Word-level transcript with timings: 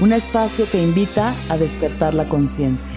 un 0.00 0.12
espacio 0.12 0.68
que 0.68 0.82
invita 0.82 1.36
a 1.48 1.56
despertar 1.56 2.14
la 2.14 2.28
conciencia. 2.28 2.94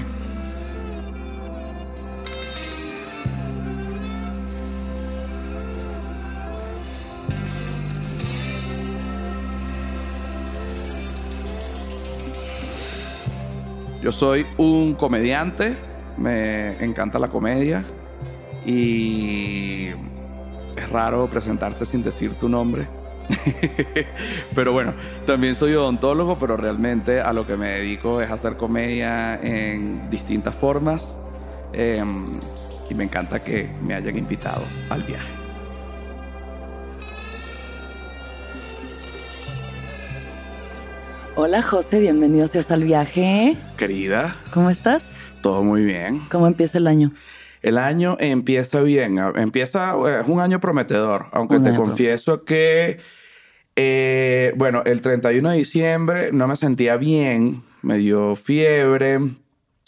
Yo 14.02 14.12
soy 14.12 14.46
un 14.58 14.96
comediante, 14.96 15.78
me 16.18 16.84
encanta 16.84 17.20
la 17.20 17.28
comedia 17.28 17.84
y 18.66 19.90
es 20.76 20.90
raro 20.90 21.30
presentarse 21.30 21.86
sin 21.86 22.04
decir 22.04 22.34
tu 22.36 22.48
nombre. 22.48 22.88
pero 24.56 24.72
bueno, 24.74 24.94
también 25.26 25.56
soy 25.56 25.74
odontólogo, 25.74 26.38
pero 26.38 26.58
realmente 26.58 27.20
a 27.20 27.34
lo 27.34 27.46
que 27.46 27.58
me 27.58 27.70
dedico 27.70 28.22
es 28.22 28.32
hacer 28.32 28.58
comedia 28.58 29.36
en 29.42 30.10
distintas 30.10 30.56
formas. 30.56 31.20
Em, 31.74 32.26
y 32.90 32.94
me 32.94 33.04
encanta 33.04 33.44
que 33.44 33.70
me 33.84 33.94
hayan 33.94 34.18
invitado 34.18 34.64
al 34.90 35.04
viaje. 35.04 35.28
Hola 41.36 41.62
José, 41.62 42.00
bienvenido 42.00 42.48
seas 42.48 42.72
al 42.72 42.84
viaje. 42.84 43.58
Querida. 43.78 44.36
¿Cómo 44.52 44.72
estás? 44.72 45.04
Todo 45.42 45.62
muy 45.62 45.84
bien. 45.84 46.22
¿Cómo 46.32 46.48
empieza 46.48 46.80
el 46.80 46.88
año? 46.88 47.12
El 47.62 47.78
año 47.78 48.18
empieza 48.20 48.82
bien, 48.82 49.20
empieza, 49.36 49.96
es 50.22 50.28
un 50.28 50.40
año 50.40 50.60
prometedor, 50.60 51.26
aunque 51.32 51.60
te 51.60 51.76
confieso 51.76 52.44
que 52.44 53.00
eh, 53.80 54.54
bueno, 54.56 54.82
el 54.86 55.02
31 55.02 55.52
de 55.52 55.58
diciembre 55.58 56.32
no 56.32 56.48
me 56.48 56.56
sentía 56.56 56.98
bien, 56.98 57.62
me 57.84 58.00
dio 58.00 58.36
fiebre. 58.36 59.20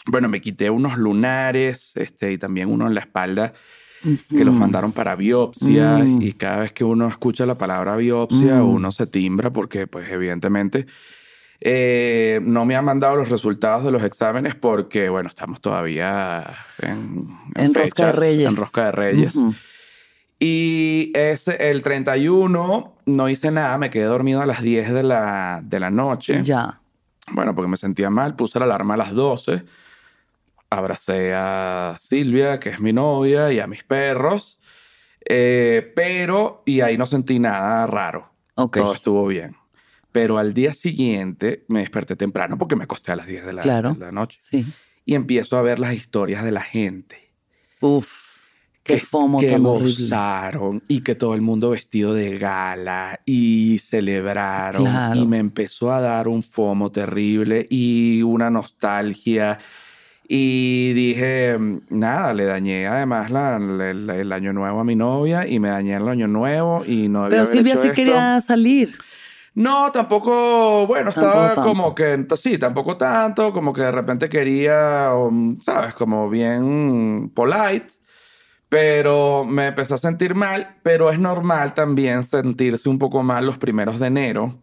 Bueno, 0.06 0.28
me 0.28 0.40
quité 0.40 0.70
unos 0.70 0.96
lunares 0.96 1.96
este, 1.96 2.30
y 2.30 2.38
también 2.38 2.70
uno 2.70 2.86
en 2.86 2.94
la 2.94 3.00
espalda 3.00 3.52
que 4.30 4.44
los 4.44 4.54
mandaron 4.54 4.92
para 4.92 5.16
biopsia. 5.16 5.98
Mm. 5.98 6.22
Y 6.22 6.32
cada 6.34 6.60
vez 6.60 6.72
que 6.72 6.84
uno 6.84 7.08
escucha 7.08 7.44
la 7.46 7.58
palabra 7.58 7.96
biopsia, 7.96 8.62
mm. 8.62 8.68
uno 8.68 8.92
se 8.92 9.08
timbra 9.08 9.52
porque, 9.52 9.88
pues, 9.88 10.08
evidentemente. 10.08 10.86
Eh, 11.60 12.40
no 12.42 12.64
me 12.64 12.76
han 12.76 12.84
mandado 12.84 13.16
los 13.16 13.28
resultados 13.28 13.84
de 13.84 13.90
los 13.90 14.04
exámenes 14.04 14.54
porque, 14.54 15.08
bueno, 15.08 15.28
estamos 15.28 15.60
todavía 15.60 16.58
en, 16.80 17.28
en, 17.56 17.74
Rosca 17.74 18.06
de 18.06 18.12
Reyes. 18.12 18.48
En 18.48 18.56
Rosca 18.56 18.84
de 18.86 18.92
Reyes. 18.92 19.34
Y 20.38 21.12
ese, 21.14 21.70
el 21.70 21.82
31 21.82 22.99
no 23.16 23.28
hice 23.28 23.50
nada, 23.50 23.76
me 23.78 23.90
quedé 23.90 24.04
dormido 24.04 24.40
a 24.40 24.46
las 24.46 24.62
10 24.62 24.92
de 24.92 25.02
la, 25.02 25.60
de 25.62 25.80
la 25.80 25.90
noche. 25.90 26.42
Ya. 26.42 26.80
Bueno, 27.32 27.54
porque 27.54 27.70
me 27.70 27.76
sentía 27.76 28.10
mal, 28.10 28.36
puse 28.36 28.58
la 28.58 28.64
alarma 28.64 28.94
a 28.94 28.96
las 28.96 29.12
12, 29.12 29.62
abracé 30.70 31.32
a 31.34 31.96
Silvia, 32.00 32.58
que 32.58 32.70
es 32.70 32.80
mi 32.80 32.92
novia, 32.92 33.52
y 33.52 33.60
a 33.60 33.66
mis 33.66 33.84
perros, 33.84 34.58
eh, 35.28 35.92
pero, 35.94 36.62
y 36.66 36.80
ahí 36.80 36.98
no 36.98 37.06
sentí 37.06 37.38
nada 37.38 37.86
raro. 37.86 38.30
Todo 38.54 38.94
estuvo 38.94 39.26
bien. 39.26 39.56
Pero 40.12 40.38
al 40.38 40.54
día 40.54 40.74
siguiente 40.74 41.64
me 41.68 41.80
desperté 41.80 42.16
temprano 42.16 42.58
porque 42.58 42.76
me 42.76 42.84
acosté 42.84 43.12
a 43.12 43.16
las 43.16 43.26
10 43.26 43.46
de 43.46 43.52
la, 43.52 43.62
de 43.62 43.94
la 43.98 44.12
noche. 44.12 44.38
Sí. 44.40 44.66
Y 45.04 45.14
empiezo 45.14 45.56
a 45.56 45.62
ver 45.62 45.78
las 45.78 45.94
historias 45.94 46.44
de 46.44 46.50
la 46.50 46.62
gente. 46.62 47.32
Uf 47.80 48.29
que, 48.94 49.00
FOMO 49.00 49.38
que 49.38 49.58
gozaron 49.58 50.82
y 50.88 51.00
que 51.00 51.14
todo 51.14 51.34
el 51.34 51.42
mundo 51.42 51.70
vestido 51.70 52.14
de 52.14 52.38
gala 52.38 53.20
y 53.24 53.78
celebraron 53.78 54.86
y 55.16 55.26
me 55.26 55.38
empezó 55.38 55.92
a 55.92 56.00
dar 56.00 56.28
un 56.28 56.42
FOMO 56.42 56.90
terrible 56.90 57.66
y 57.70 58.22
una 58.22 58.50
nostalgia. 58.50 59.58
Y 60.32 60.92
dije 60.92 61.58
nada 61.88 62.32
le 62.34 62.44
dañé 62.44 62.86
además 62.86 63.30
el, 63.30 64.32
año 64.32 64.52
nuevo 64.52 64.78
a 64.78 64.84
mi 64.84 64.94
novia 64.94 65.46
y 65.48 65.58
me 65.58 65.70
dañé 65.70 65.96
el 65.96 66.08
año 66.08 66.28
nuevo 66.28 66.84
y 66.86 67.08
no 67.08 67.28
pero 67.28 67.46
Silvia 67.46 67.76
sí 67.76 67.90
quería 67.90 68.40
salir. 68.40 68.96
No, 69.54 69.90
tampoco, 69.90 70.86
bueno, 70.86 71.10
estaba 71.10 71.54
como 71.56 71.94
que, 71.94 72.24
sí, 72.36 72.56
tampoco 72.56 72.96
tanto, 72.96 73.52
como 73.52 73.72
que 73.72 73.82
de 73.82 73.90
repente 73.90 74.28
quería, 74.28 75.12
um, 75.12 75.60
sabes, 75.60 75.94
como 75.94 76.30
bien 76.30 77.32
polite 77.34 77.88
pero 78.70 79.44
me 79.44 79.66
empecé 79.66 79.94
a 79.94 79.98
sentir 79.98 80.36
mal, 80.36 80.76
pero 80.84 81.10
es 81.10 81.18
normal 81.18 81.74
también 81.74 82.22
sentirse 82.22 82.88
un 82.88 83.00
poco 83.00 83.22
mal 83.22 83.44
los 83.44 83.58
primeros 83.58 83.98
de 83.98 84.06
enero, 84.06 84.62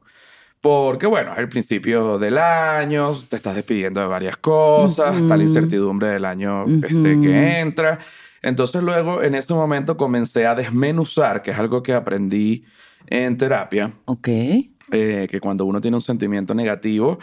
porque 0.62 1.06
bueno, 1.06 1.34
es 1.34 1.40
el 1.40 1.50
principio 1.50 2.18
del 2.18 2.38
año, 2.38 3.14
te 3.30 3.36
estás 3.36 3.56
despidiendo 3.56 4.00
de 4.00 4.08
varias 4.08 4.38
cosas, 4.38 5.18
está 5.18 5.36
la 5.36 5.44
incertidumbre 5.44 6.08
del 6.08 6.24
año 6.24 6.64
este, 6.66 7.20
que 7.20 7.60
entra. 7.60 8.00
Entonces 8.42 8.82
luego 8.82 9.22
en 9.22 9.36
ese 9.36 9.54
momento 9.54 9.98
comencé 9.98 10.48
a 10.48 10.56
desmenuzar, 10.56 11.42
que 11.42 11.52
es 11.52 11.60
algo 11.60 11.84
que 11.84 11.94
aprendí 11.94 12.64
en 13.08 13.38
terapia. 13.38 13.94
Ok. 14.06 14.28
Eh, 14.30 15.28
que 15.30 15.42
cuando 15.42 15.66
uno 15.66 15.82
tiene 15.82 15.98
un 15.98 16.02
sentimiento 16.02 16.56
negativo, 16.56 17.20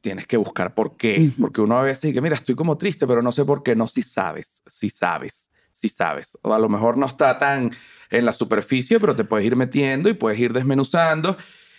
tienes 0.00 0.26
que 0.26 0.36
buscar 0.36 0.74
por 0.74 0.96
qué. 0.96 1.30
Porque 1.40 1.60
uno 1.60 1.78
a 1.78 1.82
veces 1.82 2.02
dice, 2.02 2.20
mira, 2.20 2.34
estoy 2.34 2.56
como 2.56 2.76
triste, 2.76 3.06
pero 3.06 3.22
no 3.22 3.30
sé 3.30 3.44
por 3.44 3.62
qué. 3.62 3.76
No, 3.76 3.86
si 3.86 4.02
sabes, 4.02 4.62
si 4.68 4.90
sabes 4.90 5.41
si 5.82 5.88
sabes. 5.88 6.38
O 6.42 6.54
a 6.54 6.58
lo 6.58 6.68
mejor 6.68 6.96
no 6.96 7.06
está 7.06 7.38
tan 7.38 7.72
en 8.08 8.24
la 8.24 8.32
superficie, 8.32 9.00
pero 9.00 9.16
te 9.16 9.24
puedes 9.24 9.44
ir 9.44 9.56
metiendo 9.56 10.08
y 10.08 10.14
puedes 10.14 10.38
ir 10.38 10.52
desmenuzando. 10.52 11.36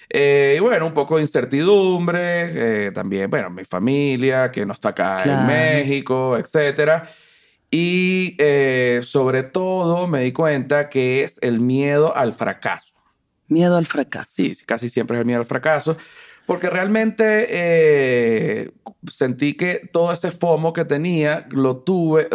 Eh, 0.09 0.55
y 0.57 0.59
bueno, 0.59 0.87
un 0.87 0.93
poco 0.93 1.15
de 1.15 1.21
incertidumbre, 1.21 2.87
eh, 2.87 2.91
también, 2.91 3.29
bueno, 3.29 3.49
mi 3.49 3.63
familia, 3.63 4.51
que 4.51 4.65
no 4.65 4.73
está 4.73 4.89
acá 4.89 5.23
en 5.23 5.47
México, 5.47 6.37
etcétera. 6.37 7.09
Y 7.71 8.35
eh, 8.37 9.01
sobre 9.03 9.43
todo 9.43 10.05
me 10.05 10.21
di 10.21 10.33
cuenta 10.33 10.89
que 10.89 11.23
es 11.23 11.39
el 11.41 11.61
miedo 11.61 12.15
al 12.15 12.33
fracaso. 12.33 12.93
Miedo 13.47 13.77
al 13.77 13.85
fracaso. 13.85 14.31
Sí, 14.35 14.55
casi 14.65 14.89
siempre 14.89 15.17
es 15.17 15.21
el 15.21 15.25
miedo 15.25 15.39
al 15.39 15.45
fracaso. 15.45 15.97
Porque 16.45 16.69
realmente 16.69 17.47
eh, 17.49 18.71
sentí 19.09 19.53
que 19.53 19.89
todo 19.91 20.11
ese 20.11 20.31
FOMO 20.31 20.73
que 20.73 20.85
tenía 20.85 21.47
lo 21.51 21.77
tuve, 21.77 22.27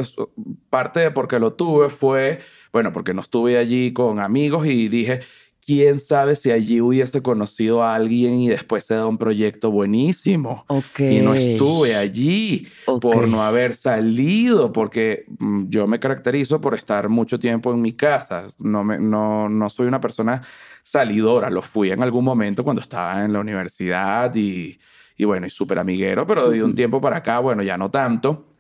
parte 0.71 1.01
de 1.01 1.11
porque 1.11 1.39
lo 1.39 1.53
tuve 1.55 1.91
fue, 1.91 2.41
bueno, 2.73 2.93
porque 2.93 3.15
no 3.15 3.21
estuve 3.21 3.59
allí 3.59 3.93
con 3.93 4.19
amigos 4.19 4.67
y 4.67 4.89
dije, 4.89 5.21
quién 5.69 5.99
sabe 5.99 6.35
si 6.35 6.51
allí 6.51 6.81
hubiese 6.81 7.21
conocido 7.21 7.83
a 7.83 7.95
alguien 7.95 8.41
y 8.41 8.49
después 8.49 8.87
se 8.87 8.95
da 8.95 9.07
un 9.07 9.19
proyecto 9.19 9.71
buenísimo. 9.71 10.65
Ok. 10.69 11.01
Y 11.01 11.21
no 11.21 11.35
estuve 11.35 11.95
allí 11.95 12.67
Ok. 12.87 13.03
por 13.03 13.29
no 13.29 13.43
haber 13.43 13.75
salido, 13.77 14.73
porque 14.73 15.27
mm, 15.39 15.67
yo 15.69 15.87
me 15.87 16.01
caracterizo 16.01 16.59
por 16.63 16.73
estar 16.75 17.11
mucho 17.11 17.39
tiempo 17.39 17.71
en 17.71 17.83
mi 17.83 17.93
casa. 17.93 18.47
No, 18.59 18.83
me, 18.83 18.99
no, 18.99 19.51
no 19.51 19.69
soy 19.69 19.89
una 19.89 20.01
persona 20.01 20.41
salidora. 20.85 21.51
Lo 21.51 21.61
fui 21.61 21.91
en 21.91 22.03
algún 22.03 22.25
momento 22.25 22.65
cuando 22.65 22.81
estaba 22.81 23.23
en 23.23 23.35
la 23.35 23.41
universidad 23.41 24.35
y, 24.35 24.79
y 25.19 25.25
bueno, 25.27 25.47
y 25.47 25.51
súper 25.51 25.79
amiguero, 25.81 26.27
pero 26.27 26.49
de 26.49 26.65
un 26.65 26.75
tiempo 26.75 26.99
para 26.99 27.19
acá, 27.19 27.41
bueno, 27.41 27.63
ya 27.63 27.77
no 27.77 27.91
tanto. 27.91 28.55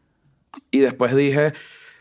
Y 0.70 0.80
después 0.80 1.16
dije, 1.16 1.54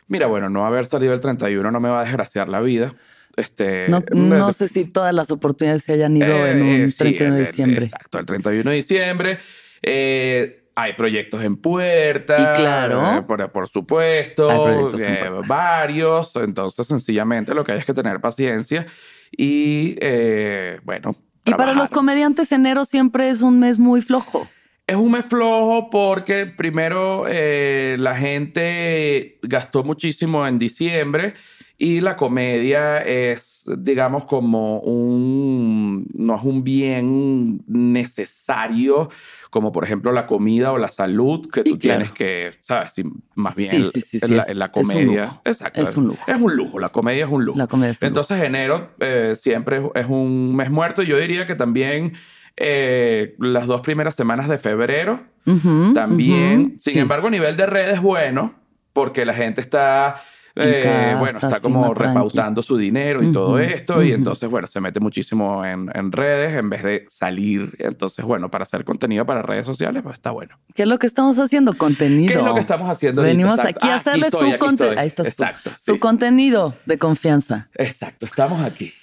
mira, 0.09 0.27
bueno, 0.27 0.49
no 0.49 0.65
haber 0.65 0.85
salido 0.85 1.13
el 1.13 1.21
31 1.21 1.71
no 1.71 1.79
me 1.79 1.87
va 1.87 2.01
a 2.01 2.03
desgraciar 2.03 2.49
la 2.49 2.59
vida. 2.59 2.93
Este, 3.37 3.85
No, 3.87 4.01
no 4.11 4.51
sé 4.51 4.67
si 4.67 4.83
todas 4.85 5.13
las 5.13 5.31
oportunidades 5.31 5.83
se 5.83 5.93
hayan 5.93 6.17
ido 6.17 6.45
eh, 6.45 6.51
en 6.51 6.61
un 6.61 6.67
eh, 6.67 6.91
sí, 6.91 6.97
31 6.97 7.35
de 7.35 7.41
el- 7.41 7.47
diciembre. 7.47 7.85
Exacto, 7.85 8.19
el 8.19 8.25
31 8.25 8.69
de 8.71 8.75
diciembre. 8.75 9.37
Eh, 9.83 10.63
hay 10.75 10.93
proyectos 10.93 11.43
en 11.43 11.55
puerta. 11.57 12.35
Y 12.35 12.59
claro. 12.59 13.17
eh, 13.19 13.21
por, 13.21 13.51
por 13.51 13.67
supuesto. 13.67 14.49
Hay 14.49 14.57
proyectos 14.73 15.01
en 15.01 15.13
eh, 15.13 15.17
puerta. 15.29 15.47
varios. 15.47 16.35
Entonces, 16.35 16.85
sencillamente 16.87 17.53
lo 17.53 17.63
que 17.63 17.71
hay 17.73 17.79
es 17.79 17.85
que 17.85 17.93
tener 17.93 18.19
paciencia. 18.19 18.85
Y 19.31 19.95
eh, 20.01 20.79
bueno. 20.83 21.15
Y 21.45 21.51
para 21.51 21.73
los 21.73 21.89
comediantes, 21.91 22.51
enero 22.51 22.85
siempre 22.85 23.29
es 23.29 23.41
un 23.41 23.59
mes 23.59 23.79
muy 23.79 24.01
flojo. 24.01 24.47
Es 24.85 24.95
un 24.95 25.11
mes 25.11 25.25
flojo 25.25 25.89
porque 25.89 26.45
primero 26.45 27.25
eh, 27.27 27.97
la 27.99 28.15
gente 28.15 29.37
gastó 29.43 29.83
muchísimo 29.83 30.47
en 30.47 30.59
diciembre 30.59 31.33
y 31.77 32.01
la 32.01 32.15
comedia 32.15 32.99
es, 32.99 33.63
digamos, 33.77 34.25
como 34.25 34.79
un, 34.79 36.07
no 36.13 36.35
es 36.35 36.43
un 36.43 36.63
bien 36.63 37.63
necesario, 37.67 39.09
como 39.51 39.71
por 39.71 39.83
ejemplo 39.83 40.11
la 40.11 40.25
comida 40.27 40.71
o 40.71 40.77
la 40.77 40.87
salud, 40.89 41.49
que 41.51 41.61
Y 41.61 41.63
tú 41.71 41.77
claro. 41.77 41.99
tienes 41.99 42.11
que, 42.11 42.51
¿sabes? 42.63 42.93
Más 43.35 43.55
bien 43.55 43.71
Sí, 43.71 43.83
sí, 43.93 44.01
sí, 44.01 44.19
en 44.25 44.37
la, 44.37 44.43
en 44.47 44.59
la 44.59 44.65
es 44.65 44.71
un 44.75 44.81
comedia. 44.81 45.25
lujo. 45.25 45.41
Exacto. 45.45 45.81
Es 45.81 45.97
un 45.97 46.07
lujo. 46.07 46.23
Es 46.27 46.35
un 46.41 46.55
lujo, 46.55 46.79
la 46.79 46.89
comedia 46.89 47.25
es 47.25 47.31
un 47.31 47.45
lujo. 47.45 47.57
La 47.57 47.67
comedia 47.67 47.91
es 47.91 48.01
un 48.01 48.07
Entonces 48.07 48.41
enero 48.41 48.91
eh, 48.99 49.33
siempre 49.35 49.77
es- 49.77 49.83
es 49.95 50.05
un 50.07 50.55
mes 50.55 50.69
muerto 50.71 51.03
y 51.03 51.05
yo 51.07 51.17
diría 51.17 51.45
que 51.45 51.55
también 51.55 52.13
eh, 52.55 53.35
las 53.39 53.67
dos 53.67 53.81
primeras 53.81 54.15
semanas 54.15 54.47
de 54.49 54.57
febrero 54.57 55.19
Ujú, 55.45 55.93
también. 55.93 56.61
ujú, 56.61 56.69
Sin 56.79 56.93
sí. 56.93 56.99
embargo, 56.99 57.27
a 57.27 57.31
nivel 57.31 57.55
de 57.55 57.65
redes, 57.67 58.01
bueno, 58.01 58.55
porque 58.93 59.25
la 59.25 59.33
gente 59.33 59.61
está, 59.61 60.21
eh, 60.59 61.15
bueno, 61.19 61.39
está 61.39 61.59
como 61.59 61.83
tranqui. 61.93 62.03
repautando 62.03 62.61
su 62.63 62.77
dinero 62.77 63.21
y 63.23 63.31
todo 63.31 63.59
esto. 63.59 64.03
Y 64.03 64.11
entonces, 64.11 64.49
bueno, 64.49 64.67
se 64.67 64.81
mete 64.81 64.99
muchísimo 64.99 65.65
en, 65.65 65.89
en 65.93 66.11
redes 66.11 66.55
en 66.55 66.69
vez 66.69 66.83
de 66.83 67.05
salir. 67.09 67.75
Entonces, 67.79 68.25
bueno, 68.25 68.49
para 68.51 68.63
hacer 68.63 68.83
contenido 68.85 69.25
para 69.25 69.41
redes 69.41 69.65
sociales, 69.65 70.03
pues 70.03 70.15
está 70.15 70.31
bueno. 70.31 70.57
¿Qué 70.73 70.83
es 70.83 70.87
lo 70.87 70.99
que 70.99 71.07
estamos 71.07 71.37
haciendo? 71.39 71.77
Contenido. 71.77 72.33
¿Qué 72.33 72.39
es 72.39 72.45
lo 72.45 72.53
que 72.53 72.59
estamos 72.61 72.89
haciendo? 72.89 73.21
ahorita? 73.21 73.37
Venimos 73.37 73.59
Exacto. 73.59 73.77
aquí 73.79 73.87
a 73.89 73.93
Ah, 73.93 73.97
hacerle 73.97 74.31
su 74.31 74.57
contenido. 74.59 74.99
Ahí 74.99 75.07
estás 75.07 75.23
tú. 75.25 75.29
Exacto. 75.43 75.71
Su 75.79 75.99
contenido 75.99 76.75
de 76.85 76.97
confianza. 76.97 77.69
Exacto, 77.75 78.25
estamos 78.25 78.61
aquí. 78.61 78.93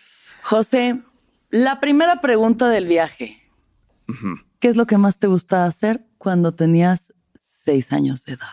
José, 0.42 1.00
la 1.50 1.80
primera 1.80 2.20
pregunta 2.20 2.68
del 2.68 2.86
viaje. 2.86 3.40
¿Qué 4.58 4.68
es 4.68 4.76
lo 4.76 4.86
que 4.86 4.98
más 4.98 5.18
te 5.18 5.26
gustaba 5.26 5.64
hacer 5.66 6.04
cuando 6.18 6.52
tenías 6.52 7.12
seis 7.40 7.92
años 7.92 8.24
de 8.24 8.34
edad? 8.34 8.48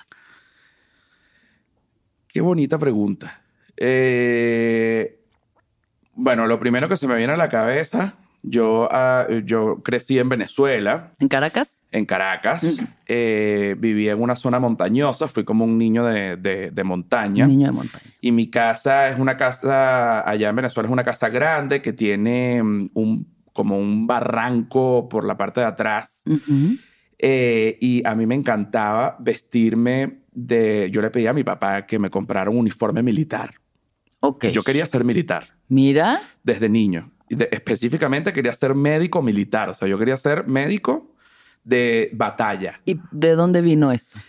Qué 2.33 2.42
bonita 2.42 2.78
pregunta. 2.78 3.42
Eh, 3.78 5.19
bueno, 6.16 6.48
lo 6.48 6.60
primero 6.60 6.88
que 6.88 6.98
se 6.98 7.07
me 7.07 7.16
viene 7.18 7.33
a 7.33 7.38
la 7.38 7.50
cabeza, 7.50 8.16
yo, 8.44 8.88
ah, 8.92 9.28
yo 9.45 9.81
crecí 9.83 10.18
en 10.19 10.30
Venezuela, 10.30 11.12
¿En 11.19 11.28
Caracas? 11.28 11.78
en 11.92 12.06
Caracas. 12.06 12.63
Mm. 12.63 12.83
Eh, 13.07 13.75
vivía 13.80 14.13
en 14.13 14.22
una 14.22 14.36
zona 14.36 14.60
montañosa, 14.60 15.28
fui 15.28 15.44
como 15.44 15.66
un 15.66 15.78
niño 15.78 16.06
de, 16.06 16.38
de- 16.38 16.72
de 16.72 16.83
montaña. 16.83 17.45
Niño 17.48 17.68
de 17.68 17.74
montaña. 17.74 18.06
Y 18.22 18.31
mi 18.31 18.50
casa 18.50 19.10
es 19.10 19.19
una 19.19 19.36
casa, 19.38 20.27
allá 20.30 20.50
en 20.50 20.56
Venezuela 20.56 20.88
es 20.88 20.94
una 20.94 21.04
casa 21.04 21.30
grande 21.30 21.81
que 21.81 21.92
tiene 21.94 22.62
mm, 22.63 22.92
un, 22.94 23.27
como 23.54 23.77
un 23.77 24.07
barranco 24.07 25.10
por 25.10 25.25
la 25.25 25.36
parte 25.38 25.60
de 25.62 25.68
atrás. 25.68 26.24
Eh, 27.24 27.77
y 27.81 28.06
a 28.07 28.16
mí 28.16 28.25
me 28.25 28.36
encantaba 28.36 29.16
vestirme 29.19 30.20
de... 30.31 30.89
Yo 30.92 31.01
le 31.01 31.10
pedí 31.10 31.28
a 31.28 31.33
mi 31.33 31.44
papá 31.44 31.86
que 31.86 32.00
me 32.00 32.10
comprara 32.10 32.50
un 32.50 32.57
uniforme 32.57 33.04
militar. 33.04 33.56
Ok. 34.19 34.48
Yo 34.48 34.63
quería 34.63 34.86
ser 34.86 35.04
militar 35.04 35.48
Mira, 35.68 36.22
desde 36.44 36.69
niño. 36.69 37.12
De- 37.30 37.50
específicamente 37.51 38.33
quería 38.33 38.54
ser 38.54 38.75
médico 38.75 39.22
militar. 39.22 39.69
O 39.69 39.74
sea, 39.74 39.88
yo 39.88 39.98
quería 39.98 40.18
ser 40.18 40.45
médico 40.48 41.16
de 41.63 42.10
batalla. 42.13 42.81
¿y 42.86 43.00
de 43.12 43.36
dónde 43.36 43.62
vino 43.62 43.92
esto? 43.92 44.19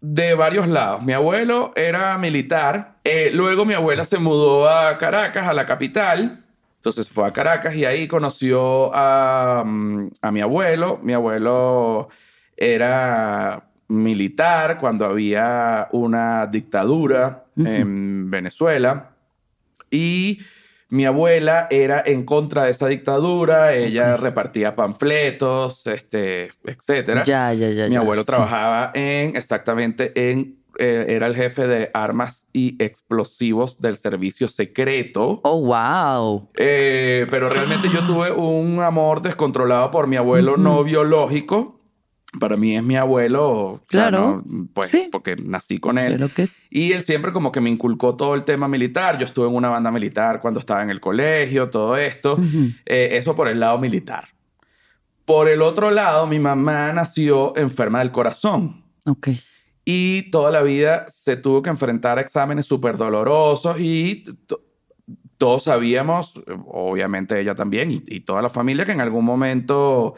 De 0.00 0.34
varios 0.34 0.68
lados. 0.68 1.02
Mi 1.02 1.12
abuelo 1.14 1.72
era 1.74 2.16
militar. 2.18 2.98
eh, 3.02 3.30
luego 3.32 3.64
mi 3.64 3.74
abuela 3.74 4.04
se 4.04 4.18
mudó 4.18 4.68
a 4.68 4.98
Caracas, 4.98 5.46
a 5.48 5.52
la 5.52 5.66
capital. 5.66 6.44
Entonces 6.76 7.08
fue 7.08 7.26
a 7.26 7.32
Caracas 7.32 7.74
y 7.74 7.84
ahí 7.84 8.06
conoció 8.06 8.94
a, 8.94 9.64
mm, 9.66 10.10
a 10.22 10.30
mi 10.30 10.40
abuelo. 10.42 11.00
Mi 11.02 11.12
abuelo 11.14 12.08
era 12.56 13.65
militar 13.88 14.78
cuando 14.78 15.04
había 15.04 15.88
una 15.92 16.46
dictadura 16.46 17.44
en 17.56 18.30
Venezuela. 18.30 19.10
Y 19.90 20.40
mi 20.88 21.04
abuela 21.04 21.66
era 21.70 22.02
en 22.04 22.24
contra 22.24 22.64
de 22.64 22.70
esa 22.70 22.86
dictadura. 22.86 23.74
Ella 23.74 24.16
repartía 24.16 24.76
panfletos, 24.76 25.86
este, 25.86 26.52
etcétera. 26.64 27.24
Ya, 27.24 27.52
ya, 27.52 27.70
ya. 27.70 27.86
Mi 27.86 27.94
ya, 27.94 28.00
abuelo 28.00 28.22
sí. 28.22 28.26
trabajaba 28.26 28.92
en, 28.94 29.36
exactamente 29.36 30.30
en, 30.30 30.58
eh, 30.78 31.06
era 31.08 31.26
el 31.26 31.34
jefe 31.34 31.66
de 31.66 31.90
armas 31.92 32.46
y 32.52 32.80
explosivos 32.82 33.80
del 33.80 33.96
servicio 33.96 34.46
secreto. 34.46 35.40
Oh, 35.42 35.60
wow. 35.62 36.50
Eh, 36.56 37.26
pero 37.30 37.48
realmente 37.48 37.88
yo 37.92 38.06
tuve 38.06 38.30
un 38.30 38.80
amor 38.80 39.22
descontrolado 39.22 39.90
por 39.90 40.06
mi 40.06 40.16
abuelo 40.16 40.56
no 40.56 40.84
biológico. 40.84 41.75
Para 42.40 42.56
mí 42.56 42.76
es 42.76 42.82
mi 42.82 42.96
abuelo, 42.96 43.48
o 43.50 43.80
sea, 43.88 44.08
Claro. 44.10 44.42
¿no? 44.46 44.68
pues 44.74 44.90
Sí. 44.90 45.08
porque 45.10 45.36
nací 45.36 45.78
con 45.78 45.98
él. 45.98 46.12
¿Pero 46.14 46.28
qué 46.34 46.42
es? 46.42 46.56
Y 46.70 46.92
él 46.92 47.02
siempre 47.02 47.32
como 47.32 47.50
que 47.52 47.60
me 47.60 47.70
inculcó 47.70 48.16
todo 48.16 48.34
el 48.34 48.44
tema 48.44 48.68
militar. 48.68 49.18
Yo 49.18 49.26
estuve 49.26 49.48
en 49.48 49.54
una 49.54 49.68
banda 49.68 49.90
militar 49.90 50.40
cuando 50.40 50.60
estaba 50.60 50.82
en 50.82 50.90
el 50.90 51.00
colegio, 51.00 51.70
todo 51.70 51.96
esto. 51.96 52.34
Ujú. 52.34 52.70
Eh, 52.84 53.10
eso 53.12 53.34
por 53.36 53.48
el 53.48 53.60
lado 53.60 53.78
militar. 53.78 54.28
Por 55.24 55.48
el 55.48 55.62
otro 55.62 55.90
lado, 55.90 56.26
mi 56.26 56.38
mamá 56.38 56.92
nació 56.92 57.56
enferma 57.56 57.98
del 57.98 58.12
corazón 58.12 58.84
Ok. 59.06 59.28
y 59.84 60.30
toda 60.30 60.50
la 60.52 60.62
vida 60.62 61.06
se 61.08 61.36
tuvo 61.36 61.62
que 61.62 61.70
enfrentar 61.70 62.18
a 62.18 62.20
exámenes 62.20 62.66
súper 62.66 62.96
dolorosos 62.96 63.76
y 63.80 64.24
to- 64.46 64.62
todos 65.38 65.64
sabíamos, 65.64 66.32
obviamente 66.66 67.38
ella 67.40 67.54
también 67.54 67.90
y, 67.90 68.02
y 68.06 68.20
toda 68.20 68.40
la 68.40 68.48
familia, 68.48 68.84
que 68.84 68.92
en 68.92 69.00
algún 69.02 69.24
momento, 69.24 70.14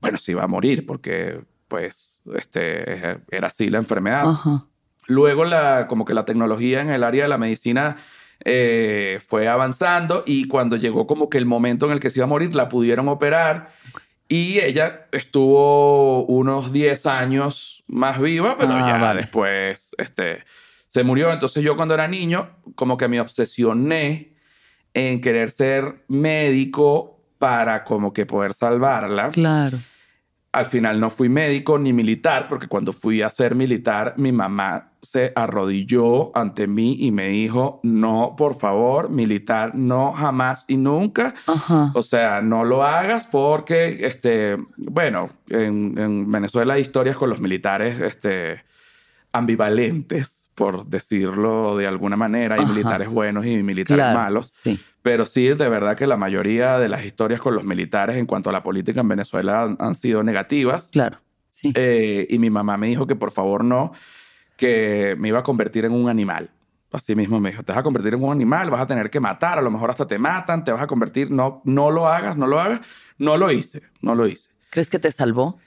bueno, 0.00 0.18
se 0.18 0.32
iba 0.32 0.42
a 0.42 0.48
morir 0.48 0.86
porque 0.86 1.40
pues 1.68 2.20
este, 2.34 2.92
era 3.30 3.48
así 3.48 3.70
la 3.70 3.78
enfermedad. 3.78 4.28
Ajá. 4.28 4.66
Luego 5.06 5.44
la, 5.44 5.86
como 5.88 6.04
que 6.04 6.14
la 6.14 6.24
tecnología 6.24 6.80
en 6.82 6.90
el 6.90 7.02
área 7.04 7.24
de 7.24 7.28
la 7.28 7.38
medicina 7.38 7.96
eh, 8.44 9.20
fue 9.28 9.48
avanzando 9.48 10.22
y 10.26 10.46
cuando 10.46 10.76
llegó 10.76 11.06
como 11.06 11.28
que 11.28 11.38
el 11.38 11.46
momento 11.46 11.86
en 11.86 11.92
el 11.92 12.00
que 12.00 12.10
se 12.10 12.20
iba 12.20 12.24
a 12.24 12.28
morir, 12.28 12.54
la 12.54 12.68
pudieron 12.68 13.08
operar 13.08 13.70
y 14.28 14.60
ella 14.60 15.06
estuvo 15.12 16.24
unos 16.26 16.72
10 16.72 17.06
años 17.06 17.82
más 17.88 18.20
viva, 18.20 18.56
pero 18.58 18.72
Ah, 18.72 18.86
ya 18.88 18.98
vale. 18.98 19.22
después 19.22 19.88
este, 19.98 20.44
se 20.86 21.02
murió. 21.02 21.32
Entonces 21.32 21.64
yo 21.64 21.76
cuando 21.76 21.94
era 21.94 22.06
niño 22.06 22.48
como 22.76 22.96
que 22.96 23.08
me 23.08 23.20
obsesioné 23.20 24.34
en 24.94 25.20
querer 25.20 25.50
ser 25.50 26.04
médico 26.08 27.20
para 27.38 27.82
como 27.84 28.12
que 28.12 28.26
poder 28.26 28.54
salvarla. 28.54 29.30
Claro. 29.30 29.78
Al 30.52 30.66
final 30.66 30.98
no 30.98 31.10
fui 31.10 31.28
médico 31.28 31.78
ni 31.78 31.92
militar, 31.92 32.46
porque 32.48 32.66
cuando 32.66 32.92
fui 32.92 33.22
a 33.22 33.28
ser 33.28 33.54
militar, 33.54 34.14
mi 34.16 34.32
mamá 34.32 34.88
se 35.00 35.32
arrodilló 35.36 36.36
ante 36.36 36.66
mí 36.66 36.96
y 36.98 37.12
me 37.12 37.28
dijo, 37.28 37.78
no, 37.84 38.34
por 38.36 38.56
favor, 38.58 39.10
militar, 39.10 39.76
no, 39.76 40.10
jamás 40.12 40.64
y 40.66 40.76
nunca. 40.76 41.34
Ajá. 41.46 41.92
O 41.94 42.02
sea, 42.02 42.42
no 42.42 42.64
lo 42.64 42.82
hagas 42.82 43.28
porque, 43.28 43.98
este, 44.04 44.56
bueno, 44.76 45.30
en, 45.48 45.96
en 45.96 46.30
Venezuela 46.30 46.74
hay 46.74 46.82
historias 46.82 47.16
con 47.16 47.30
los 47.30 47.40
militares, 47.40 48.00
este, 48.00 48.64
ambivalentes, 49.32 50.50
por 50.54 50.86
decirlo 50.86 51.76
de 51.76 51.86
alguna 51.86 52.16
manera. 52.16 52.56
Hay 52.56 52.62
Ajá. 52.62 52.72
militares 52.72 53.08
buenos 53.08 53.46
y 53.46 53.62
militares 53.62 54.02
Claro. 54.04 54.18
malos. 54.18 54.48
Sí. 54.50 54.78
Pero 55.02 55.24
sí, 55.24 55.48
de 55.48 55.68
verdad 55.68 55.96
que 55.96 56.06
la 56.06 56.16
mayoría 56.16 56.78
de 56.78 56.88
las 56.88 57.04
historias 57.04 57.40
con 57.40 57.54
los 57.54 57.64
militares 57.64 58.16
en 58.16 58.26
cuanto 58.26 58.50
a 58.50 58.52
la 58.52 58.62
política 58.62 59.00
en 59.00 59.08
Venezuela 59.08 59.62
han, 59.62 59.76
han 59.80 59.94
sido 59.94 60.22
negativas. 60.22 60.90
Claro. 60.92 61.18
Sí. 61.50 61.72
Eh, 61.74 62.26
y 62.28 62.38
mi 62.38 62.50
mamá 62.50 62.76
me 62.76 62.86
dijo 62.88 63.06
que 63.06 63.16
por 63.16 63.32
favor 63.32 63.64
no, 63.64 63.92
que 64.56 65.16
me 65.18 65.28
iba 65.28 65.38
a 65.38 65.42
convertir 65.42 65.84
en 65.84 65.92
un 65.92 66.08
animal. 66.08 66.50
Así 66.92 67.14
mismo 67.14 67.38
me 67.38 67.50
dijo, 67.50 67.62
te 67.62 67.72
vas 67.72 67.78
a 67.78 67.82
convertir 67.82 68.14
en 68.14 68.22
un 68.22 68.32
animal, 68.32 68.68
vas 68.68 68.80
a 68.80 68.86
tener 68.86 69.10
que 69.10 69.20
matar, 69.20 69.58
a 69.58 69.62
lo 69.62 69.70
mejor 69.70 69.90
hasta 69.90 70.06
te 70.06 70.18
matan, 70.18 70.64
te 70.64 70.72
vas 70.72 70.82
a 70.82 70.86
convertir, 70.86 71.30
no, 71.30 71.62
no 71.64 71.90
lo 71.90 72.08
hagas, 72.08 72.36
no 72.36 72.46
lo 72.46 72.60
hagas. 72.60 72.80
No 73.20 73.36
lo 73.36 73.52
hice, 73.52 73.82
no 74.00 74.14
lo 74.14 74.26
hice. 74.26 74.48
¿Crees 74.70 74.88
que 74.88 74.98
te 74.98 75.12
salvó 75.12 75.58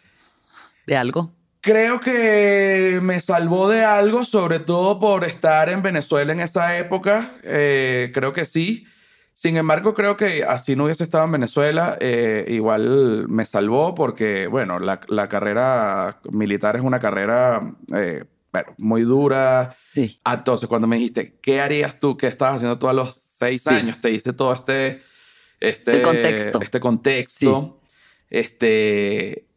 de 0.88 0.98
algo? 0.98 1.36
Creo 1.62 2.00
que 2.00 3.00
me 3.04 3.22
salvó 3.22 3.70
de 3.70 3.86
algo, 3.86 4.26
sobre 4.26 4.60
todo 4.60 5.00
por 5.00 5.24
estar 5.24 5.70
en 5.70 5.84
Venezuela 5.84 6.34
en 6.34 6.40
esa 6.40 6.76
época. 6.80 7.34
Eh, 7.44 8.10
creo 8.12 8.34
que 8.34 8.46
sí. 8.46 8.88
Sin 9.34 9.58
embargo, 9.58 9.94
creo 9.94 10.16
que 10.16 10.44
así 10.44 10.76
no 10.76 10.86
hubiese 10.86 11.04
estado 11.04 11.26
en 11.26 11.32
Venezuela, 11.32 11.98
eh, 12.00 12.46
igual 12.50 13.28
me 13.28 13.46
salvó 13.46 13.96
porque, 13.96 14.48
bueno, 14.48 14.80
la, 14.80 15.02
la 15.08 15.28
carrera 15.28 16.20
militar 16.32 16.76
es 16.76 16.84
una 16.84 17.00
carrera 17.00 17.74
eh, 17.96 18.26
bueno, 18.52 18.68
muy 18.78 19.02
dura. 19.02 19.70
Sí. 19.76 20.20
Ah, 20.24 20.36
Entonces, 20.36 20.70
cuando 20.70 20.88
me 20.88 20.98
dijiste, 20.98 21.40
¿qué 21.42 21.60
harías 21.62 22.00
tú? 22.00 22.16
¿Qué 22.16 22.28
estabas 22.28 22.58
haciendo 22.58 22.78
tú 22.78 22.88
a 22.88 22.94
los 22.94 23.16
seis 23.16 23.64
Sí. 23.64 23.74
años? 23.74 24.00
Te 24.00 24.12
hice 24.12 24.34
todo 24.34 24.54
este... 24.54 25.02
este 25.60 25.92
El 25.94 26.02
contexto. 26.04 26.62
Este 26.62 26.80
contexto. 26.80 27.80
Este... 28.30 29.48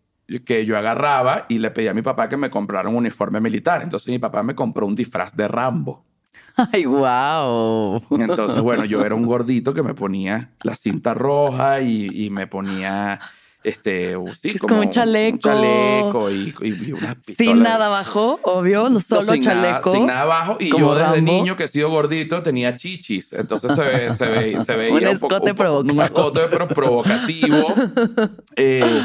Que 0.44 0.64
yo 0.64 0.76
agarraba 0.76 1.46
y 1.48 1.58
le 1.58 1.70
pedí 1.70 1.86
a 1.86 1.94
mi 1.94 2.02
papá 2.02 2.28
que 2.28 2.36
me 2.36 2.50
comprara 2.50 2.88
un 2.88 2.96
uniforme 2.96 3.40
militar. 3.40 3.82
Entonces 3.82 4.08
mi 4.08 4.18
papá 4.18 4.42
me 4.42 4.54
compró 4.56 4.86
un 4.86 4.96
disfraz 4.96 5.36
de 5.36 5.46
Rambo. 5.46 6.04
Ay, 6.72 6.86
wow. 6.86 8.02
Entonces, 8.18 8.60
bueno, 8.62 8.84
yo 8.84 9.04
era 9.04 9.14
un 9.14 9.26
gordito 9.26 9.74
que 9.74 9.82
me 9.82 9.94
ponía 9.94 10.50
la 10.62 10.74
cinta 10.76 11.12
roja 11.14 11.80
y, 11.80 12.08
y 12.26 12.30
me 12.30 12.46
ponía 12.46 13.20
este, 13.62 14.14
sí, 14.40 14.50
Es 14.54 14.60
como 14.60 14.78
un 14.80 14.90
chaleco. 14.90 15.34
Un 15.34 15.38
chaleco 15.40 16.30
y, 16.30 16.54
y, 16.62 16.68
y 16.88 16.92
unas. 16.92 17.16
Sin 17.36 17.62
nada 17.64 17.86
abajo, 17.86 18.38
obvio, 18.44 18.88
no 18.88 19.00
solo 19.00 19.22
No, 19.22 19.32
sin 19.32 19.42
Nada, 19.42 19.62
chaleco. 19.72 19.92
sin 19.92 20.06
nada 20.06 20.20
abajo. 20.22 20.56
Y 20.60 20.70
como 20.70 20.86
yo 20.86 20.94
desde 20.94 21.14
Rambo. 21.16 21.32
niño 21.32 21.56
que 21.56 21.64
he 21.64 21.68
sido 21.68 21.90
gordito 21.90 22.42
tenía 22.44 22.76
chichis. 22.76 23.32
Entonces 23.32 23.74
se, 23.74 23.82
ve, 23.82 24.12
se, 24.12 24.26
ve, 24.26 24.60
se 24.64 24.76
veía 24.76 24.94
Un 24.94 25.04
escote 25.04 25.52
poco- 25.52 25.80
Un 25.80 25.86
provocador. 25.88 26.04
escote 26.04 26.40
pero 26.50 26.68
provocativo. 26.68 27.74
Eh, 28.56 29.02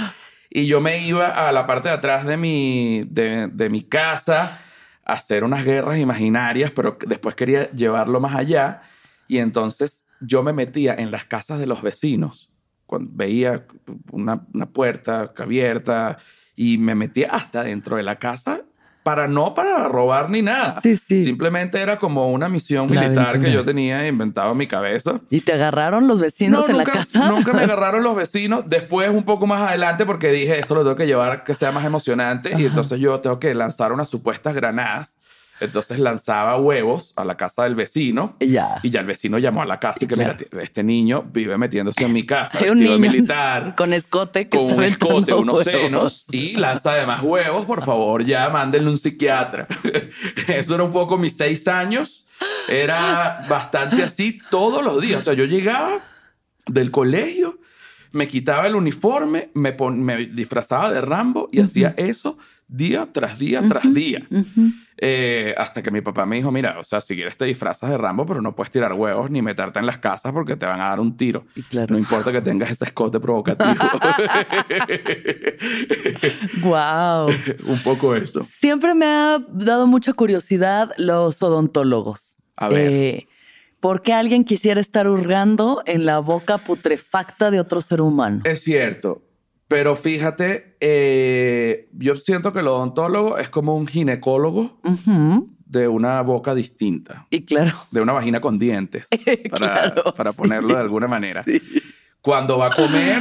y 0.49 0.65
yo 0.67 0.79
me 0.79 1.05
iba 1.05 1.27
a 1.27 1.51
la 1.51 1.65
parte 1.65 1.89
de 1.89 1.95
atrás 1.95 2.25
de 2.25 2.37
mi, 2.37 3.03
de, 3.09 3.47
de 3.51 3.69
mi 3.69 3.81
casa 3.83 4.61
hacer 5.13 5.43
unas 5.43 5.65
guerras 5.65 5.99
imaginarias, 5.99 6.71
pero 6.71 6.97
después 7.07 7.35
quería 7.35 7.69
llevarlo 7.71 8.19
más 8.19 8.35
allá. 8.35 8.81
Y 9.27 9.37
entonces 9.37 10.05
yo 10.19 10.43
me 10.43 10.53
metía 10.53 10.93
en 10.95 11.11
las 11.11 11.25
casas 11.25 11.59
de 11.59 11.67
los 11.67 11.81
vecinos. 11.81 12.49
Cuando 12.85 13.11
veía 13.13 13.65
una, 14.11 14.45
una 14.53 14.67
puerta 14.67 15.33
abierta 15.37 16.17
y 16.55 16.77
me 16.77 16.95
metía 16.95 17.29
hasta 17.31 17.63
dentro 17.63 17.97
de 17.97 18.03
la 18.03 18.17
casa 18.17 18.65
para 19.03 19.27
no 19.27 19.53
para 19.53 19.87
robar 19.87 20.29
ni 20.29 20.41
nada. 20.41 20.79
Sí, 20.81 20.95
sí. 20.97 21.23
Simplemente 21.23 21.79
era 21.79 21.97
como 21.97 22.31
una 22.31 22.49
misión 22.49 22.93
La 22.93 23.01
militar 23.01 23.39
que 23.39 23.51
yo 23.51 23.65
tenía 23.65 24.07
inventado 24.07 24.51
en 24.51 24.57
mi 24.57 24.67
cabeza. 24.67 25.19
¿Y 25.29 25.41
te 25.41 25.53
agarraron 25.53 26.07
los 26.07 26.19
vecinos 26.19 26.61
No, 26.61 26.71
en 26.71 26.77
nunca, 26.77 26.93
la 26.93 26.99
casa? 26.99 27.29
Nunca 27.29 27.53
me 27.53 27.61
agarraron 27.63 28.03
los 28.03 28.15
vecinos. 28.15 28.63
Después, 28.67 29.09
un 29.09 29.23
poco 29.23 29.47
más 29.47 29.61
adelante, 29.61 30.05
porque 30.05 30.31
dije, 30.31 30.59
esto 30.59 30.75
lo 30.75 30.81
tengo 30.83 30.95
que 30.95 31.07
llevar 31.07 31.43
que 31.43 31.53
sea 31.53 31.71
más 31.71 31.85
emocionante. 31.85 32.51
Y 32.57 32.65
entonces 32.65 32.99
yo 32.99 33.19
tengo 33.19 33.39
que 33.39 33.55
lanzar 33.55 33.91
unas 33.91 34.07
supuestas 34.07 34.53
granadas. 34.53 35.15
Entonces 35.61 35.99
lanzaba 35.99 36.57
huevos 36.59 37.13
a 37.15 37.23
la 37.23 37.37
casa 37.37 37.63
del 37.63 37.75
vecino. 37.75 38.35
Ya. 38.39 38.75
Y 38.83 38.89
ya 38.89 38.99
el 38.99 39.05
vecino 39.05 39.37
llamó 39.37 39.61
a 39.61 39.65
la 39.65 39.79
casa 39.79 39.99
y 40.03 40.07
que, 40.07 40.15
Claro. 40.15 40.35
mira, 40.51 40.63
este 40.63 40.83
niño 40.83 41.23
vive 41.31 41.57
metiéndose 41.57 42.03
en 42.03 42.11
mi 42.13 42.25
casa, 42.25 42.57
Hay 42.61 42.69
un 42.69 42.79
niño 42.79 42.97
militar, 42.97 43.75
Con 43.77 43.93
escote 43.93 44.49
que 44.49 44.57
con 44.57 44.73
un 44.73 44.83
escote, 44.83 45.33
unos 45.33 45.65
huevos. 45.65 45.81
senos 45.81 46.25
y 46.31 46.57
lanza 46.57 46.91
además 46.93 47.21
huevos. 47.23 47.65
Por 47.65 47.83
favor, 47.83 48.23
ya 48.25 48.49
mándenle 48.49 48.89
un 48.89 48.97
psiquiatra. 48.97 49.67
Eso 50.47 50.75
era 50.75 50.83
un 50.83 50.91
poco 50.91 51.17
mis 51.17 51.37
seis 51.37 51.67
años. 51.67 52.25
Era 52.67 53.43
bastante 53.49 54.01
así 54.03 54.39
todos 54.49 54.83
los 54.83 54.99
días. 55.01 55.21
O 55.21 55.23
sea, 55.23 55.33
yo 55.33 55.45
llegaba 55.45 55.99
del 56.65 56.89
colegio, 56.91 57.59
me 58.11 58.27
quitaba 58.27 58.67
el 58.67 58.75
uniforme, 58.75 59.49
me, 59.53 59.73
pon- 59.73 60.01
me 60.01 60.25
disfrazaba 60.27 60.91
de 60.91 61.01
Rambo 61.01 61.49
y 61.51 61.59
hacía 61.59 61.93
eso 61.97 62.37
día 62.67 63.07
tras 63.11 63.37
día 63.37 63.61
tras 63.67 63.93
día. 63.93 64.25
Ujú. 64.31 64.71
Eh, 65.03 65.55
hasta 65.57 65.81
que 65.81 65.89
mi 65.89 66.01
papá 66.01 66.27
me 66.27 66.35
dijo, 66.35 66.51
mira, 66.51 66.77
o 66.79 66.83
sea, 66.83 67.01
si 67.01 67.15
quieres 67.15 67.35
te 67.35 67.45
disfrazas 67.45 67.89
de 67.89 67.97
Rambo, 67.97 68.23
pero 68.23 68.39
no 68.39 68.55
puedes 68.55 68.71
tirar 68.71 68.93
huevos 68.93 69.31
ni 69.31 69.41
meterte 69.41 69.79
en 69.79 69.87
las 69.87 69.97
casas 69.97 70.31
porque 70.31 70.55
te 70.55 70.67
van 70.67 70.79
a 70.79 70.89
dar 70.89 70.99
un 70.99 71.17
tiro. 71.17 71.43
Y 71.55 71.63
claro. 71.63 71.93
No 71.93 71.97
importa 71.97 72.31
que 72.31 72.39
tengas 72.39 72.69
ese 72.69 72.85
escote 72.85 73.19
provocativo. 73.19 73.73
Wow. 76.61 77.29
un 77.65 77.79
poco 77.83 78.15
eso. 78.15 78.43
Siempre 78.43 78.93
me 78.93 79.07
ha 79.07 79.39
dado 79.49 79.87
mucha 79.87 80.13
curiosidad 80.13 80.91
los 80.97 81.41
odontólogos. 81.41 82.35
A 82.55 82.69
ver. 82.69 82.91
Eh, 82.91 83.27
¿Por 83.79 84.03
qué 84.03 84.13
alguien 84.13 84.43
quisiera 84.43 84.79
estar 84.79 85.07
hurgando 85.07 85.81
en 85.87 86.05
la 86.05 86.19
boca 86.19 86.59
putrefacta 86.59 87.49
de 87.49 87.59
otro 87.59 87.81
ser 87.81 88.01
humano? 88.01 88.41
Es 88.43 88.61
cierto. 88.61 89.23
Pero 89.71 89.95
fíjate, 89.95 90.75
eh, 90.81 91.87
yo 91.93 92.17
siento 92.17 92.51
que 92.51 92.59
el 92.59 92.67
odontólogo 92.67 93.37
es 93.37 93.49
como 93.49 93.77
un 93.77 93.87
ginecólogo 93.87 94.81
de 95.65 95.87
una 95.87 96.21
boca 96.23 96.53
distinta, 96.53 97.25
Y 97.29 97.45
claro. 97.45 97.71
de 97.89 98.01
una 98.01 98.11
vagina 98.11 98.41
con 98.41 98.59
dientes, 98.59 99.07
para, 99.49 99.91
Claro, 99.93 100.13
para 100.13 100.31
sí. 100.33 100.37
ponerlo 100.37 100.73
de 100.75 100.81
alguna 100.81 101.07
manera. 101.07 101.43
Sí. 101.43 101.61
Cuando 102.21 102.57
va 102.57 102.67
a 102.67 102.71
comer, 102.75 103.19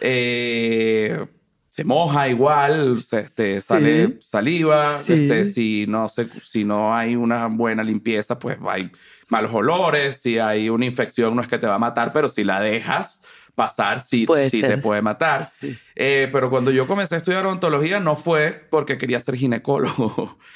eh, 0.00 1.24
se 1.70 1.84
moja 1.84 2.28
igual, 2.28 3.00
se- 3.02 3.20
este, 3.20 3.60
sale 3.60 4.18
saliva. 4.22 4.98
Este, 5.06 5.46
si, 5.46 5.86
no 5.88 6.08
se, 6.08 6.28
si 6.44 6.64
no 6.64 6.94
hay 6.94 7.14
una 7.14 7.46
buena 7.46 7.84
limpieza, 7.84 8.40
pues 8.40 8.58
hay 8.68 8.90
malos 9.28 9.54
olores. 9.54 10.20
Si 10.20 10.38
hay 10.38 10.68
una 10.68 10.84
infección, 10.84 11.36
no 11.36 11.42
es 11.42 11.48
que 11.48 11.58
te 11.58 11.66
va 11.68 11.76
a 11.76 11.78
matar, 11.78 12.12
pero 12.12 12.28
si 12.28 12.42
la 12.44 12.60
dejas 12.60 13.22
pasar, 13.54 14.02
Puede 14.26 14.48
sí 14.50 14.60
ser. 14.60 14.76
te 14.76 14.78
puede 14.82 15.02
matar. 15.02 15.48
Sí. 15.60 15.76
Eh, 15.94 16.28
pero 16.32 16.48
cuando 16.50 16.70
yo 16.70 16.86
comencé 16.86 17.14
a 17.14 17.18
estudiar 17.18 17.44
odontología, 17.46 18.00
no 18.00 18.16
fue 18.16 18.66
porque 18.70 18.98
quería 18.98 19.20
ser 19.20 19.36
ginecólogo. 19.36 20.38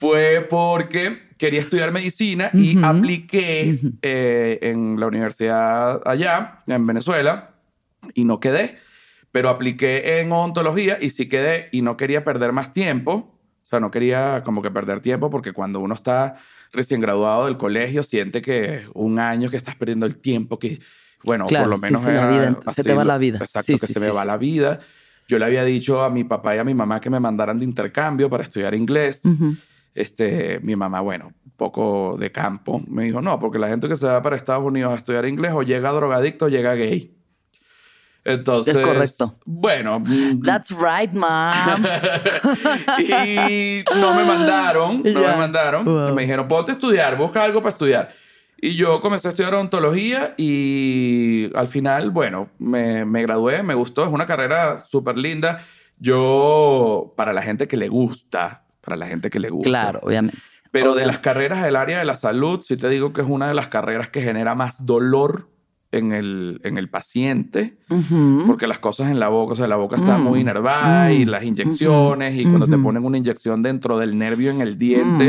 Fue 0.00 0.44
porque 0.50 1.28
quería 1.38 1.60
estudiar 1.60 1.92
medicina 1.92 2.50
y 2.52 2.76
Ujú. 2.76 2.84
apliqué 2.84 3.78
eh, 4.02 4.58
en 4.60 4.98
la 4.98 5.06
universidad 5.06 6.02
allá, 6.04 6.62
en 6.66 6.84
Venezuela, 6.86 7.54
y 8.12 8.24
no 8.24 8.40
quedé. 8.40 8.78
Pero 9.30 9.48
apliqué 9.48 10.20
en 10.20 10.32
odontología 10.32 10.98
y 11.00 11.10
sí 11.10 11.28
quedé 11.28 11.68
y 11.72 11.82
no 11.82 11.96
quería 11.96 12.24
perder 12.24 12.52
más 12.52 12.72
tiempo. 12.72 13.38
O 13.64 13.66
sea, 13.68 13.78
no 13.80 13.90
quería 13.90 14.42
como 14.44 14.62
que 14.62 14.70
perder 14.70 15.00
tiempo 15.00 15.30
porque 15.30 15.52
cuando 15.52 15.78
uno 15.80 15.94
está 15.94 16.36
recién 16.72 17.00
graduado 17.00 17.46
del 17.46 17.56
colegio 17.56 18.02
siente 18.02 18.42
que 18.42 18.86
un 18.94 19.18
año 19.20 19.48
que 19.48 19.56
estás 19.56 19.76
perdiendo 19.76 20.06
el 20.06 20.16
tiempo, 20.16 20.58
que 20.58 20.80
bueno, 21.24 21.46
Claro, 21.46 21.64
por 21.64 21.70
lo 21.70 21.76
sí, 21.76 21.82
menos 21.82 22.00
se 22.02 22.12
la 22.12 22.22
era 22.22 22.28
vida- 22.30 22.58
se 22.64 22.70
así 22.70 22.82
te 22.82 22.94
va 22.94 23.04
la 23.04 23.18
vida. 23.18 23.38
Exacto, 23.38 23.72
Sí, 23.72 23.78
que 23.78 23.86
sí, 23.86 23.92
se 23.94 24.00
me 24.00 24.10
va 24.10 24.24
la 24.24 24.36
vida. 24.36 24.78
Yo 25.26 25.38
le 25.38 25.44
había 25.46 25.64
dicho 25.64 26.02
a 26.02 26.10
mi 26.10 26.24
papá 26.24 26.54
y 26.54 26.58
a 26.58 26.64
mi 26.64 26.74
mamá 26.74 27.00
que 27.00 27.08
me 27.10 27.18
mandaran 27.18 27.58
de 27.58 27.64
intercambio 27.64 28.28
para 28.28 28.42
estudiar 28.42 28.74
inglés. 28.74 29.22
Este, 29.94 30.58
mi 30.62 30.74
mamá, 30.76 31.00
bueno, 31.00 31.32
un 31.44 31.52
poco 31.56 32.16
de 32.18 32.30
campo, 32.32 32.82
me 32.88 33.04
dijo, 33.04 33.20
no, 33.22 33.38
porque 33.38 33.58
la 33.58 33.68
gente 33.68 33.88
que 33.88 33.96
se 33.96 34.06
va 34.06 34.22
para 34.22 34.36
Estados 34.36 34.64
Unidos 34.64 34.92
a 34.92 34.96
estudiar 34.96 35.24
inglés 35.26 35.52
o 35.54 35.62
llega 35.62 35.90
drogadicto 35.92 36.46
o 36.46 36.48
llega 36.48 36.74
gay. 36.74 37.10
Entonces, 38.26 38.74
Es 38.74 38.82
correcto. 38.82 39.34
Bueno, 39.44 40.00
mm, 40.00 40.40
That's 40.42 40.70
right, 40.70 41.12
mom. 41.12 41.84
y 42.98 43.84
no 44.00 44.14
me 44.14 44.24
mandaron, 44.24 45.02
no 45.04 45.20
me 45.20 45.36
mandaron. 45.36 45.84
Wow. 45.84 46.14
Me 46.14 46.22
dijeron, 46.22 46.48
ponte 46.48 46.72
a 46.72 46.74
estudiar, 46.74 47.16
busca 47.16 47.42
algo 47.42 47.60
para 47.60 47.70
estudiar. 47.70 48.10
Y 48.60 48.76
yo 48.76 49.00
comencé 49.00 49.28
a 49.28 49.30
estudiar 49.30 49.54
odontología 49.54 50.34
y 50.36 51.50
al 51.54 51.68
final, 51.68 52.10
bueno, 52.10 52.48
me, 52.58 53.04
me 53.04 53.22
gradué, 53.22 53.62
me 53.62 53.74
gustó, 53.74 54.04
es 54.04 54.12
una 54.12 54.26
carrera 54.26 54.78
súper 54.78 55.18
linda. 55.18 55.64
Yo, 55.98 57.12
para 57.16 57.32
la 57.32 57.42
gente 57.42 57.68
que 57.68 57.76
le 57.76 57.88
gusta, 57.88 58.64
para 58.80 58.96
la 58.96 59.06
gente 59.06 59.30
que 59.30 59.40
le 59.40 59.50
gusta. 59.50 59.68
claro, 59.68 60.00
obviamente. 60.02 60.38
Pero 60.70 60.94
de 60.96 61.06
las 61.06 61.20
carreras 61.20 61.62
del 61.62 61.76
área 61.76 62.00
de 62.00 62.04
la 62.04 62.16
salud, 62.16 62.60
sí 62.62 62.76
te 62.76 62.88
digo 62.88 63.12
que 63.12 63.20
es 63.20 63.28
una 63.28 63.46
de 63.46 63.54
las 63.54 63.68
carreras 63.68 64.10
que 64.10 64.20
genera 64.20 64.56
más 64.56 64.84
dolor 64.84 65.48
en 65.96 66.12
el, 66.12 66.60
en 66.64 66.78
el 66.78 66.88
paciente, 66.90 67.78
Ujú. 67.90 68.44
porque 68.46 68.66
las 68.66 68.78
cosas 68.78 69.10
en 69.10 69.18
la 69.20 69.28
boca, 69.28 69.52
o 69.52 69.56
sea, 69.56 69.66
la 69.66 69.76
boca 69.76 69.96
está 69.96 70.18
Mm, 70.18 70.22
muy 70.24 70.40
inervada 70.40 71.12
y 71.12 71.24
mm, 71.24 71.28
las 71.28 71.44
inyecciones, 71.44 72.36
y 72.36 72.44
cuando 72.44 72.66
te 72.66 72.78
ponen 72.78 73.04
una 73.04 73.18
inyección 73.18 73.62
dentro 73.62 73.98
del 73.98 74.16
nervio 74.18 74.50
en 74.50 74.60
el 74.60 74.76
diente, 74.78 75.28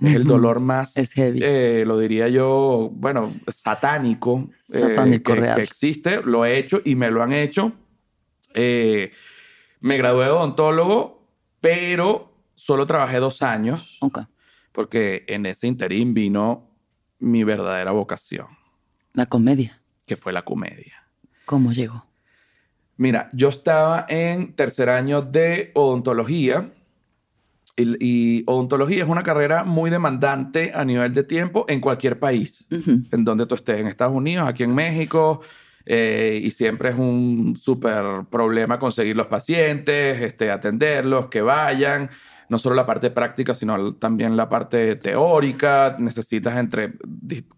es 0.00 0.14
el 0.14 0.24
dolor 0.24 0.60
más, 0.60 0.96
Es 0.96 1.12
heavy. 1.12 1.40
eh, 1.42 1.84
lo 1.86 1.98
diría 1.98 2.28
yo, 2.28 2.90
bueno, 2.94 3.32
satánico, 3.48 4.50
eh, 4.72 4.78
Satánico, 4.80 5.34
que, 5.34 5.40
real. 5.40 5.56
que 5.56 5.62
existe. 5.62 6.20
Lo 6.22 6.44
he 6.44 6.58
hecho 6.58 6.80
y 6.84 6.94
me 6.96 7.10
lo 7.10 7.22
han 7.22 7.32
hecho. 7.32 7.72
Eh, 8.54 9.10
me 9.80 9.96
gradué 9.96 10.24
de 10.26 10.30
odontólogo, 10.30 11.26
pero 11.60 12.32
solo 12.54 12.86
trabajé 12.86 13.18
dos 13.18 13.42
años 13.42 13.98
Ok. 14.00 14.20
porque 14.72 15.24
en 15.28 15.46
ese 15.46 15.66
interín 15.66 16.14
vino 16.14 16.70
mi 17.18 17.42
verdadera 17.44 17.90
vocación, 17.92 18.46
La 19.12 19.26
comedia. 19.26 19.80
Que 20.06 20.16
fue 20.16 20.32
la 20.32 20.42
comedia. 20.42 21.04
¿Cómo 21.44 21.72
llegó? 21.72 22.06
Mira, 22.96 23.30
yo 23.32 23.48
estaba 23.48 24.06
en 24.08 24.54
tercer 24.54 24.88
año 24.88 25.22
de 25.22 25.72
odontología 25.74 26.70
Y, 27.76 28.44
odontología 28.46 29.02
es 29.02 29.08
una 29.08 29.24
carrera 29.24 29.64
muy 29.64 29.90
demandante 29.90 30.70
a 30.72 30.84
nivel 30.84 31.12
de 31.12 31.24
tiempo 31.24 31.64
en 31.68 31.80
cualquier 31.80 32.20
país, 32.20 32.64
en 32.70 33.24
donde 33.24 33.46
tú 33.46 33.56
estés, 33.56 33.80
en 33.80 33.88
Estados 33.88 34.14
Unidos, 34.14 34.48
aquí 34.48 34.62
en 34.62 34.72
México, 34.74 35.40
eh, 35.84 36.40
y 36.40 36.50
siempre 36.52 36.90
es 36.90 36.96
un 36.96 37.56
súper 37.60 38.04
problema 38.30 38.78
conseguir 38.78 39.16
los 39.16 39.26
pacientes, 39.26 40.20
este, 40.22 40.52
atenderlos, 40.52 41.26
que 41.26 41.42
vayan. 41.42 42.10
No 42.48 42.58
solo 42.58 42.74
la 42.74 42.86
parte 42.86 43.10
práctica, 43.10 43.54
sino 43.54 43.94
también 43.94 44.36
la 44.36 44.48
parte 44.48 44.96
teórica. 44.96 45.96
Necesitas 45.98 46.56
entre, 46.56 46.94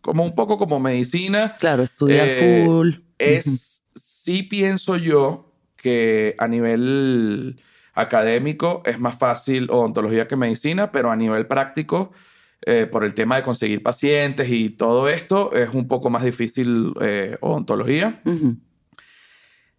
como 0.01 0.25
un 0.25 0.35
poco 0.35 0.59
como 0.59 0.79
medicina. 0.81 1.57
Claro, 1.59 1.83
estudiar 1.83 2.29
eh, 2.29 2.63
full. 2.65 2.91
Es, 3.19 3.85
sí 3.95 4.43
pienso 4.43 4.97
yo 4.97 5.53
que 5.77 6.35
a 6.39 6.49
nivel 6.49 7.61
académico 7.97 8.83
es 8.85 8.99
más 9.01 9.19
fácil 9.19 9.69
odontología 9.71 10.29
que 10.29 10.37
medicina, 10.37 10.93
pero 10.93 11.11
a 11.11 11.17
nivel 11.17 11.47
práctico, 11.47 12.13
eh, 12.61 12.87
por 12.87 13.05
el 13.05 13.15
tema 13.15 13.37
de 13.37 13.43
conseguir 13.43 13.83
pacientes 13.83 14.49
y 14.51 14.71
todo 14.71 15.09
esto, 15.09 15.53
es 15.53 15.71
un 15.71 15.89
poco 15.89 16.11
más 16.11 16.23
difícil 16.23 16.93
eh, 17.01 17.37
odontología. 17.41 18.21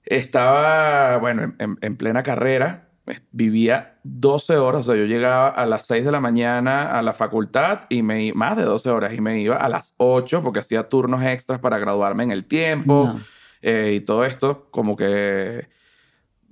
Estaba, 0.04 1.18
bueno, 1.18 1.54
en, 1.60 1.98
plena 1.98 2.24
carrera, 2.24 2.87
vivía 3.32 4.00
12 4.04 4.58
horas, 4.58 4.82
o 4.82 4.92
sea, 4.92 5.02
yo 5.02 5.06
llegaba 5.08 5.50
a 5.50 5.66
las 5.66 5.86
6 5.88 6.06
de 6.06 6.12
la 6.12 6.20
mañana 6.20 6.98
a 6.98 7.02
la 7.02 7.14
facultad 7.14 7.82
y 7.90 8.02
me 8.02 8.34
más 8.34 8.58
de 8.58 8.64
12 8.64 8.90
horas 8.90 9.14
y 9.14 9.22
me 9.22 9.40
iba 9.40 9.56
a 9.56 9.70
las 9.70 9.94
8 9.98 10.44
porque 10.44 10.60
hacía 10.60 10.90
turnos 10.90 11.24
extras 11.24 11.60
para 11.60 11.80
graduarme 11.80 12.24
en 12.24 12.32
el 12.32 12.46
tiempo 12.46 13.16
eh, 13.62 13.94
y 13.96 14.02
todo 14.02 14.26
esto, 14.26 14.68
como 14.72 14.96
que 14.96 15.68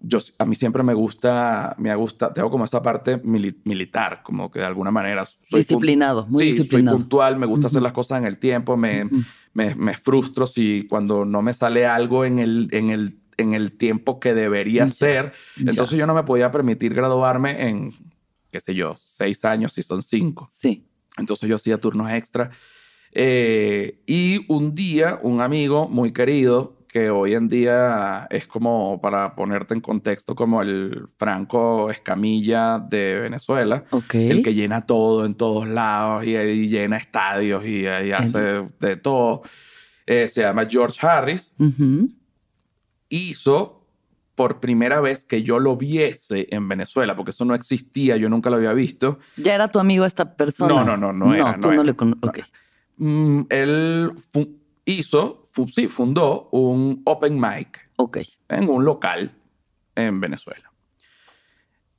yo, 0.07 0.19
a 0.37 0.45
mí 0.45 0.55
siempre 0.55 0.83
me 0.83 0.93
gusta, 0.93 1.75
me 1.79 1.93
gusta, 1.95 2.33
tengo 2.33 2.51
como 2.51 2.65
esa 2.65 2.81
parte 2.81 3.21
militar, 3.23 4.21
como 4.23 4.51
que 4.51 4.59
de 4.59 4.65
alguna 4.65 4.91
manera. 4.91 5.25
Soy 5.25 5.59
disciplinado, 5.59 6.27
muy 6.27 6.51
sí, 6.51 6.63
Soy 6.63 6.83
puntual, 6.83 7.37
me 7.37 7.45
gusta 7.45 7.67
hacer 7.67 7.81
las 7.81 7.93
cosas 7.93 8.19
en 8.19 8.25
el 8.25 8.37
tiempo, 8.37 8.77
me, 8.77 9.09
me, 9.53 9.93
frustro 9.95 10.45
si 10.45 10.85
cuando 10.87 11.25
no 11.25 11.41
me 11.41 11.53
sale 11.53 11.87
algo 11.87 12.25
en 12.25 12.39
el, 12.39 12.69
en 12.71 12.89
el, 12.89 13.17
en 13.37 13.53
el 13.53 13.71
tiempo 13.77 14.19
que 14.19 14.33
debería 14.33 14.87
ser. 14.87 15.33
Entonces 15.57 15.97
yo 15.97 16.07
no 16.07 16.13
me 16.13 16.23
podía 16.23 16.51
permitir 16.51 16.93
graduarme 16.93 17.67
en, 17.67 17.91
qué 18.51 18.59
sé 18.59 18.73
yo, 18.73 18.95
seis 18.95 19.43
años 19.45 19.73
si 19.73 19.81
son 19.81 20.01
cinco. 20.01 20.47
Sí. 20.51 20.87
Entonces 21.17 21.47
yo 21.47 21.55
hacía 21.55 21.77
turnos 21.79 22.11
extra. 22.11 22.51
Eh, 23.11 24.01
y 24.05 24.45
un 24.51 24.73
día, 24.73 25.19
un 25.23 25.41
amigo 25.41 25.87
muy 25.87 26.11
querido 26.11 26.75
que 26.95 27.09
hoy 27.09 27.33
en 27.33 27.49
día 27.49 28.25
es 28.29 28.47
como, 28.47 29.01
para 29.01 29.35
ponerte 29.35 29.73
en 29.73 29.81
contexto, 29.81 30.33
como 30.33 30.61
el 30.61 31.07
Franco 31.17 31.91
Escamilla 31.91 32.79
de 32.79 33.19
Venezuela. 33.19 33.83
El 34.13 34.41
que 34.41 34.53
llena 34.53 34.85
todo 34.85 35.25
en 35.25 35.35
todos 35.35 35.67
lados 35.67 36.25
y, 36.25 36.69
llena 36.69 36.95
estadios 36.95 37.65
y, 37.65 37.85
hace 37.85 38.69
de 38.79 38.95
todo. 38.95 39.41
Eh, 40.05 40.29
se 40.29 40.43
llama 40.43 40.65
George 40.69 41.05
Harris. 41.05 41.53
Hizo 43.15 43.81
por 44.35 44.59
primera 44.59 44.99
vez 44.99 45.23
que 45.23 45.43
yo 45.43 45.59
lo 45.59 45.77
viese 45.77 46.47
en 46.51 46.67
Venezuela, 46.67 47.15
porque 47.15 47.31
eso 47.31 47.45
no 47.45 47.55
existía, 47.55 48.17
yo 48.17 48.29
nunca 48.29 48.49
lo 48.49 48.57
había 48.57 48.73
visto. 48.73 49.19
¿Ya 49.37 49.55
era 49.55 49.69
tu 49.69 49.79
amigo 49.79 50.05
esta 50.05 50.35
persona? 50.35 50.73
No, 50.73 50.83
no, 50.83 50.97
no, 50.97 51.13
no, 51.13 51.33
era. 51.33 51.53
No, 51.53 51.61
tú 51.61 51.71
no, 51.71 51.83
le 51.83 51.95
conoces. 51.95 52.51
Mm, 52.97 53.41
él 53.49 54.11
hizo 54.85 55.45
sí, 55.73 55.87
fundó 55.87 56.49
un 56.51 57.01
open 57.05 57.39
mic 57.39 57.89
en 58.49 58.69
un 58.69 58.83
local 58.83 59.31
en 59.95 60.19
Venezuela. 60.19 60.71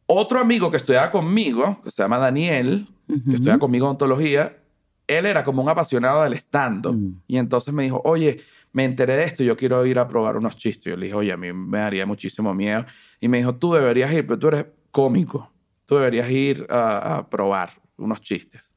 Otro 0.06 0.38
amigo 0.38 0.70
que 0.70 0.76
estudiaba 0.76 1.10
conmigo, 1.10 1.80
que 1.82 1.90
se 1.90 2.02
llama 2.02 2.18
Daniel, 2.18 2.86
que 3.08 3.34
estudia 3.34 3.58
conmigo 3.58 3.86
en 3.86 3.90
ontología, 3.92 4.58
él 5.06 5.26
era 5.26 5.44
como 5.44 5.62
un 5.62 5.68
apasionado 5.68 6.22
del 6.24 6.34
stand-up. 6.34 6.94
Mm. 6.94 7.22
Y 7.26 7.38
entonces 7.38 7.72
me 7.72 7.84
dijo, 7.84 8.00
oye, 8.04 8.40
me 8.76 8.84
enteré 8.84 9.16
de 9.16 9.24
esto, 9.24 9.42
yo 9.42 9.56
quiero 9.56 9.86
ir 9.86 9.98
a 9.98 10.06
probar 10.06 10.36
unos 10.36 10.54
chistes. 10.58 10.84
Yo 10.84 10.98
le 10.98 11.06
dije, 11.06 11.16
oye, 11.16 11.32
a 11.32 11.38
mí 11.38 11.50
me 11.50 11.78
daría 11.78 12.04
muchísimo 12.04 12.52
miedo. 12.52 12.84
Y 13.18 13.26
me 13.26 13.38
dijo, 13.38 13.54
tú 13.54 13.72
deberías 13.72 14.12
ir, 14.12 14.26
pero 14.26 14.38
tú 14.38 14.48
eres 14.48 14.66
cómico. 14.90 15.50
Tú 15.86 15.94
deberías 15.94 16.30
ir 16.30 16.66
a, 16.68 17.16
a 17.16 17.30
probar 17.30 17.70
unos 17.96 18.20
chistes. 18.20 18.74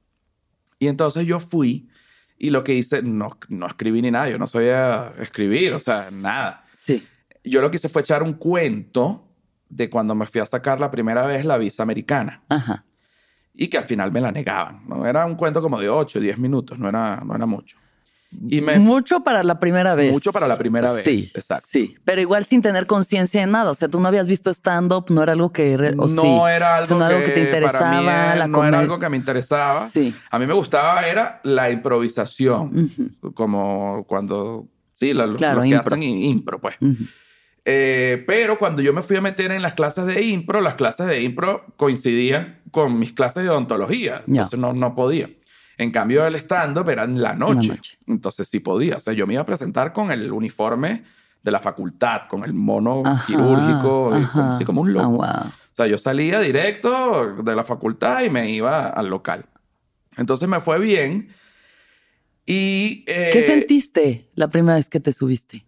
Y 0.80 0.88
entonces 0.88 1.26
yo 1.26 1.42
fui 1.42 1.90
y 2.38 2.50
lo 2.50 2.64
que 2.64 2.76
hice, 2.76 3.04
no, 3.04 3.38
no 3.50 3.68
escribí 3.68 4.02
ni 4.02 4.10
nada, 4.10 4.30
yo 4.30 4.38
no 4.38 4.48
sabía 4.48 5.12
escribir, 5.20 5.74
o 5.74 5.82
sea, 5.82 6.06
nada. 6.22 6.64
Sí. 6.74 7.06
Yo 7.44 7.60
lo 7.60 7.70
que 7.70 7.76
hice 7.76 7.90
fue 7.90 8.02
echar 8.02 8.24
un 8.24 8.36
cuento 8.36 9.28
de 9.68 9.90
cuando 9.90 10.16
me 10.16 10.26
fui 10.28 10.40
a 10.40 10.46
sacar 10.46 10.80
la 10.80 10.90
primera 10.90 11.26
vez 11.26 11.44
la 11.44 11.58
visa 11.58 11.84
americana. 11.84 12.42
Ajá. 12.48 12.86
Y 13.54 13.68
que 13.68 13.78
al 13.78 13.84
final 13.84 14.14
me 14.14 14.22
la 14.22 14.32
negaban. 14.32 14.88
¿no? 14.88 15.06
Era 15.06 15.26
un 15.26 15.36
cuento 15.36 15.62
como 15.62 15.78
de 15.78 15.90
8, 15.90 16.22
10 16.22 16.38
minutos, 16.38 16.80
no 16.80 16.88
era, 16.88 17.22
no 17.26 17.36
era 17.36 17.46
mucho. 17.46 17.76
Mucho 18.32 19.24
para 19.24 19.44
la 19.44 19.60
primera 19.60 19.96
vez. 19.96 20.12
Mucho 20.12 20.32
para 20.32 20.48
la 20.48 20.58
primera 20.58 20.92
vez. 20.92 21.04
Sí, 21.04 21.32
exacto. 21.34 21.68
Sí, 21.72 21.96
pero 22.06 22.22
igual 22.22 22.46
sin 22.46 22.62
tener 22.62 22.86
conciencia 22.86 23.42
de 23.42 23.48
nada. 23.48 23.72
O 23.72 23.76
sea, 23.76 23.88
tú 23.88 24.00
no 24.00 24.08
habías 24.08 24.28
visto 24.28 24.52
stand-up, 24.52 25.06
no 25.10 25.24
era 25.24 25.34
algo 25.34 25.52
que... 25.52 25.76
no 25.96 26.48
era 26.48 26.76
algo, 26.78 27.24
que, 27.24 27.32
te 27.32 27.42
interesaba. 27.42 28.48
no 28.48 28.66
era 28.66 28.80
algo 28.80 29.00
que 29.00 29.10
me 29.10 29.18
interesaba. 29.18 29.88
Sí. 29.88 30.14
A 30.30 30.38
mí 30.38 30.46
me 30.46 30.54
gustaba 30.54 31.02
era 31.02 31.42
la 31.44 31.72
improvisación. 31.72 32.92
Como 33.34 34.06
cuando... 34.08 34.68
Sí, 34.94 35.14
lo, 35.14 35.34
claro, 35.36 35.64
que 35.64 35.76
hacen 35.76 36.04
impro, 36.04 36.60
pues. 36.60 36.76
Eh, 37.66 38.24
pero 38.28 38.60
cuando 38.60 38.82
yo 38.82 38.94
me 38.94 39.02
fui 39.02 39.16
a 39.16 39.22
meter 39.22 39.52
en 39.52 39.62
las 39.62 39.74
clases 39.74 40.06
de 40.06 40.24
impro, 40.24 40.60
las 40.60 40.76
clases 40.76 41.08
de 41.08 41.22
impro 41.22 41.66
coincidían 41.78 42.60
con 42.72 43.00
mis 43.00 43.14
clases 43.14 43.44
de 43.44 43.50
odontología. 43.50 44.24
Entonces 44.28 44.60
no, 44.60 44.74
no 44.74 44.94
podía. 44.96 45.30
En 45.80 45.92
cambio, 45.92 46.28
el 46.28 46.36
stand-up 46.36 46.90
era 46.90 47.06
en 47.06 47.22
la 47.22 47.34
noche. 47.36 47.80
Entonces 48.06 48.50
sí 48.50 48.60
podía. 48.60 48.98
O 48.98 49.00
sea, 49.00 49.14
yo 49.14 49.26
me 49.26 49.36
iba 49.36 49.44
a 49.44 49.46
presentar 49.46 49.94
con 49.94 50.12
el 50.12 50.30
uniforme 50.30 51.06
de 51.42 51.52
la 51.52 51.62
facultad, 51.62 52.24
con 52.28 52.44
el 52.44 52.54
mono 52.54 53.02
quirúrgico, 53.26 54.12
así 54.14 54.66
como 54.66 54.82
un 54.82 54.92
loco. 54.92 55.24
Ah, 55.24 55.46
o 55.48 55.76
sea, 55.76 55.88
yo 55.88 55.98
salía 55.98 56.42
directo 56.42 57.34
de 57.34 57.56
la 57.56 57.64
facultad 57.64 58.24
y 58.24 58.30
me 58.30 58.52
iba 58.52 58.90
al 58.90 59.08
local. 59.08 59.46
Entonces 60.18 60.50
me 60.50 60.60
fue 60.60 60.80
bien. 60.80 61.30
Y, 62.46 63.06
¿Qué 63.06 63.40
eh, 63.40 63.44
sentiste 63.44 64.30
la 64.36 64.50
primera 64.50 64.76
vez 64.76 64.90
que 64.90 65.00
te 65.00 65.14
subiste? 65.14 65.66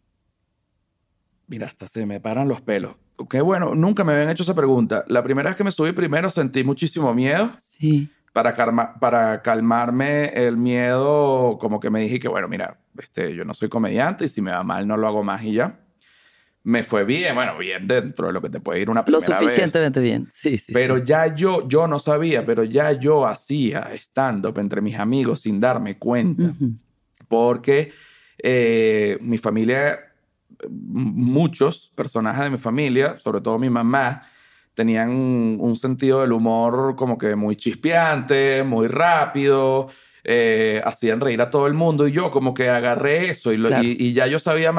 Mira, 1.48 1.68
hasta 1.68 1.88
se 1.88 2.06
me 2.06 2.20
paran 2.20 2.50
los 2.50 2.60
pelos. 2.60 2.96
Qué 3.30 3.40
bueno, 3.40 3.76
nunca 3.76 4.04
me 4.04 4.12
habían 4.12 4.30
hecho 4.30 4.44
esa 4.44 4.56
pregunta. 4.56 5.06
La 5.08 5.24
primera 5.24 5.52
vez 5.52 5.56
que 5.56 5.64
me 5.64 5.72
subí 5.72 5.94
primero 5.94 6.30
sentí 6.30 6.66
muchísimo 6.66 7.14
miedo. 7.14 7.50
Sí 7.62 8.10
para, 8.34 8.54
para 9.00 9.42
calmarme 9.42 10.28
el 10.30 10.58
miedo, 10.58 11.58
como 11.60 11.80
que 11.80 11.90
me 11.90 12.02
dije 12.02 12.20
que, 12.20 12.28
bueno, 12.28 12.48
mira, 12.48 12.78
este, 12.98 13.36
yo 13.36 13.46
no 13.46 13.54
soy 13.54 13.70
comediante 13.70 14.26
y 14.26 14.28
si 14.28 14.42
me 14.42 14.52
va 14.52 14.64
mal 14.64 14.88
no 14.88 14.98
lo 14.98 15.08
hago 15.08 15.24
más 15.24 15.44
y 15.44 15.54
ya. 15.54 15.80
Me 16.64 16.84
fue 16.84 17.04
bien, 17.06 17.34
bueno, 17.34 17.58
bien 17.58 17.88
dentro 17.88 18.28
de 18.28 18.34
lo 18.34 18.42
que 18.42 18.50
te 18.50 18.60
puede 18.60 18.82
ir 18.82 18.90
una 18.90 19.04
primera. 19.04 19.28
Lo 19.28 19.40
suficientemente 19.40 20.00
bien, 20.00 20.30
sí, 20.32 20.60
sí. 20.60 20.72
Pero 20.72 21.00
ya 21.00 21.34
yo, 21.34 21.68
yo 21.68 21.88
no 21.88 21.98
sabía, 21.98 22.46
pero 22.46 22.64
ya 22.64 22.92
yo 22.92 23.26
hacía 23.26 23.90
stand-up 23.96 24.60
entre 24.60 24.80
mis 24.80 24.98
amigos 25.00 25.42
sin 25.42 25.60
darme 25.60 25.98
cuenta. 25.98 26.54
Porque 27.28 27.92
eh, 28.38 29.18
mi 29.22 29.40
familia, 29.40 30.00
muchos 30.70 31.92
personajes 31.96 32.44
de 32.44 32.50
mi 32.52 32.60
familia, 32.60 33.18
sobre 33.18 33.42
todo 33.42 33.58
mi 33.58 33.72
mamá, 33.72 34.22
tenían 34.74 35.10
un 35.60 35.76
sentido 35.76 36.22
del 36.22 36.32
humor 36.32 36.96
como 36.96 37.18
que 37.18 37.36
muy 37.36 37.56
chispeante, 37.56 38.64
muy 38.64 38.88
rápido, 38.88 39.90
eh, 40.24 40.82
hacían 40.86 41.20
reír 41.20 41.42
a 41.42 41.50
todo 41.50 41.68
el 41.68 41.74
mundo. 41.74 42.08
Y 42.08 42.12
yo 42.12 42.32
como 42.32 42.54
que 42.54 42.70
agarré 42.70 43.30
eso 43.30 43.52
y, 43.54 43.58
y, 43.82 44.14
ya 44.14 44.28
yo 44.28 44.40
sabía, 44.40 44.74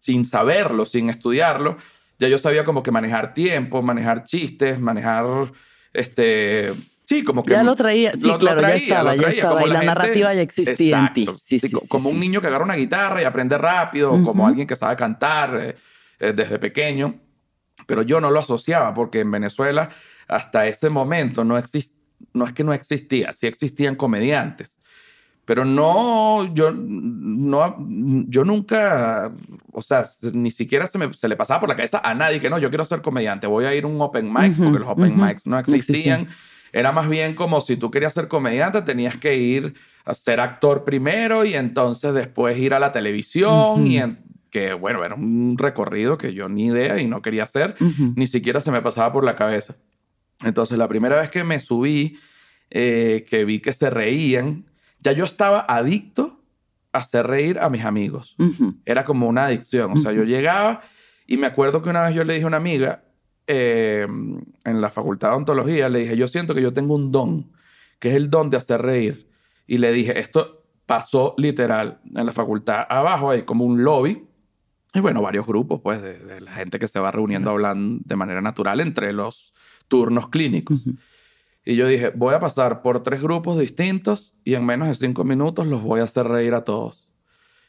sin 0.00 0.24
saberlo, 0.24 0.84
sin 0.84 1.10
estudiarlo, 1.10 1.76
ya 2.18 2.28
yo 2.28 2.38
sabía 2.38 2.64
como 2.64 2.82
que 2.82 2.90
manejar 2.90 3.34
tiempo, 3.34 3.82
manejar 3.82 4.24
chistes, 4.24 4.80
manejar, 4.80 5.52
este, 5.92 6.72
sí, 7.04 7.22
como 7.22 7.42
que... 7.42 7.52
Ya 7.52 7.62
lo 7.62 7.76
traía, 7.76 8.12
sí, 8.12 8.30
claro, 8.38 8.62
ya 8.62 8.74
estaba, 8.74 9.14
ya 9.16 9.28
estaba, 9.28 9.66
y 9.66 9.70
la, 9.70 9.82
narrativa 9.82 10.34
ya 10.34 10.40
existía 10.40 10.98
en 10.98 11.12
ti. 11.12 11.28
Sí, 11.44 11.60
sí, 11.60 11.70
como 11.88 12.08
un 12.08 12.18
niño 12.18 12.40
que 12.40 12.46
agarra 12.46 12.64
una 12.64 12.76
guitarra 12.76 13.20
y 13.20 13.24
aprende 13.24 13.58
rápido, 13.58 14.22
como 14.24 14.46
alguien 14.46 14.66
que 14.66 14.76
sabe 14.76 14.96
cantar 14.96 15.56
eh, 15.60 15.76
eh, 16.18 16.32
desde 16.34 16.58
pequeño 16.58 17.25
pero 17.86 18.02
yo 18.02 18.20
no 18.20 18.30
lo 18.30 18.40
asociaba 18.40 18.92
porque 18.94 19.20
en 19.20 19.30
Venezuela 19.30 19.88
hasta 20.28 20.66
ese 20.66 20.90
momento 20.90 21.44
no, 21.44 21.58
no 22.32 22.44
es 22.44 22.52
que 22.52 22.64
no 22.64 22.72
existía, 22.72 23.32
sí 23.32 23.46
existían 23.46 23.94
comediantes, 23.96 24.78
pero 25.44 25.64
no, 25.64 26.52
yo, 26.54 26.72
no, 26.72 27.76
yo 28.28 28.44
nunca, 28.44 29.32
o 29.72 29.80
sea, 29.80 30.04
ni 30.32 30.50
siquiera 30.50 30.88
se, 30.88 30.98
me, 30.98 31.12
se 31.14 31.28
le 31.28 31.36
pasaba 31.36 31.60
por 31.60 31.68
la 31.68 31.76
cabeza 31.76 32.00
a 32.02 32.14
nadie 32.14 32.40
que 32.40 32.50
no, 32.50 32.58
yo 32.58 32.68
quiero 32.68 32.84
ser 32.84 33.00
comediante, 33.00 33.46
voy 33.46 33.64
a 33.64 33.74
ir 33.74 33.84
a 33.84 33.86
un 33.86 34.00
open 34.00 34.26
mic, 34.26 34.56
porque 34.56 34.80
los 34.80 34.88
open 34.88 35.16
mics 35.16 35.46
no 35.46 35.58
existían. 35.58 36.28
Era 36.72 36.92
más 36.92 37.08
bien 37.08 37.34
como 37.36 37.60
si 37.60 37.76
tú 37.76 37.90
querías 37.92 38.12
ser 38.12 38.26
comediante, 38.26 38.82
tenías 38.82 39.16
que 39.16 39.36
ir 39.36 39.74
a 40.04 40.14
ser 40.14 40.40
actor 40.40 40.84
primero 40.84 41.44
y 41.44 41.54
entonces 41.54 42.12
después 42.12 42.58
ir 42.58 42.74
a 42.74 42.80
la 42.80 42.92
televisión 42.92 43.86
y, 43.86 43.98
que 44.50 44.72
bueno, 44.74 45.04
era 45.04 45.14
un 45.14 45.56
recorrido 45.58 46.18
que 46.18 46.34
yo 46.34 46.48
ni 46.48 46.66
idea 46.66 47.00
y 47.00 47.06
no 47.06 47.22
quería 47.22 47.44
hacer, 47.44 47.76
ni 48.14 48.26
siquiera 48.26 48.60
se 48.60 48.70
me 48.70 48.82
pasaba 48.82 49.12
por 49.12 49.24
la 49.24 49.36
cabeza. 49.36 49.76
Entonces, 50.44 50.76
la 50.78 50.88
primera 50.88 51.16
vez 51.16 51.30
que 51.30 51.44
me 51.44 51.58
subí, 51.58 52.18
eh, 52.70 53.24
que 53.28 53.44
vi 53.44 53.60
que 53.60 53.72
se 53.72 53.90
reían, 53.90 54.66
ya 55.00 55.12
yo 55.12 55.24
estaba 55.24 55.64
adicto 55.68 56.42
a 56.92 56.98
hacer 56.98 57.26
reír 57.26 57.58
a 57.58 57.70
mis 57.70 57.84
amigos. 57.84 58.36
Era 58.84 59.04
como 59.04 59.28
una 59.28 59.46
adicción. 59.46 59.92
O 59.92 59.96
sea, 59.96 60.12
yo 60.12 60.24
llegaba 60.24 60.82
y 61.26 61.36
me 61.36 61.46
acuerdo 61.46 61.82
que 61.82 61.90
una 61.90 62.04
vez 62.04 62.14
yo 62.14 62.24
le 62.24 62.34
dije 62.34 62.44
a 62.44 62.48
una 62.48 62.56
amiga 62.56 63.04
eh, 63.46 64.06
en 64.64 64.80
la 64.80 64.90
facultad 64.90 65.30
de 65.30 65.36
ontología, 65.36 65.88
le 65.88 66.00
dije, 66.00 66.16
yo 66.16 66.26
siento 66.28 66.54
que 66.54 66.62
yo 66.62 66.72
tengo 66.72 66.94
un 66.94 67.12
don, 67.12 67.52
que 67.98 68.08
es 68.10 68.14
el 68.14 68.30
don 68.30 68.50
de 68.50 68.56
hacer 68.56 68.82
reír. 68.82 69.28
Y 69.66 69.78
le 69.78 69.92
dije, 69.92 70.18
esto 70.18 70.64
pasó 70.86 71.34
literal 71.36 72.00
en 72.14 72.26
la 72.26 72.32
facultad 72.32 72.86
abajo, 72.88 73.30
hay 73.30 73.42
como 73.42 73.64
un 73.64 73.82
lobby. 73.84 74.24
Y 74.96 75.00
bueno, 75.00 75.20
varios 75.20 75.46
grupos, 75.46 75.80
pues, 75.82 76.00
de, 76.00 76.40
la 76.40 76.52
gente 76.52 76.78
que 76.78 76.88
se 76.88 76.98
va 76.98 77.10
reuniendo 77.10 77.50
hablando 77.50 78.02
de 78.04 78.16
manera 78.16 78.40
natural 78.40 78.80
entre 78.80 79.12
los 79.12 79.52
turnos 79.88 80.30
clínicos. 80.30 80.88
Y 81.66 81.76
yo 81.76 81.86
dije, 81.86 82.12
voy 82.14 82.32
a 82.32 82.40
pasar 82.40 82.80
por 82.80 83.02
tres 83.02 83.20
grupos 83.20 83.58
distintos 83.58 84.32
y 84.42 84.54
en 84.54 84.64
menos 84.64 84.88
de 84.88 84.94
cinco 84.94 85.24
minutos 85.24 85.66
los 85.66 85.82
voy 85.82 86.00
a 86.00 86.04
hacer 86.04 86.26
reír 86.26 86.54
a 86.54 86.64
todos. 86.64 87.08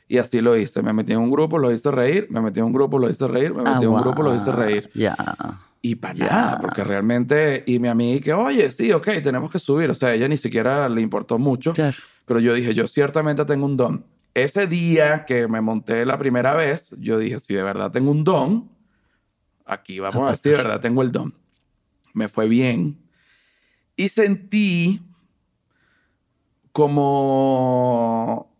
Y 0.07 0.19
así 0.19 0.39
lo 0.39 0.55
hice. 0.55 0.81
Me 0.81 0.93
metí 0.93 1.11
en 1.11 1.19
un 1.19 1.29
grupo, 1.29 1.57
lo 1.57 1.69
hice 1.69 1.91
reír, 1.91 2.27
me 2.29 2.39
metí 2.39 2.59
en 2.61 2.67
un 2.67 2.73
grupo, 2.73 2.97
lo 2.97 3.09
hice 3.09 3.27
reír, 3.27 3.53
me 3.53 3.63
metí 3.63 3.83
en 3.83 3.89
un 3.89 4.01
grupo, 4.01 4.23
lo 4.23 4.33
hice 4.33 4.51
reír. 4.53 4.89
Ya. 4.93 5.17
Y 5.81 5.95
para 5.95 6.13
nada, 6.13 6.59
porque 6.61 6.83
realmente, 6.83 7.63
y 7.67 7.79
mi 7.79 7.89
amiga 7.89 8.23
que, 8.23 8.33
oye, 8.33 8.69
sí, 8.69 8.91
ok, 8.93 9.07
tenemos 9.21 9.51
que 9.51 9.59
subir. 9.59 9.89
O 9.89 9.93
sea, 9.93 10.13
ella 10.13 10.29
ni 10.29 10.37
siquiera 10.37 10.87
le 10.87 11.01
importó 11.01 11.37
mucho. 11.37 11.73
Pero 12.25 12.39
yo 12.39 12.53
dije, 12.53 12.73
yo 12.73 12.87
ciertamente 12.87 13.43
tengo 13.43 13.65
un 13.65 13.75
don. 13.75 14.05
Ese 14.33 14.67
día 14.67 15.25
que 15.25 15.47
me 15.47 15.61
monté 15.61 16.05
la 16.05 16.17
primera 16.17 16.53
vez, 16.53 16.95
yo 16.99 17.17
dije, 17.17 17.39
si 17.39 17.53
de 17.53 17.63
verdad 17.63 17.91
tengo 17.91 18.11
un 18.11 18.23
don, 18.23 18.71
aquí 19.65 19.99
vamos 19.99 20.23
a 20.23 20.27
ver 20.27 20.37
si 20.37 20.49
de 20.49 20.57
verdad 20.57 20.79
tengo 20.79 21.01
el 21.01 21.11
don. 21.11 21.33
Me 22.13 22.27
fue 22.27 22.47
bien. 22.47 22.99
Y 23.95 24.09
sentí 24.09 25.01
como 26.71 28.55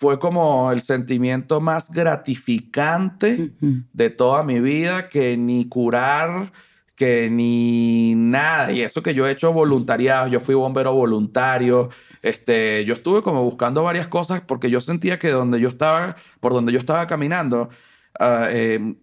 fue 0.00 0.18
como 0.18 0.72
el 0.72 0.80
sentimiento 0.80 1.60
más 1.60 1.90
gratificante 1.90 3.52
de 3.60 4.10
toda 4.10 4.42
mi 4.42 4.58
vida, 4.58 5.10
que 5.10 5.36
ni 5.36 5.68
curar, 5.68 6.52
que 7.00 7.30
ni 7.30 8.14
nada. 8.14 8.72
Y 8.72 8.82
eso 8.82 9.02
que 9.02 9.14
yo 9.14 9.26
he 9.26 9.30
hecho 9.30 9.54
voluntariado, 9.54 10.28
yo 10.28 10.38
fui 10.38 10.54
bombero 10.54 10.92
voluntario, 10.92 11.88
este, 12.20 12.84
yo 12.84 12.92
estuve 12.92 13.22
como 13.22 13.42
buscando 13.42 13.82
varias 13.82 14.06
cosas 14.06 14.42
porque 14.42 14.68
yo 14.68 14.82
sentía 14.82 15.18
que 15.18 15.30
donde 15.30 15.58
yo 15.60 15.70
estaba, 15.70 16.16
por 16.40 16.52
donde 16.52 16.72
yo 16.72 16.78
estaba 16.78 17.06
caminando, 17.06 17.70
uh, 18.20 18.44
eh, 18.50 18.94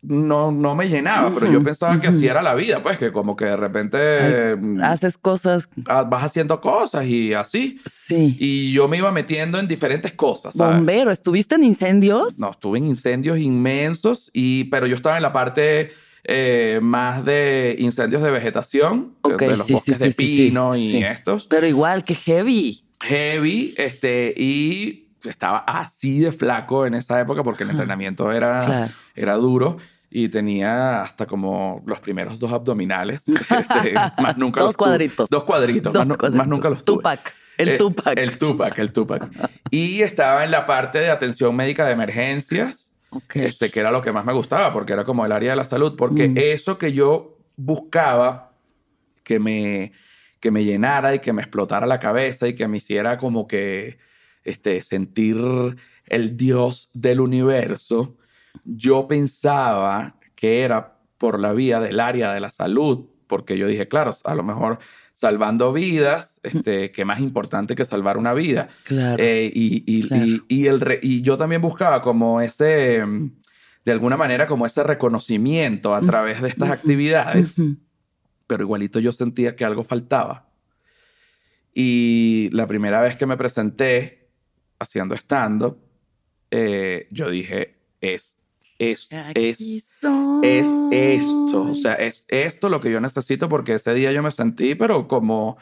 no, 0.00 0.50
no 0.50 0.74
me 0.74 0.88
llenaba, 0.88 1.30
pero 1.34 1.52
yo 1.52 1.62
pensaba 1.62 2.00
que 2.00 2.06
así 2.06 2.26
era 2.26 2.40
la 2.40 2.54
vida, 2.54 2.82
pues 2.82 2.96
que 2.96 3.12
como 3.12 3.36
que 3.36 3.44
de 3.44 3.56
repente... 3.58 4.56
Mm, 4.56 4.80
haces 4.80 5.18
cosas. 5.18 5.68
Ah, 5.88 6.04
vas 6.04 6.24
haciendo 6.24 6.58
cosas 6.58 7.04
y 7.04 7.34
así. 7.34 7.82
Sí. 7.84 8.34
Y 8.40 8.72
yo 8.72 8.88
me 8.88 8.96
iba 8.96 9.12
metiendo 9.12 9.58
en 9.58 9.68
diferentes 9.68 10.14
cosas. 10.14 10.54
Bombero, 10.56 11.10
¿estuviste 11.10 11.56
en 11.56 11.64
incendios? 11.64 12.38
No, 12.38 12.52
estuve 12.52 12.78
en 12.78 12.86
incendios 12.86 13.38
inmensos, 13.38 14.30
y, 14.32 14.64
pero 14.64 14.86
yo 14.86 14.96
estaba 14.96 15.16
en 15.16 15.22
la 15.22 15.34
parte 15.34 15.90
eh, 16.30 16.78
más 16.82 17.24
de 17.24 17.74
incendios 17.78 18.22
de 18.22 18.30
vegetación, 18.30 19.14
de 19.38 19.56
los 19.56 19.66
bosques 19.66 19.98
de 19.98 20.12
pino 20.12 20.76
y 20.76 21.02
estos. 21.02 21.46
Pero 21.46 21.66
igual 21.66 22.04
que 22.04 22.14
heavy. 22.14 22.84
Heavy, 23.02 23.74
este, 23.78 24.34
y 24.36 25.08
estaba 25.24 25.60
así 25.60 26.20
de 26.20 26.30
flaco 26.30 26.84
en 26.84 26.92
esa 26.92 27.18
época 27.18 27.42
porque 27.42 27.64
el 27.64 27.70
entrenamiento 27.70 28.30
era, 28.30 28.92
era 29.14 29.36
duro 29.36 29.78
y 30.10 30.28
tenía 30.28 31.00
hasta 31.00 31.24
como 31.24 31.82
los 31.86 31.98
primeros 32.00 32.38
dos 32.38 32.52
abdominales. 32.52 33.24
Este, 33.58 33.94
más 34.20 34.36
nunca 34.36 34.60
dos 34.64 34.76
cuadritos. 34.76 35.30
Dos 35.30 35.44
cuadritos, 35.44 35.94
más, 35.94 36.46
nunca 36.46 36.68
los 36.68 36.84
tuve. 36.84 36.98
Tupac. 36.98 37.34
El 37.56 37.70
eh, 37.70 37.78
Tupac. 37.78 38.18
El 38.18 38.36
Tupac, 38.36 38.78
el 38.78 38.92
Tupac. 38.92 39.30
y 39.70 40.02
estaba 40.02 40.44
en 40.44 40.50
la 40.50 40.66
parte 40.66 40.98
de 40.98 41.08
atención 41.08 41.56
médica 41.56 41.86
de 41.86 41.92
emergencias, 41.92 42.87
este, 43.34 43.70
que 43.70 43.80
era 43.80 43.90
lo 43.90 44.00
que 44.00 44.12
más 44.12 44.24
me 44.24 44.32
gustaba, 44.32 44.72
porque 44.72 44.92
era 44.92 45.04
como 45.04 45.24
el 45.24 45.32
área 45.32 45.50
de 45.50 45.56
la 45.56 45.64
salud, 45.64 45.96
porque 45.96 46.28
mm. 46.28 46.38
eso 46.38 46.78
que 46.78 46.92
yo 46.92 47.38
buscaba, 47.56 48.52
que 49.24 49.38
me, 49.38 49.92
que 50.40 50.50
me 50.50 50.64
llenara 50.64 51.14
y 51.14 51.18
que 51.20 51.32
me 51.32 51.42
explotara 51.42 51.86
la 51.86 51.98
cabeza 51.98 52.48
y 52.48 52.54
que 52.54 52.68
me 52.68 52.78
hiciera 52.78 53.18
como 53.18 53.46
que 53.46 53.98
este, 54.44 54.82
sentir 54.82 55.36
el 56.06 56.36
Dios 56.36 56.90
del 56.94 57.20
universo, 57.20 58.16
yo 58.64 59.06
pensaba 59.08 60.16
que 60.34 60.62
era 60.62 60.98
por 61.18 61.40
la 61.40 61.52
vía 61.52 61.80
del 61.80 62.00
área 62.00 62.32
de 62.32 62.40
la 62.40 62.50
salud, 62.50 63.06
porque 63.26 63.58
yo 63.58 63.66
dije, 63.66 63.88
claro, 63.88 64.12
a 64.24 64.34
lo 64.34 64.42
mejor 64.42 64.78
salvando 65.18 65.72
vidas, 65.72 66.40
este, 66.44 66.92
que 66.92 67.04
más 67.04 67.18
importante 67.18 67.74
que 67.74 67.84
salvar 67.84 68.16
una 68.18 68.34
vida. 68.34 68.68
Claro. 68.84 69.22
Eh, 69.22 69.50
y, 69.52 69.82
y, 69.84 70.66
el 70.66 70.98
y 71.02 71.22
yo 71.22 71.36
también 71.36 71.60
buscaba 71.60 72.02
como 72.02 72.40
ese, 72.40 73.02
de 73.84 73.92
alguna 73.92 74.16
manera, 74.16 74.46
como 74.46 74.64
ese 74.64 74.84
reconocimiento 74.84 75.92
a 75.94 76.00
través 76.00 76.40
de 76.40 76.48
estas 76.48 76.70
actividades, 76.70 77.56
pero 78.46 78.62
igualito 78.62 79.00
yo 79.00 79.10
sentía 79.10 79.56
que 79.56 79.64
algo 79.64 79.82
faltaba. 79.82 80.48
Y 81.74 82.48
la 82.52 82.68
primera 82.68 83.00
vez 83.00 83.16
que 83.16 83.26
me 83.26 83.36
presenté 83.36 84.30
haciendo 84.78 85.16
stand-up, 85.16 85.78
eh, 86.52 87.08
yo 87.10 87.28
dije, 87.28 87.76
es, 88.00 88.36
es, 88.78 89.08
es, 89.34 89.84
es 90.42 90.80
esto. 90.90 91.62
O 91.62 91.74
sea, 91.74 91.94
es 91.94 92.24
esto 92.28 92.68
lo 92.68 92.80
que 92.80 92.90
yo 92.90 93.00
necesito 93.00 93.48
porque 93.48 93.74
ese 93.74 93.94
día 93.94 94.12
yo 94.12 94.22
me 94.22 94.30
sentí, 94.30 94.74
pero 94.74 95.08
como, 95.08 95.50
o 95.50 95.58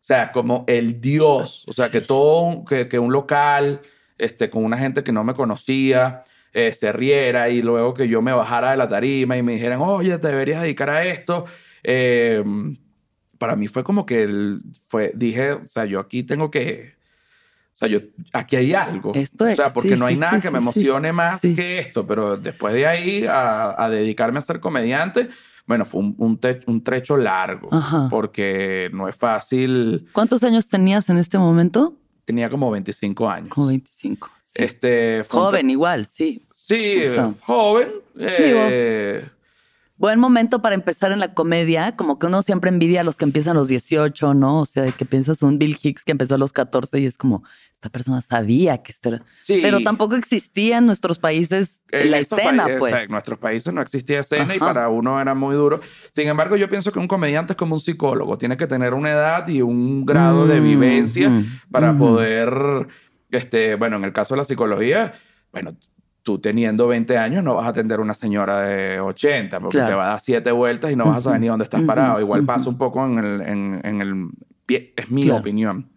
sea, 0.00 0.32
como 0.32 0.64
el 0.68 1.00
Dios. 1.00 1.64
O 1.68 1.72
sea, 1.72 1.90
que 1.90 2.00
todo, 2.00 2.64
que, 2.64 2.88
que, 2.88 2.98
un 2.98 3.12
local, 3.12 3.80
este, 4.18 4.50
con 4.50 4.64
una 4.64 4.78
gente 4.78 5.02
que 5.02 5.12
no 5.12 5.24
me 5.24 5.34
conocía, 5.34 6.24
eh, 6.52 6.72
se 6.72 6.92
riera 6.92 7.48
y 7.48 7.62
luego 7.62 7.94
que 7.94 8.08
yo 8.08 8.20
me 8.20 8.32
bajara 8.32 8.72
de 8.72 8.76
la 8.76 8.88
tarima 8.88 9.36
y 9.36 9.42
me 9.42 9.52
dijeran, 9.52 9.80
oye, 9.80 10.18
te 10.18 10.28
deberías 10.28 10.62
dedicar 10.62 10.90
a 10.90 11.04
esto. 11.06 11.46
Eh, 11.82 12.44
para 13.38 13.56
mí 13.56 13.66
fue 13.66 13.82
como 13.82 14.06
que 14.06 14.22
el, 14.22 14.62
fue, 14.88 15.12
dije, 15.14 15.52
o 15.52 15.68
sea, 15.68 15.86
yo 15.86 15.98
aquí 15.98 16.22
tengo 16.22 16.50
que, 16.50 16.94
o 17.72 17.76
sea, 17.76 17.88
yo, 17.88 18.00
aquí 18.32 18.56
hay 18.56 18.74
algo. 18.74 19.12
Esto 19.14 19.46
es. 19.46 19.58
O 19.58 19.62
sea, 19.62 19.72
porque 19.72 19.96
no 19.96 20.06
hay 20.06 20.16
nada 20.16 20.40
que 20.40 20.50
me 20.50 20.58
emocione 20.58 21.12
más 21.12 21.40
que 21.40 21.78
esto, 21.78 22.06
pero 22.06 22.36
después 22.36 22.74
de 22.74 22.86
ahí 22.86 23.24
a, 23.28 23.88
dedicarme 23.90 24.38
a 24.38 24.42
ser 24.42 24.60
comediante, 24.60 25.30
bueno, 25.66 25.84
fue 25.84 26.00
un, 26.00 26.38
un, 26.66 26.84
trecho 26.84 27.16
largo, 27.16 27.70
porque 28.10 28.90
no 28.92 29.08
es 29.08 29.16
fácil. 29.16 30.08
¿Cuántos 30.12 30.44
años 30.44 30.68
tenías 30.68 31.08
en 31.08 31.18
este 31.18 31.38
momento? 31.38 31.96
Tenía 32.24 32.50
como 32.50 32.70
25 32.70 33.28
años. 33.28 33.48
Como 33.48 33.68
25. 33.68 34.30
Este, 34.54 35.24
joven 35.28 35.70
igual, 35.70 36.06
sí. 36.06 36.44
Sí, 36.54 37.02
joven. 37.40 37.88
Eh, 38.18 39.28
buen 40.02 40.18
momento 40.18 40.60
para 40.60 40.74
empezar 40.74 41.12
en 41.12 41.20
la 41.20 41.32
comedia, 41.32 41.94
como 41.94 42.18
que 42.18 42.26
uno 42.26 42.42
siempre 42.42 42.70
envidia 42.70 43.02
a 43.02 43.04
los 43.04 43.16
que 43.16 43.24
empiezan 43.24 43.56
a 43.56 43.60
los 43.60 43.68
18, 43.68 44.34
¿no? 44.34 44.62
O 44.62 44.66
sea, 44.66 44.82
de 44.82 44.90
que 44.90 45.04
piensas 45.04 45.42
un 45.42 45.60
Bill 45.60 45.78
Hicks 45.80 46.02
que 46.02 46.10
empezó 46.10 46.34
a 46.34 46.38
los 46.38 46.52
14 46.52 46.98
y 46.98 47.06
es 47.06 47.16
como, 47.16 47.44
esta 47.72 47.88
persona 47.88 48.20
sabía 48.20 48.82
que 48.82 48.90
esto 48.90 49.10
era... 49.10 49.24
Sí. 49.42 49.60
Pero 49.62 49.78
tampoco 49.78 50.16
existía 50.16 50.78
en 50.78 50.86
nuestros 50.86 51.20
países 51.20 51.84
la 51.92 52.18
escena, 52.18 52.66
pues. 52.80 52.92
en 52.94 53.12
nuestros 53.12 53.38
países 53.38 53.72
no 53.72 53.80
existía 53.80 54.18
escena 54.18 54.56
y 54.56 54.58
para 54.58 54.88
uno 54.88 55.20
era 55.20 55.36
muy 55.36 55.54
duro. 55.54 55.80
Sin 56.12 56.26
embargo, 56.26 56.56
yo 56.56 56.68
pienso 56.68 56.90
que 56.90 56.98
un 56.98 57.06
comediante 57.06 57.52
es 57.52 57.56
como 57.56 57.76
un 57.76 57.80
psicólogo, 57.80 58.36
tiene 58.38 58.56
que 58.56 58.66
tener 58.66 58.94
una 58.94 59.10
edad 59.10 59.46
y 59.46 59.62
un 59.62 60.04
grado 60.04 60.48
de 60.48 60.60
mm, 60.60 60.64
vivencia 60.64 61.30
mm, 61.30 61.60
para 61.70 61.96
poder, 61.96 62.88
este, 63.30 63.76
bueno, 63.76 63.98
en 63.98 64.04
el 64.04 64.12
caso 64.12 64.34
de 64.34 64.38
la 64.38 64.44
psicología, 64.44 65.14
bueno, 65.52 65.76
tú 66.22 66.38
teniendo 66.38 66.86
20 66.88 67.18
años 67.18 67.42
no 67.42 67.54
vas 67.54 67.66
a 67.66 67.70
atender 67.70 67.98
a 67.98 68.02
una 68.02 68.14
señora 68.14 68.62
de 68.62 69.00
80 69.00 69.60
porque 69.60 69.78
te 69.78 69.94
va 69.94 70.06
a 70.06 70.08
dar 70.10 70.20
siete 70.20 70.52
vueltas 70.52 70.92
y 70.92 70.96
no 70.96 71.04
vas 71.06 71.18
a 71.18 71.20
saber 71.22 71.40
ni 71.40 71.48
dónde 71.48 71.64
estás 71.64 71.82
parado. 71.82 72.20
Igual 72.20 72.44
pasa 72.44 72.68
un 72.68 72.78
poco 72.78 73.04
en 73.04 73.18
el, 73.18 73.40
en, 73.42 74.00
el 74.00 74.28
es 74.68 75.10
mi 75.10 75.28
opinión, 75.30 75.88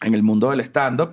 en 0.00 0.14
el 0.14 0.22
mundo 0.22 0.50
del 0.50 0.60
stand-up, 0.60 1.12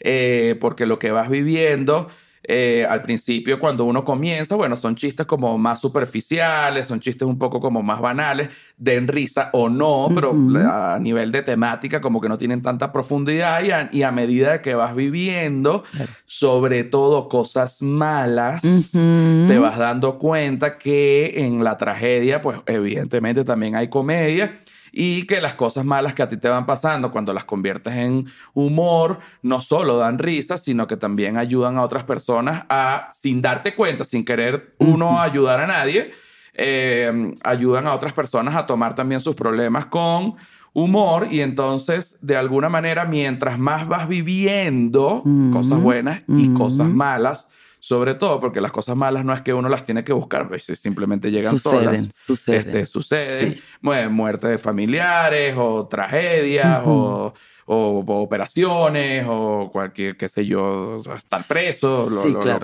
eh, 0.00 0.56
porque 0.60 0.86
lo 0.86 0.98
que 0.98 1.10
vas 1.10 1.28
viviendo 1.28 2.08
eh, 2.48 2.86
al 2.88 3.02
principio 3.02 3.58
cuando 3.58 3.84
uno 3.84 4.04
comienza, 4.04 4.54
bueno, 4.54 4.76
son 4.76 4.94
chistes 4.94 5.26
como 5.26 5.58
más 5.58 5.80
superficiales, 5.80 6.86
son 6.86 7.00
chistes 7.00 7.26
un 7.26 7.38
poco 7.38 7.60
como 7.60 7.82
más 7.82 8.00
banales, 8.00 8.50
den 8.76 9.08
risa 9.08 9.50
o 9.52 9.68
no, 9.68 10.08
pero 10.14 10.32
a 10.70 10.98
nivel 11.00 11.32
de 11.32 11.42
temática 11.42 12.00
como 12.00 12.20
que 12.20 12.28
no 12.28 12.38
tienen 12.38 12.62
tanta 12.62 12.92
profundidad 12.92 13.90
y 13.92 14.02
a, 14.02 14.12
medida 14.12 14.62
que 14.62 14.74
vas 14.74 14.94
viviendo, 14.94 15.82
sobre 16.24 16.84
todo 16.84 17.28
cosas 17.28 17.82
malas, 17.82 18.62
te 18.62 19.58
vas 19.58 19.78
dando 19.78 20.18
cuenta 20.18 20.78
que 20.78 21.44
en 21.44 21.64
la 21.64 21.76
tragedia, 21.76 22.40
pues 22.40 22.60
evidentemente 22.66 23.44
también 23.44 23.74
hay 23.74 23.88
comedia 23.88 24.60
y 24.98 25.26
que 25.26 25.42
las 25.42 25.52
cosas 25.52 25.84
malas 25.84 26.14
que 26.14 26.22
a 26.22 26.28
ti 26.30 26.38
te 26.38 26.48
van 26.48 26.64
pasando 26.64 27.12
cuando 27.12 27.34
las 27.34 27.44
conviertes 27.44 27.92
en 27.92 28.26
humor 28.54 29.18
no 29.42 29.60
solo 29.60 29.98
dan 29.98 30.18
risa, 30.18 30.56
sino 30.56 30.86
que 30.86 30.96
también 30.96 31.36
ayudan 31.36 31.76
a 31.76 31.82
otras 31.82 32.04
personas 32.04 32.64
a, 32.70 33.10
sin 33.12 33.42
darte 33.42 33.74
cuenta, 33.74 34.04
sin 34.04 34.24
querer 34.24 34.74
uno 34.78 35.20
ayudar 35.20 35.60
a 35.60 35.66
nadie, 35.66 36.14
eh, 36.54 37.34
ayudan 37.44 37.86
a 37.86 37.94
otras 37.94 38.14
personas 38.14 38.56
a 38.56 38.66
tomar 38.66 38.94
también 38.94 39.20
sus 39.20 39.34
problemas 39.34 39.84
con 39.84 40.36
humor. 40.72 41.28
Y 41.30 41.42
entonces 41.42 42.16
de 42.22 42.38
alguna 42.38 42.70
manera 42.70 43.04
mientras 43.04 43.58
más 43.58 43.86
vas 43.86 44.08
viviendo 44.08 45.22
cosas 45.52 45.78
buenas 45.78 46.22
y 46.26 46.54
cosas 46.54 46.88
malas, 46.88 47.48
sobre 47.86 48.16
todo 48.16 48.40
porque 48.40 48.60
las 48.60 48.72
cosas 48.72 48.96
malas 48.96 49.24
no 49.24 49.32
es 49.32 49.42
que 49.42 49.54
uno 49.54 49.68
las 49.68 49.84
tiene 49.84 50.02
que 50.02 50.12
buscar, 50.12 50.48
pues 50.48 50.64
simplemente 50.64 51.30
llegan 51.30 51.56
suceden, 51.56 52.10
Suceden. 52.12 52.60
Este, 52.60 52.84
suceden. 52.84 53.60
Muerte 53.80 54.48
de 54.48 54.58
familiares 54.58 55.54
o 55.56 55.86
tragedias 55.86 56.82
o, 56.84 57.32
operaciones 57.64 59.24
o 59.28 59.70
cualquier, 59.72 60.16
qué 60.16 60.28
sé 60.28 60.44
yo, 60.44 61.00
estar 61.16 61.44
preso, 61.44 62.10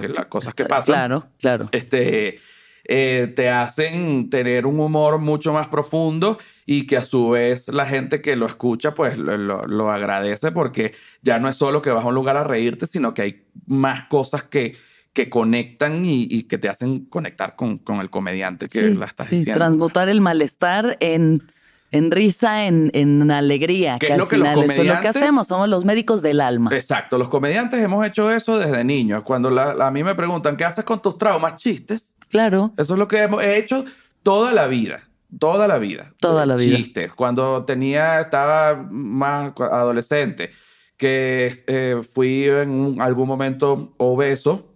las 0.08 0.26
cosas 0.26 0.54
que 0.54 0.64
pasan. 0.64 0.92
Claro, 0.92 1.26
claro. 1.38 1.68
Este, 1.70 2.40
eh, 2.85 3.32
te 3.37 3.48
hacen 3.48 4.28
tener 4.28 4.66
un 4.66 4.80
humor 4.80 5.18
mucho 5.18 5.52
más 5.52 5.68
profundo 5.68 6.38
y 6.66 6.88
que 6.88 6.96
a 6.96 7.04
su 7.04 7.30
vez 7.30 7.68
la 7.68 7.87
gente 7.87 8.20
que 8.20 8.35
lo 8.35 8.46
escucha 8.46 8.92
pues 8.92 9.18
lo, 9.18 9.92
agradece 9.92 10.50
porque 10.50 10.94
ya 11.22 11.38
no 11.38 11.48
es 11.48 11.56
solo 11.56 11.80
que 11.80 11.90
vas 11.90 12.04
a 12.04 12.08
un 12.08 12.16
lugar 12.16 12.37
a 12.37 12.42
reírte, 12.42 12.87
sino 12.87 13.14
que 13.14 13.22
hay 13.22 13.44
más 13.66 14.08
cosas 14.08 14.42
que, 14.42 14.74
que 15.12 15.29
conectan 15.29 16.03
y, 16.05 16.44
que 16.44 16.59
te 16.59 16.68
hacen 16.68 17.05
conectar 17.07 17.55
con, 17.55 17.79
con 17.79 18.01
el 18.01 18.09
comediante 18.09 18.66
que 18.68 18.83
la 18.94 19.07
estás 19.07 19.29
sí, 19.29 19.44
transmutar 19.44 20.09
el 20.09 20.20
malestar 20.22 20.96
en, 21.01 21.42
en 21.90 22.11
risa, 22.11 22.66
en, 22.66 22.90
en 22.94 23.31
alegría. 23.31 23.98
Que, 23.98 24.09
es 24.09 24.16
lo 24.16 24.27
que 24.27 24.37
final 24.37 24.57
los 24.57 24.70
eso 24.70 24.83
es 24.83 24.88
lo 24.88 25.01
que 25.01 25.09
hacemos, 25.09 25.48
somos 25.48 25.68
los 25.68 25.85
médicos 25.85 26.22
del 26.22 26.40
alma. 26.40 26.70
Exacto, 26.75 27.18
los 27.18 27.29
comediantes 27.29 27.81
hemos 27.81 28.07
hecho 28.07 28.31
eso 28.31 28.59
desde 28.59 28.83
niños. 28.85 29.22
Cuando 29.22 29.48
a 29.61 29.90
mí 29.90 30.03
me 30.03 30.14
preguntan, 30.14 30.57
¿qué 30.57 30.64
haces 30.64 30.85
con 30.85 31.03
tus 31.03 31.18
traumas? 31.18 31.57
Chistes. 31.57 32.14
Claro. 32.29 32.72
Eso 32.79 32.94
es 32.94 32.98
lo 32.98 33.07
que 33.07 33.18
hemos 33.18 33.44
hecho 33.44 33.85
toda 34.22 34.55
la 34.55 34.66
vida. 34.66 35.09
Toda 35.38 35.66
la 35.66 35.79
vida. 35.79 36.12
Toda 36.20 36.46
la 36.46 36.57
vida. 36.57 36.77
Chistes. 36.77 37.12
Cuando 37.12 37.64
tenía, 37.64 38.20
estaba 38.20 38.87
más 38.90 39.53
adolescente, 39.59 40.51
que 40.96 41.64
eh, 41.66 42.01
fui 42.14 42.44
en 42.44 43.01
algún 43.01 43.29
momento 43.29 43.94
obeso, 43.98 44.71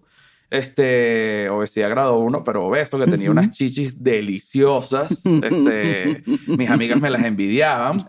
este, 0.51 1.49
obesidad 1.49 1.91
grado 1.91 2.19
1, 2.19 2.45
pero 2.45 2.67
obeso, 2.67 2.99
que 2.99 3.07
tenía 3.07 3.31
unas 3.31 3.51
chichis 3.51 4.03
deliciosas. 4.03 5.25
Este, 5.27 6.23
mis 6.47 6.71
amigas 6.71 7.01
me 7.01 7.11
las 7.11 7.25
envidiaban. 7.25 8.05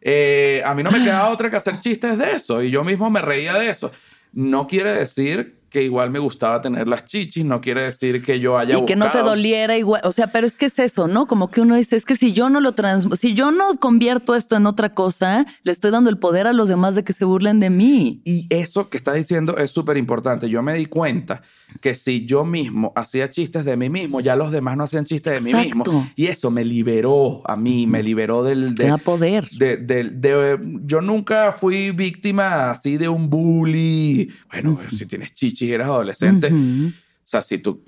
Eh, 0.00 0.62
a 0.64 0.74
mí 0.74 0.82
no 0.82 0.90
me 0.90 1.02
quedaba 1.02 1.30
otra 1.30 1.50
que 1.50 1.56
hacer 1.56 1.80
chistes 1.80 2.18
de 2.18 2.32
eso 2.32 2.62
y 2.62 2.70
yo 2.70 2.84
mismo 2.84 3.10
me 3.10 3.20
reía 3.20 3.54
de 3.58 3.68
eso. 3.68 3.90
No 4.32 4.66
quiere 4.66 4.92
decir 4.92 5.57
que 5.70 5.82
igual 5.82 6.10
me 6.10 6.18
gustaba 6.18 6.60
tener 6.60 6.88
las 6.88 7.04
chichis, 7.04 7.44
no 7.44 7.60
quiere 7.60 7.82
decir 7.82 8.22
que 8.22 8.40
yo 8.40 8.58
haya 8.58 8.78
Y 8.78 8.84
que 8.84 8.96
no 8.96 9.10
te 9.10 9.18
doliera 9.18 9.76
igual, 9.76 10.00
o 10.04 10.12
sea, 10.12 10.32
pero 10.32 10.46
es 10.46 10.56
que 10.56 10.66
es 10.66 10.78
eso, 10.78 11.08
¿no? 11.08 11.26
Como 11.26 11.50
que 11.50 11.60
uno 11.60 11.76
dice, 11.76 11.96
es 11.96 12.04
que 12.04 12.16
si 12.16 12.32
yo 12.32 12.48
no 12.48 12.60
lo 12.60 12.72
trans, 12.72 13.08
si 13.20 13.34
yo 13.34 13.50
no 13.50 13.76
convierto 13.78 14.34
esto 14.34 14.56
en 14.56 14.66
otra 14.66 14.94
cosa, 14.94 15.46
le 15.62 15.72
estoy 15.72 15.90
dando 15.90 16.10
el 16.10 16.18
poder 16.18 16.46
a 16.46 16.52
los 16.52 16.68
demás 16.68 16.94
de 16.94 17.04
que 17.04 17.12
se 17.12 17.24
burlen 17.24 17.60
de 17.60 17.70
mí. 17.70 18.22
Y 18.24 18.46
eso 18.50 18.88
que 18.88 18.96
estás 18.96 19.14
diciendo 19.14 19.56
es 19.58 19.70
súper 19.70 19.96
importante. 19.96 20.48
Yo 20.48 20.62
me 20.62 20.74
di 20.74 20.86
cuenta 20.86 21.42
que 21.80 21.94
si 21.94 22.24
yo 22.24 22.44
mismo 22.44 22.92
hacía 22.96 23.30
chistes 23.30 23.64
de 23.64 23.76
mí 23.76 23.90
mismo, 23.90 24.20
ya 24.20 24.36
los 24.36 24.50
demás 24.50 24.76
no 24.76 24.84
hacían 24.84 25.04
chistes 25.04 25.34
de 25.34 25.40
mí 25.40 25.52
mismo. 25.58 25.84
Y 26.16 26.26
eso 26.26 26.50
me 26.50 26.64
liberó 26.64 27.42
a 27.44 27.56
mí, 27.56 27.86
me 27.86 28.02
liberó 28.02 28.42
del... 28.42 28.74
De, 28.74 28.86
da 28.86 28.96
poder. 28.98 29.48
De, 29.50 30.58
yo 30.84 31.00
nunca 31.00 31.52
fui 31.52 31.90
víctima 31.90 32.70
así 32.70 32.96
de 32.96 33.08
un 33.08 33.28
bully. 33.28 34.30
Bueno, 34.50 34.78
si 34.96 35.04
tienes 35.06 35.34
chichis 35.34 35.57
y 35.62 35.72
eres 35.72 35.86
adolescente, 35.86 36.50
o 36.52 36.92
sea, 37.24 37.42
si 37.42 37.58
tú... 37.58 37.84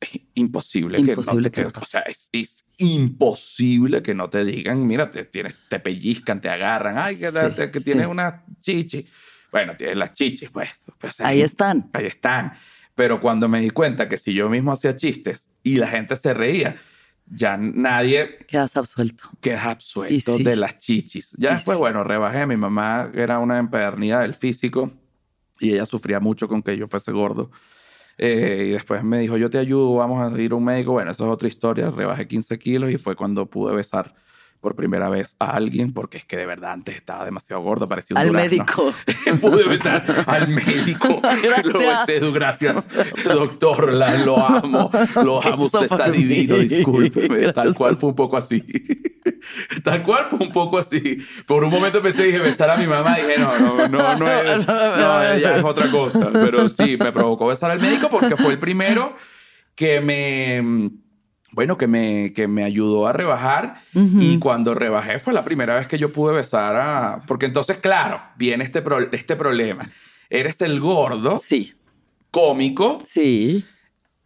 Es 0.00 0.20
imposible, 0.34 1.02
que 1.02 1.16
no 1.16 1.22
te... 1.22 1.64
o 1.66 1.86
sea, 1.86 2.00
es, 2.00 2.64
imposible 2.76 4.02
que 4.02 4.14
no 4.14 4.28
te 4.28 4.44
digan, 4.44 4.84
mira, 4.84 5.10
te, 5.10 5.24
tienes, 5.24 5.54
te 5.68 5.78
pellizcan, 5.78 6.40
te 6.40 6.50
agarran, 6.50 6.98
ay, 6.98 7.16
que, 7.16 7.70
que 7.70 7.80
tienes 7.80 8.06
una 8.06 8.44
chichi. 8.60 9.06
Bueno, 9.52 9.76
tienes 9.76 9.96
las 9.96 10.12
chichis, 10.12 10.50
pues. 10.50 10.68
pues 10.98 11.20
ahí 11.20 11.40
están. 11.40 11.88
Ahí 11.92 12.06
están. 12.06 12.54
Pero 12.94 13.20
cuando 13.20 13.48
me 13.48 13.60
di 13.60 13.70
cuenta 13.70 14.08
que 14.08 14.16
si 14.16 14.34
yo 14.34 14.48
mismo 14.48 14.72
hacía 14.72 14.96
chistes 14.96 15.48
y 15.62 15.76
la 15.76 15.86
gente 15.86 16.16
se 16.16 16.34
reía, 16.34 16.76
ya 17.26 17.56
nadie... 17.56 18.38
Quedas 18.46 18.76
absuelto. 18.76 19.24
Quedas 19.40 19.66
absuelto 19.66 20.38
de 20.38 20.56
las 20.56 20.78
chichis. 20.78 21.34
Ya 21.38 21.54
después, 21.54 21.78
bueno, 21.78 22.04
rebajé. 22.04 22.46
Mi 22.46 22.56
mamá 22.56 23.10
era 23.14 23.38
una 23.38 23.58
empedernida 23.58 24.20
del 24.20 24.34
físico 24.34 24.92
y 25.64 25.72
ella 25.72 25.86
sufría 25.86 26.20
mucho 26.20 26.48
con 26.48 26.62
que 26.62 26.76
yo 26.76 26.88
fuese 26.88 27.12
gordo. 27.12 27.50
Eh, 28.18 28.66
y 28.68 28.70
después 28.70 29.02
me 29.02 29.18
dijo, 29.18 29.36
yo 29.36 29.50
te 29.50 29.58
ayudo, 29.58 29.96
vamos 29.96 30.20
a 30.20 30.40
ir 30.40 30.52
a 30.52 30.54
un 30.54 30.64
médico. 30.64 30.92
Bueno, 30.92 31.10
eso 31.10 31.24
es 31.24 31.30
otra 31.30 31.48
historia. 31.48 31.90
Rebajé 31.90 32.28
15 32.28 32.58
kilos 32.58 32.92
y 32.92 32.98
fue 32.98 33.16
cuando 33.16 33.46
pude 33.46 33.74
besar 33.74 34.14
por 34.64 34.74
primera 34.74 35.10
vez 35.10 35.36
a 35.40 35.50
alguien, 35.50 35.92
porque 35.92 36.16
es 36.16 36.24
que 36.24 36.38
de 36.38 36.46
verdad 36.46 36.72
antes 36.72 36.96
estaba 36.96 37.22
demasiado 37.26 37.60
gordo, 37.60 37.86
parecía 37.86 38.14
un 38.14 38.22
Al 38.22 38.32
médico. 38.32 38.94
Pude 39.42 39.68
besar 39.68 40.24
al 40.26 40.48
médico. 40.48 41.20
Lo 41.64 41.78
besé, 41.78 42.18
gracias, 42.32 42.88
doctor, 43.24 43.92
lo 43.92 44.38
amo, 44.48 44.90
lo 45.22 45.44
amo, 45.44 45.64
usted 45.66 45.82
está 45.82 46.10
divino, 46.10 46.56
discúlpeme. 46.56 47.52
Tal 47.52 47.74
cual 47.74 47.98
fue 47.98 48.08
un 48.08 48.16
poco 48.16 48.38
así. 48.38 48.64
Tal 49.82 50.02
cual 50.02 50.28
fue 50.30 50.38
un 50.38 50.50
poco 50.50 50.78
así. 50.78 51.18
Por 51.46 51.62
un 51.62 51.70
momento 51.70 52.00
pensé, 52.00 52.24
dije, 52.24 52.38
besar 52.38 52.70
a 52.70 52.76
mi 52.76 52.86
mamá, 52.86 53.16
dije, 53.16 53.34
no, 53.38 53.58
no, 53.58 53.88
no, 53.88 54.16
no 54.16 54.32
es, 54.32 54.66
no, 54.66 55.22
ella 55.30 55.58
es 55.58 55.64
otra 55.64 55.88
cosa. 55.88 56.30
Pero 56.32 56.70
sí, 56.70 56.96
me 56.98 57.12
provocó 57.12 57.48
besar 57.48 57.70
al 57.70 57.80
médico 57.80 58.08
porque 58.08 58.34
fue 58.38 58.52
el 58.52 58.58
primero 58.58 59.14
que 59.74 60.00
me 60.00 61.03
bueno, 61.54 61.78
que 61.78 61.86
me, 61.86 62.32
que 62.32 62.48
me 62.48 62.64
ayudó 62.64 63.06
a 63.06 63.12
rebajar. 63.12 63.80
Y 63.94 64.38
cuando 64.40 64.74
rebajé 64.74 65.20
fue 65.20 65.32
la 65.32 65.44
primera 65.44 65.76
vez 65.76 65.86
que 65.86 65.98
yo 65.98 66.12
pude 66.12 66.34
besar 66.34 66.76
a... 66.76 67.22
Porque 67.26 67.46
entonces, 67.46 67.78
claro, 67.78 68.20
viene 68.36 68.64
este, 68.64 68.82
este 69.12 69.36
problema. 69.36 69.88
Eres 70.28 70.60
el 70.62 70.80
gordo. 70.80 71.38
Sí. 71.38 71.74
Cómico. 72.32 73.02
Sí. 73.06 73.64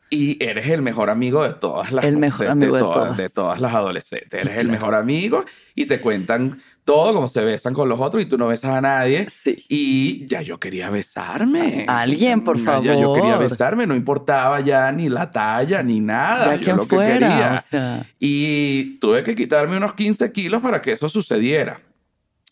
Y 0.09 0.43
eres 0.43 0.71
el 0.71 0.81
mejor 0.81 1.11
amigo 1.11 1.45
de 1.45 1.53
todas 1.53 1.93
las... 1.93 2.07
El 2.07 2.17
mejor 2.17 2.49
amigo 2.49 2.77
de, 2.77 2.81
todas, 2.81 3.17
de, 3.19 3.29
todas. 3.29 3.61
las 3.61 3.75
adolescentes. 3.75 4.47
Eres 4.47 4.57
el 4.57 4.71
mejor 4.71 4.95
amigo 4.95 5.45
y 5.75 5.85
te 5.85 6.01
cuentan 6.01 6.59
todo 6.89 7.13
como 7.13 7.29
se 7.29 7.45
besan 7.45 7.75
con 7.75 7.87
los 7.87 8.01
otros 8.01 8.23
y 8.23 8.25
tú 8.25 8.39
no 8.39 8.47
besas 8.47 8.71
a 8.75 8.81
nadie. 8.81 9.29
Sí. 9.31 9.63
Y 9.69 10.27
ya 10.27 10.41
yo 10.41 10.59
quería 10.59 10.89
besarme. 10.89 11.85
alguien, 11.87 12.43
por 12.43 12.59
favor. 12.59 12.83
Ya 12.83 12.99
yo 12.99 13.13
quería 13.13 13.37
besarme, 13.37 13.87
no 13.87 13.95
importaba 13.95 14.61
ya 14.61 14.91
ni 14.91 15.11
la 15.11 15.31
talla 15.31 15.83
ni 15.83 16.01
nada. 16.01 16.57
Ya 16.57 16.63
yo 16.63 16.77
lo 16.77 16.87
fuera, 16.87 17.63
que 17.69 17.77
quería. 17.77 18.07
Y 18.19 18.99
tuve 19.01 19.23
que 19.23 19.37
quitarme 19.37 19.77
unos 19.77 19.93
15 19.93 20.33
kilos 20.33 20.63
para 20.63 20.81
que 20.81 20.93
eso 20.93 21.11
sucediera. 21.11 21.79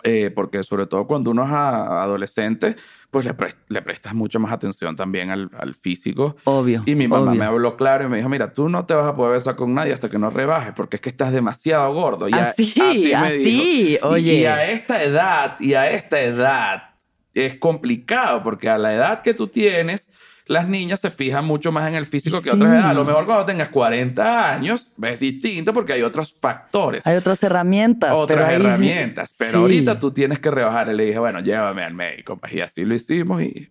Eh, 0.09 0.31
porque 0.31 0.63
sobre 0.63 0.87
todo 0.87 1.05
cuando 1.09 1.33
uno 1.33 1.43
es 1.43 1.51
adolescente, 1.51 2.77
pues 3.11 3.25
le, 3.25 3.35
le, 3.69 3.83
prestas 3.83 4.15
mucho 4.15 4.39
más 4.39 4.53
atención 4.53 4.95
también 4.95 5.31
al, 5.31 5.51
al 5.59 5.75
físico. 5.75 6.37
Obvio. 6.45 6.85
Y 6.87 6.95
mi 6.95 7.09
mamá 7.09 7.35
me 7.35 7.45
habló 7.45 7.77
claro 7.77 8.05
y 8.05 8.09
me 8.09 8.19
dijo, 8.19 8.29
mira, 8.29 8.55
tú 8.55 8.69
no 8.69 8.87
te 8.87 8.95
vas 8.95 9.07
a 9.07 9.17
poder 9.17 9.33
besar 9.33 9.57
con 9.57 9.75
nadie 9.75 9.93
hasta 9.93 10.09
que 10.09 10.19
no 10.19 10.31
rebajes, 10.31 10.75
porque 10.75 10.97
es 10.97 11.03
que 11.03 11.09
estás 11.09 11.33
demasiado 11.33 11.93
gordo. 11.93 12.29
Y 12.29 12.35
así, 12.35 13.13
así, 13.15 13.99
oye. 14.01 14.35
y 14.35 14.45
a 14.45 14.71
esta 14.71 15.03
edad, 15.03 15.59
y 15.59 15.75
a 15.75 15.91
esta 15.91 16.21
edad, 16.21 16.91
es 17.35 17.57
complicado, 17.57 18.45
porque 18.45 18.69
a 18.69 18.79
la 18.79 18.95
edad 18.95 19.23
que 19.23 19.35
tú 19.35 19.49
tienes, 19.49 20.11
las 20.47 20.69
niñas 20.69 21.01
se 21.01 21.11
fijan 21.11 21.45
mucho 21.45 21.73
más 21.73 21.89
en 21.89 21.95
el 21.95 22.07
físico 22.07 22.41
que 22.41 22.51
otras 22.51 22.71
edades. 22.71 22.85
A 22.87 22.95
lo 22.95 23.05
mejor 23.05 23.27
cuando 23.27 23.45
tengas 23.45 23.69
40 23.69 24.55
años 24.55 24.91
es 25.03 25.21
distinto 25.21 25.73
porque 25.73 25.93
hay 25.93 26.03
otros 26.03 26.37
factores. 26.41 27.07
Hay 27.07 27.17
otras 27.17 27.43
herramientas. 27.43 28.13
Otras 28.15 28.53
herramientas. 28.53 29.35
Pero 29.37 29.61
ahorita 29.61 29.99
tú 29.99 30.13
tienes 30.13 30.39
que 30.39 30.51
rebajar. 30.51 30.89
Y 30.91 30.95
le 30.95 31.05
dije, 31.07 31.19
bueno, 31.19 31.41
llévame 31.41 31.83
al 31.83 31.95
médico. 31.95 32.41
Y 32.51 32.61
así 32.61 32.85
lo 32.85 32.95
hicimos 32.95 33.43
y 33.43 33.69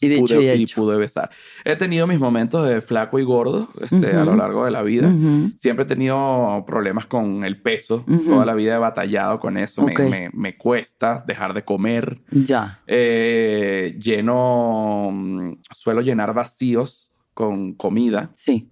y, 0.00 0.08
de 0.08 0.18
pude, 0.18 0.56
y, 0.56 0.66
pude 0.66 0.96
besar. 0.96 1.30
He 1.64 1.74
tenido 1.74 2.06
mis 2.06 2.20
momentos 2.20 2.68
de 2.68 2.80
flaco 2.80 3.18
y 3.18 3.24
gordo 3.24 3.68
este, 3.80 4.14
a 4.14 4.24
lo 4.24 4.36
largo 4.36 4.64
de 4.64 4.70
la 4.70 4.82
vida. 4.82 5.12
Siempre 5.56 5.84
he 5.84 5.88
tenido 5.88 6.64
problemas 6.66 7.06
con 7.06 7.44
el 7.44 7.60
peso. 7.60 8.04
Toda 8.26 8.46
la 8.46 8.54
vida 8.54 8.76
he 8.76 8.78
batallado 8.78 9.40
con 9.40 9.56
eso. 9.56 9.82
Me, 9.82 10.30
me, 10.32 10.56
cuesta 10.56 11.24
dejar 11.26 11.52
de 11.52 11.64
comer. 11.64 12.20
Ya. 12.30 12.80
Eh, 12.86 13.96
lleno, 14.00 15.10
mm, 15.12 15.52
suelo 15.74 16.00
llenar 16.00 16.32
vacíos 16.32 17.10
con 17.34 17.74
comida. 17.74 18.30
Sí. 18.36 18.70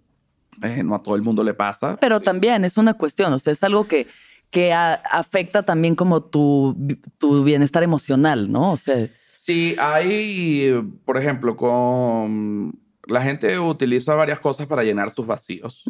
Eh, 0.62 0.82
no 0.84 0.94
a 0.94 1.02
todo 1.02 1.16
el 1.16 1.22
mundo 1.22 1.42
le 1.42 1.54
pasa. 1.54 1.96
Pero 2.00 2.20
también 2.20 2.64
es 2.64 2.76
una 2.76 2.94
cuestión, 2.94 3.32
o 3.32 3.38
sea, 3.38 3.52
es 3.52 3.62
algo 3.62 3.86
que, 3.86 4.06
que 4.50 4.72
afecta 4.72 5.64
también 5.64 5.94
como 5.94 6.22
tu, 6.22 6.76
tu 7.18 7.42
bienestar 7.42 7.82
emocional, 7.82 8.50
¿no? 8.50 8.72
O 8.72 8.76
sea... 8.76 9.08
Sí, 9.46 9.76
hay, 9.78 10.74
por 11.04 11.16
ejemplo, 11.16 11.56
con 11.56 12.76
la 13.06 13.22
gente 13.22 13.60
utiliza 13.60 14.16
varias 14.16 14.40
cosas 14.40 14.66
para 14.66 14.82
llenar 14.82 15.10
sus 15.10 15.24
vacíos. 15.24 15.84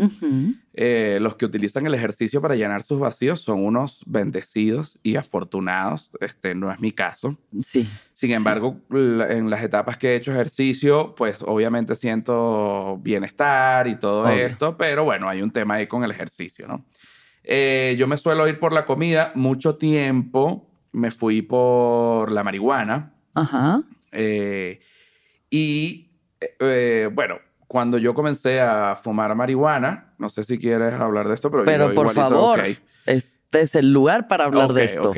Eh, 0.74 1.16
los 1.22 1.36
que 1.36 1.46
utilizan 1.46 1.86
el 1.86 1.94
ejercicio 1.94 2.42
para 2.42 2.54
llenar 2.54 2.82
sus 2.82 3.00
vacíos 3.00 3.40
son 3.40 3.64
unos 3.64 4.02
bendecidos 4.04 4.98
y 5.02 5.16
afortunados. 5.16 6.10
Este 6.20 6.54
no 6.54 6.70
es 6.70 6.78
mi 6.80 6.92
caso. 6.92 7.38
Sí. 7.64 7.88
Sin 8.12 8.32
embargo, 8.32 8.76
en 8.90 9.48
las 9.48 9.62
etapas 9.62 9.96
que 9.96 10.08
he 10.08 10.16
hecho 10.16 10.32
ejercicio, 10.32 11.14
pues 11.14 11.38
obviamente 11.40 11.94
siento 11.94 12.98
bienestar 12.98 13.88
y 13.88 13.96
todo 13.96 14.28
esto, 14.28 14.76
pero 14.76 15.04
bueno, 15.04 15.30
hay 15.30 15.40
un 15.40 15.50
tema 15.50 15.76
ahí 15.76 15.86
con 15.86 16.04
el 16.04 16.10
ejercicio, 16.10 16.68
¿no? 16.68 16.84
Eh, 17.42 17.96
yo 17.98 18.06
me 18.06 18.18
suelo 18.18 18.46
ir 18.48 18.58
por 18.58 18.74
la 18.74 18.84
comida. 18.84 19.32
Mucho 19.34 19.76
tiempo 19.76 20.68
me 20.92 21.10
fui 21.10 21.40
por 21.40 22.30
la 22.30 22.44
marihuana. 22.44 23.15
Ajá. 23.36 23.82
Eh, 24.12 24.80
y 25.50 26.10
eh, 26.40 27.08
bueno, 27.12 27.38
cuando 27.68 27.98
yo 27.98 28.14
comencé 28.14 28.60
a 28.60 28.96
fumar 28.96 29.34
marihuana, 29.34 30.14
no 30.18 30.28
sé 30.28 30.44
si 30.44 30.58
quieres 30.58 30.94
hablar 30.94 31.28
de 31.28 31.34
esto, 31.34 31.50
pero, 31.50 31.64
pero 31.64 31.94
por 31.94 32.12
favor, 32.12 32.60
este 33.04 33.60
es 33.60 33.74
el 33.74 33.92
lugar 33.92 34.28
para 34.28 34.44
hablar 34.44 34.72
de 34.72 34.84
esto. 34.84 35.12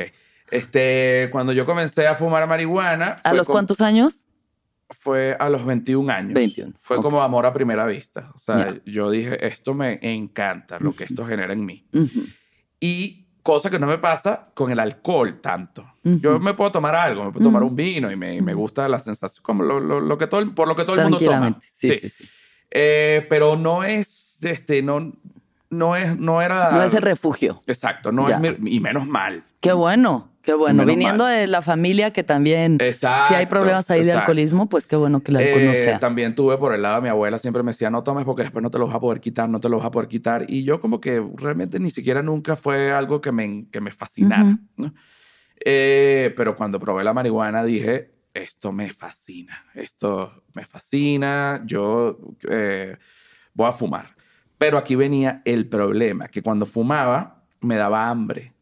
Este, 0.50 1.28
cuando 1.30 1.52
yo 1.52 1.66
comencé 1.66 2.06
a 2.06 2.14
fumar 2.14 2.46
marihuana. 2.48 3.16
¿A 3.22 3.34
los 3.34 3.46
cuántos 3.46 3.80
años? 3.80 4.26
Fue 4.90 5.36
a 5.38 5.50
los 5.50 5.66
21 5.66 6.10
años. 6.10 6.32
21. 6.32 6.72
Fue 6.80 6.96
como 7.02 7.22
amor 7.22 7.44
a 7.44 7.52
primera 7.52 7.84
vista. 7.86 8.32
O 8.34 8.38
sea, 8.38 8.74
yo 8.86 9.10
dije, 9.10 9.46
esto 9.46 9.74
me 9.74 9.98
encanta, 10.00 10.78
lo 10.80 10.92
que 10.92 11.04
esto 11.04 11.26
genera 11.26 11.52
en 11.52 11.64
mí. 11.64 11.86
Y 12.80 13.27
cosa 13.48 13.70
que 13.70 13.78
no 13.78 13.86
me 13.86 13.96
pasa 13.96 14.48
con 14.52 14.70
el 14.70 14.78
alcohol 14.78 15.40
tanto. 15.40 15.82
Yo 16.02 16.38
me 16.38 16.52
puedo 16.52 16.70
tomar 16.70 16.94
algo, 16.94 17.24
me 17.24 17.32
puedo 17.32 17.46
tomar 17.46 17.62
un 17.62 17.74
vino 17.74 18.12
y 18.12 18.16
me, 18.16 18.42
me 18.42 18.52
gusta 18.52 18.86
la 18.90 18.98
sensación, 18.98 19.42
como 19.42 19.62
lo, 19.62 19.80
lo, 19.80 20.18
que 20.18 20.26
todo, 20.26 20.54
por 20.54 20.68
lo 20.68 20.76
que 20.76 20.84
todo 20.84 20.96
el 20.96 21.04
mundo 21.04 21.18
toma. 21.18 21.58
Sí, 21.80 21.94
sí, 21.94 22.10
sí. 22.10 22.28
Eh, 22.70 23.26
pero 23.30 23.56
no 23.56 23.84
es, 23.84 24.44
este, 24.44 24.82
no, 24.82 25.14
no 25.70 25.96
es, 25.96 26.14
no 26.18 26.42
era... 26.42 26.72
No 26.72 26.82
es 26.82 26.92
el 26.92 27.00
refugio. 27.00 27.62
Exacto, 27.66 28.12
no 28.12 28.28
es, 28.28 28.36
y 28.66 28.80
menos 28.80 29.06
mal. 29.06 29.42
Qué 29.60 29.72
bueno. 29.72 30.28
Qué 30.48 30.54
bueno, 30.54 30.86
viniendo 30.86 31.26
de 31.26 31.46
la 31.46 31.60
familia 31.60 32.10
que 32.10 32.24
también, 32.24 32.78
si 32.80 33.34
hay 33.34 33.44
problemas 33.44 33.90
ahí 33.90 34.02
de 34.02 34.12
alcoholismo, 34.12 34.66
pues 34.66 34.86
qué 34.86 34.96
bueno 34.96 35.22
que 35.22 35.30
la 35.30 35.42
eh, 35.42 35.98
También 36.00 36.34
tuve 36.34 36.56
por 36.56 36.72
el 36.72 36.80
lado 36.80 36.96
de 36.96 37.02
mi 37.02 37.08
abuela, 37.10 37.38
siempre 37.38 37.62
me 37.62 37.72
decía, 37.72 37.90
no 37.90 38.02
tomes 38.02 38.24
porque 38.24 38.44
después 38.44 38.62
no 38.62 38.70
te 38.70 38.78
lo 38.78 38.86
vas 38.86 38.96
a 38.96 39.00
poder 39.00 39.20
quitar, 39.20 39.46
no 39.46 39.60
te 39.60 39.68
lo 39.68 39.76
vas 39.76 39.84
a 39.84 39.90
poder 39.90 40.08
quitar. 40.08 40.46
Y 40.48 40.64
yo 40.64 40.80
como 40.80 41.02
que 41.02 41.22
realmente 41.34 41.78
ni 41.78 41.90
siquiera 41.90 42.22
nunca 42.22 42.56
fue 42.56 42.90
algo 42.90 43.20
que 43.20 43.30
me, 43.30 43.66
que 43.70 43.82
me 43.82 43.90
fascinara. 43.90 44.56
Eh, 45.62 46.32
pero 46.34 46.56
cuando 46.56 46.80
probé 46.80 47.04
la 47.04 47.12
marihuana 47.12 47.62
dije, 47.62 48.10
esto 48.32 48.72
me 48.72 48.90
fascina, 48.90 49.66
esto 49.74 50.44
me 50.54 50.64
fascina, 50.64 51.62
yo 51.66 52.18
eh, 52.48 52.96
voy 53.52 53.68
a 53.68 53.72
fumar. 53.74 54.16
Pero 54.56 54.78
aquí 54.78 54.94
venía 54.94 55.42
el 55.44 55.68
problema, 55.68 56.28
que 56.28 56.40
cuando 56.40 56.64
fumaba 56.64 57.37
me 57.60 57.76
daba 57.76 58.08
hambre. 58.08 58.52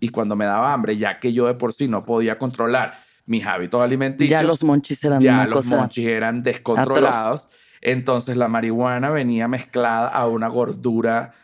Y 0.00 0.08
cuando 0.08 0.36
me 0.36 0.44
daba 0.44 0.72
hambre, 0.72 0.96
ya 0.96 1.18
que 1.18 1.32
yo 1.32 1.46
de 1.46 1.54
por 1.54 1.72
sí 1.72 1.88
no 1.88 2.04
podía 2.04 2.38
controlar 2.38 2.94
mis 3.26 3.44
hábitos 3.44 3.80
alimenticios. 3.82 4.30
Ya 4.30 4.42
los 4.42 4.62
monchis 4.62 5.02
eran 5.04 5.20
Ya 5.20 5.46
los 5.46 5.66
monchis 5.66 6.06
eran 6.06 6.42
descontrolados. 6.42 7.48
Entonces 7.80 8.36
la 8.36 8.48
marihuana 8.48 9.10
venía 9.10 9.48
mezclada 9.48 10.08
a 10.08 10.26
una 10.26 10.48
gordura 10.48 11.34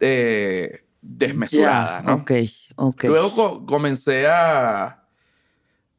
eh, 0.00 0.84
desmesurada, 1.00 2.02
¿no? 2.02 2.14
Ok, 2.14 2.32
ok. 2.76 3.04
Luego 3.04 3.66
comencé 3.66 4.26
a, 4.26 5.04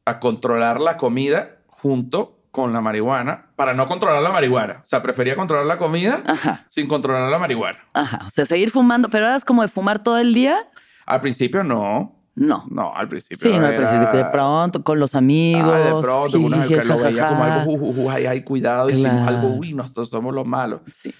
a 0.04 0.20
controlar 0.20 0.80
la 0.80 0.96
comida 0.96 1.58
junto 1.68 2.33
con 2.54 2.72
la 2.72 2.80
marihuana 2.80 3.46
para 3.56 3.74
no 3.74 3.88
controlar 3.88 4.22
la 4.22 4.30
marihuana. 4.30 4.82
O 4.84 4.86
sea, 4.86 5.02
prefería 5.02 5.34
controlar 5.34 5.66
la 5.66 5.76
comida 5.76 6.22
sin 6.68 6.86
controlar 6.86 7.28
la 7.28 7.38
marihuana. 7.40 7.80
Ajá. 7.92 8.20
O 8.28 8.30
sea, 8.30 8.46
seguir 8.46 8.70
fumando, 8.70 9.08
pero 9.08 9.26
eras 9.26 9.44
como 9.44 9.62
de 9.62 9.66
fumar 9.68 10.04
todo 10.04 10.18
el 10.18 10.32
día. 10.32 10.58
Al 11.04 11.20
principio 11.20 11.64
no. 11.64 12.14
No. 12.36 12.64
No, 12.70 12.94
al 12.94 13.08
principio. 13.08 13.50
Sí, 13.50 13.58
no, 13.58 13.66
al 13.66 13.74
principio 13.74 14.08
de 14.12 14.24
pronto, 14.26 14.84
con 14.84 15.00
los 15.00 15.16
amigos. 15.16 15.68
Ah, 15.74 15.96
de 15.96 16.00
pronto, 16.00 16.38
uno 16.38 16.56
que 16.68 16.84
lo 16.84 16.96
veía 16.96 17.28
como 17.28 17.42
algo, 17.42 18.10
ay, 18.12 18.26
ay, 18.26 18.44
cuidado, 18.44 18.88
hicimos 18.88 19.26
algo, 19.26 19.48
uy, 19.48 19.74
nosotros 19.74 20.08
somos 20.08 20.32
los 20.32 20.46
malos. 20.46 20.82
Sí. 20.92 21.12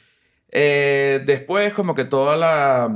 Eh, 0.52 1.20
después, 1.26 1.74
como 1.74 1.96
que 1.96 2.04
toda 2.04 2.36
la 2.36 2.88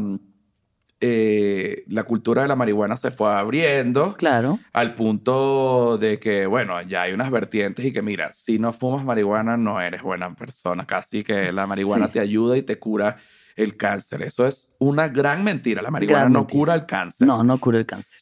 eh, 1.00 1.84
la 1.88 2.02
cultura 2.02 2.42
de 2.42 2.48
la 2.48 2.56
marihuana 2.56 2.96
se 2.96 3.10
fue 3.10 3.32
abriendo. 3.32 4.14
Claro. 4.16 4.58
Al 4.72 4.94
punto 4.94 5.96
de 5.98 6.18
que, 6.18 6.46
bueno, 6.46 6.80
ya 6.82 7.02
hay 7.02 7.12
unas 7.12 7.30
vertientes 7.30 7.84
y 7.84 7.92
que, 7.92 8.02
mira, 8.02 8.32
si 8.32 8.58
no 8.58 8.72
fumas 8.72 9.04
marihuana, 9.04 9.56
no 9.56 9.80
eres 9.80 10.02
buena 10.02 10.34
persona. 10.34 10.86
Casi 10.86 11.22
que 11.22 11.52
la 11.52 11.66
marihuana 11.66 12.08
te 12.08 12.20
ayuda 12.20 12.56
y 12.56 12.62
te 12.62 12.78
cura 12.78 13.16
el 13.58 13.76
cáncer. 13.76 14.22
Eso 14.22 14.46
es 14.46 14.68
una 14.78 15.08
gran 15.08 15.42
mentira. 15.42 15.82
La 15.82 15.90
marihuana 15.90 16.28
no 16.28 16.46
cura 16.46 16.74
el 16.74 16.86
cáncer. 16.86 17.26
No, 17.26 17.42
no 17.42 17.58
cura 17.58 17.78
el 17.78 17.86
cáncer. 17.86 18.12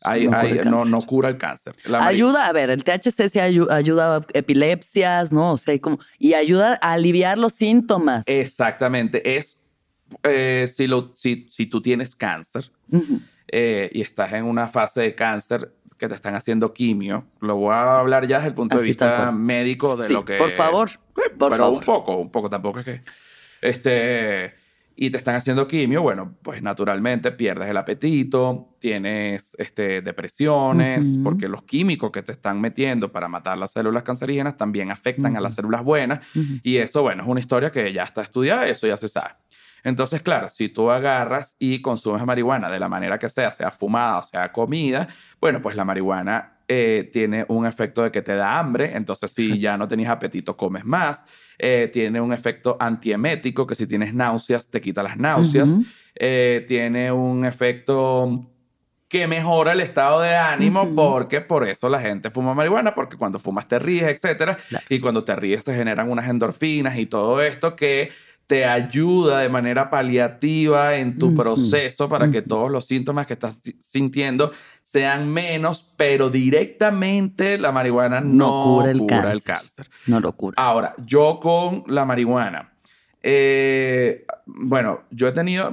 no, 0.65 0.85
no, 0.85 1.03
cura 1.03 1.29
el 1.29 1.37
cáncer. 1.37 1.75
ayuda, 1.93 2.47
a 2.47 2.53
ver, 2.53 2.71
el 2.71 2.83
THC 2.83 3.29
se 3.29 3.41
ayuda, 3.41 4.17
a 4.17 4.27
epilepsias, 4.33 5.33
¿no? 5.33 5.53
O 5.53 5.57
sea, 5.59 5.79
como, 5.79 5.99
y 6.19 6.35
ayuda 6.35 6.79
a 6.81 6.93
aliviar 6.93 7.37
los 7.37 7.53
síntomas. 7.53 8.23
Exactamente. 8.27 9.37
Es 9.37 9.56
eh, 10.23 10.69
si, 10.73 10.87
lo, 10.87 11.13
si, 11.15 11.49
si, 11.51 11.67
tú 11.67 11.81
tienes 11.81 12.15
cáncer 12.15 12.71
eh, 13.49 13.91
y 13.93 14.01
estás 14.01 14.33
en 14.33 14.45
una 14.45 14.69
fase 14.69 15.01
de 15.01 15.15
cáncer 15.15 15.73
que 15.99 16.09
te 16.09 16.15
están 16.15 16.35
haciendo 16.35 16.73
quimio, 16.73 17.27
lo 17.41 17.57
voy 17.57 17.73
a 17.73 18.01
hablar 18.01 18.27
ya 18.27 18.37
desde 18.37 18.49
el 18.49 18.55
punto 18.55 18.77
de 18.79 18.85
vista 18.85 19.33
médico 19.33 19.97
de 19.97 20.11
lo 20.11 20.25
que... 20.25 20.37
Por 20.37 20.51
favor, 20.51 20.91
eh, 20.91 21.31
por 21.37 21.51
pero 21.51 21.65
favor. 21.65 21.79
un 21.79 21.85
poco, 21.85 22.17
un 22.17 22.31
poco, 22.31 22.51
tampoco 22.51 22.81
es 22.81 22.85
que... 22.85 23.01
Este, 23.63 24.55
y 24.99 25.11
te 25.11 25.19
están 25.19 25.35
haciendo 25.35 25.69
quimio, 25.69 26.01
bueno, 26.01 26.37
pues 26.43 26.63
naturalmente 26.63 27.31
pierdes 27.31 27.69
el 27.69 27.77
apetito, 27.77 28.77
tienes 28.79 29.55
este, 29.59 30.01
depresiones, 30.01 31.19
porque 31.23 31.49
los 31.49 31.65
químicos 31.65 32.11
que 32.11 32.23
te 32.23 32.33
están 32.33 32.61
metiendo 32.63 33.13
para 33.13 33.29
matar 33.29 33.59
las 33.59 33.73
células 33.73 34.03
cancerígenas 34.03 34.57
también 34.57 34.91
afectan 34.91 35.37
a 35.37 35.41
las 35.41 35.55
células 35.55 35.85
buenas. 35.85 36.21
Y 36.63 36.79
eso, 36.79 37.03
bueno, 37.03 37.25
es 37.25 37.29
una 37.29 37.41
historia 37.41 37.71
que 37.71 37.93
ya 37.93 38.05
está 38.05 38.23
estudiada, 38.23 38.67
eso 38.67 38.87
ya 38.87 38.97
se 38.97 39.09
sabe. 39.09 39.35
Entonces, 39.87 40.21
claro, 40.21 40.49
si 40.49 40.69
tú 40.69 40.91
agarras 40.91 41.55
y 41.61 41.81
consumes 41.81 42.25
marihuana 42.27 42.69
de 42.69 42.81
la 42.81 42.89
manera 42.89 43.21
que 43.21 43.29
sea, 43.29 43.53
sea 43.53 43.71
fumada 43.71 44.19
o 44.19 44.23
sea 44.25 44.51
comida, 44.51 45.07
bueno, 45.41 45.63
pues 45.63 45.77
la 45.77 45.85
marihuana 45.85 46.59
eh, 46.67 47.09
tiene 47.13 47.45
un 47.47 47.65
efecto 47.67 48.03
de 48.03 48.11
que 48.11 48.21
te 48.21 48.35
da 48.35 48.59
hambre, 48.59 48.97
entonces 48.97 49.31
si 49.31 49.61
ya 49.61 49.79
no 49.79 49.87
tenías 49.87 50.11
apetito, 50.11 50.57
comes 50.57 50.85
más. 50.85 51.25
Eh, 51.57 51.89
tiene 51.93 52.21
un 52.21 52.33
efecto 52.33 52.77
antiemético, 52.81 53.65
que 53.65 53.77
si 53.77 53.87
tienes 53.87 54.13
náuseas, 54.13 54.69
te 54.69 54.81
quita 54.81 55.05
las 55.05 55.19
náuseas. 55.19 55.79
Eh, 56.17 56.65
tiene 56.67 57.13
un 57.13 57.45
efecto 57.45 58.45
que 59.07 59.29
mejora 59.29 59.73
el 59.73 59.81
estado 59.81 60.21
de 60.21 60.35
ánimo 60.35 60.93
porque 60.97 61.41
por 61.41 61.67
eso 61.69 61.89
la 61.89 62.01
gente 62.01 62.31
fuma 62.31 62.55
marihuana, 62.55 62.93
porque 62.93 63.17
cuando 63.17 63.39
fumas 63.39 63.69
te 63.69 63.79
ríes, 63.79 64.09
etc. 64.09 64.59
Y 64.89 64.99
cuando 64.99 65.23
te 65.23 65.37
ríes 65.37 65.63
se 65.63 65.77
generan 65.77 66.11
unas 66.11 66.29
endorfinas 66.29 66.99
y 66.99 67.07
todo 67.07 67.41
esto 67.41 67.77
que 67.77 68.11
te 68.47 68.65
ayuda 68.65 69.41
de 69.41 69.49
manera 69.49 69.91
paliativa 69.91 70.97
en 70.97 71.17
tu 71.17 71.35
proceso 71.35 72.09
para 72.09 72.31
que 72.31 72.43
todos 72.43 72.71
los 72.71 72.87
síntomas 72.87 73.27
que 73.27 73.33
estás 73.33 73.61
sintiendo 73.81 74.53
sean 74.83 75.29
menos, 75.29 75.85
pero 75.97 76.31
directamente 76.31 77.59
la 77.59 77.73
marihuana 77.73 78.21
no, 78.21 78.77
cura, 78.77 78.91
el, 79.33 79.43
cáncer. 79.43 79.91
No 80.07 80.21
lo 80.21 80.33
cura. 80.33 80.55
Ahora, 80.57 80.95
yo 81.05 81.41
con 81.41 81.83
la 81.89 82.05
marihuana, 82.05 82.73
eh, 83.21 84.25
bueno, 84.47 85.01
yo 85.11 85.27
he 85.27 85.33
tenido, 85.33 85.73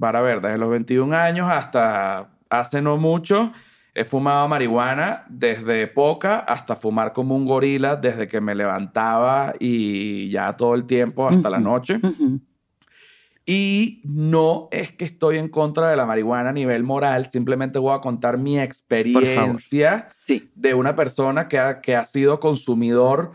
para 0.00 0.20
ver, 0.20 0.40
desde 0.40 0.58
los 0.58 0.70
21 0.70 1.14
años 1.14 1.48
hasta 1.48 2.28
hace 2.50 2.82
no 2.82 2.96
mucho, 2.96 3.52
He 3.96 4.04
fumado 4.04 4.48
marihuana 4.48 5.24
desde 5.28 5.86
poca 5.86 6.40
hasta 6.40 6.74
fumar 6.74 7.12
como 7.12 7.36
un 7.36 7.46
gorila 7.46 7.94
desde 7.94 8.26
que 8.26 8.40
me 8.40 8.56
levantaba 8.56 9.54
y 9.60 10.28
ya 10.30 10.56
todo 10.56 10.74
el 10.74 10.84
tiempo 10.84 11.28
hasta 11.28 11.48
la 11.48 11.60
noche. 11.60 12.00
Y 13.46 14.00
no 14.04 14.68
es 14.72 14.92
que 14.92 15.04
estoy 15.04 15.38
en 15.38 15.48
contra 15.48 15.90
de 15.90 15.96
la 15.96 16.06
marihuana 16.06 16.48
a 16.48 16.52
nivel 16.52 16.82
moral, 16.82 17.26
simplemente 17.26 17.78
voy 17.78 17.94
a 17.94 18.00
contar 18.00 18.36
mi 18.38 18.58
experiencia 18.58 20.08
de 20.54 20.74
una 20.74 20.96
persona 20.96 21.46
que 21.46 21.58
ha, 21.58 21.80
que 21.80 21.94
ha 21.94 22.04
sido 22.04 22.40
consumidor 22.40 23.32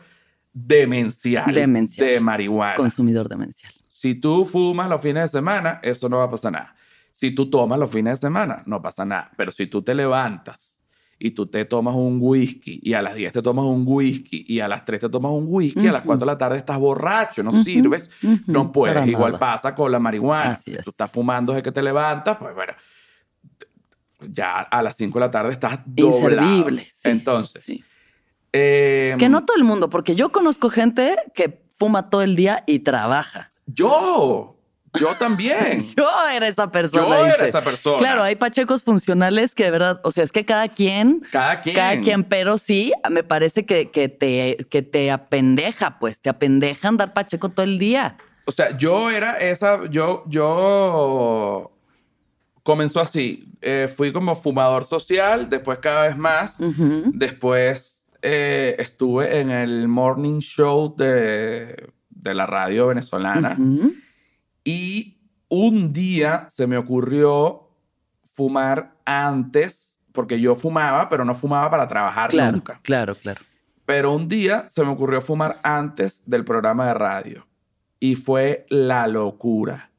demencial, 0.51 1.53
demencial 1.53 2.07
de 2.07 2.19
marihuana. 2.19 2.75
Consumidor 2.75 3.29
demencial. 3.29 3.71
Si 3.87 4.15
tú 4.15 4.45
fumas 4.45 4.89
los 4.89 4.99
fines 4.99 5.23
de 5.23 5.27
semana, 5.39 5.79
eso 5.83 6.09
no 6.09 6.17
va 6.17 6.23
a 6.25 6.31
pasar 6.31 6.53
nada. 6.53 6.75
Si 7.19 7.32
tú 7.32 7.49
tomas 7.49 7.77
los 7.77 7.91
fines 7.91 8.21
de 8.21 8.27
semana, 8.27 8.63
no 8.65 8.82
pasa 8.82 9.03
nada. 9.03 9.29
Pero 9.36 9.51
si 9.51 9.67
tú 9.67 9.82
te 9.82 9.93
levantas 9.93 10.79
y 11.19 11.32
tú 11.32 11.47
te 11.47 11.65
tomas 11.65 11.93
un 11.93 12.17
whisky 12.21 12.79
y 12.82 12.93
a 12.93 13.01
las 13.01 13.13
10 13.13 13.34
te 13.34 13.41
tomas 13.41 13.65
un 13.65 13.84
whisky 13.86 14.45
y 14.47 14.62
a 14.62 14.69
las 14.69 14.86
3 14.86 15.01
te 15.01 15.10
tomas 15.10 15.34
un 15.34 15.43
whisky, 15.49 15.86
a 15.86 15.91
las 15.91 16.03
4 16.03 16.17
de 16.17 16.25
la 16.25 16.38
tarde 16.38 16.58
estás 16.58 16.79
borracho, 16.79 17.43
no 17.43 17.51
sirves, 17.51 18.10
no 18.47 18.71
puedes. 18.71 19.05
Igual 19.05 19.38
pasa 19.38 19.75
con 19.75 19.91
la 19.91 19.99
marihuana. 19.99 20.55
si 20.55 20.77
tú 20.77 20.91
estás 20.91 21.12
fumando 21.12 21.51
desde 21.51 21.63
que 21.63 21.73
te 21.73 21.84
levantas, 21.84 22.38
pues 22.38 22.55
bueno, 22.55 22.71
ya 24.21 24.62
a 24.62 24.82
las 24.82 24.95
5 24.95 25.19
de 25.19 25.25
la 25.25 25.29
tarde 25.29 25.52
estás 25.52 25.77
doblado. 25.85 26.69
Entonces, 27.04 27.81
eh, 28.54 29.17
que 29.19 29.27
no 29.27 29.43
todo 29.43 29.58
el 29.58 29.65
mundo, 29.65 29.89
porque 29.89 30.15
yo 30.15 30.31
conozco 30.31 30.69
gente 30.69 31.17
que 31.35 31.65
fuma 31.75 32.10
todo 32.10 32.21
el 32.21 32.37
día 32.37 32.63
y 32.65 32.79
trabaja. 32.79 33.52
Yo, 33.65 34.58
yo 34.98 35.13
también. 35.17 35.81
Yo 35.98 36.08
era 36.31 36.48
esa 36.48 36.71
persona. 36.71 37.08
Yo 37.08 37.25
era 37.25 37.46
esa 37.46 37.62
persona. 37.62 37.98
Claro, 37.98 38.23
hay 38.23 38.35
pachecos 38.35 38.83
funcionales 38.83 39.54
que 39.54 39.65
de 39.65 39.71
verdad, 39.71 40.02
o 40.04 40.12
sea, 40.12 40.23
es 40.23 40.31
que 40.31 40.46
cada 40.46 40.67
quien. 40.69 41.21
Cada 41.31 41.62
quien. 41.62 41.75
Cada 41.75 42.00
quien, 42.02 42.23
pero 42.23 42.58
sí, 42.58 42.94
me 43.10 43.23
parece 43.23 43.65
que, 43.65 43.92
que, 43.92 44.10
te, 44.10 44.58
que 44.69 44.81
te 44.81 45.12
apendeja, 45.12 46.00
pues, 46.00 46.19
te 46.19 46.29
apendeja 46.29 46.87
andar 46.87 47.13
pacheco 47.13 47.50
todo 47.50 47.65
el 47.65 47.77
día. 47.77 48.15
O 48.46 48.52
sea, 48.52 48.75
yo 48.77 49.12
era 49.12 49.37
esa, 49.37 49.87
yo, 49.90 50.23
yo 50.27 51.71
comenzó 52.63 53.00
así. 53.00 53.52
Eh, 53.62 53.94
fui 53.96 54.12
como 54.12 54.35
fumador 54.35 54.85
social, 54.85 55.50
después 55.50 55.79
cada 55.79 56.08
vez 56.08 56.17
más. 56.17 56.56
Después 57.13 58.06
eh, 58.21 58.75
estuve 58.79 59.40
en 59.40 59.52
el 59.52 59.87
morning 59.87 60.40
show 60.40 60.96
de, 60.96 61.92
de 62.10 62.33
la 62.33 62.46
radio 62.46 62.87
venezolana. 62.87 63.58
Y 64.63 65.17
un 65.49 65.91
día 65.93 66.47
se 66.49 66.67
me 66.67 66.77
ocurrió 66.77 67.69
fumar 68.33 68.95
antes, 69.05 69.97
porque 70.13 70.39
yo 70.39 70.55
fumaba, 70.55 71.10
pero 71.10 71.25
no 71.25 71.35
fumaba 71.35 71.69
para 71.69 71.87
trabajar 71.87 72.33
nunca. 72.33 72.79
Claro, 72.83 73.15
claro. 73.15 73.41
Pero 73.85 74.13
un 74.13 74.27
día 74.27 74.65
se 74.69 74.83
me 74.83 74.91
ocurrió 74.91 75.21
fumar 75.21 75.57
antes 75.63 76.21
del 76.25 76.45
programa 76.45 76.87
de 76.87 76.93
radio. 76.93 77.47
Y 77.99 78.15
fue 78.15 78.65
la 78.69 79.07
locura. 79.07 79.91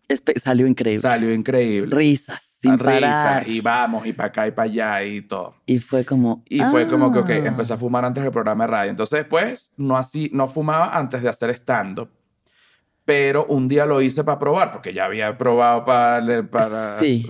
salió 0.42 0.66
increíble. 0.66 1.02
Salió 1.02 1.34
increíble. 1.34 1.94
Risas. 1.94 2.40
Sin 2.62 2.78
risas 2.78 3.00
parar. 3.00 3.48
y 3.48 3.60
vamos 3.62 4.06
y 4.06 4.12
para 4.12 4.28
acá 4.28 4.46
y 4.46 4.50
para 4.50 4.70
allá 4.70 5.02
y 5.02 5.22
todo. 5.22 5.54
Y 5.64 5.78
fue 5.78 6.04
como 6.04 6.44
y 6.46 6.60
fue 6.60 6.86
como 6.88 7.10
que 7.10 7.18
ok, 7.18 7.30
ah. 7.30 7.46
empecé 7.46 7.72
a 7.72 7.78
fumar 7.78 8.04
antes 8.04 8.22
del 8.22 8.32
programa 8.32 8.64
de 8.64 8.70
radio. 8.70 8.90
Entonces 8.90 9.20
después 9.20 9.72
no 9.78 9.96
así 9.96 10.30
no 10.34 10.46
fumaba 10.46 10.96
antes 10.96 11.22
de 11.22 11.30
hacer 11.30 11.48
stand 11.50 12.00
up 12.00 12.10
pero 13.10 13.44
un 13.46 13.66
día 13.66 13.86
lo 13.86 14.00
hice 14.00 14.22
para 14.22 14.38
probar, 14.38 14.70
porque 14.70 14.94
ya 14.94 15.06
había 15.06 15.36
probado 15.36 15.84
para... 15.84 16.46
para 16.48 16.96
sí. 17.00 17.28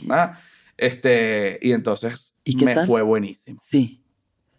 Este, 0.76 1.58
y 1.62 1.72
entonces 1.72 2.34
me 2.62 2.84
fue 2.84 3.00
buenísimo. 3.00 3.58
Sí. 3.62 4.04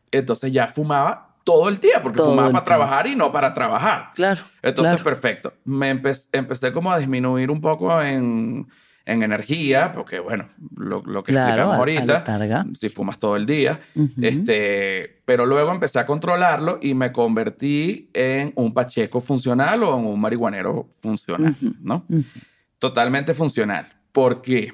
Entonces 0.10 0.52
ya 0.52 0.68
fumaba 0.68 1.36
todo 1.44 1.70
el 1.70 1.80
día, 1.80 2.02
porque 2.02 2.18
fumaba 2.24 2.52
para 2.52 2.66
trabajar 2.66 3.06
y 3.06 3.16
no 3.16 3.32
para 3.32 3.54
trabajar. 3.54 4.10
Claro. 4.16 4.42
Entonces, 4.64 5.00
perfecto. 5.04 5.54
Me 5.64 5.90
empecé 5.92 6.74
como 6.74 6.92
a 6.92 6.98
disminuir 6.98 7.52
un 7.52 7.62
poco 7.62 8.02
en 8.02 8.68
en 9.06 9.24
energía, 9.24 9.92
porque 9.94 10.20
bueno, 10.20 10.50
lo, 10.76 11.02
lo 11.02 11.24
que 11.24 11.32
explicamos 11.32 11.76
ahorita, 11.76 12.66
si 12.80 12.90
fumas 12.90 13.18
todo 13.20 13.36
el 13.36 13.46
día, 13.46 13.80
este, 14.22 15.22
pero 15.26 15.46
luego 15.46 15.72
empecé 15.72 16.00
a 16.00 16.06
controlarlo 16.06 16.80
y 16.82 16.94
me 16.94 17.12
convertí 17.12 18.10
en 18.14 18.54
un 18.56 18.74
pacheco 18.74 19.22
funcional 19.22 19.84
o 19.84 19.98
en 19.98 20.06
un 20.06 20.20
marihuanero 20.20 20.90
funcional, 21.02 21.56
¿no? 21.82 22.06
Totalmente 22.80 23.34
funcional. 23.34 23.88
¿Por 24.12 24.42
qué? 24.42 24.74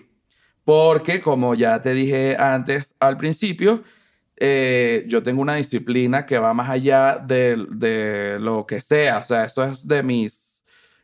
Porque, 0.65 1.21
como 1.21 1.55
ya 1.55 1.81
te 1.81 1.93
dije 1.93 2.35
antes 2.37 2.95
al 2.99 3.15
principio, 3.15 3.83
eh, 4.35 5.05
yo 5.07 5.23
tengo 5.23 5.41
una 5.41 5.55
disciplina 5.55 6.25
que 6.25 6.37
va 6.37 6.53
más 6.53 6.69
allá 6.69 7.17
de, 7.17 7.65
de 7.71 8.37
lo 8.39 8.65
que 8.65 8.81
sea. 8.81 9.19
O 9.19 9.23
sea, 9.23 9.45
eso 9.45 9.63
es 9.63 9.87
de 9.87 10.03
mis 10.03 10.46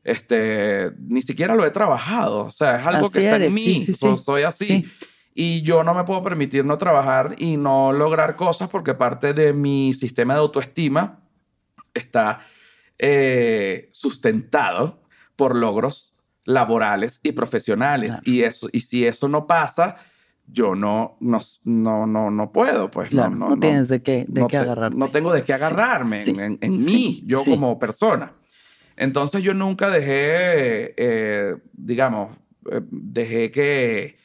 este, 0.04 0.92
ni 1.00 1.22
siquiera 1.22 1.56
lo 1.56 1.66
he 1.66 1.72
trabajado. 1.72 2.46
O 2.46 2.52
sea, 2.52 2.80
es 2.80 2.88
algo 2.88 3.10
que 3.10 3.26
está 3.26 3.44
en 3.44 3.54
mí. 3.54 3.86
soy 4.18 4.44
así. 4.44 4.86
Y 5.34 5.62
yo 5.64 5.84
no 5.84 5.94
me 5.94 6.04
puedo 6.04 6.22
permitir 6.24 6.64
no 6.64 6.78
trabajar 6.78 7.36
y 7.40 7.58
no 7.58 7.92
lograr 7.92 8.36
cosas 8.36 8.70
porque 8.70 8.94
parte 8.94 9.34
de 9.34 9.54
mi 9.54 9.94
sistema 9.94 10.34
de 10.34 10.42
autoestima 10.42 11.22
está 11.94 12.42
eh, 13.00 13.90
sustentado 13.92 15.02
por 15.36 15.56
logros 15.56 16.14
laborales 16.46 17.20
y 17.24 17.32
profesionales. 17.32 18.20
Y, 18.26 18.44
eso, 18.44 18.70
y 18.72 18.82
si 18.82 19.08
eso 19.08 19.28
no 19.28 19.48
pasa, 19.48 19.96
yo 20.46 20.76
no, 20.76 21.18
no, 21.20 21.42
no, 21.64 22.06
no, 22.06 22.30
no 22.30 22.52
puedo. 22.52 22.92
Pues 22.92 23.14
no, 23.14 23.30
no, 23.30 23.58
tienes 23.58 23.88
de 23.88 24.04
qué, 24.04 24.26
de 24.28 24.46
qué 24.48 24.58
agarrarte. 24.58 24.98
No 24.98 25.08
tengo 25.08 25.34
de 25.34 25.42
qué 25.42 25.54
agarrarme 25.54 26.24
en, 26.26 26.60
en 26.62 26.86
mí, 26.86 27.24
yo 27.26 27.44
como 27.44 27.80
persona. 27.80 28.34
Entonces 28.96 29.44
yo 29.44 29.54
nunca 29.54 29.90
dejé, 29.90 30.94
eh, 30.98 31.56
digamos, 31.74 32.38
eh, 32.72 32.82
dejé 32.90 33.52
que, 33.52 34.18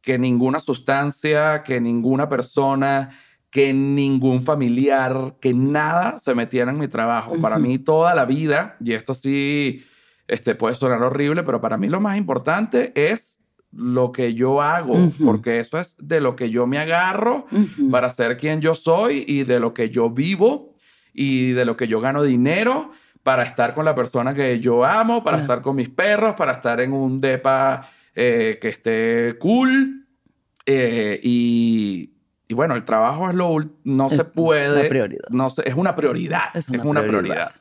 que 0.00 0.18
ninguna 0.18 0.60
sustancia, 0.60 1.62
que 1.62 1.80
ninguna 1.80 2.28
persona, 2.28 3.10
que 3.50 3.72
ningún 3.72 4.42
familiar, 4.42 5.36
que 5.40 5.54
nada 5.54 6.18
se 6.18 6.34
metiera 6.34 6.70
en 6.70 6.78
mi 6.78 6.88
trabajo. 6.88 7.40
Para 7.40 7.58
mí 7.58 7.78
toda 7.78 8.14
la 8.14 8.24
vida, 8.24 8.76
y 8.80 8.92
esto 8.92 9.14
sí 9.14 9.84
este, 10.26 10.54
puede 10.54 10.76
sonar 10.76 11.02
horrible, 11.02 11.42
pero 11.42 11.60
para 11.60 11.78
mí 11.78 11.88
lo 11.88 12.00
más 12.00 12.18
importante 12.18 12.92
es 12.94 13.38
lo 13.70 14.12
que 14.12 14.34
yo 14.34 14.62
hago, 14.62 14.94
porque 15.24 15.60
eso 15.60 15.78
es 15.78 15.96
de 15.98 16.20
lo 16.20 16.36
que 16.36 16.50
yo 16.50 16.66
me 16.66 16.78
agarro 16.78 17.46
para 17.90 18.08
ser 18.10 18.36
quien 18.36 18.60
yo 18.60 18.74
soy 18.74 19.24
y 19.26 19.44
de 19.44 19.60
lo 19.60 19.74
que 19.74 19.90
yo 19.90 20.08
vivo 20.08 20.74
y 21.12 21.50
de 21.52 21.64
lo 21.64 21.76
que 21.76 21.86
yo 21.86 22.00
gano 22.00 22.22
dinero 22.22 22.92
para 23.28 23.42
estar 23.42 23.74
con 23.74 23.84
la 23.84 23.94
persona 23.94 24.32
que 24.32 24.58
yo 24.58 24.86
amo, 24.86 25.22
para 25.22 25.36
estar 25.36 25.60
con 25.60 25.76
mis 25.76 25.90
perros, 25.90 26.34
para 26.34 26.52
estar 26.52 26.80
en 26.80 26.94
un 26.94 27.20
depa 27.20 27.86
eh, 28.14 28.58
que 28.58 28.68
esté 28.68 29.36
cool. 29.38 30.06
Eh, 30.64 31.20
y, 31.22 32.10
bueno, 32.54 32.74
el 32.74 32.86
trabajo 32.86 33.28
es 33.28 33.36
lo 33.36 33.54
no 33.84 34.08
se 34.08 34.24
puede. 34.24 34.88
Prioridad. 34.88 35.28
No 35.28 35.46
es 35.46 35.74
una 35.74 35.94
prioridad. 35.94 36.56
Es 36.56 36.70
una, 36.70 37.02
prioridad. 37.02 37.52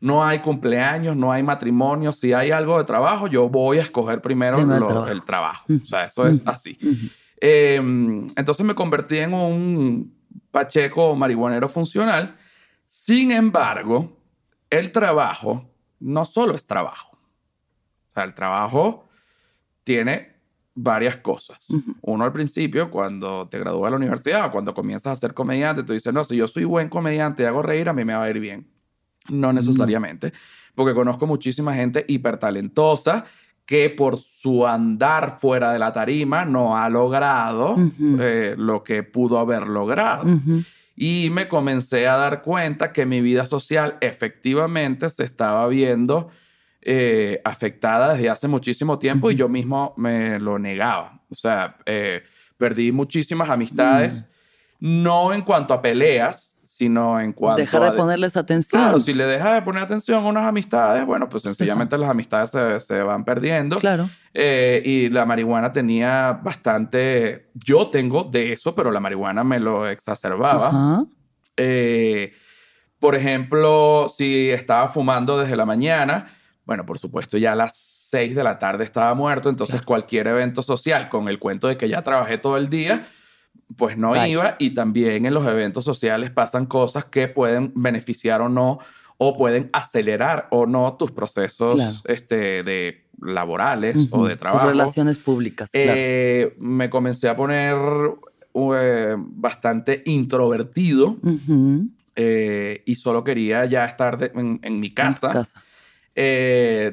No 0.00 0.24
hay 0.24 0.38
cumpleaños, 0.38 1.16
no 1.16 1.32
hay 1.32 1.42
matrimonio. 1.42 2.12
Si 2.12 2.32
hay 2.32 2.52
algo 2.52 2.78
de 2.78 2.84
trabajo, 2.84 3.26
yo 3.26 3.48
voy 3.48 3.78
a 3.78 3.82
escoger 3.82 4.20
primero, 4.22 4.60
el, 4.60 5.22
trabajo. 5.24 5.66
O 5.82 5.84
sea, 5.84 6.04
eso 6.04 6.28
es 6.28 6.46
así. 6.46 6.78
Em, 7.40 8.30
entonces 8.36 8.64
me 8.64 8.76
convertí 8.76 9.18
en 9.18 9.34
un 9.34 10.14
pacheco 10.52 11.16
marihuanero 11.16 11.68
funcional. 11.68 12.36
Sin 12.86 13.32
embargo, 13.32 14.17
el 14.70 14.92
trabajo 14.92 15.68
no 16.00 16.24
solo 16.24 16.54
es 16.54 16.66
trabajo. 16.66 17.18
O 18.08 18.12
sea, 18.12 18.24
el 18.24 18.34
trabajo 18.34 19.08
tiene 19.84 20.36
varias 20.74 21.16
cosas. 21.16 21.66
Uno 22.02 22.24
al 22.24 22.32
principio, 22.32 22.90
cuando 22.90 23.48
te 23.48 23.58
gradúas 23.58 23.88
de 23.88 23.90
la 23.90 23.96
universidad 23.96 24.46
o 24.46 24.52
cuando 24.52 24.74
comienzas 24.74 25.18
a 25.18 25.20
ser 25.20 25.34
comediante, 25.34 25.82
tú 25.82 25.92
dices, 25.92 26.12
no, 26.12 26.22
si 26.22 26.36
yo 26.36 26.46
soy 26.46 26.64
buen 26.64 26.88
comediante 26.88 27.42
y 27.42 27.46
hago 27.46 27.62
reír, 27.62 27.88
a 27.88 27.92
mí 27.92 28.04
me 28.04 28.14
va 28.14 28.24
a 28.24 28.30
ir 28.30 28.38
bien. 28.38 28.68
No 29.28 29.52
necesariamente, 29.52 30.32
porque 30.74 30.94
conozco 30.94 31.26
muchísima 31.26 31.74
gente 31.74 32.04
hipertalentosa 32.08 33.24
que 33.66 33.90
por 33.90 34.16
su 34.16 34.66
andar 34.66 35.38
fuera 35.38 35.72
de 35.72 35.78
la 35.78 35.92
tarima 35.92 36.46
no 36.46 36.78
ha 36.78 36.88
logrado 36.88 37.76
eh, 38.18 38.54
lo 38.56 38.82
que 38.82 39.02
pudo 39.02 39.38
haber 39.38 39.66
logrado 39.66 40.24
y 41.00 41.30
me 41.30 41.46
comencé 41.46 42.08
a 42.08 42.16
dar 42.16 42.42
cuenta 42.42 42.92
que 42.92 43.06
mi 43.06 43.20
vida 43.20 43.46
social 43.46 43.96
efectivamente 44.00 45.08
se 45.08 45.22
estaba 45.22 45.68
viendo 45.68 46.28
eh, 46.82 47.40
afectada 47.44 48.14
desde 48.14 48.28
hace 48.30 48.48
muchísimo 48.48 48.98
tiempo 48.98 49.30
y 49.30 49.36
yo 49.36 49.48
mismo 49.48 49.94
me 49.96 50.40
lo 50.40 50.58
negaba. 50.58 51.20
O 51.30 51.36
sea, 51.36 51.76
eh, 51.86 52.24
perdí 52.56 52.90
muchísimas 52.90 53.48
amistades, 53.48 54.26
mm. 54.80 55.02
no 55.02 55.32
en 55.32 55.42
cuanto 55.42 55.72
a 55.72 55.80
peleas, 55.80 56.47
sino 56.78 57.18
en 57.18 57.32
cuanto 57.32 57.60
Dejar 57.60 57.82
de 57.82 57.92
ponerles 57.92 58.36
atención. 58.36 58.80
Claro, 58.80 59.00
si 59.00 59.12
le 59.12 59.24
dejas 59.26 59.52
de 59.54 59.62
poner 59.62 59.82
atención 59.82 60.24
a 60.24 60.28
unas 60.28 60.44
amistades, 60.44 61.04
bueno, 61.04 61.28
pues 61.28 61.42
sencillamente 61.42 61.98
las 61.98 62.08
amistades 62.08 62.50
se, 62.50 62.80
se, 62.80 63.02
van 63.02 63.24
perdiendo. 63.24 63.78
Claro. 63.78 64.08
Eh, 64.32 64.80
y 64.84 65.08
la 65.10 65.26
marihuana 65.26 65.72
tenía 65.72 66.38
bastante... 66.40 67.48
Yo 67.54 67.88
tengo 67.88 68.22
de 68.22 68.52
eso, 68.52 68.76
pero 68.76 68.92
la 68.92 69.00
marihuana 69.00 69.42
me 69.42 69.58
lo 69.58 69.88
exacerbaba. 69.88 71.04
Eh, 71.56 72.32
por 73.00 73.16
ejemplo, 73.16 74.06
si 74.08 74.48
estaba 74.50 74.88
fumando 74.88 75.36
desde 75.36 75.56
la 75.56 75.66
mañana, 75.66 76.28
bueno, 76.64 76.86
por 76.86 77.00
supuesto 77.00 77.38
ya 77.38 77.52
a 77.52 77.56
las 77.56 77.76
6 78.10 78.36
de 78.36 78.44
la 78.44 78.60
tarde 78.60 78.84
estaba 78.84 79.12
muerto, 79.14 79.48
entonces 79.48 79.82
cualquier 79.82 80.28
evento 80.28 80.62
social 80.62 81.08
con 81.08 81.28
el 81.28 81.40
cuento 81.40 81.66
de 81.66 81.76
que 81.76 81.88
ya 81.88 82.02
trabajé 82.02 82.38
todo 82.38 82.56
el 82.56 82.70
día 82.70 83.08
pues 83.76 83.96
no 83.96 84.14
iba 84.26 84.56
y 84.58 84.70
también 84.70 85.26
en 85.26 85.34
los 85.34 85.46
eventos 85.46 85.84
sociales 85.84 86.30
pasan 86.30 86.66
cosas 86.66 87.04
que 87.04 87.28
pueden 87.28 87.72
beneficiar 87.74 88.40
o 88.40 88.48
no 88.48 88.78
o 89.18 89.36
pueden 89.36 89.68
acelerar 89.72 90.46
o 90.50 90.66
no 90.66 90.94
tus 90.94 91.10
procesos 91.10 92.02
este, 92.06 92.62
de 92.62 93.04
laborales 93.20 94.08
o 94.10 94.26
de 94.26 94.36
trabajo. 94.36 94.64
Tus 94.64 94.70
relaciones 94.70 95.18
públicas. 95.18 95.68
Eh, 95.72 96.54
me 96.58 96.88
comencé 96.88 97.28
a 97.28 97.36
poner 97.36 97.76
eh, 98.54 99.16
bastante 99.18 100.02
introvertido 100.06 101.16
eh, 102.14 102.82
y 102.86 102.94
solo 102.94 103.24
quería 103.24 103.64
ya 103.64 103.84
estar 103.86 104.32
en, 104.34 104.80
mi 104.80 104.94
casa. 104.94 105.44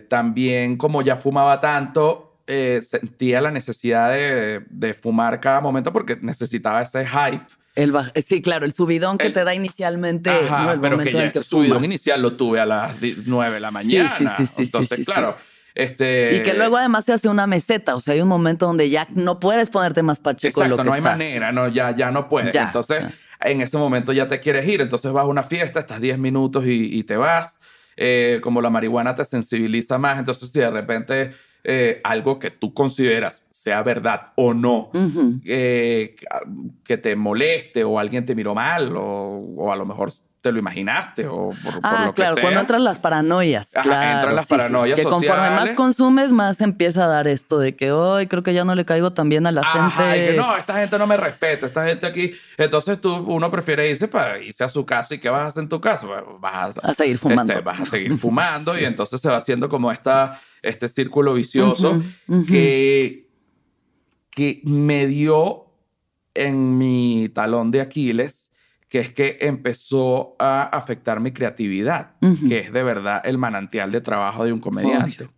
también 0.10 0.78
como 0.78 1.04
ya 1.04 1.16
fumaba 1.16 1.62
tanto, 1.62 2.25
eh, 2.48 2.82
sentía 2.88 3.42
la 3.42 3.52
necesidad 3.52 4.12
de, 4.12 4.94
fumar 4.94 5.40
cada 5.40 5.62
momento 5.62 5.92
porque 5.92 6.18
necesitaba 6.22 6.82
ese 6.82 7.06
hype 7.06 7.44
El 7.76 7.94
sí, 8.24 8.42
claro, 8.42 8.66
el 8.66 8.74
subidón 8.74 9.18
que 9.18 9.32
te 9.32 9.44
da 9.44 9.54
inicialmente. 9.56 10.30
Ajá, 10.30 10.78
pero 10.82 10.98
que 10.98 11.12
ya 11.12 11.24
ese 11.24 11.44
subidón 11.44 11.84
inicial 11.86 12.22
lo 12.22 12.38
tuve 12.38 12.60
a 12.60 12.66
las 12.66 12.96
9 13.26 13.54
de 13.54 13.60
la 13.60 13.72
mañana. 13.72 14.16
Sí, 14.18 14.26
sí, 14.38 14.46
sí. 14.46 14.64
Entonces, 14.64 15.06
claro. 15.06 15.38
Este... 15.74 16.38
Y 16.38 16.44
que 16.44 16.54
luego 16.54 16.78
además 16.78 17.04
se 17.04 17.14
hace 17.14 17.28
una 17.28 17.48
meseta, 17.48 17.96
o 17.96 18.00
sea, 18.00 18.14
hay 18.14 18.22
un 18.22 18.30
momento 18.30 18.66
donde 18.66 18.90
ya 18.90 19.08
no 19.14 19.42
puedes 19.42 19.70
ponerte 19.70 20.04
más 20.04 20.22
pacheco 20.22 20.62
Exacto, 20.62 20.78
lo 20.78 20.84
que 20.84 20.90
no 20.90 20.94
hay 20.94 21.02
manera, 21.02 21.52
no, 21.52 21.68
ya, 21.68 21.94
ya 21.94 22.12
no 22.12 22.30
puedes. 22.30 22.56
entonces, 22.56 23.04
en 23.42 23.60
ese 23.60 23.78
momento 23.78 24.14
ya 24.14 24.30
te 24.30 24.40
quieres 24.40 24.66
ir, 24.68 24.80
entonces 24.80 25.12
vas 25.12 25.24
a 25.24 25.28
una 25.28 25.44
fiesta, 25.44 25.82
estás 25.82 26.00
10 26.00 26.18
minutos 26.18 26.64
y, 26.66 27.04
te 27.04 27.18
vas. 27.18 27.60
Eh, 27.98 28.40
como 28.42 28.62
la 28.62 28.70
marihuana 28.70 29.16
te 29.16 29.24
sensibiliza 29.24 29.98
más, 29.98 30.20
entonces 30.20 30.52
si 30.52 30.60
de 30.60 30.70
repente 30.70 31.32
eh, 31.68 32.00
algo 32.04 32.38
que 32.38 32.52
tú 32.52 32.74
consideras 32.74 33.44
sea 33.50 33.82
verdad 33.82 34.34
o 34.36 34.54
no, 34.54 34.92
eh, 35.44 36.16
que 36.84 36.98
te 36.98 37.16
moleste 37.16 37.84
o 37.84 37.98
alguien 37.98 38.24
te 38.24 38.36
miró 38.36 38.54
mal 38.54 38.94
o, 38.96 39.72
a 39.72 39.76
lo 39.76 39.86
mejor 39.88 40.12
te 40.42 40.52
lo 40.52 40.60
imaginaste 40.60 41.26
o 41.26 41.50
por, 41.64 41.80
ah, 41.82 42.04
lo 42.06 42.14
que 42.14 42.22
claro, 42.22 42.36
cuando 42.40 42.60
entran 42.60 42.84
las 42.84 43.00
paranoias. 43.00 43.68
claro, 43.82 44.18
entran 44.18 44.36
las 44.36 44.46
paranoias 44.46 45.00
Que 45.00 45.04
conforme 45.04 45.50
más 45.50 45.72
consumes, 45.72 46.32
más 46.32 46.62
empieza 46.62 47.06
a 47.06 47.08
dar 47.08 47.28
esto 47.28 47.58
de 47.58 47.76
que 47.76 47.92
hoy 47.92 48.28
creo 48.28 48.44
que 48.44 48.54
ya 48.54 48.64
no 48.64 48.76
le 48.76 48.86
caigo 48.86 49.12
tan 49.12 49.28
bien 49.28 49.48
a 49.48 49.52
la 49.52 49.64
gente. 49.64 50.34
que 50.34 50.38
no, 50.38 50.56
esta 50.56 50.76
gente 50.76 51.00
no 51.00 51.08
me 51.08 51.18
respeta, 51.18 51.66
esta 51.66 51.88
gente 51.88 52.06
aquí. 52.06 52.34
Entonces 52.58 53.02
tú, 53.02 53.16
uno 53.16 53.50
prefiere 53.50 53.90
irse 53.90 54.08
para 54.08 54.38
irse 54.38 54.64
a 54.64 54.70
su 54.70 54.86
casa 54.86 55.16
y 55.16 55.20
¿qué 55.20 55.30
vas 55.30 55.42
a 55.42 55.48
hacer 55.48 55.64
en 55.64 55.70
tu 55.70 55.82
casa? 55.82 56.06
Vas 56.40 56.78
a, 56.78 56.94
seguir 56.94 57.18
fumando. 57.18 57.54
Este, 57.54 57.66
vas 57.66 57.80
a 57.80 57.86
seguir 57.86 58.16
fumando 58.16 58.78
y 58.78 58.84
entonces 58.86 59.20
se 59.20 59.30
va 59.30 59.38
haciendo 59.38 59.68
como 59.68 59.92
esta, 59.92 60.40
este 60.68 60.88
círculo 60.88 61.34
vicioso 61.34 62.02
que, 62.48 63.30
que 64.30 64.62
me 64.64 65.08
dio 65.08 65.66
en 66.34 66.78
mi 66.78 67.30
talón 67.30 67.72
de 67.72 67.82
Aquiles 67.82 68.46
que 68.96 69.00
es 69.00 69.12
que 69.12 69.38
empezó 69.42 70.36
a 70.40 70.64
afectar 70.64 71.20
mi 71.20 71.32
creatividad, 71.32 72.12
que 72.48 72.60
es 72.60 72.72
de 72.72 72.84
verdad 72.84 73.22
el 73.26 73.38
manantial 73.38 73.92
de 73.92 74.00
trabajo 74.00 74.46
de 74.46 74.54
un 74.54 74.62
comediante. 74.62 75.30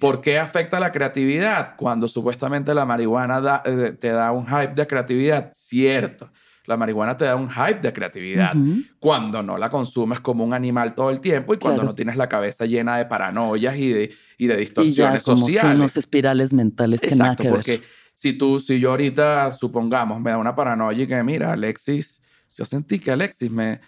¿Por 0.00 0.20
qué 0.20 0.38
afecta 0.38 0.78
la 0.80 0.92
creatividad? 0.92 1.74
Cuando 1.76 2.08
supuestamente 2.08 2.74
la 2.74 2.86
marihuana 2.86 3.62
eh, 3.64 3.96
te 4.00 4.08
da 4.08 4.30
un 4.32 4.46
hype 4.46 4.74
de 4.74 4.86
creatividad, 4.86 5.52
cierto. 5.54 6.30
La 6.66 6.76
marihuana 6.76 7.16
te 7.16 7.26
da 7.26 7.36
un 7.36 7.50
hype 7.50 7.80
de 7.80 7.92
creatividad 7.92 8.54
cuando 8.98 9.42
no 9.42 9.58
la 9.58 9.68
consumes 9.68 10.20
como 10.20 10.44
un 10.44 10.54
animal 10.54 10.94
todo 10.94 11.10
el 11.10 11.20
tiempo 11.20 11.52
y 11.52 11.58
cuando 11.58 11.82
no 11.82 11.94
tienes 11.94 12.16
la 12.16 12.28
cabeza 12.28 12.64
llena 12.64 12.96
de 12.96 13.04
paranoias 13.04 13.76
y 13.76 13.90
de, 13.90 14.14
y 14.38 14.46
de 14.46 14.56
distorsiones 14.56 15.16
y 15.16 15.18
ya, 15.18 15.22
como 15.22 15.46
sociales. 15.46 15.74
unos 15.76 15.96
espirales 15.96 16.54
mentales 16.54 17.00
que 17.00 17.14
nada 17.14 17.36
que 17.36 17.50
porque 17.50 17.82
si 18.14 18.32
tú, 18.32 18.60
si 18.60 18.80
yo 18.80 18.90
ahorita, 18.90 19.50
supongamos, 19.50 20.20
me 20.20 20.30
da 20.30 20.38
una 20.38 20.54
paranoia 20.54 21.02
y 21.02 21.06
que 21.06 21.22
mira, 21.22 21.52
Alexis 21.52 22.22
yo 22.56 22.64
sentí 22.64 22.98
que 22.98 23.10
Alexis 23.10 23.50
me, 23.50 23.80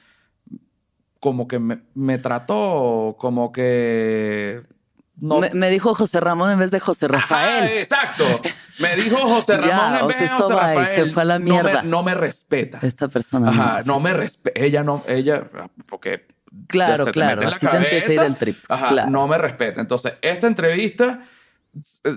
como 1.20 1.46
que 1.46 1.58
me, 1.58 2.18
trató, 2.18 3.16
como 3.18 3.52
que... 3.52 4.62
No. 5.16 5.40
Me, 5.54 5.70
dijo 5.70 5.94
José 5.94 6.20
Ramón 6.20 6.50
en 6.50 6.58
vez 6.58 6.70
de 6.70 6.80
José 6.80 7.08
Rafael. 7.08 7.78
exacto. 7.78 8.24
Me 8.78 8.96
dijo 8.96 9.16
José 9.16 9.56
Ramón 9.58 10.00
en 10.00 10.08
vez 10.08 10.20
de 10.20 10.28
José 10.28 10.54
Rafael. 10.54 10.94
Se 10.94 11.06
fue 11.12 11.22
a 11.22 11.24
la 11.24 11.38
mierda. 11.38 11.82
No 11.82 12.02
me, 12.02 12.14
respeta. 12.14 12.78
Esta 12.82 13.08
persona. 13.08 13.48
Ajá, 13.48 13.78
no, 13.86 14.00
me 14.00 14.12
respeta. 14.12 14.60
Ella 14.60 14.82
no, 14.84 15.02
ella, 15.06 15.44
porque. 15.86 16.26
Claro, 16.68 17.04
claro. 17.06 17.46
Así 17.48 17.66
se 17.66 17.76
empieza 17.76 18.10
a 18.10 18.14
ir 18.14 18.20
el 18.20 18.36
trip. 18.36 18.56
Ajá, 18.68 19.06
no 19.06 19.26
me 19.28 19.38
respeta. 19.38 19.80
Entonces, 19.80 20.14
esta 20.22 20.46
entrevista, 20.46 21.20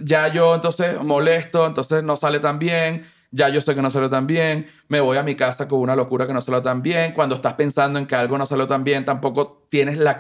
ya 0.03 0.28
yo 0.30 0.55
entonces 0.55 1.01
molesto, 1.01 1.66
entonces 1.66 2.03
no 2.03 2.16
sale 2.16 2.39
tan 2.39 2.57
bien 2.57 3.05
ya 3.32 3.49
yo 3.49 3.62
sé 3.62 3.76
que 3.76 3.82
no 3.82 3.89
salió 3.89 4.10
tan 4.10 4.28
bien, 4.28 4.68
me 4.88 5.01
voy 5.01 5.18
a 5.18 5.24
mi 5.24 5.36
casa 5.36 5.68
con 5.68 5.80
una 5.80 5.95
locura 5.95 6.26
que 6.26 6.34
no 6.34 6.41
salió 6.41 6.62
tan 6.62 6.82
bien, 6.82 7.14
cuando 7.14 7.36
estás 7.36 7.53
pensando 7.53 7.99
en 7.99 8.05
que 8.05 8.16
algo 8.16 8.38
no 8.38 8.45
salió 8.45 8.68
tan 8.68 8.84
bien, 8.84 9.05
tampoco 9.05 9.66
tienes 9.70 9.97
la, 9.97 10.18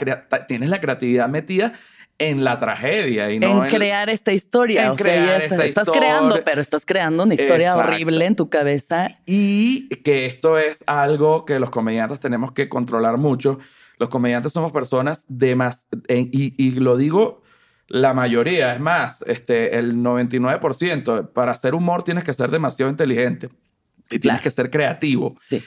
tienes 0.47 0.69
la 0.69 0.79
creatividad 0.79 1.27
metida 1.27 1.73
en 2.19 2.43
la 2.43 2.59
tragedia 2.59 3.31
y 3.31 3.39
no 3.39 3.63
en, 3.63 3.69
crear 3.69 4.09
esta 4.09 4.33
historia. 4.33 4.87
En 4.87 4.95
crear 4.95 5.41
esta 5.41 5.65
estás 5.65 5.89
creando, 5.89 6.41
pero 6.45 6.61
estás 6.61 6.85
creando 6.85 7.23
una 7.23 7.33
historia 7.33 7.75
horrible 7.75 8.25
en 8.25 8.35
tu 8.35 8.49
cabeza. 8.49 9.09
Y 9.25 9.89
que 10.03 10.25
esto 10.25 10.59
es 10.59 10.83
algo 10.85 11.45
que 11.45 11.59
los 11.59 11.69
comediantes 11.69 12.19
tenemos 12.19 12.51
que 12.51 12.69
controlar 12.69 13.17
mucho. 13.17 13.59
Los 13.97 14.09
comediantes 14.09 14.53
somos 14.53 14.71
personas 14.71 15.25
de 15.27 15.55
más, 15.55 15.87
y, 16.07 16.53
y 16.57 16.71
lo 16.71 16.95
digo 16.95 17.41
la 17.89 18.13
mayoría, 18.13 18.73
es 18.73 18.79
más, 18.79 19.23
este, 19.23 19.77
el 19.77 19.95
99%, 19.95 21.33
para 21.33 21.51
hacer 21.51 21.73
humor 21.73 22.03
tienes 22.03 22.23
que 22.23 22.33
ser 22.33 22.51
demasiado 22.51 22.89
inteligente 22.89 23.49
y 24.11 24.19
tienes 24.19 24.41
que 24.41 24.51
ser 24.51 24.69
creativo. 24.69 25.35
Sí. 25.39 25.63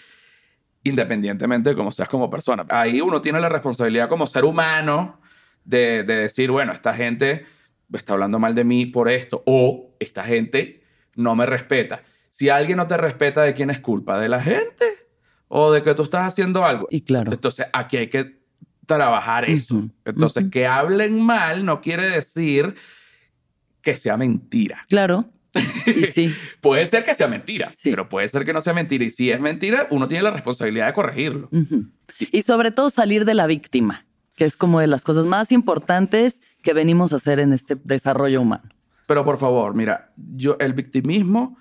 Independientemente 0.84 1.70
de 1.70 1.76
cómo 1.76 1.90
seas 1.90 2.08
como 2.08 2.30
persona. 2.30 2.64
Ahí 2.68 3.00
uno 3.00 3.20
tiene 3.20 3.40
la 3.40 3.48
responsabilidad 3.48 4.08
como 4.08 4.26
ser 4.28 4.44
humano 4.44 5.20
de, 5.64 6.04
decir, 6.04 6.50
bueno, 6.50 6.72
esta 6.72 6.94
gente 6.94 7.46
está 7.92 8.14
hablando 8.14 8.38
mal 8.38 8.54
de 8.54 8.64
mí 8.64 8.86
por 8.86 9.08
esto 9.08 9.42
o 9.46 9.94
esta 10.00 10.24
gente 10.24 10.82
no 11.14 11.34
me 11.36 11.46
respeta. 11.46 12.02
Si 12.30 12.48
alguien 12.48 12.78
no 12.78 12.86
te 12.86 12.96
respeta, 12.96 13.42
¿de 13.42 13.54
quién 13.54 13.70
es 13.70 13.80
culpa? 13.80 14.18
¿De 14.18 14.28
la 14.28 14.40
gente? 14.40 14.86
¿O 15.48 15.70
de 15.70 15.82
que 15.82 15.94
tú 15.94 16.02
estás 16.02 16.26
haciendo 16.26 16.64
algo? 16.64 16.88
Y 16.90 17.02
claro. 17.02 17.32
Entonces, 17.32 17.66
aquí 17.72 17.98
hay 17.98 18.08
que 18.08 18.40
trabajar 18.86 19.48
eso. 19.48 19.88
Entonces, 20.04 20.48
que 20.50 20.66
hablen 20.66 21.20
mal 21.20 21.64
no 21.64 21.80
quiere 21.80 22.08
decir 22.08 22.74
que 23.82 23.96
sea 23.96 24.16
mentira. 24.16 24.84
Claro. 24.88 25.30
Y 25.84 26.04
sí. 26.04 26.34
puede 26.60 26.86
ser 26.86 27.02
que 27.02 27.12
sea 27.12 27.26
mentira, 27.26 27.74
pero 27.82 28.08
puede 28.08 28.28
ser 28.28 28.44
que 28.44 28.52
no 28.52 28.60
sea 28.60 28.72
mentira. 28.72 29.04
Y 29.04 29.10
si 29.10 29.30
es 29.30 29.40
mentira, 29.40 29.88
uno 29.90 30.06
tiene 30.06 30.22
la 30.22 30.30
responsabilidad 30.30 30.86
de 30.86 30.92
corregirlo. 30.92 31.50
Y 32.18 32.42
sobre 32.42 32.70
todo 32.70 32.88
salir 32.88 33.24
de 33.24 33.34
la 33.34 33.46
víctima, 33.46 34.06
que 34.42 34.46
es 34.46 34.56
como 34.56 34.80
de 34.80 34.88
las 34.88 35.04
cosas 35.04 35.24
más 35.24 35.52
importantes 35.52 36.40
que 36.62 36.72
venimos 36.72 37.12
a 37.12 37.16
hacer 37.16 37.38
en 37.38 37.52
este 37.52 37.76
desarrollo 37.84 38.40
humano. 38.40 38.64
Pero 39.06 39.24
por 39.24 39.38
favor, 39.38 39.72
mira, 39.72 40.10
yo 40.16 40.56
el 40.58 40.72
victimismo 40.72 41.56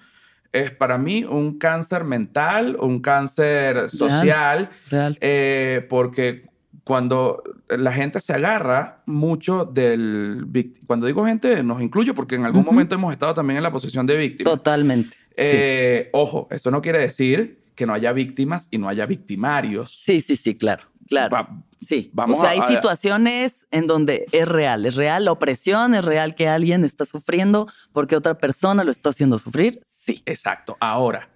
es 0.52 0.72
para 0.72 0.98
mí 0.98 1.24
un 1.24 1.60
cáncer 1.60 2.06
mental, 2.06 2.76
un 2.80 3.00
cáncer 3.00 3.88
social, 3.88 4.72
real, 4.90 5.16
eh, 5.22 5.86
porque 5.92 6.50
cuando 6.84 7.44
la 7.70 7.92
gente 7.92 8.20
se 8.20 8.34
agarra 8.34 9.04
mucho 9.06 9.66
del... 9.66 10.48
Cuando 10.88 11.06
digo 11.06 11.24
gente, 11.24 11.62
nos 11.62 11.84
incluyo 11.84 12.16
porque 12.16 12.34
en 12.34 12.46
algún 12.46 12.66
momento 12.66 12.96
hemos 12.96 13.12
estado 13.12 13.36
también 13.36 13.58
en 13.58 13.64
la 13.64 13.72
posición 13.72 14.08
de 14.08 14.18
víctima. 14.18 14.50
Totalmente. 14.50 15.16
Eh, 15.38 16.10
ojo, 16.14 16.48
esto 16.50 16.72
no 16.72 16.82
quiere 16.82 16.98
decir 16.98 17.62
que 17.76 17.86
no 17.86 17.94
haya 17.94 18.12
víctimas 18.12 18.70
y 18.72 18.80
no 18.80 18.90
haya 18.90 19.06
victimarios. 19.06 20.02
Sí, 20.04 20.20
sí, 20.22 20.36
sí, 20.36 20.58
claro. 20.58 20.91
Claro. 21.12 21.48
sí. 21.80 22.10
Vamos 22.14 22.40
o 22.40 22.42
sea, 22.42 22.52
hay 22.52 22.62
situaciones 22.62 23.68
en 23.70 23.86
donde 23.86 24.26
es 24.32 24.48
real, 24.48 24.86
es 24.86 24.96
real 24.96 25.26
la 25.26 25.32
opresión, 25.32 25.94
es 25.94 26.06
real 26.06 26.36
que 26.36 26.48
alguien 26.48 26.84
está 26.86 27.06
sufriendo 27.06 27.68
porque 27.92 28.16
otra 28.16 28.36
persona 28.36 28.84
lo 28.84 28.92
está 28.92 29.10
haciendo 29.10 29.38
sufrir. 29.38 29.82
Sí. 29.86 30.24
Exacto. 30.26 30.78
Ahora, 30.80 31.30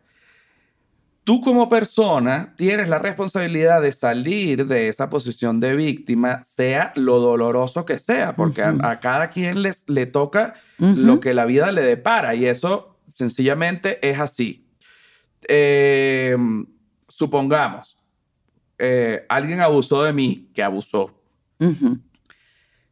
tú 1.26 1.42
como 1.42 1.68
persona 1.68 2.54
tienes 2.56 2.88
la 2.88 3.00
responsabilidad 3.00 3.82
de 3.82 3.92
salir 3.92 4.68
de 4.68 4.88
esa 4.88 5.10
posición 5.10 5.60
de 5.60 5.76
víctima, 5.76 6.44
sea 6.44 6.94
lo 6.96 7.20
doloroso 7.20 7.84
que 7.84 8.00
sea, 8.00 8.36
porque 8.36 8.62
a, 8.62 9.00
cada 9.00 9.30
quien 9.30 9.62
les, 9.62 9.90
le 9.90 10.06
toca 10.06 10.54
lo 10.78 11.20
que 11.20 11.34
la 11.34 11.46
vida 11.46 11.72
le 11.72 11.82
depara 11.82 12.36
y 12.36 12.46
eso 12.46 12.98
sencillamente 13.14 14.08
es 14.08 14.20
así. 14.20 14.68
Eh, 15.48 16.38
supongamos, 17.08 17.98
eh, 18.78 19.26
alguien 19.30 19.62
abusó 19.62 20.04
de 20.04 20.14
mí, 20.14 20.50
que 20.54 20.64
abusó. 20.64 21.14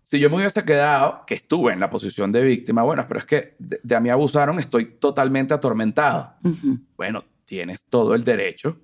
Si 0.04 0.20
yo 0.20 0.30
me 0.30 0.38
hubiese 0.38 0.64
quedado, 0.64 1.24
que 1.26 1.34
estuve 1.34 1.74
en 1.74 1.80
la 1.80 1.90
posición 1.90 2.32
de 2.32 2.44
víctima, 2.44 2.84
bueno, 2.84 3.06
pero 3.08 3.20
es 3.20 3.26
que 3.26 3.56
de, 3.60 3.96
a 3.96 4.00
mí 4.00 4.10
abusaron, 4.10 4.60
estoy 4.60 4.86
totalmente 5.00 5.54
atormentado. 5.54 6.34
Bueno, 6.96 7.24
tienes 7.46 7.84
todo 7.84 8.14
el 8.16 8.24
derecho 8.24 8.80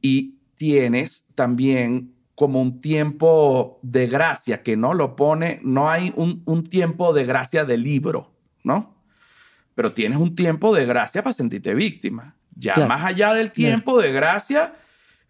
y 0.00 0.38
tienes 0.56 1.24
también 1.34 2.14
como 2.34 2.62
un 2.62 2.80
tiempo 2.80 3.80
de 3.82 4.06
gracia 4.06 4.62
que 4.62 4.76
no 4.76 4.94
lo 4.94 5.16
pone, 5.16 5.58
no 5.64 5.90
hay 5.90 6.12
un, 6.14 6.64
tiempo 6.64 7.12
de 7.12 7.24
gracia 7.24 7.64
de 7.64 7.76
libro, 7.76 8.32
¿no? 8.62 8.94
Pero 9.74 9.92
tienes 9.92 10.18
un 10.18 10.36
tiempo 10.36 10.74
de 10.74 10.86
gracia 10.86 11.22
para 11.22 11.32
sentirte 11.32 11.74
víctima. 11.74 12.36
Ya 12.54 12.74
más 12.86 13.04
allá 13.04 13.34
del 13.34 13.50
tiempo 13.50 14.00
de 14.00 14.12
gracia, 14.12 14.74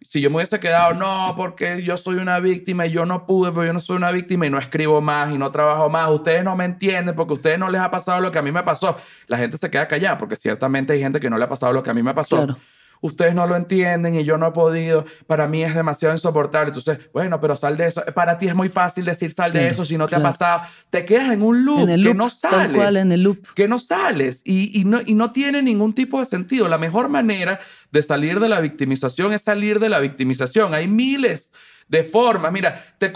si 0.01 0.21
yo 0.21 0.29
me 0.29 0.37
hubiese 0.37 0.59
quedado, 0.59 0.93
no, 0.93 1.33
porque 1.35 1.83
yo 1.83 1.97
soy 1.97 2.15
una 2.15 2.39
víctima 2.39 2.85
y 2.85 2.91
yo 2.91 3.05
no 3.05 3.25
pude, 3.25 3.51
pero 3.51 3.65
yo 3.65 3.73
no 3.73 3.79
soy 3.79 3.97
una 3.97 4.11
víctima 4.11 4.45
y 4.45 4.49
no 4.49 4.57
escribo 4.57 5.01
más 5.01 5.33
y 5.33 5.37
no 5.37 5.51
trabajo 5.51 5.89
más, 5.89 6.09
ustedes 6.09 6.43
no 6.43 6.55
me 6.55 6.65
entienden 6.65 7.15
porque 7.15 7.33
a 7.33 7.35
ustedes 7.35 7.59
no 7.59 7.69
les 7.69 7.81
ha 7.81 7.91
pasado 7.91 8.21
lo 8.21 8.31
que 8.31 8.39
a 8.39 8.41
mí 8.41 8.51
me 8.51 8.63
pasó. 8.63 8.97
La 9.27 9.37
gente 9.37 9.57
se 9.57 9.69
queda 9.69 9.87
callada 9.87 10.17
porque 10.17 10.35
ciertamente 10.35 10.93
hay 10.93 10.99
gente 10.99 11.19
que 11.19 11.29
no 11.29 11.37
le 11.37 11.43
ha 11.43 11.49
pasado 11.49 11.73
lo 11.73 11.83
que 11.83 11.89
a 11.89 11.93
mí 11.93 12.01
me 12.01 12.13
pasó. 12.13 12.57
Ustedes 13.01 13.33
no 13.33 13.47
lo 13.47 13.55
entienden 13.55 14.15
y 14.15 14.23
yo 14.23 14.37
no 14.37 14.47
he 14.47 14.51
podido, 14.51 15.05
para 15.27 15.47
mí 15.47 15.63
es 15.63 15.75
demasiado 15.75 16.13
insoportable. 16.13 16.69
Entonces, 16.69 16.99
bueno, 17.13 17.39
pero 17.39 17.55
sal 17.55 17.77
de 17.77 17.87
eso. 17.87 18.03
Para 18.13 18.37
ti 18.37 18.47
es 18.47 18.55
muy 18.55 18.69
fácil 18.69 19.05
decir 19.05 19.31
sal 19.31 19.53
de 19.53 19.67
eso 19.67 19.85
si 19.85 19.97
no 19.97 20.07
te 20.07 20.15
ha 20.15 20.21
pasado. 20.21 20.61
Te 20.89 21.05
quedas 21.05 21.31
en 21.31 21.41
un 21.41 21.65
loop, 21.65 21.87
que 21.87 22.13
no 22.13 22.29
sales. 22.29 22.67
Tal 22.67 22.73
cual, 22.73 22.97
en 22.97 23.11
el 23.11 23.23
loop. 23.23 23.45
Que 23.53 23.67
no 23.67 23.79
sales 23.79 24.41
y, 24.43 24.79
y, 24.79 24.85
no, 24.85 24.99
y 25.05 25.13
no 25.13 25.31
tiene 25.31 25.61
ningún 25.61 25.93
tipo 25.93 26.19
de 26.19 26.25
sentido. 26.25 26.67
La 26.67 26.77
mejor 26.77 27.09
manera 27.09 27.59
de 27.91 28.01
salir 28.01 28.39
de 28.39 28.49
la 28.49 28.59
victimización 28.59 29.33
es 29.33 29.41
salir 29.41 29.79
de 29.79 29.89
la 29.89 29.99
victimización. 29.99 30.73
Hay 30.73 30.87
miles 30.87 31.51
de 31.89 32.03
formas. 32.03 32.51
Mira, 32.51 32.85
te 32.97 33.11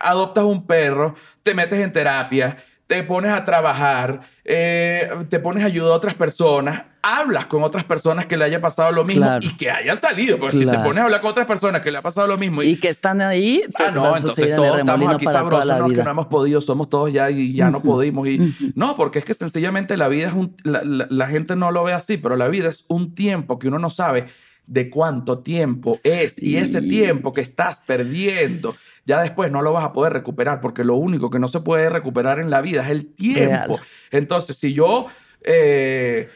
adoptas 0.00 0.44
un 0.44 0.66
perro, 0.66 1.16
te 1.42 1.54
metes 1.54 1.80
en 1.80 1.92
terapia, 1.92 2.56
te 2.90 3.04
pones 3.04 3.30
a 3.30 3.44
trabajar, 3.44 4.22
eh, 4.44 5.08
te 5.28 5.38
pones 5.38 5.62
a 5.62 5.66
ayudar 5.66 5.92
a 5.92 5.94
otras 5.94 6.14
personas, 6.14 6.86
hablas 7.02 7.46
con 7.46 7.62
otras 7.62 7.84
personas 7.84 8.26
que 8.26 8.36
le 8.36 8.44
haya 8.44 8.60
pasado 8.60 8.90
lo 8.90 9.04
mismo 9.04 9.24
y 9.40 9.56
que 9.56 9.70
hayan 9.70 9.96
salido. 9.96 10.40
Porque 10.40 10.58
si 10.58 10.66
te 10.66 10.76
pones 10.78 11.00
a 11.00 11.04
hablar 11.04 11.20
con 11.20 11.30
otras 11.30 11.46
personas 11.46 11.82
que 11.82 11.92
le 11.92 11.98
ha 11.98 12.02
pasado 12.02 12.26
lo 12.26 12.36
mismo 12.36 12.64
y, 12.64 12.74
que 12.74 12.88
están 12.88 13.20
ahí, 13.20 13.62
ah, 13.76 13.92
no, 13.94 14.16
entonces 14.16 14.56
todos 14.56 14.80
estamos 14.80 15.14
aquí 15.14 15.24
sabrosos, 15.24 15.78
no, 15.78 15.88
que 15.88 16.02
no 16.02 16.10
hemos 16.10 16.26
podido, 16.26 16.60
somos 16.60 16.88
todos 16.88 17.12
ya 17.12 17.30
y 17.30 17.52
ya 17.52 17.70
no 17.70 17.80
pudimos. 17.80 18.26
Y, 18.26 18.56
No, 18.74 18.96
porque 18.96 19.20
es 19.20 19.24
que 19.24 19.34
sencillamente 19.34 19.96
la 19.96 20.08
vida 20.08 20.26
es 20.26 20.32
un. 20.32 20.56
La, 20.64 20.82
la, 20.82 21.26
gente 21.28 21.54
no 21.54 21.70
lo 21.70 21.84
ve 21.84 21.92
así, 21.92 22.16
pero 22.16 22.34
la 22.34 22.48
vida 22.48 22.70
es 22.70 22.86
un 22.88 23.14
tiempo 23.14 23.60
que 23.60 23.68
uno 23.68 23.78
no 23.78 23.88
sabe 23.88 24.26
de 24.66 24.90
cuánto 24.90 25.38
tiempo 25.38 25.96
es 26.02 26.42
y 26.42 26.56
ese 26.56 26.82
tiempo 26.82 27.32
que 27.32 27.40
estás 27.40 27.82
perdiendo 27.86 28.74
ya 29.06 29.20
después 29.20 29.50
no 29.50 29.62
lo 29.62 29.72
vas 29.72 29.84
a 29.84 29.92
poder 29.92 30.12
recuperar 30.12 30.60
porque 30.60 30.84
lo 30.84 30.96
único 30.96 31.30
que 31.30 31.38
no 31.38 31.48
se 31.48 31.60
puede 31.60 31.88
recuperar 31.88 32.38
en 32.38 32.50
la 32.50 32.60
vida 32.60 32.82
es 32.82 32.90
el 32.90 33.14
tiempo. 33.14 33.78
Entonces, 34.10 34.56
si 34.56 34.72
yo, 34.72 35.06
eh, 35.42 36.28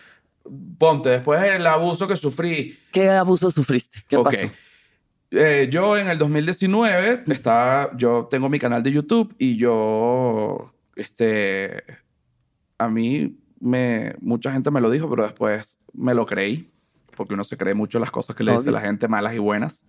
ponte, 0.78 1.10
después 1.10 1.40
del 1.40 1.66
abuso 1.66 2.08
que 2.08 2.16
sufrí. 2.16 2.78
¿Qué 2.92 3.10
abuso 3.10 3.50
sufriste? 3.50 3.98
¿Qué 4.08 4.18
pasó? 4.18 4.50
Eh, 5.30 5.68
yo 5.70 5.98
en 5.98 6.08
el 6.08 6.18
2019 6.18 7.24
estaba, 7.26 7.90
yo 7.96 8.28
tengo 8.30 8.48
mi 8.48 8.58
canal 8.58 8.82
de 8.82 8.92
YouTube 8.92 9.34
y 9.38 9.56
yo, 9.56 10.72
este, 10.94 11.82
a 12.78 12.88
mí 12.88 13.36
me, 13.58 14.14
mucha 14.20 14.52
gente 14.52 14.70
me 14.70 14.80
lo 14.80 14.90
dijo, 14.90 15.10
pero 15.10 15.24
después 15.24 15.78
me 15.92 16.14
lo 16.14 16.24
creí, 16.24 16.70
porque 17.16 17.34
uno 17.34 17.42
se 17.42 17.56
cree 17.56 17.74
mucho 17.74 17.98
las 17.98 18.12
cosas 18.12 18.36
que 18.36 18.44
le 18.44 18.52
dice 18.52 18.70
la 18.70 18.80
gente 18.80 19.08
malas 19.08 19.34
y 19.34 19.38
buenas. 19.38 19.82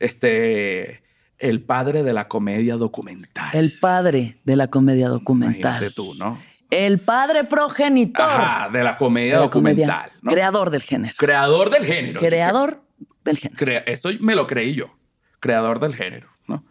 Este, 0.00 1.02
el 1.40 1.62
padre 1.62 2.02
de 2.02 2.12
la 2.12 2.28
comedia 2.28 2.76
documental. 2.76 3.50
El 3.52 3.78
padre 3.78 4.38
de 4.44 4.56
la 4.56 4.68
comedia 4.68 5.08
documental. 5.08 5.58
Imagínate 5.58 5.94
tú, 5.94 6.14
¿no? 6.14 6.40
El 6.70 7.00
padre 7.00 7.44
progenitor. 7.44 8.24
Ajá, 8.24 8.68
de 8.70 8.84
la 8.84 8.96
comedia 8.96 9.38
documental. 9.38 10.12
Creador 10.22 10.70
del 10.70 10.82
género. 10.82 11.14
Creador 11.16 11.70
del 11.70 11.84
género. 11.84 12.20
Creador 12.20 12.82
del 13.24 13.38
género. 13.38 13.82
Eso 13.86 14.10
me 14.20 14.36
lo 14.36 14.46
creí 14.46 14.74
yo. 14.74 14.94
Creador 15.40 15.80
del 15.80 15.96
género, 15.96 16.28
¿no? 16.46 16.64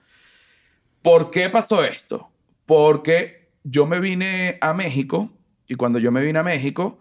¿Por 1.01 1.31
qué 1.31 1.49
pasó 1.49 1.83
esto? 1.83 2.29
Porque 2.65 3.49
yo 3.63 3.87
me 3.87 3.99
vine 3.99 4.57
a 4.61 4.73
México 4.73 5.31
y 5.67 5.75
cuando 5.75 5.99
yo 5.99 6.11
me 6.11 6.21
vine 6.21 6.39
a 6.39 6.43
México, 6.43 6.99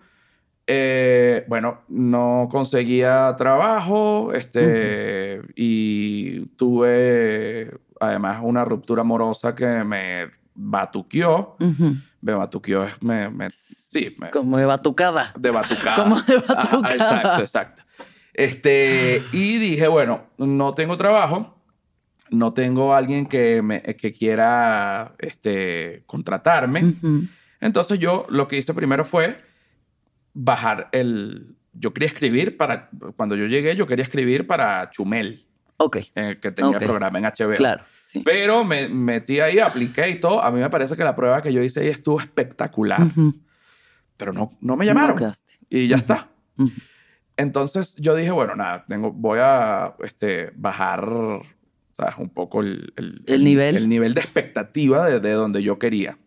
eh, 0.71 1.47
bueno, 1.49 1.81
no 1.89 2.47
conseguía 2.51 3.35
trabajo 3.39 4.35
este, 4.35 5.41
y 5.57 6.45
tuve 6.57 7.71
además 7.99 8.41
una 8.43 8.67
ruptura 8.67 9.01
amorosa 9.01 9.55
que 9.55 9.83
me 9.83 10.27
batuqueó. 10.55 11.57
Me 12.21 12.35
batuqueó, 12.35 12.87
me, 13.01 13.31
me, 13.31 13.49
sí. 13.51 14.15
Como 14.31 14.59
de 14.59 14.67
batucada. 14.67 15.33
De 15.39 15.51
batucada. 15.51 16.03
Como 16.03 16.21
de 16.21 16.37
batucada. 16.37 16.95
exacto, 16.95 17.41
exacto. 17.41 17.83
Este, 18.35 19.23
y 19.33 19.57
dije, 19.57 19.89
bueno, 19.89 20.27
no 20.37 20.75
tengo 20.75 20.99
trabajo, 20.99 21.59
no 22.29 22.53
tengo 22.53 22.95
alguien 22.95 23.25
que, 23.25 23.63
me, 23.63 23.81
que 23.81 24.13
quiera 24.13 25.15
este, 25.19 26.03
contratarme. 26.05 26.95
Entonces 27.59 27.99
yo 27.99 28.27
lo 28.29 28.49
que 28.49 28.59
hice 28.59 28.75
primero 28.75 29.07
fue 29.07 29.48
bajar 30.39 30.89
el... 30.93 31.57
Yo 31.73 31.93
quería 31.93 32.09
escribir 32.09 32.57
para... 32.57 32.89
Cuando 33.17 33.37
yo 33.37 33.47
llegué, 33.47 33.77
yo 33.77 33.87
quería 33.87 34.05
escribir 34.05 34.47
para 34.47 34.91
Chumel. 34.91 35.45
Ok. 35.77 35.99
Eh, 36.15 36.39
que 36.41 36.51
tenía 36.53 36.79
el 36.79 36.85
programa 36.85 37.19
en 37.19 37.25
HBO. 37.25 37.55
Claro. 37.55 37.85
Pero 38.25 38.65
me 38.65 38.89
metí 38.89 39.41
ahí, 39.41 39.59
apliqué 39.59 40.09
y 40.09 40.21
todo. 40.21 40.43
A 40.43 40.51
mí 40.51 40.61
me 40.61 40.71
parece 40.71 40.97
que 40.97 41.05
la 41.05 41.15
prueba 41.15 41.43
que 41.43 41.53
yo 41.53 41.63
hice 41.63 41.81
ahí 41.81 41.89
estuvo 41.89 42.21
espectacular. 42.21 43.01
Pero 44.17 44.33
no, 44.33 44.57
no 44.61 44.77
me 44.77 44.87
llamaron. 44.87 45.33
y 45.69 45.89
ya 45.89 45.97
está. 45.97 46.29
Entonces 47.37 47.95
yo 47.97 48.15
dije, 48.15 48.31
bueno, 48.31 48.57
nada, 48.57 48.85
tengo, 48.89 49.13
voy 49.13 49.39
a 49.41 49.95
este, 50.03 50.53
bajar 50.57 51.07
¿sabes? 51.97 52.15
un 52.19 52.31
poco 52.31 52.63
el, 52.63 52.93
el, 52.97 53.45
nivel. 53.45 53.77
El 53.77 53.89
nivel 53.89 54.15
de 54.15 54.21
expectativa 54.21 55.07
de, 55.07 55.21
de 55.21 55.33
donde 55.33 55.63
yo 55.63 55.79
quería. 55.79 56.19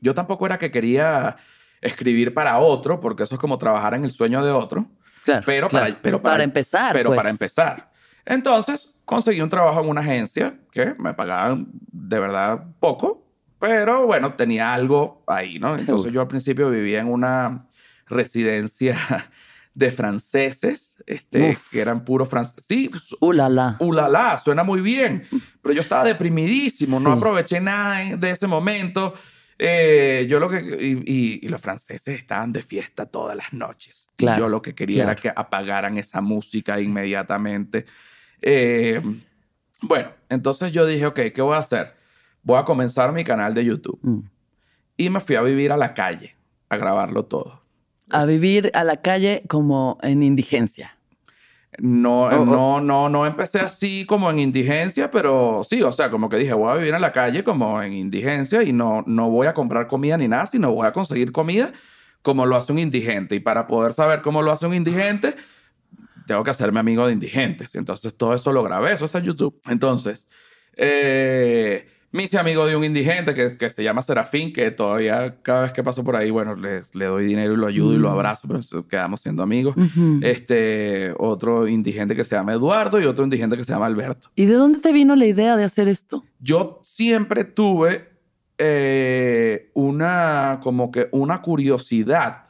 Yo 0.00 0.14
tampoco 0.14 0.46
era 0.46 0.58
que 0.58 0.70
quería 0.70 1.36
escribir 1.80 2.34
para 2.34 2.58
otro, 2.58 3.00
porque 3.00 3.22
eso 3.22 3.34
es 3.34 3.40
como 3.40 3.58
trabajar 3.58 3.94
en 3.94 4.04
el 4.04 4.10
sueño 4.10 4.44
de 4.44 4.52
otro. 4.52 4.86
Claro, 5.24 5.42
pero, 5.44 5.68
Para, 5.68 5.98
pero 6.00 6.22
para, 6.22 6.42
empezar. 6.42 6.92
Pero 6.92 7.10
pues. 7.10 7.16
para 7.16 7.30
empezar. 7.30 7.90
Entonces 8.24 8.94
conseguí 9.04 9.40
un 9.40 9.48
trabajo 9.48 9.80
en 9.80 9.88
una 9.88 10.00
agencia 10.02 10.58
que 10.70 10.94
me 10.98 11.14
pagaban 11.14 11.68
de 11.72 12.20
verdad 12.20 12.64
poco, 12.78 13.26
pero 13.58 14.06
bueno, 14.06 14.34
tenía 14.34 14.72
algo 14.72 15.24
ahí, 15.26 15.58
¿no? 15.58 15.76
Entonces 15.76 16.12
yo 16.12 16.20
al 16.20 16.28
principio 16.28 16.70
vivía 16.70 17.00
en 17.00 17.08
una 17.08 17.66
residencia 18.06 18.96
de 19.74 19.92
franceses, 19.92 20.94
este, 21.06 21.56
que 21.70 21.80
eran 21.80 22.04
puros 22.04 22.28
franceses. 22.28 22.64
Sí, 22.66 22.90
ulala. 23.20 23.76
Ulala, 23.80 24.38
suena 24.38 24.62
muy 24.62 24.80
bien, 24.80 25.24
pero 25.62 25.74
yo 25.74 25.80
estaba 25.80 26.04
deprimidísimo, 26.04 27.00
no 27.00 27.12
aproveché 27.12 27.60
nada 27.60 28.16
de 28.16 28.30
ese 28.30 28.46
momento. 28.46 29.14
Eh, 29.58 30.26
yo 30.28 30.38
lo 30.38 30.48
que. 30.48 31.02
Y, 31.04 31.48
los 31.48 31.60
franceses 31.60 32.18
estaban 32.18 32.52
de 32.52 32.62
fiesta 32.62 33.06
todas 33.06 33.36
las 33.36 33.52
noches. 33.52 34.08
Claro, 34.16 34.42
yo 34.42 34.48
lo 34.48 34.62
que 34.62 34.74
quería 34.74 35.02
era 35.02 35.16
que 35.16 35.32
apagaran 35.34 35.98
esa 35.98 36.20
música 36.20 36.80
inmediatamente. 36.80 37.86
Eh, 38.40 39.02
bueno, 39.80 40.10
entonces 40.28 40.70
yo 40.72 40.86
dije, 40.86 41.06
ok, 41.06 41.20
¿qué 41.34 41.42
voy 41.42 41.54
a 41.54 41.58
hacer? 41.58 41.94
Voy 42.42 42.58
a 42.58 42.64
comenzar 42.64 43.12
mi 43.12 43.24
canal 43.24 43.54
de 43.54 43.64
YouTube. 43.64 43.98
Mm. 44.02 44.20
Y 44.96 45.10
me 45.10 45.20
fui 45.20 45.36
a 45.36 45.42
vivir 45.42 45.72
a 45.72 45.76
la 45.76 45.94
calle, 45.94 46.36
a 46.68 46.76
grabarlo 46.76 47.24
todo. 47.24 47.62
A 48.10 48.24
vivir 48.24 48.70
a 48.74 48.84
la 48.84 48.98
calle 48.98 49.42
como 49.48 49.98
en 50.02 50.22
indigencia. 50.22 50.97
No, 51.76 52.44
no, 52.46 52.80
no, 52.80 53.08
no 53.08 53.26
empecé 53.26 53.60
así 53.60 54.06
como 54.06 54.30
en 54.30 54.38
indigencia, 54.38 55.10
pero 55.10 55.62
sí, 55.68 55.82
o 55.82 55.92
sea, 55.92 56.10
como 56.10 56.28
que 56.28 56.36
dije, 56.36 56.54
voy 56.54 56.72
a 56.72 56.76
vivir 56.76 56.94
en 56.94 57.00
la 57.00 57.12
calle 57.12 57.44
como 57.44 57.80
en 57.82 57.92
indigencia 57.92 58.62
y 58.62 58.72
no, 58.72 59.04
no 59.06 59.28
voy 59.28 59.46
a 59.46 59.54
comprar 59.54 59.86
comida 59.86 60.16
ni 60.16 60.28
nada, 60.28 60.46
sino 60.46 60.72
voy 60.72 60.86
a 60.86 60.92
conseguir 60.92 61.30
comida 61.30 61.72
como 62.22 62.46
lo 62.46 62.56
hace 62.56 62.72
un 62.72 62.78
indigente. 62.78 63.36
Y 63.36 63.40
para 63.40 63.66
poder 63.66 63.92
saber 63.92 64.22
cómo 64.22 64.42
lo 64.42 64.50
hace 64.50 64.66
un 64.66 64.74
indigente, 64.74 65.36
tengo 66.26 66.42
que 66.42 66.50
hacerme 66.50 66.80
amigo 66.80 67.06
de 67.06 67.12
indigentes. 67.12 67.74
Entonces, 67.74 68.16
todo 68.16 68.34
eso 68.34 68.52
lo 68.52 68.62
grabé, 68.62 68.92
eso 68.92 69.04
está 69.04 69.18
en 69.18 69.24
YouTube. 69.24 69.60
Entonces, 69.66 70.26
eh, 70.76 71.88
me 72.10 72.24
hice 72.24 72.38
amigo 72.38 72.64
de 72.66 72.74
un 72.74 72.84
indigente 72.84 73.34
que, 73.34 73.56
que, 73.56 73.68
se 73.68 73.82
llama 73.82 74.00
Serafín, 74.00 74.52
que 74.52 74.70
todavía 74.70 75.36
cada 75.42 75.62
vez 75.62 75.72
que 75.72 75.82
paso 75.82 76.02
por 76.02 76.16
ahí, 76.16 76.30
bueno, 76.30 76.54
le, 76.54 76.82
le 76.94 77.04
doy 77.04 77.26
dinero 77.26 77.52
y 77.52 77.56
lo 77.56 77.66
ayudo 77.66 77.94
y 77.94 77.98
lo 77.98 78.08
mm. 78.08 78.12
abrazo, 78.12 78.48
pero 78.48 78.88
quedamos 78.88 79.20
siendo 79.20 79.42
amigos. 79.42 79.74
Este, 80.22 81.14
otro 81.18 81.68
indigente 81.68 82.16
que 82.16 82.24
se 82.24 82.34
llama 82.34 82.54
Eduardo 82.54 83.00
y 83.00 83.04
otro 83.04 83.24
indigente 83.24 83.56
que 83.56 83.64
se 83.64 83.72
llama 83.72 83.86
Alberto. 83.86 84.30
¿Y 84.34 84.46
de 84.46 84.54
dónde 84.54 84.78
te 84.78 84.92
vino 84.92 85.16
la 85.16 85.26
idea 85.26 85.56
de 85.56 85.64
hacer 85.64 85.86
esto? 85.88 86.24
Yo 86.40 86.80
siempre 86.82 87.44
tuve 87.44 88.08
eh, 88.56 89.70
una, 89.74 90.60
como 90.62 90.90
que 90.90 91.08
una 91.12 91.42
curiosidad 91.42 92.46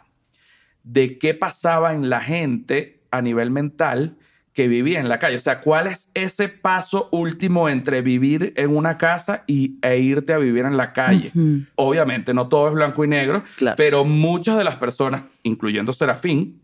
de 0.84 1.18
qué 1.18 1.34
pasaba 1.34 1.94
en 1.94 2.09
la 2.09 2.20
gente 2.20 3.02
a 3.11 3.20
nivel 3.22 3.50
mental 3.50 4.16
que 4.59 4.66
vivía 4.66 4.98
en 4.98 5.09
la 5.09 5.20
calle. 5.20 5.36
O 5.36 5.40
sea, 5.40 5.61
¿cuál 5.61 5.86
es 5.86 6.11
ese 6.14 6.48
paso 6.48 7.09
último 7.12 7.68
entre 7.68 8.02
vivir 8.02 8.52
en 8.56 8.76
una 8.76 8.98
casa 8.98 9.44
y, 9.46 9.78
e 9.82 10.00
irte 10.00 10.32
a 10.32 10.38
vivir 10.38 10.64
en 10.64 10.76
la 10.76 10.92
calle? 10.92 11.30
Obviamente, 11.76 12.34
no 12.34 12.48
todo 12.48 12.66
es 12.66 12.74
blanco 12.74 13.04
y 13.04 13.06
negro, 13.06 13.44
pero 13.76 14.04
muchas 14.04 14.59
de 14.59 14.64
las 14.64 14.74
personas, 14.74 15.22
incluyendo 15.44 15.92
Serafín, 15.92 16.59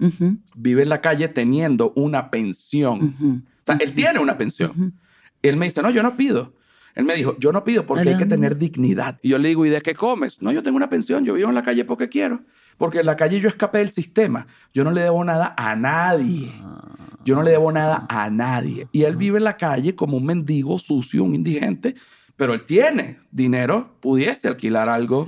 viven 0.57 0.83
en 0.83 0.89
la 0.89 1.01
calle 1.01 1.29
teniendo 1.29 1.93
una 1.95 2.33
pensión. 2.33 3.15
O 3.63 3.65
sea, 3.65 3.77
él 3.77 3.95
tiene 3.95 4.19
una 4.19 4.37
pensión. 4.37 4.93
Él 5.41 5.57
me 5.57 5.67
dice, 5.67 5.81
no, 5.81 5.91
yo 5.91 6.03
no 6.03 6.17
pido. 6.17 6.53
Él 6.97 7.05
me 7.05 7.15
dijo, 7.15 7.37
yo 7.39 7.53
no 7.53 7.63
pido 7.63 7.87
porque 7.87 8.09
hay 8.09 8.19
que 8.19 8.27
tener 8.27 8.59
dignidad. 8.59 9.21
Y 9.23 9.29
yo 9.29 9.39
le 9.39 9.51
digo, 9.51 9.65
¿y 9.67 9.71
de 9.71 9.83
qué 9.83 9.95
comes? 9.95 10.43
No, 10.43 10.51
yo 10.51 10.65
tengo 10.65 10.77
una 10.77 10.91
pensión, 10.91 11.25
yo 11.25 11.35
vivo 11.35 11.49
en 11.49 11.55
la 11.55 11.63
calle 11.63 11.85
porque 11.85 12.09
quiero. 12.09 12.43
Porque 12.77 12.99
en 12.99 13.07
la 13.07 13.15
calle 13.15 13.39
yo 13.39 13.49
escapé 13.49 13.79
del 13.79 13.91
sistema. 13.91 14.49
Yo 14.73 14.83
no 14.83 14.91
le 14.91 15.03
debo 15.03 15.23
nada 15.25 15.55
a 15.57 15.77
nadie. 15.77 16.51
Ah. 16.61 17.04
Yo 17.25 17.35
no 17.35 17.43
le 17.43 17.53
debo 17.53 17.73
nada 17.73 18.07
a 18.09 18.29
nadie. 18.31 18.87
Y 18.93 19.05
él 19.05 19.17
vive 19.17 19.39
en 19.39 19.45
la 19.45 19.57
calle 19.57 19.95
como 19.95 20.17
un 20.19 20.27
mendigo 20.27 20.79
sucio, 20.79 21.25
un 21.25 21.35
indigente, 21.35 21.95
pero 22.37 22.55
él 22.55 22.65
tiene 22.65 23.21
dinero, 23.31 23.97
pudiese 24.01 24.49
alquilar 24.49 24.89
algo 24.89 25.25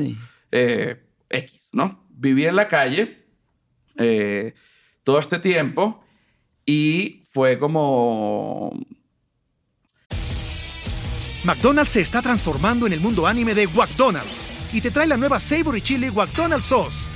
eh, 0.52 1.02
X, 1.28 1.70
¿no? 1.72 2.06
Viví 2.10 2.46
en 2.46 2.56
la 2.56 2.68
calle 2.68 3.24
eh, 3.96 4.54
todo 5.04 5.18
este 5.18 5.38
tiempo 5.38 6.04
y 6.64 7.24
fue 7.30 7.58
como... 7.58 8.72
McDonald's 11.44 11.92
se 11.92 12.00
está 12.00 12.20
transformando 12.20 12.88
en 12.88 12.92
el 12.92 13.00
mundo 13.00 13.26
anime 13.26 13.54
de 13.54 13.68
McDonald's 13.68 14.74
y 14.74 14.80
te 14.80 14.90
trae 14.90 15.06
la 15.06 15.16
nueva 15.16 15.38
Savory 15.38 15.80
Chili 15.80 16.10
McDonald's 16.10 16.66
Sauce. 16.66 17.15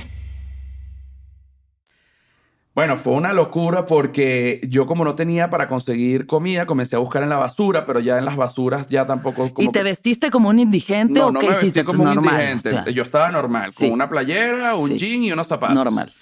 Bueno, 2.73 2.95
fue 2.95 3.13
una 3.13 3.33
locura 3.33 3.85
porque 3.85 4.61
yo 4.69 4.85
como 4.85 5.03
no 5.03 5.13
tenía 5.15 5.49
para 5.49 5.67
conseguir 5.67 6.25
comida, 6.25 6.65
comencé 6.65 6.95
a 6.95 6.99
buscar 6.99 7.21
en 7.21 7.27
la 7.27 7.35
basura, 7.35 7.85
pero 7.85 7.99
ya 7.99 8.17
en 8.17 8.23
las 8.23 8.37
basuras 8.37 8.87
ya 8.87 9.05
tampoco... 9.05 9.51
¿Y 9.57 9.69
te 9.69 9.83
vestiste 9.83 10.31
como 10.31 10.47
un 10.47 10.59
indigente 10.59 11.19
no, 11.19 11.27
o 11.27 11.31
no 11.31 11.39
qué 11.39 11.49
me 11.49 11.53
hiciste? 11.53 11.83
Vestí 11.83 11.97
como 11.97 12.09
un 12.09 12.17
indigente. 12.17 12.93
yo 12.93 13.03
estaba 13.03 13.29
normal, 13.29 13.69
con 13.77 13.91
una 13.91 14.09
playera, 14.09 14.75
un 14.75 14.97
jean 14.97 15.23
y 15.23 15.31
unos 15.33 15.47
zapatos. 15.47 15.75
Normal. 15.75 16.13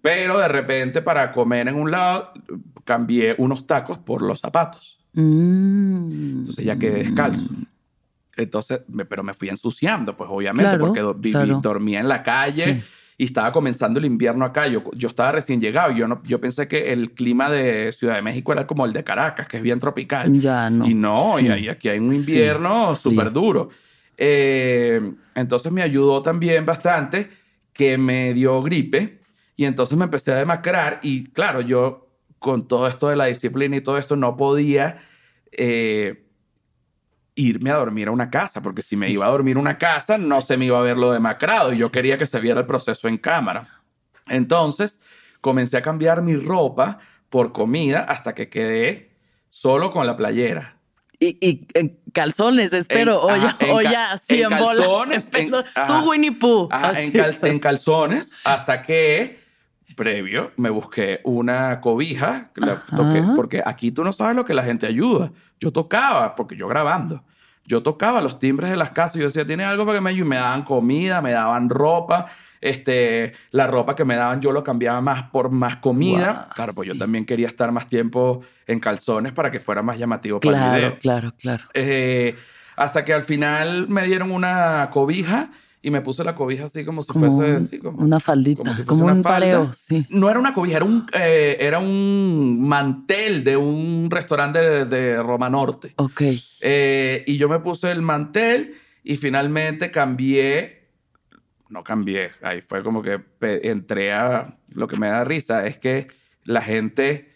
Pero 0.00 0.38
de 0.38 0.48
repente 0.48 1.02
para 1.02 1.30
comer 1.30 1.68
en 1.68 1.74
un 1.74 1.90
lado 1.90 2.32
cambié 2.84 3.34
unos 3.36 3.66
tacos 3.66 3.98
por 3.98 4.22
los 4.22 4.40
zapatos. 4.40 4.98
Mm. 5.12 6.38
Entonces 6.38 6.64
ya 6.64 6.76
quedé 6.78 7.04
descalzo. 7.04 7.48
Entonces, 8.34 8.82
pero 9.10 9.22
me 9.22 9.34
fui 9.34 9.50
ensuciando, 9.50 10.16
pues 10.16 10.30
obviamente, 10.32 10.78
porque 10.78 11.00
dormía 11.60 12.00
en 12.00 12.08
la 12.08 12.22
calle 12.22 12.82
y 13.20 13.24
estaba 13.24 13.50
comenzando 13.50 13.98
el 13.98 14.04
invierno 14.04 14.44
acá. 14.44 14.68
Yo, 14.68 14.84
yo 14.94 15.08
estaba 15.08 15.32
recién 15.32 15.60
llegado. 15.60 15.90
Yo, 15.90 16.06
no, 16.06 16.22
yo 16.22 16.40
pensé 16.40 16.68
que 16.68 16.92
el 16.92 17.10
clima 17.10 17.50
de 17.50 17.90
Ciudad 17.90 18.14
de 18.14 18.22
México 18.22 18.52
era 18.52 18.64
como 18.64 18.86
el 18.86 18.92
de 18.92 19.02
Caracas, 19.02 19.48
que 19.48 19.56
es 19.56 19.62
bien 19.62 19.80
tropical. 19.80 20.32
Ya 20.38 20.70
no. 20.70 20.86
Y 20.86 20.94
no, 20.94 21.40
y 21.40 21.48
ahí, 21.48 21.68
aquí 21.68 21.88
hay 21.88 21.98
un 21.98 22.12
invierno 22.12 22.94
súper 22.94 23.32
duro. 23.32 23.70
Eh, 24.16 25.00
entonces 25.34 25.72
me 25.72 25.82
ayudó 25.82 26.22
también 26.22 26.64
bastante 26.64 27.28
que 27.72 27.98
me 27.98 28.34
dio 28.34 28.62
gripe 28.62 29.20
y 29.56 29.64
entonces 29.64 29.98
me 29.98 30.04
empecé 30.04 30.32
a 30.32 30.36
demacrar 30.36 31.00
y 31.02 31.24
claro, 31.30 31.60
yo 31.60 32.08
con 32.38 32.68
todo 32.68 32.86
esto 32.86 33.08
de 33.08 33.16
la 33.16 33.26
disciplina 33.26 33.76
y 33.76 33.80
todo 33.80 33.98
esto 33.98 34.14
no 34.16 34.36
podía... 34.36 35.02
Eh, 35.50 36.24
irme 37.38 37.70
a 37.70 37.76
dormir 37.76 38.08
a 38.08 38.10
una 38.10 38.30
casa, 38.30 38.60
porque 38.60 38.82
si 38.82 38.96
me 38.96 39.08
iba 39.08 39.24
a 39.24 39.30
dormir 39.30 39.56
a 39.56 39.60
una 39.60 39.78
casa, 39.78 40.18
no 40.18 40.42
se 40.42 40.56
me 40.56 40.64
iba 40.64 40.78
a 40.78 40.82
ver 40.82 40.96
lo 40.98 41.12
demacrado 41.12 41.72
y 41.72 41.76
yo 41.78 41.90
quería 41.90 42.18
que 42.18 42.26
se 42.26 42.40
viera 42.40 42.60
el 42.60 42.66
proceso 42.66 43.06
en 43.06 43.16
cámara. 43.16 43.80
Entonces, 44.26 45.00
comencé 45.40 45.76
a 45.76 45.82
cambiar 45.82 46.20
mi 46.20 46.36
ropa 46.36 46.98
por 47.30 47.52
comida 47.52 48.00
hasta 48.00 48.34
que 48.34 48.48
quedé 48.48 49.12
solo 49.50 49.92
con 49.92 50.06
la 50.06 50.16
playera. 50.16 50.76
Y, 51.20 51.66
en 51.74 51.98
calzones, 52.12 52.72
espero, 52.72 53.20
o, 53.22 53.36
ya, 53.36 53.56
o 53.72 53.80
ya, 53.80 54.20
en 54.28 54.50
calzones, 54.50 55.30
tú 55.86 56.10
Winnie 56.10 56.32
Pooh. 56.32 56.68
en, 57.42 57.58
calzones, 57.58 58.30
hasta 58.44 58.82
que 58.82 59.40
previo 59.98 60.52
me 60.56 60.70
busqué 60.70 61.20
una 61.24 61.80
cobija, 61.80 62.50
porque 63.34 63.60
aquí 63.66 63.90
tú 63.90 64.04
no 64.04 64.12
sabes 64.12 64.36
lo 64.36 64.44
que 64.44 64.54
la 64.54 64.62
gente 64.62 64.86
ayuda. 64.86 65.32
Yo 65.58 65.72
tocaba, 65.72 66.36
porque 66.36 66.56
yo 66.56 66.68
grabando, 66.68 67.24
yo 67.66 67.82
tocaba 67.82 68.20
los 68.20 68.38
timbres 68.38 68.70
de 68.70 68.76
las 68.76 68.90
casas 68.90 69.16
y 69.16 69.18
yo 69.18 69.26
decía, 69.26 69.44
¿tiene 69.44 69.64
algo 69.64 69.84
para 69.84 69.98
que 69.98 70.04
me 70.04 70.10
ayude? 70.10 70.28
Me 70.28 70.36
daban 70.36 70.62
comida, 70.62 71.20
me 71.20 71.32
daban 71.32 71.68
ropa. 71.68 72.26
Este, 72.60 73.32
la 73.50 73.66
ropa 73.66 73.94
que 73.94 74.04
me 74.04 74.16
daban 74.16 74.40
yo 74.40 74.52
lo 74.52 74.62
cambiaba 74.62 75.00
más 75.00 75.24
por 75.24 75.50
más 75.50 75.76
comida. 75.76 76.48
claro, 76.54 76.72
pues 76.74 76.88
yo 76.88 76.96
también 76.96 77.24
quería 77.24 77.48
estar 77.48 77.70
más 77.72 77.88
tiempo 77.88 78.42
en 78.66 78.80
calzones 78.80 79.32
para 79.32 79.50
que 79.50 79.60
fuera 79.60 79.82
más 79.82 79.98
llamativo 79.98 80.40
para 80.40 80.74
el 80.74 80.76
video. 80.76 80.98
Claro, 80.98 81.34
claro, 81.36 81.64
eh, 81.74 82.36
hasta 82.76 83.04
que 83.04 83.12
al 83.12 83.24
final 83.24 83.88
me 83.88 84.04
dieron 84.04 84.30
una 84.30 84.88
cobija 84.92 85.50
y 85.88 85.90
me 85.90 86.02
puse 86.02 86.22
la 86.22 86.34
cobija 86.34 86.66
así 86.66 86.84
como 86.84 87.00
si 87.00 87.12
fuese 87.14 87.80
como, 87.80 87.98
una 87.98 88.20
faldita, 88.20 88.76
como, 88.84 89.06
un 89.06 89.22
pareo, 89.22 89.72
sí. 89.74 90.06
No 90.10 90.28
era 90.28 90.38
una 90.38 90.52
cobija, 90.52 90.76
era 90.76 90.84
un, 90.84 91.06
eh, 91.14 91.56
era 91.60 91.78
un 91.78 92.60
mantel 92.60 93.42
de 93.42 93.56
un 93.56 94.10
restaurante 94.10 94.84
de, 94.84 95.22
Roma 95.22 95.48
Norte. 95.48 95.94
Ok. 95.96 96.22
Eh, 96.60 97.24
y 97.26 97.38
yo 97.38 97.48
me 97.48 97.58
puse 97.60 97.90
el 97.90 98.02
mantel 98.02 98.74
y 99.02 99.16
finalmente 99.16 99.90
cambié, 99.90 100.90
no 101.70 101.82
cambié, 101.82 102.32
ahí 102.42 102.60
fue 102.60 102.82
como 102.82 103.00
que 103.00 103.20
entré 103.40 104.12
a, 104.12 104.58
lo 104.68 104.88
que 104.88 104.98
me 104.98 105.08
da 105.08 105.24
risa 105.24 105.66
es 105.66 105.78
que 105.78 106.08
la 106.44 106.60
gente, 106.60 107.32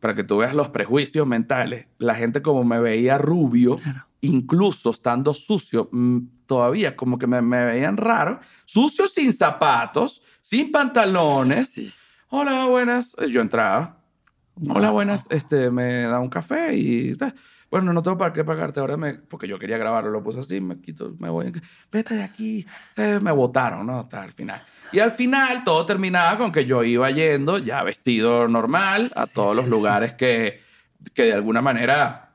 para 0.00 0.14
que 0.14 0.22
tú 0.22 0.36
veas 0.36 0.52
los 0.52 0.68
prejuicios 0.68 1.26
mentales, 1.26 1.86
la 1.96 2.14
gente 2.14 2.42
como 2.42 2.62
me 2.62 2.78
veía 2.78 3.16
rubio, 3.16 3.80
incluso 4.26 4.90
estando 4.90 5.34
sucio, 5.34 5.88
mm, 5.92 6.18
todavía 6.46 6.96
como 6.96 7.18
que 7.18 7.26
me, 7.26 7.40
veían 7.40 7.96
raro, 7.96 8.40
sucio 8.64 9.08
sin 9.08 9.32
zapatos, 9.32 10.22
sin 10.40 10.70
pantalones. 10.70 11.74
Hola, 12.28 12.66
buenas. 12.66 13.14
Eh, 13.18 13.30
yo 13.30 13.40
entraba. 13.40 13.98
Hola, 14.68 14.90
buenas. 14.90 15.26
Este, 15.30 15.70
me 15.70 16.02
da 16.02 16.20
un 16.20 16.30
café 16.30 16.74
y 16.74 17.16
Bueno, 17.70 17.92
no 17.92 18.02
tengo 18.02 18.16
para 18.16 18.32
qué 18.32 18.44
pagarte 18.44 18.80
ahora, 18.80 18.96
me, 18.96 19.14
porque 19.14 19.46
yo 19.46 19.58
quería 19.58 19.76
grabarlo, 19.76 20.10
lo 20.10 20.22
puse 20.22 20.40
así, 20.40 20.60
me 20.60 20.80
quito, 20.80 21.14
me 21.18 21.28
voy. 21.28 21.52
Vete 21.92 22.14
de 22.14 22.22
aquí. 22.22 22.66
Eh, 22.96 23.18
me 23.20 23.32
votaron, 23.32 23.86
¿no? 23.86 24.00
Hasta 24.00 24.24
el 24.24 24.32
final. 24.32 24.62
Y 24.92 25.00
al 25.00 25.10
final 25.10 25.64
todo 25.64 25.84
terminaba 25.84 26.38
con 26.38 26.52
que 26.52 26.64
yo 26.64 26.84
iba 26.84 27.10
yendo 27.10 27.58
ya 27.58 27.82
vestido 27.82 28.48
normal 28.48 29.10
a 29.16 29.26
todos 29.26 29.56
los 29.56 29.68
lugares 29.68 30.14
que, 30.14 30.60
que 31.12 31.24
de 31.24 31.32
alguna 31.32 31.60
manera 31.60 32.25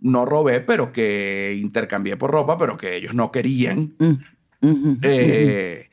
no 0.00 0.24
robé, 0.24 0.60
pero 0.60 0.92
que 0.92 1.58
intercambié 1.60 2.16
por 2.16 2.30
ropa, 2.30 2.56
pero 2.56 2.76
que 2.76 2.96
ellos 2.96 3.14
no 3.14 3.32
querían. 3.32 3.94
Mm, 3.98 4.98
eh, 5.02 5.88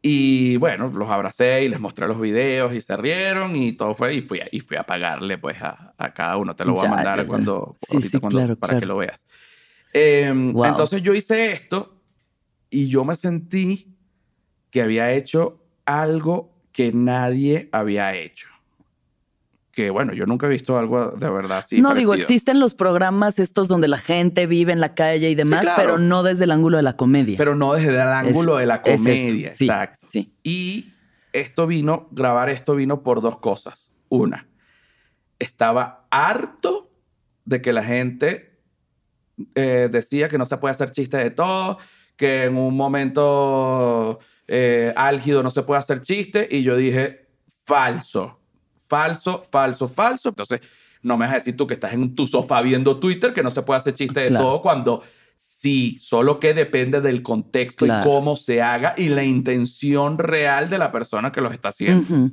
y 0.00 0.56
bueno, 0.56 0.88
los 0.88 1.08
abracé 1.08 1.64
y 1.64 1.68
les 1.68 1.78
mostré 1.78 2.08
los 2.08 2.20
videos 2.20 2.74
y 2.74 2.80
se 2.80 2.96
rieron 2.96 3.54
y 3.54 3.72
todo 3.72 3.94
fue. 3.94 4.14
Y 4.14 4.20
fui, 4.20 4.40
y 4.50 4.60
fui 4.60 4.76
a 4.76 4.82
pagarle 4.84 5.38
pues 5.38 5.56
a, 5.62 5.94
cada 6.14 6.36
uno. 6.36 6.56
Te 6.56 6.64
lo 6.64 6.74
voy 6.74 6.86
a 6.86 6.90
mandar 6.90 7.26
cuando, 7.26 7.76
para 8.58 8.80
que 8.80 8.86
lo 8.86 8.96
veas. 8.96 9.26
Em, 9.92 10.48
entonces 10.64 11.02
yo 11.02 11.12
hice 11.14 11.52
esto 11.52 12.00
y 12.70 12.88
yo 12.88 13.04
me 13.04 13.14
sentí 13.14 13.94
que 14.70 14.82
había 14.82 15.12
hecho 15.12 15.62
algo 15.84 16.52
que 16.72 16.92
nadie 16.92 17.68
había 17.72 18.16
hecho 18.16 18.51
que 19.72 19.88
bueno, 19.88 20.12
yo 20.12 20.26
nunca 20.26 20.46
he 20.46 20.50
visto 20.50 20.78
algo 20.78 21.12
de 21.12 21.30
verdad 21.30 21.58
así. 21.58 21.80
No 21.80 21.94
digo, 21.94 22.14
existen 22.14 22.60
los 22.60 22.74
programas 22.74 23.38
estos 23.38 23.68
donde 23.68 23.88
la 23.88 23.96
gente 23.96 24.46
vive 24.46 24.72
en 24.72 24.80
la 24.80 24.94
calle 24.94 25.30
y 25.30 25.34
demás, 25.34 25.66
pero 25.76 25.98
no 25.98 26.22
desde 26.22 26.44
el 26.44 26.50
ángulo 26.50 26.76
de 26.76 26.82
la 26.82 26.96
comedia. 26.96 27.38
Pero 27.38 27.54
no 27.54 27.72
desde 27.72 27.90
el 27.90 28.00
ángulo 28.00 28.56
de 28.56 28.66
la 28.66 28.82
comedia, 28.82 29.48
exacto. 29.48 30.06
Y 30.42 30.92
esto 31.32 31.66
vino, 31.66 32.08
grabar 32.10 32.50
esto 32.50 32.74
vino 32.74 33.02
por 33.02 33.22
dos 33.22 33.38
cosas. 33.38 33.90
Una, 34.10 34.46
estaba 35.38 36.06
harto 36.10 36.90
de 37.46 37.62
que 37.62 37.72
la 37.72 37.82
gente 37.82 38.60
eh, 39.54 39.88
decía 39.90 40.28
que 40.28 40.36
no 40.36 40.44
se 40.44 40.58
puede 40.58 40.72
hacer 40.72 40.92
chiste 40.92 41.16
de 41.16 41.30
todo, 41.30 41.78
que 42.16 42.44
en 42.44 42.58
un 42.58 42.76
momento 42.76 44.18
eh, 44.46 44.92
álgido 44.96 45.42
no 45.42 45.50
se 45.50 45.62
puede 45.62 45.78
hacer 45.78 46.02
chiste, 46.02 46.46
y 46.50 46.62
yo 46.62 46.76
dije, 46.76 47.26
falso 47.64 48.41
falso, 48.92 49.42
falso, 49.50 49.88
falso. 49.88 50.28
Entonces, 50.28 50.60
no 51.02 51.16
me 51.16 51.24
vas 51.24 51.32
a 51.32 51.36
decir 51.36 51.56
tú 51.56 51.66
que 51.66 51.72
estás 51.72 51.94
en 51.94 52.14
tu 52.14 52.26
sofá 52.26 52.60
viendo 52.60 53.00
Twitter 53.00 53.32
que 53.32 53.42
no 53.42 53.50
se 53.50 53.62
puede 53.62 53.78
hacer 53.78 53.94
chiste 53.94 54.20
de 54.20 54.28
todo 54.28 54.60
cuando 54.60 55.02
sí, 55.38 55.98
solo 56.02 56.38
que 56.38 56.52
depende 56.52 57.00
del 57.00 57.22
contexto 57.22 57.86
y 57.86 57.90
cómo 58.04 58.36
se 58.36 58.60
haga 58.60 58.94
y 58.98 59.08
la 59.08 59.24
intención 59.24 60.18
real 60.18 60.68
de 60.68 60.76
la 60.76 60.92
persona 60.92 61.32
que 61.32 61.40
los 61.40 61.54
está 61.54 61.70
haciendo. 61.70 62.30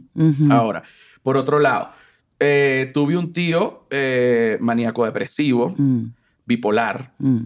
Ahora, 0.49 0.83
por 1.23 1.37
otro 1.37 1.59
lado, 1.59 1.91
eh, 2.41 2.91
tuve 2.93 3.15
un 3.15 3.31
tío 3.31 3.85
eh, 3.89 4.57
maníaco 4.59 5.05
depresivo, 5.05 5.73
mm. 5.77 6.03
bipolar. 6.45 7.13
Mm 7.19 7.43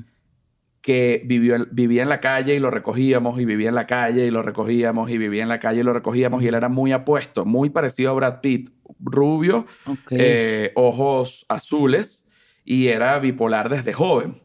que 0.84 1.22
vivió, 1.24 1.66
vivía 1.72 2.04
en 2.04 2.10
la 2.10 2.20
calle 2.20 2.56
y 2.56 2.60
lo 2.60 2.70
recogíamos 2.70 3.40
y 3.40 3.46
vivía 3.46 3.70
en 3.70 3.76
la 3.76 3.88
calle 3.88 4.28
y 4.28 4.32
lo 4.32 4.44
recogíamos 4.44 5.10
y 5.10 5.18
vivía 5.18 5.42
en 5.42 5.48
la 5.48 5.60
calle 5.60 5.80
y 5.80 5.84
lo 5.84 5.94
recogíamos 5.94 6.44
y 6.44 6.48
él 6.50 6.56
era 6.56 6.68
muy 6.68 6.92
apuesto, 6.92 7.46
muy 7.46 7.70
parecido 7.70 8.12
a 8.12 8.14
Brad 8.16 8.42
Pitt, 8.42 8.70
rubio, 9.00 9.66
eh, 10.12 10.74
ojos 10.76 11.46
azules 11.48 12.26
y 12.66 12.88
era 12.88 13.18
bipolar 13.20 13.70
desde 13.70 13.94
joven. 13.94 14.42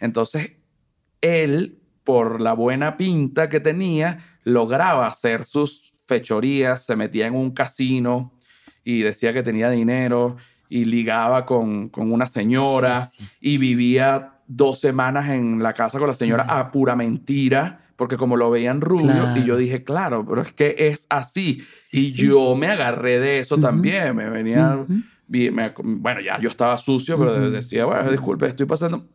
Entonces, 0.00 0.52
él, 1.20 1.78
por 2.04 2.40
la 2.40 2.54
buena 2.54 2.96
pinta 2.96 3.50
que 3.50 3.60
tenía, 3.60 4.38
lograba 4.44 5.06
hacer 5.06 5.44
sus 5.44 5.92
fechorías, 6.08 6.86
se 6.86 6.96
metía 6.96 7.26
en 7.26 7.34
un 7.34 7.50
casino 7.50 8.32
y 8.82 9.02
decía 9.02 9.34
que 9.34 9.42
tenía 9.42 9.68
dinero 9.68 10.38
y 10.70 10.86
ligaba 10.86 11.44
con, 11.44 11.90
con 11.90 12.12
una 12.12 12.26
señora 12.26 13.10
y 13.42 13.58
vivía 13.58 14.38
dos 14.56 14.80
semanas 14.80 15.30
en 15.30 15.62
la 15.62 15.72
casa 15.74 15.98
con 15.98 16.08
la 16.08 16.14
señora 16.14 16.44
a 16.44 16.70
pura 16.70 16.96
mentira 16.96 17.82
porque 18.02 18.16
como 18.16 18.36
lo 18.36 18.50
veían 18.50 18.80
rubio, 18.80 19.36
y 19.36 19.44
yo 19.44 19.56
dije, 19.56 19.84
claro, 19.84 20.26
pero 20.28 20.42
es 20.42 20.52
que 20.52 20.74
es 20.76 21.06
así. 21.08 21.62
y 21.92 22.10
yo 22.10 22.56
me 22.56 22.66
agarré 22.66 23.20
de 23.20 23.38
eso 23.38 23.58
también, 23.58 24.16
me 24.16 24.28
venía, 24.28 24.84
bueno, 25.28 26.20
ya 26.20 26.40
yo 26.40 26.48
estaba 26.48 26.76
sucio, 26.78 27.16
pero 27.16 27.50
decía, 27.50 27.84
bueno, 27.84 28.10
disculpe, 28.10 28.46
estoy 28.46 28.66
pasando. 28.66 29.06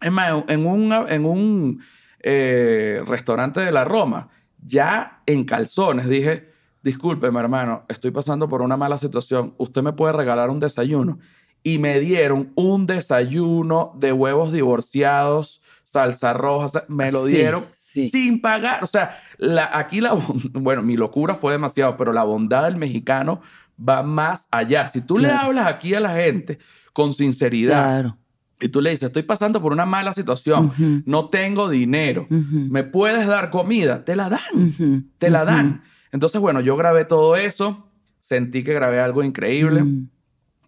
Es 0.00 0.10
más, 0.10 0.44
en 0.48 0.64
un, 0.64 0.90
en 0.90 1.26
un 1.26 1.82
eh, 2.20 3.02
restaurante 3.06 3.60
de 3.60 3.72
la 3.72 3.84
Roma, 3.84 4.30
ya 4.64 5.20
en 5.26 5.44
calzones, 5.44 6.08
dije, 6.08 6.50
disculpe, 6.82 7.30
mi 7.30 7.38
hermano, 7.40 7.84
estoy 7.88 8.10
pasando 8.10 8.48
por 8.48 8.62
una 8.62 8.78
mala 8.78 8.96
situación, 8.96 9.54
usted 9.58 9.82
me 9.82 9.92
puede 9.92 10.14
regalar 10.14 10.48
un 10.48 10.60
desayuno. 10.60 11.18
Y 11.62 11.78
me 11.78 12.00
dieron 12.00 12.52
un 12.54 12.86
desayuno 12.86 13.92
de 13.98 14.12
huevos 14.12 14.52
divorciados, 14.52 15.60
salsa 15.84 16.32
roja, 16.32 16.84
me 16.88 17.10
lo 17.12 17.24
dieron 17.24 17.66
sin 17.74 18.40
pagar. 18.40 18.82
O 18.84 18.86
sea, 18.86 19.18
la, 19.38 19.70
aquí 19.72 20.00
la, 20.00 20.12
bueno, 20.52 20.82
mi 20.82 20.96
locura 20.96 21.34
fue 21.34 21.52
demasiado, 21.52 21.96
pero 21.96 22.12
la 22.12 22.24
bondad 22.24 22.64
del 22.64 22.76
mexicano 22.76 23.40
va 23.76 24.02
más 24.02 24.46
allá. 24.50 24.86
Si 24.88 25.00
tú 25.00 25.18
le 25.18 25.30
hablas 25.30 25.66
aquí 25.66 25.94
a 25.94 26.00
la 26.00 26.14
gente 26.14 26.58
con 26.92 27.12
sinceridad, 27.12 28.14
y 28.60 28.68
tú 28.68 28.80
le 28.80 28.90
dices, 28.90 29.06
estoy 29.06 29.22
pasando 29.22 29.62
por 29.62 29.72
una 29.72 29.86
mala 29.86 30.12
situación, 30.12 31.02
no 31.06 31.28
tengo 31.28 31.68
dinero, 31.68 32.26
¿me 32.28 32.84
puedes 32.84 33.26
dar 33.26 33.50
comida? 33.50 34.04
Te 34.04 34.14
la 34.14 34.28
dan, 34.28 35.10
te 35.18 35.30
la 35.30 35.44
dan. 35.44 35.82
Entonces, 36.12 36.40
bueno, 36.40 36.60
yo 36.60 36.76
grabé 36.76 37.04
todo 37.04 37.36
eso, 37.36 37.88
sentí 38.20 38.62
que 38.62 38.74
grabé 38.74 39.00
algo 39.00 39.22
increíble. 39.22 39.84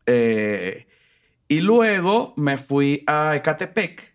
Eh, 0.06 0.86
y 1.48 1.60
luego 1.60 2.34
me 2.36 2.56
fui 2.58 3.04
a 3.06 3.36
Ecatepec 3.36 4.14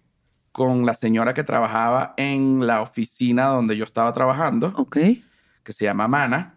con 0.51 0.85
la 0.85 0.93
señora 0.93 1.33
que 1.33 1.43
trabajaba 1.43 2.13
en 2.17 2.65
la 2.65 2.81
oficina 2.81 3.45
donde 3.47 3.77
yo 3.77 3.83
estaba 3.83 4.11
trabajando, 4.13 4.73
Ok. 4.75 4.97
que 5.63 5.73
se 5.73 5.85
llama 5.85 6.07
Mana. 6.07 6.55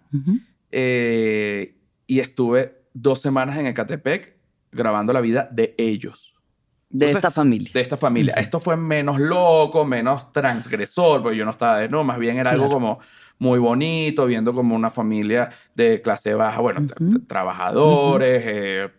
Eh, 0.71 1.77
y 2.07 2.21
estuve 2.21 2.85
dos 2.95 3.21
semanas 3.21 3.59
en 3.59 3.67
Ecatepec 3.67 4.37
grabando 4.73 5.13
la 5.13 5.21
vida 5.21 5.49
de 5.53 5.75
ellos. 5.77 6.35
De 6.89 7.11
esta 7.11 7.31
familia. 7.31 7.71
De 7.73 7.81
esta 7.81 7.97
familia. 7.97 8.35
Esto 8.35 8.59
fue 8.59 8.77
menos 8.77 9.21
loco, 9.21 9.85
menos 9.85 10.33
transgresor, 10.33 11.23
porque 11.23 11.37
yo 11.37 11.45
no 11.45 11.53
estaba 11.53 11.79
de 11.79 11.89
no, 11.89 12.03
más 12.03 12.19
bien 12.19 12.39
era 12.39 12.51
algo 12.51 12.69
como 12.69 12.99
muy 13.39 13.59
bonito, 13.59 14.27
viendo 14.27 14.53
como 14.53 14.75
una 14.75 14.91
familia 14.91 15.51
de 15.75 16.03
clase 16.03 16.35
baja, 16.35 16.61
bueno, 16.61 16.87
trabajadores, 17.27 18.43
eh, 18.45 18.91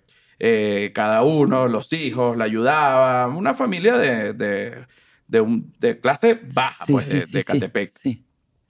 eh, 0.43 0.91
cada 0.95 1.21
uno, 1.21 1.67
los 1.67 1.93
hijos, 1.93 2.35
la 2.35 2.45
ayudaba, 2.45 3.27
una 3.27 3.53
familia 3.53 3.95
de, 3.99 4.33
de, 4.33 4.87
de, 5.27 5.39
un, 5.39 5.71
de 5.79 5.99
clase 5.99 6.41
baja, 6.55 6.83
pues, 6.87 7.09
de, 7.09 7.23
de 7.27 7.39
Ecatepec. 7.41 7.91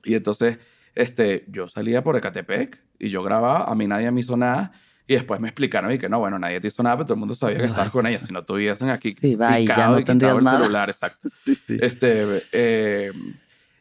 Y 0.03 0.15
entonces, 0.15 0.59
este, 0.95 1.45
yo 1.47 1.69
salía 1.69 2.03
por 2.03 2.17
Ecatepec 2.17 2.77
y 2.99 3.09
yo 3.09 3.23
grababa, 3.23 3.71
a 3.71 3.75
mí 3.75 3.87
nadie 3.87 4.11
me 4.11 4.19
hizo 4.19 4.35
nada 4.35 4.73
y 5.07 5.13
después 5.13 5.39
me 5.39 5.47
explicaron 5.47 5.93
y 5.93 5.97
que 5.97 6.09
no, 6.09 6.19
bueno, 6.19 6.37
nadie 6.37 6.59
te 6.59 6.67
hizo 6.67 6.83
nada, 6.83 6.97
pero 6.97 7.05
todo 7.05 7.13
el 7.13 7.19
mundo 7.21 7.35
sabía 7.35 7.59
que 7.59 7.65
estabas 7.67 7.91
con 7.91 8.05
ella. 8.05 8.17
Si 8.17 8.33
no 8.33 8.39
estuviesen 8.39 8.89
aquí 8.89 9.13
sí, 9.13 9.35
va, 9.35 9.57
y 9.57 9.65
ya 9.65 9.87
no 9.87 9.97
y 9.97 10.03
tendrías 10.03 10.35
el 10.35 10.43
celular, 10.43 10.89
exacto. 10.89 11.29
Este, 11.69 12.43
eh, 12.51 13.13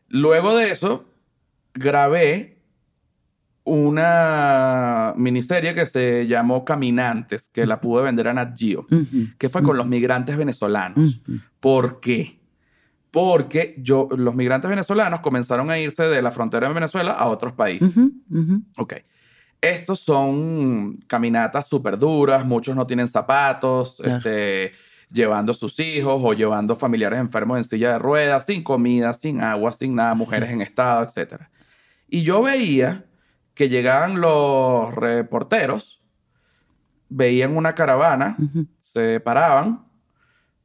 luego 0.06 0.56
de 0.56 0.70
eso, 0.70 1.12
grabé 1.74 2.59
una 3.64 5.14
miniserie 5.16 5.74
que 5.74 5.86
se 5.86 6.26
llamó 6.26 6.64
Caminantes, 6.64 7.48
que 7.48 7.66
la 7.66 7.80
pude 7.80 8.02
vender 8.02 8.28
a 8.28 8.34
Nat 8.34 8.56
Geo, 8.56 8.86
que 9.38 9.48
fue 9.48 9.62
con 9.62 9.76
los 9.76 9.86
migrantes 9.86 10.36
venezolanos. 10.36 11.20
¿Por 11.60 12.00
qué? 12.00 12.40
Porque 13.10 13.74
yo, 13.78 14.08
los 14.16 14.34
migrantes 14.34 14.70
venezolanos 14.70 15.20
comenzaron 15.20 15.70
a 15.70 15.78
irse 15.78 16.04
de 16.04 16.22
la 16.22 16.30
frontera 16.30 16.68
de 16.68 16.74
Venezuela 16.74 17.12
a 17.12 17.28
otros 17.28 17.52
países. 17.52 17.92
Ok. 18.76 18.94
Estos 19.60 20.00
son 20.00 20.98
caminatas 21.06 21.66
súper 21.66 21.98
duras, 21.98 22.46
muchos 22.46 22.74
no 22.74 22.86
tienen 22.86 23.08
zapatos, 23.08 24.00
este, 24.00 24.72
llevando 25.12 25.52
a 25.52 25.54
sus 25.54 25.78
hijos 25.80 26.18
o 26.24 26.32
llevando 26.32 26.76
familiares 26.76 27.18
enfermos 27.18 27.58
en 27.58 27.64
silla 27.64 27.92
de 27.92 27.98
ruedas, 27.98 28.46
sin 28.46 28.62
comida, 28.62 29.12
sin 29.12 29.42
agua, 29.42 29.70
sin 29.72 29.94
nada, 29.94 30.14
mujeres 30.14 30.48
en 30.48 30.62
estado, 30.62 31.04
etc. 31.04 31.42
Y 32.08 32.22
yo 32.22 32.40
veía 32.40 33.04
que 33.60 33.68
llegaban 33.68 34.22
los 34.22 34.90
reporteros, 34.94 36.00
veían 37.10 37.54
una 37.54 37.74
caravana, 37.74 38.34
se 38.80 39.20
paraban, 39.20 39.84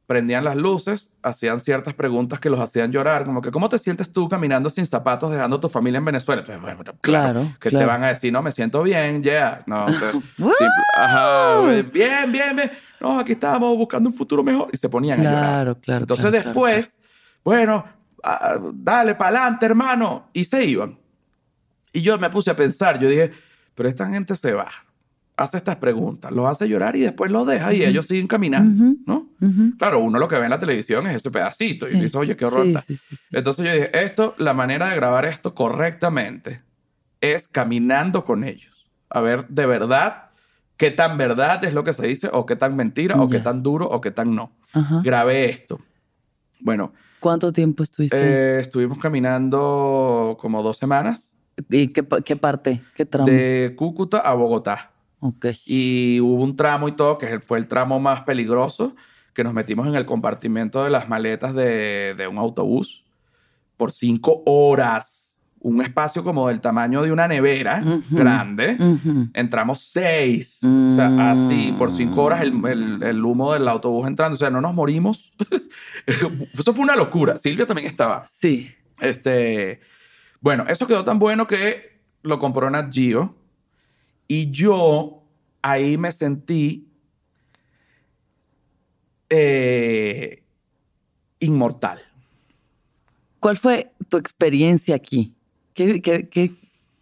prendían 0.06 0.44
las 0.44 0.56
luces, 0.56 1.10
hacían 1.22 1.60
ciertas 1.60 1.92
preguntas 1.92 2.40
que 2.40 2.48
los 2.48 2.58
hacían 2.58 2.90
llorar, 2.90 3.26
como 3.26 3.42
que, 3.42 3.50
¿cómo 3.50 3.68
te 3.68 3.78
sientes 3.78 4.10
tú 4.10 4.30
caminando 4.30 4.70
sin 4.70 4.86
zapatos, 4.86 5.30
dejando 5.30 5.56
a 5.56 5.60
tu 5.60 5.68
familia 5.68 5.98
en 5.98 6.06
Venezuela? 6.06 6.40
Entonces, 6.40 6.62
bueno, 6.62 6.94
claro, 7.02 7.52
que 7.60 7.68
te 7.68 7.84
van 7.84 8.02
a 8.02 8.08
decir, 8.08 8.32
no, 8.32 8.40
me 8.40 8.50
siento 8.50 8.82
bien, 8.82 9.22
ya, 9.22 9.62
no, 9.66 9.84
ajá, 10.96 11.60
bien, 11.92 12.32
bien, 12.32 12.56
bien, 12.56 12.72
no, 12.98 13.18
aquí 13.18 13.32
estábamos 13.32 13.76
buscando 13.76 14.08
un 14.08 14.14
futuro 14.14 14.42
mejor 14.42 14.70
y 14.72 14.78
se 14.78 14.88
ponían 14.88 15.20
a 15.20 15.22
llorar. 15.22 15.42
Claro, 15.42 15.78
claro. 15.80 16.00
Entonces 16.04 16.32
después, 16.32 16.98
bueno, 17.44 17.84
ah, 18.24 18.58
dale 18.72 19.14
para 19.16 19.40
adelante, 19.40 19.66
hermano, 19.66 20.30
y 20.32 20.44
se 20.44 20.64
iban. 20.64 20.98
Y 21.92 22.02
yo 22.02 22.18
me 22.18 22.30
puse 22.30 22.50
a 22.50 22.56
pensar, 22.56 22.98
yo 22.98 23.08
dije, 23.08 23.30
pero 23.74 23.88
esta 23.88 24.08
gente 24.10 24.36
se 24.36 24.52
va 24.52 24.70
hace 25.36 25.58
estas 25.58 25.76
preguntas, 25.76 26.32
los 26.32 26.46
hace 26.46 26.68
llorar 26.68 26.96
y 26.96 27.00
después 27.00 27.30
los 27.30 27.46
deja 27.46 27.72
y 27.72 27.84
ellos 27.84 28.06
siguen 28.06 28.26
caminando, 28.26 28.96
¿no? 29.06 29.28
Claro, 29.78 30.00
uno 30.00 30.18
lo 30.18 30.28
que 30.28 30.36
ve 30.36 30.44
en 30.44 30.50
la 30.50 30.58
televisión 30.58 31.06
es 31.06 31.16
ese 31.16 31.30
pedacito 31.30 31.88
y 31.88 32.00
dice, 32.00 32.16
oye, 32.16 32.36
qué 32.36 32.46
horror. 32.46 32.66
Entonces 33.32 33.66
yo 33.66 33.72
dije, 33.72 34.02
esto, 34.02 34.34
la 34.38 34.54
manera 34.54 34.88
de 34.88 34.96
grabar 34.96 35.26
esto 35.26 35.54
correctamente 35.54 36.62
es 37.20 37.48
caminando 37.48 38.24
con 38.24 38.44
ellos. 38.44 38.88
A 39.10 39.20
ver, 39.20 39.46
de 39.48 39.66
verdad, 39.66 40.30
qué 40.78 40.90
tan 40.90 41.18
verdad 41.18 41.62
es 41.64 41.74
lo 41.74 41.84
que 41.84 41.92
se 41.92 42.06
dice 42.06 42.30
o 42.32 42.46
qué 42.46 42.56
tan 42.56 42.74
mentira 42.74 43.20
o 43.20 43.28
qué 43.28 43.40
tan 43.40 43.62
duro 43.62 43.86
o 43.88 44.00
qué 44.00 44.10
tan 44.10 44.34
no. 44.34 44.52
Grabé 45.02 45.50
esto. 45.50 45.80
Bueno. 46.60 46.94
¿Cuánto 47.20 47.52
tiempo 47.52 47.82
estuviste? 47.82 48.16
Eh, 48.18 48.60
estuvimos 48.60 48.98
caminando 48.98 50.36
como 50.40 50.62
dos 50.62 50.78
semanas. 50.78 51.35
¿Y 51.70 51.88
qué, 51.88 52.06
qué 52.24 52.36
parte? 52.36 52.82
¿Qué 52.94 53.06
tramo? 53.06 53.28
De 53.28 53.74
Cúcuta 53.76 54.18
a 54.18 54.34
Bogotá. 54.34 54.90
Y 55.64 56.20
hubo 56.20 56.42
un 56.42 56.56
tramo 56.56 56.88
y 56.88 56.92
todo, 56.92 57.18
que 57.18 57.40
fue 57.40 57.58
el 57.58 57.66
tramo 57.66 57.98
más 57.98 58.22
peligroso, 58.22 58.94
que 59.32 59.44
nos 59.44 59.54
metimos 59.54 59.86
en 59.86 59.94
el 59.94 60.06
compartimento 60.06 60.84
de 60.84 60.90
las 60.90 61.08
maletas 61.08 61.54
de, 61.54 62.14
de 62.16 62.26
un 62.26 62.38
autobús 62.38 63.04
por 63.76 63.92
cinco 63.92 64.42
horas. 64.46 65.38
Un 65.58 65.82
espacio 65.82 66.22
como 66.22 66.46
del 66.46 66.60
tamaño 66.60 67.02
de 67.02 67.10
una 67.10 67.26
nevera 67.26 67.82
grande. 68.10 68.76
Entramos 69.34 69.80
seis. 69.80 70.60
O 70.62 70.92
sea, 70.94 71.32
así, 71.32 71.74
por 71.76 71.90
cinco 71.90 72.22
horas 72.22 72.42
el, 72.42 72.64
el, 72.66 73.02
el, 73.02 73.24
humo 73.24 73.52
del 73.52 73.66
autobús 73.66 74.06
entrando. 74.06 74.34
O 74.34 74.38
sea, 74.38 74.48
no 74.48 74.60
nos 74.60 74.74
morimos. 74.74 75.32
eso 76.06 76.72
fue 76.72 76.84
una 76.84 76.94
locura. 76.94 77.36
Silvia 77.36 77.66
también 77.66 77.88
estaba. 77.88 78.28
Sí. 78.30 78.70
Este, 79.00 79.80
bueno, 80.40 80.64
eso 80.68 80.86
quedó 80.86 81.04
tan 81.04 81.18
bueno 81.18 81.46
que 81.46 82.00
lo 82.22 82.38
compró 82.38 82.70
Nat 82.70 82.92
Geo 82.92 83.34
y 84.28 84.50
yo 84.50 85.22
ahí 85.62 85.98
me 85.98 86.12
sentí 86.12 86.88
eh, 89.28 90.42
inmortal. 91.40 92.00
¿Cuál 93.40 93.56
fue 93.56 93.92
tu 94.08 94.16
experiencia 94.16 94.94
aquí? 94.94 95.34
¿Qué, 95.74 96.00
qué, 96.00 96.54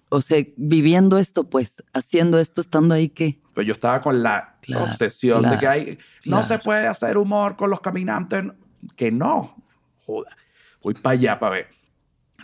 o 0.08 0.20
sea, 0.20 0.44
viviendo 0.56 1.18
esto, 1.18 1.44
pues, 1.44 1.82
haciendo 1.92 2.38
esto, 2.38 2.60
estando 2.60 2.94
ahí, 2.94 3.08
¿qué? 3.08 3.38
Pues 3.54 3.66
yo 3.66 3.74
estaba 3.74 4.00
con 4.00 4.22
la 4.22 4.56
obsesión 4.80 5.48
de 5.48 5.58
que 5.58 5.66
hay, 5.66 5.98
no 6.24 6.42
se 6.42 6.58
puede 6.58 6.86
hacer 6.86 7.16
humor 7.16 7.56
con 7.56 7.70
los 7.70 7.80
caminantes. 7.80 8.44
Que 8.96 9.10
no. 9.10 9.56
Joda. 10.04 10.36
Voy 10.82 10.94
para 10.94 11.14
allá 11.14 11.38
para 11.38 11.52
ver. 11.56 11.68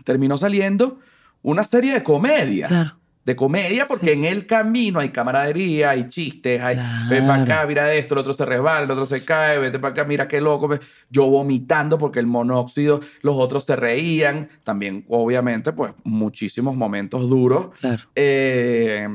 Terminó 0.05 0.39
saliendo 0.39 0.99
una 1.43 1.65
serie 1.65 1.93
de 1.93 2.03
comedia. 2.03 2.67
Claro 2.67 3.01
de 3.25 3.37
comedia, 3.37 3.85
porque 3.85 4.13
en 4.13 4.25
el 4.25 4.47
camino 4.47 4.99
hay 4.99 5.11
camaradería, 5.11 5.91
hay 5.91 6.09
chistes, 6.09 6.61
hay 6.61 6.79
ven 7.11 7.27
para 7.27 7.43
acá, 7.43 7.67
mira 7.67 7.93
esto, 7.93 8.15
el 8.15 8.21
otro 8.21 8.33
se 8.33 8.47
resbala, 8.47 8.81
el 8.81 8.91
otro 8.91 9.05
se 9.05 9.25
cae, 9.25 9.59
vete 9.59 9.79
para 9.79 9.93
acá, 9.93 10.05
mira 10.05 10.27
qué 10.27 10.41
loco. 10.41 10.71
Yo 11.11 11.27
vomitando 11.27 11.99
porque 11.99 12.19
el 12.19 12.27
monóxido, 12.27 13.01
los 13.21 13.37
otros 13.37 13.65
se 13.65 13.77
reían. 13.77 14.49
También, 14.65 15.05
obviamente, 15.09 15.73
pues 15.73 15.93
muchísimos 16.03 16.75
momentos 16.77 17.29
duros. 17.29 17.69
Eh, 18.15 19.07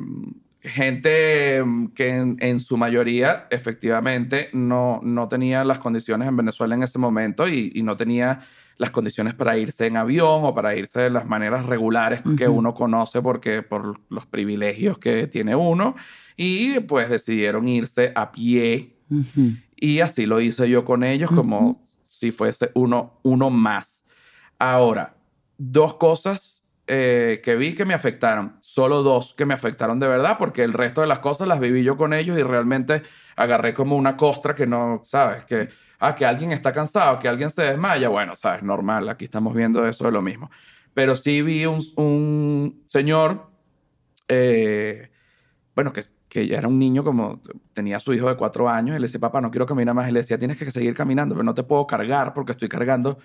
gente 0.61 1.63
que 1.95 2.09
en, 2.39 2.59
su 2.59 2.77
mayoría 2.77 3.47
efectivamente 3.49 4.49
no, 4.53 4.99
no 5.03 5.27
tenía 5.27 5.63
las 5.63 5.79
condiciones 5.79 6.27
en 6.27 6.37
Venezuela 6.37 6.75
en 6.75 6.83
ese 6.83 6.99
momento 6.99 7.47
y, 7.47 7.71
y 7.73 7.83
no 7.83 7.97
tenía 7.97 8.41
las 8.77 8.89
condiciones 8.89 9.33
para 9.33 9.57
irse 9.57 9.87
en 9.87 9.97
avión 9.97 10.41
o 10.43 10.53
para 10.53 10.75
irse 10.75 11.01
de 11.01 11.09
las 11.09 11.25
maneras 11.25 11.65
regulares 11.65 12.21
que 12.37 12.47
uno 12.47 12.73
conoce 12.73 13.21
porque 13.21 13.61
por 13.61 13.99
los 14.09 14.25
privilegios 14.25 14.99
que 14.99 15.27
tiene 15.27 15.55
uno 15.55 15.95
y 16.35 16.79
pues 16.81 17.09
decidieron 17.09 17.67
irse 17.67 18.11
a 18.15 18.31
pie 18.31 18.97
y 19.75 19.99
así 19.99 20.25
lo 20.25 20.41
hice 20.41 20.69
yo 20.69 20.83
con 20.83 21.03
ellos 21.03 21.29
como 21.31 21.85
si 22.07 22.31
fuese 22.31 22.71
uno, 22.73 23.19
uno 23.23 23.49
más. 23.49 24.03
Ahora, 24.57 25.15
dos 25.57 25.95
cosas 25.95 26.63
eh, 26.87 27.41
que 27.43 27.55
vi 27.55 27.73
que 27.73 27.85
me 27.85 27.93
afectaron. 27.93 28.57
Solo 28.61 29.03
dos 29.03 29.33
que 29.35 29.45
me 29.45 29.53
afectaron 29.53 29.99
de 29.99 30.07
verdad, 30.07 30.37
porque 30.37 30.63
el 30.63 30.73
resto 30.73 31.01
de 31.01 31.07
las 31.07 31.19
cosas 31.19 31.47
las 31.47 31.59
viví 31.59 31.83
yo 31.83 31.97
con 31.97 32.13
ellos 32.13 32.37
y 32.37 32.43
realmente 32.43 33.01
agarré 33.35 33.73
como 33.73 33.95
una 33.95 34.15
costra 34.17 34.55
que 34.55 34.65
no, 34.65 35.01
¿sabes? 35.05 35.45
Que, 35.45 35.69
ah, 35.99 36.15
que 36.15 36.25
alguien 36.25 36.51
está 36.51 36.71
cansado, 36.71 37.19
que 37.19 37.27
alguien 37.27 37.49
se 37.49 37.63
desmaya. 37.63 38.09
Bueno, 38.09 38.35
¿sabes? 38.35 38.63
Normal, 38.63 39.09
aquí 39.09 39.25
estamos 39.25 39.53
viendo 39.53 39.87
eso 39.87 40.05
de 40.05 40.11
lo 40.11 40.21
mismo. 40.21 40.49
Pero 40.93 41.15
sí 41.15 41.41
vi 41.41 41.65
un, 41.65 41.83
un 41.97 42.83
señor, 42.87 43.49
eh, 44.27 45.09
bueno, 45.75 45.91
que, 45.91 46.03
que 46.29 46.47
ya 46.47 46.57
era 46.57 46.67
un 46.67 46.79
niño 46.79 47.03
como 47.03 47.41
tenía 47.73 47.99
su 47.99 48.13
hijo 48.13 48.29
de 48.29 48.37
cuatro 48.37 48.69
años 48.69 48.95
y 48.95 48.99
le 48.99 49.07
decía, 49.07 49.19
papá, 49.19 49.41
no 49.41 49.51
quiero 49.51 49.65
caminar 49.65 49.93
más. 49.93 50.09
Y 50.09 50.11
le 50.11 50.19
decía, 50.19 50.37
tienes 50.39 50.57
que 50.57 50.71
seguir 50.71 50.93
caminando, 50.93 51.35
pero 51.35 51.43
no 51.43 51.53
te 51.53 51.63
puedo 51.63 51.85
cargar 51.85 52.33
porque 52.33 52.53
estoy 52.53 52.69
cargando 52.69 53.19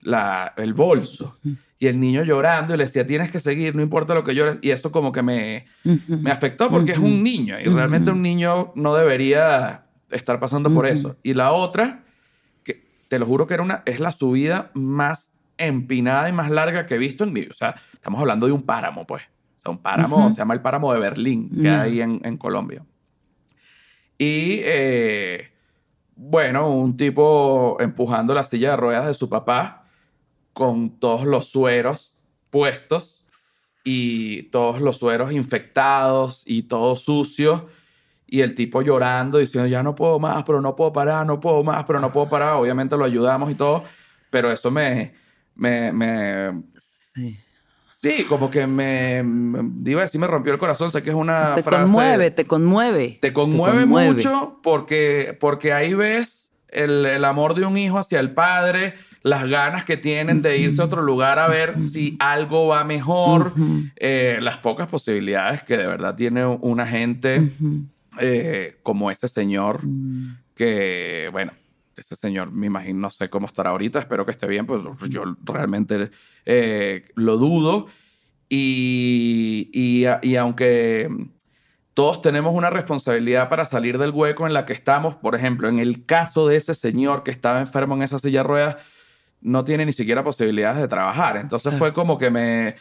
la, 0.00 0.54
el 0.56 0.74
bolso. 0.74 1.36
Y 1.78 1.88
el 1.88 2.00
niño 2.00 2.22
llorando 2.22 2.74
y 2.74 2.78
le 2.78 2.84
decía, 2.84 3.06
tienes 3.06 3.30
que 3.30 3.40
seguir, 3.40 3.74
no 3.74 3.82
importa 3.82 4.14
lo 4.14 4.24
que 4.24 4.34
llores. 4.34 4.58
Y 4.62 4.70
eso 4.70 4.90
como 4.90 5.12
que 5.12 5.22
me, 5.22 5.66
me 6.08 6.30
afectó 6.30 6.70
porque 6.70 6.92
es 6.92 6.98
un 6.98 7.22
niño 7.22 7.60
y 7.60 7.64
realmente 7.64 8.10
un 8.10 8.22
niño 8.22 8.72
no 8.76 8.94
debería 8.94 9.84
estar 10.10 10.40
pasando 10.40 10.72
por 10.72 10.86
eso. 10.86 11.16
Y 11.22 11.34
la 11.34 11.52
otra, 11.52 12.04
te 13.08 13.18
lo 13.18 13.26
juro 13.26 13.46
que 13.46 13.54
era 13.54 13.62
una, 13.62 13.82
es 13.86 14.00
la 14.00 14.12
subida 14.12 14.70
más 14.74 15.30
empinada 15.58 16.28
y 16.28 16.32
más 16.32 16.50
larga 16.50 16.86
que 16.86 16.94
he 16.94 16.98
visto 16.98 17.24
en 17.24 17.32
mi 17.32 17.40
vida. 17.40 17.52
O 17.52 17.56
sea, 17.56 17.76
estamos 17.92 18.20
hablando 18.20 18.46
de 18.46 18.52
un 18.52 18.62
páramo, 18.62 19.06
pues. 19.06 19.22
O 19.58 19.62
sea, 19.62 19.72
un 19.72 19.78
páramo, 19.78 20.30
se 20.30 20.38
llama 20.38 20.54
el 20.54 20.60
páramo 20.60 20.92
de 20.92 21.00
Berlín, 21.00 21.50
que 21.60 21.68
hay 21.68 22.00
en, 22.00 22.20
en, 22.24 22.36
Colombia. 22.36 22.84
Y 24.18 24.60
eh, 24.62 25.50
bueno, 26.14 26.70
un 26.70 26.96
tipo 26.96 27.76
empujando 27.80 28.34
la 28.34 28.42
silla 28.42 28.70
de 28.70 28.76
ruedas 28.76 29.06
de 29.06 29.14
su 29.14 29.28
papá 29.28 29.84
con 30.52 30.98
todos 30.98 31.24
los 31.24 31.50
sueros 31.50 32.16
puestos 32.50 33.26
y 33.84 34.44
todos 34.44 34.80
los 34.80 34.96
sueros 34.98 35.32
infectados 35.32 36.42
y 36.46 36.62
todo 36.62 36.96
sucio. 36.96 37.68
Y 38.26 38.40
el 38.40 38.54
tipo 38.54 38.82
llorando, 38.82 39.38
diciendo, 39.38 39.68
ya 39.68 39.82
no 39.82 39.94
puedo 39.94 40.18
más, 40.18 40.42
pero 40.44 40.60
no 40.60 40.74
puedo 40.74 40.92
parar, 40.92 41.26
no 41.26 41.38
puedo 41.38 41.62
más, 41.62 41.84
pero 41.84 42.00
no 42.00 42.10
puedo 42.10 42.28
parar. 42.28 42.54
Obviamente 42.54 42.96
lo 42.96 43.04
ayudamos 43.04 43.50
y 43.50 43.54
todo, 43.54 43.84
pero 44.30 44.50
eso 44.50 44.70
me... 44.70 45.14
me, 45.54 45.92
me 45.92 46.62
sí. 47.14 47.38
Sí, 47.92 48.24
como 48.24 48.50
que 48.50 48.66
me, 48.66 49.24
iba 49.86 50.02
a 50.02 50.04
decir, 50.04 50.20
me 50.20 50.26
rompió 50.26 50.52
el 50.52 50.58
corazón. 50.58 50.90
Sé 50.90 51.02
que 51.02 51.10
es 51.10 51.16
una 51.16 51.54
te 51.54 51.62
Conmueve, 51.62 52.30
te 52.30 52.46
conmueve, 52.46 53.18
te 53.20 53.32
conmueve. 53.32 53.72
Te 53.72 53.80
conmueve 53.80 54.14
mucho 54.14 54.60
porque, 54.62 55.36
porque 55.40 55.72
ahí 55.72 55.94
ves 55.94 56.52
el, 56.68 57.06
el 57.06 57.24
amor 57.24 57.54
de 57.54 57.64
un 57.64 57.78
hijo 57.78 57.98
hacia 57.98 58.20
el 58.20 58.32
padre, 58.32 58.94
las 59.22 59.48
ganas 59.48 59.84
que 59.84 59.96
tienen 59.96 60.42
de 60.42 60.58
irse 60.58 60.82
a 60.82 60.84
otro 60.84 61.02
lugar 61.02 61.38
a 61.38 61.48
ver 61.48 61.74
si 61.74 62.16
algo 62.20 62.68
va 62.68 62.84
mejor, 62.84 63.52
eh, 63.96 64.38
las 64.40 64.58
pocas 64.58 64.88
posibilidades 64.88 65.62
que 65.62 65.76
de 65.76 65.86
verdad 65.86 66.14
tiene 66.14 66.44
una 66.44 66.86
gente 66.86 67.50
eh, 68.20 68.78
como 68.82 69.10
ese 69.10 69.28
señor, 69.28 69.84
mm. 69.84 70.38
que, 70.54 71.28
bueno, 71.32 71.52
ese 71.96 72.16
señor 72.16 72.50
me 72.52 72.66
imagino, 72.66 73.00
no 73.00 73.10
sé 73.10 73.30
cómo 73.30 73.46
estará 73.46 73.70
ahorita, 73.70 73.98
espero 73.98 74.24
que 74.24 74.32
esté 74.32 74.46
bien, 74.46 74.66
pues 74.66 74.82
yo 75.08 75.24
realmente 75.44 76.10
eh, 76.44 77.06
lo 77.14 77.36
dudo. 77.36 77.86
Y, 78.48 79.70
y, 79.72 80.04
y 80.22 80.36
aunque 80.36 81.08
todos 81.96 82.20
tenemos 82.20 82.54
una 82.54 82.68
responsabilidad 82.68 83.48
para 83.48 83.64
salir 83.64 83.96
del 83.96 84.10
hueco 84.10 84.46
en 84.46 84.52
la 84.52 84.66
que 84.66 84.74
estamos. 84.74 85.14
Por 85.14 85.34
ejemplo, 85.34 85.66
en 85.66 85.78
el 85.78 86.04
caso 86.04 86.46
de 86.46 86.56
ese 86.56 86.74
señor 86.74 87.22
que 87.22 87.30
estaba 87.30 87.58
enfermo 87.58 87.94
en 87.94 88.02
esa 88.02 88.18
silla 88.18 88.40
de 88.40 88.48
ruedas, 88.48 88.76
no 89.40 89.64
tiene 89.64 89.86
ni 89.86 89.92
siquiera 89.92 90.22
posibilidades 90.22 90.78
de 90.78 90.88
trabajar. 90.88 91.38
Entonces 91.38 91.74
fue 91.78 91.94
como 91.94 92.18
que 92.18 92.30
me, 92.30 92.76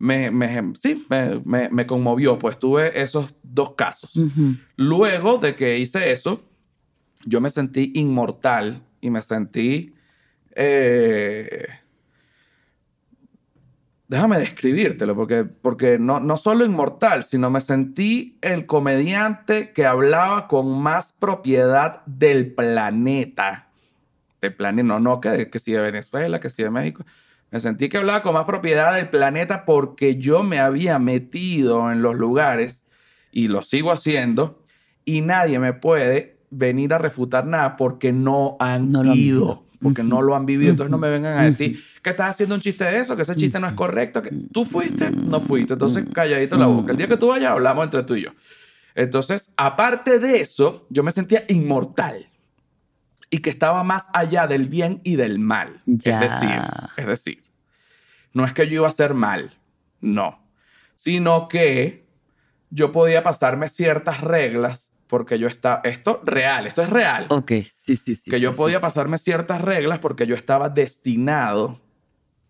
me, 0.00 0.30
me 0.30 0.72
sí, 0.80 1.06
me, 1.44 1.68
me, 1.68 1.86
conmovió, 1.86 2.38
pues 2.38 2.58
tuve 2.58 3.00
esos 3.00 3.34
dos 3.42 3.74
casos. 3.74 4.12
Luego 4.76 5.38
de 5.38 5.54
que 5.54 5.78
hice 5.78 6.10
eso, 6.10 6.42
yo 7.24 7.40
me 7.40 7.50
sentí 7.50 7.92
inmortal 7.94 8.82
y 9.00 9.10
me 9.10 9.22
sentí... 9.22 9.94
Eh, 10.56 11.68
déjame 14.08 14.38
describírtelo, 14.38 15.14
porque, 15.14 15.44
porque 15.44 15.98
no, 16.00 16.18
no 16.18 16.36
solo 16.36 16.64
inmortal, 16.64 17.22
sino 17.22 17.50
me 17.50 17.60
sentí 17.60 18.38
el 18.40 18.66
comediante 18.66 19.72
que 19.72 19.86
hablaba 19.86 20.48
con 20.48 20.80
más 20.82 21.12
propiedad 21.12 22.04
del 22.06 22.52
planeta 22.52 23.70
del 24.40 24.54
planeta, 24.54 24.82
no, 24.82 25.00
no 25.00 25.20
que, 25.20 25.50
que 25.50 25.58
si 25.58 25.72
de 25.72 25.80
Venezuela, 25.80 26.40
que 26.40 26.50
si 26.50 26.62
de 26.62 26.70
México. 26.70 27.04
Me 27.50 27.58
sentí 27.58 27.88
que 27.88 27.98
hablaba 27.98 28.22
con 28.22 28.34
más 28.34 28.44
propiedad 28.44 28.94
del 28.94 29.08
planeta 29.08 29.64
porque 29.64 30.16
yo 30.16 30.42
me 30.42 30.60
había 30.60 30.98
metido 30.98 31.90
en 31.90 32.00
los 32.02 32.16
lugares 32.16 32.86
y 33.32 33.48
lo 33.48 33.62
sigo 33.62 33.90
haciendo 33.90 34.62
y 35.04 35.20
nadie 35.22 35.58
me 35.58 35.72
puede 35.72 36.38
venir 36.50 36.92
a 36.92 36.98
refutar 36.98 37.46
nada 37.46 37.76
porque 37.76 38.12
no 38.12 38.56
han 38.60 38.92
ido, 39.14 39.64
porque 39.82 40.02
no 40.02 40.22
lo 40.22 40.36
han 40.36 40.46
vivido. 40.46 40.70
Entonces 40.70 40.90
no 40.90 40.98
me 40.98 41.10
vengan 41.10 41.38
a 41.38 41.42
decir 41.42 41.82
que 42.02 42.10
estás 42.10 42.30
haciendo 42.30 42.54
un 42.54 42.60
chiste 42.60 42.84
de 42.84 42.98
eso, 42.98 43.16
que 43.16 43.22
ese 43.22 43.34
chiste 43.34 43.58
no 43.58 43.66
es 43.66 43.74
correcto, 43.74 44.22
que 44.22 44.30
tú 44.52 44.64
fuiste, 44.64 45.10
no 45.10 45.40
fuiste. 45.40 45.72
Entonces 45.72 46.04
calladito 46.12 46.56
la 46.56 46.66
boca. 46.66 46.92
El 46.92 46.98
día 46.98 47.08
que 47.08 47.16
tú 47.16 47.28
vayas 47.28 47.50
hablamos 47.50 47.84
entre 47.84 48.02
tú 48.04 48.14
y 48.14 48.22
yo. 48.22 48.30
Entonces, 48.94 49.52
aparte 49.56 50.18
de 50.18 50.40
eso, 50.40 50.86
yo 50.90 51.02
me 51.02 51.12
sentía 51.12 51.44
inmortal 51.48 52.28
y 53.30 53.38
que 53.38 53.50
estaba 53.50 53.84
más 53.84 54.08
allá 54.12 54.46
del 54.46 54.68
bien 54.68 55.00
y 55.04 55.16
del 55.16 55.38
mal. 55.38 55.82
Es 55.86 56.20
decir, 56.20 56.60
es 56.96 57.06
decir, 57.06 57.44
no 58.32 58.44
es 58.44 58.52
que 58.52 58.66
yo 58.66 58.74
iba 58.74 58.86
a 58.86 58.90
hacer 58.90 59.14
mal, 59.14 59.56
no, 60.00 60.42
sino 60.96 61.48
que 61.48 62.06
yo 62.70 62.92
podía 62.92 63.22
pasarme 63.22 63.68
ciertas 63.68 64.20
reglas 64.20 64.92
porque 65.06 65.38
yo 65.38 65.48
estaba, 65.48 65.80
esto 65.84 66.20
real, 66.24 66.66
esto 66.66 66.82
es 66.82 66.90
real. 66.90 67.26
Ok, 67.30 67.50
sí, 67.74 67.96
sí, 67.96 68.14
sí. 68.14 68.30
Que 68.30 68.40
yo 68.40 68.54
podía 68.54 68.80
pasarme 68.80 69.18
ciertas 69.18 69.60
reglas 69.60 69.98
porque 69.98 70.26
yo 70.26 70.36
estaba 70.36 70.68
destinado 70.68 71.80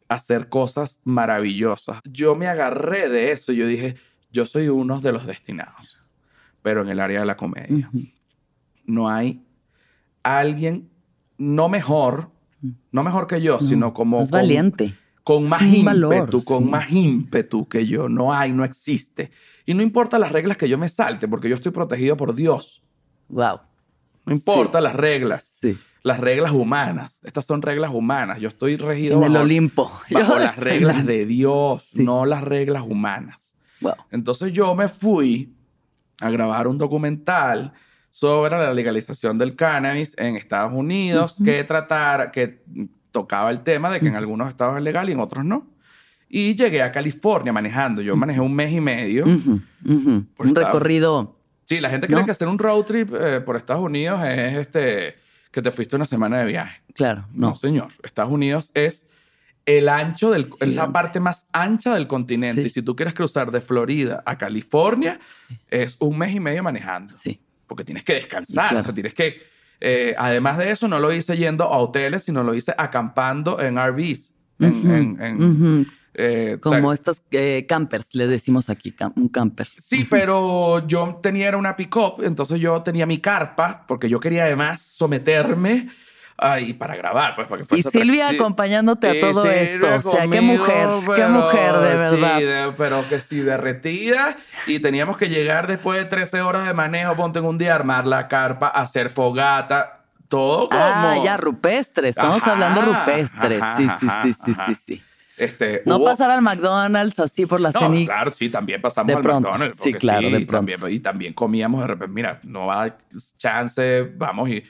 a 0.08 0.16
hacer 0.16 0.48
cosas 0.50 1.00
maravillosas. 1.04 2.00
Yo 2.04 2.34
me 2.34 2.48
agarré 2.48 3.08
de 3.08 3.32
eso 3.32 3.52
y 3.52 3.56
yo 3.56 3.66
dije, 3.66 3.96
yo 4.30 4.44
soy 4.44 4.68
uno 4.68 5.00
de 5.00 5.12
los 5.12 5.26
destinados, 5.26 5.98
pero 6.60 6.82
en 6.82 6.90
el 6.90 7.00
área 7.00 7.20
de 7.20 7.26
la 7.26 7.36
comedia. 7.36 7.90
No 8.84 9.08
hay 9.08 9.42
alguien 10.22 10.90
no 11.38 11.68
mejor, 11.68 12.30
no 12.92 13.02
mejor 13.02 13.26
que 13.26 13.40
yo, 13.40 13.60
sino 13.60 13.94
como... 13.94 14.22
Es 14.22 14.30
valiente. 14.30 14.94
Con 15.22 15.48
más 15.48 15.62
ímpetu, 15.62 16.42
con 16.44 16.68
más 16.70 16.90
ímpetu 16.90 17.68
que 17.68 17.86
yo. 17.86 18.08
No 18.08 18.32
hay, 18.32 18.52
no 18.52 18.64
existe. 18.64 19.30
Y 19.66 19.74
no 19.74 19.82
importa 19.82 20.18
las 20.18 20.32
reglas 20.32 20.56
que 20.56 20.68
yo 20.68 20.78
me 20.78 20.88
salte, 20.88 21.28
porque 21.28 21.48
yo 21.48 21.54
estoy 21.54 21.72
protegido 21.72 22.16
por 22.16 22.34
Dios. 22.34 22.82
Wow. 23.28 23.60
No 24.24 24.32
importa 24.32 24.80
las 24.80 24.94
reglas. 24.96 25.52
Sí. 25.60 25.78
Las 26.02 26.18
reglas 26.18 26.52
humanas. 26.52 27.20
Estas 27.22 27.44
son 27.44 27.62
reglas 27.62 27.92
humanas. 27.92 28.40
Yo 28.40 28.48
estoy 28.48 28.76
regido 28.76 29.18
en 29.18 29.24
el 29.24 29.36
Olimpo. 29.36 29.92
Bajo 30.10 30.38
las 30.38 30.56
reglas 30.56 31.04
de 31.06 31.26
Dios, 31.26 31.90
no 31.94 32.24
las 32.24 32.42
reglas 32.42 32.82
humanas. 32.82 33.54
Wow. 33.80 33.94
Entonces 34.10 34.52
yo 34.52 34.74
me 34.74 34.88
fui 34.88 35.54
a 36.20 36.30
grabar 36.30 36.66
un 36.66 36.78
documental 36.78 37.72
sobre 38.10 38.58
la 38.58 38.74
legalización 38.74 39.38
del 39.38 39.56
cannabis 39.56 40.14
en 40.18 40.36
Estados 40.36 40.72
Unidos, 40.74 41.36
que 41.42 41.64
tratara, 41.64 42.30
que 42.30 42.62
tocaba 43.12 43.50
el 43.50 43.60
tema 43.60 43.90
de 43.90 44.00
que 44.00 44.08
en 44.08 44.16
algunos 44.16 44.48
estados 44.48 44.76
es 44.76 44.82
legal 44.82 45.08
y 45.08 45.12
en 45.12 45.20
otros 45.20 45.44
no. 45.44 45.68
Y 46.28 46.54
llegué 46.54 46.82
a 46.82 46.92
California 46.92 47.52
manejando. 47.52 48.02
Yo 48.02 48.14
manejé 48.16 48.40
un 48.40 48.54
mes 48.54 48.72
y 48.72 48.80
medio. 48.80 49.24
Un 49.24 50.28
recorrido. 50.54 51.36
Sí, 51.64 51.80
la 51.80 51.90
gente 51.90 52.08
cree 52.08 52.24
que 52.24 52.30
hacer 52.32 52.48
un 52.48 52.58
road 52.58 52.84
trip 52.84 53.12
eh, 53.14 53.40
por 53.40 53.56
Estados 53.56 53.82
Unidos 53.82 54.20
es 54.24 54.56
este 54.56 55.14
que 55.52 55.62
te 55.62 55.70
fuiste 55.70 55.96
una 55.96 56.04
semana 56.04 56.38
de 56.38 56.46
viaje. 56.46 56.80
Claro, 56.94 57.26
no. 57.32 57.54
señor. 57.54 57.88
Estados 58.02 58.32
Unidos 58.32 58.70
es 58.74 59.08
el 59.66 59.88
ancho 59.88 60.30
del, 60.30 60.50
es 60.60 60.74
la 60.74 60.92
parte 60.92 61.20
más 61.20 61.48
ancha 61.52 61.94
del 61.94 62.06
continente. 62.06 62.62
Y 62.62 62.70
si 62.70 62.82
tú 62.82 62.94
quieres 62.96 63.14
cruzar 63.14 63.50
de 63.50 63.60
Florida 63.60 64.22
a 64.26 64.36
California, 64.38 65.20
es 65.68 65.96
un 66.00 66.18
mes 66.18 66.34
y 66.34 66.40
medio 66.40 66.62
manejando. 66.62 67.14
Sí 67.16 67.40
porque 67.70 67.84
tienes 67.84 68.02
que 68.02 68.14
descansar, 68.14 68.74
o 68.74 68.82
sea, 68.82 68.92
tienes 68.92 69.14
que... 69.14 69.40
Eh, 69.80 70.12
además 70.18 70.58
de 70.58 70.72
eso, 70.72 70.88
no 70.88 70.98
lo 70.98 71.12
hice 71.12 71.36
yendo 71.36 71.62
a 71.64 71.78
hoteles, 71.78 72.24
sino 72.24 72.42
lo 72.42 72.52
hice 72.52 72.74
acampando 72.76 73.60
en 73.60 73.78
RVs. 73.78 74.34
Eh, 76.12 76.58
Como 76.60 76.92
estos 76.92 77.22
eh, 77.30 77.66
campers, 77.68 78.12
le 78.16 78.26
decimos 78.26 78.68
aquí, 78.68 78.92
un 79.14 79.28
camper. 79.28 79.68
Sí, 79.78 80.04
pero 80.10 80.84
yo 80.88 81.20
tenía 81.22 81.56
una 81.56 81.76
pick-up, 81.76 82.24
entonces 82.24 82.58
yo 82.58 82.82
tenía 82.82 83.06
mi 83.06 83.18
carpa, 83.18 83.86
porque 83.86 84.08
yo 84.08 84.18
quería 84.18 84.46
además 84.46 84.82
someterme 84.82 85.88
y 86.60 86.72
para 86.72 86.96
grabar, 86.96 87.34
pues, 87.34 87.46
para 87.46 87.64
que 87.64 87.76
Y 87.76 87.82
Silvia 87.82 88.28
acompañándote 88.28 89.08
a 89.08 89.20
todo 89.20 89.44
esto. 89.44 89.86
O 89.96 90.00
sea, 90.00 90.26
qué 90.28 90.40
mujer, 90.40 90.88
qué 91.14 91.26
mujer, 91.26 91.72
de 91.74 91.94
verdad. 91.96 92.38
Sí, 92.38 92.74
pero 92.78 93.08
que 93.08 93.20
sí, 93.20 93.40
derretida. 93.40 94.36
Y 94.66 94.80
teníamos 94.80 95.16
que 95.16 95.28
llegar 95.28 95.66
después 95.66 95.98
de 95.98 96.06
13 96.06 96.42
horas 96.42 96.66
de 96.66 96.74
manejo, 96.74 97.16
ponte 97.16 97.40
en 97.40 97.44
un 97.44 97.58
día, 97.58 97.74
armar 97.74 98.06
la 98.06 98.28
carpa, 98.28 98.68
hacer 98.68 99.10
fogata, 99.10 100.00
todo 100.28 100.68
como... 100.68 100.82
Ah, 100.82 101.18
ya, 101.22 101.36
rupestre. 101.36 102.08
Estamos 102.08 102.46
hablando 102.46 102.82
rupestre. 102.82 103.60
sí, 103.76 103.88
sí, 104.00 104.08
sí, 104.22 104.34
sí, 104.44 104.54
sí, 104.66 104.76
sí. 104.86 105.02
Este, 105.40 105.82
no 105.86 106.04
pasar 106.04 106.30
al 106.30 106.42
McDonald's 106.42 107.18
así 107.18 107.46
por 107.46 107.62
la 107.62 107.70
no, 107.70 108.04
Claro, 108.04 108.30
sí, 108.30 108.50
también 108.50 108.82
pasamos 108.82 109.14
al 109.16 109.22
McDonald's. 109.22 109.74
Sí, 109.82 109.94
claro, 109.94 110.28
de 110.28 110.40
pronto. 110.44 110.72
También, 110.72 110.92
y 110.92 111.00
también 111.00 111.32
comíamos 111.32 111.80
de 111.80 111.86
repente, 111.86 112.12
mira, 112.12 112.40
no 112.42 112.66
va 112.66 112.74
a 112.74 112.78
dar 112.88 112.98
chance, 113.38 114.02
vamos 114.16 114.50
y, 114.50 114.62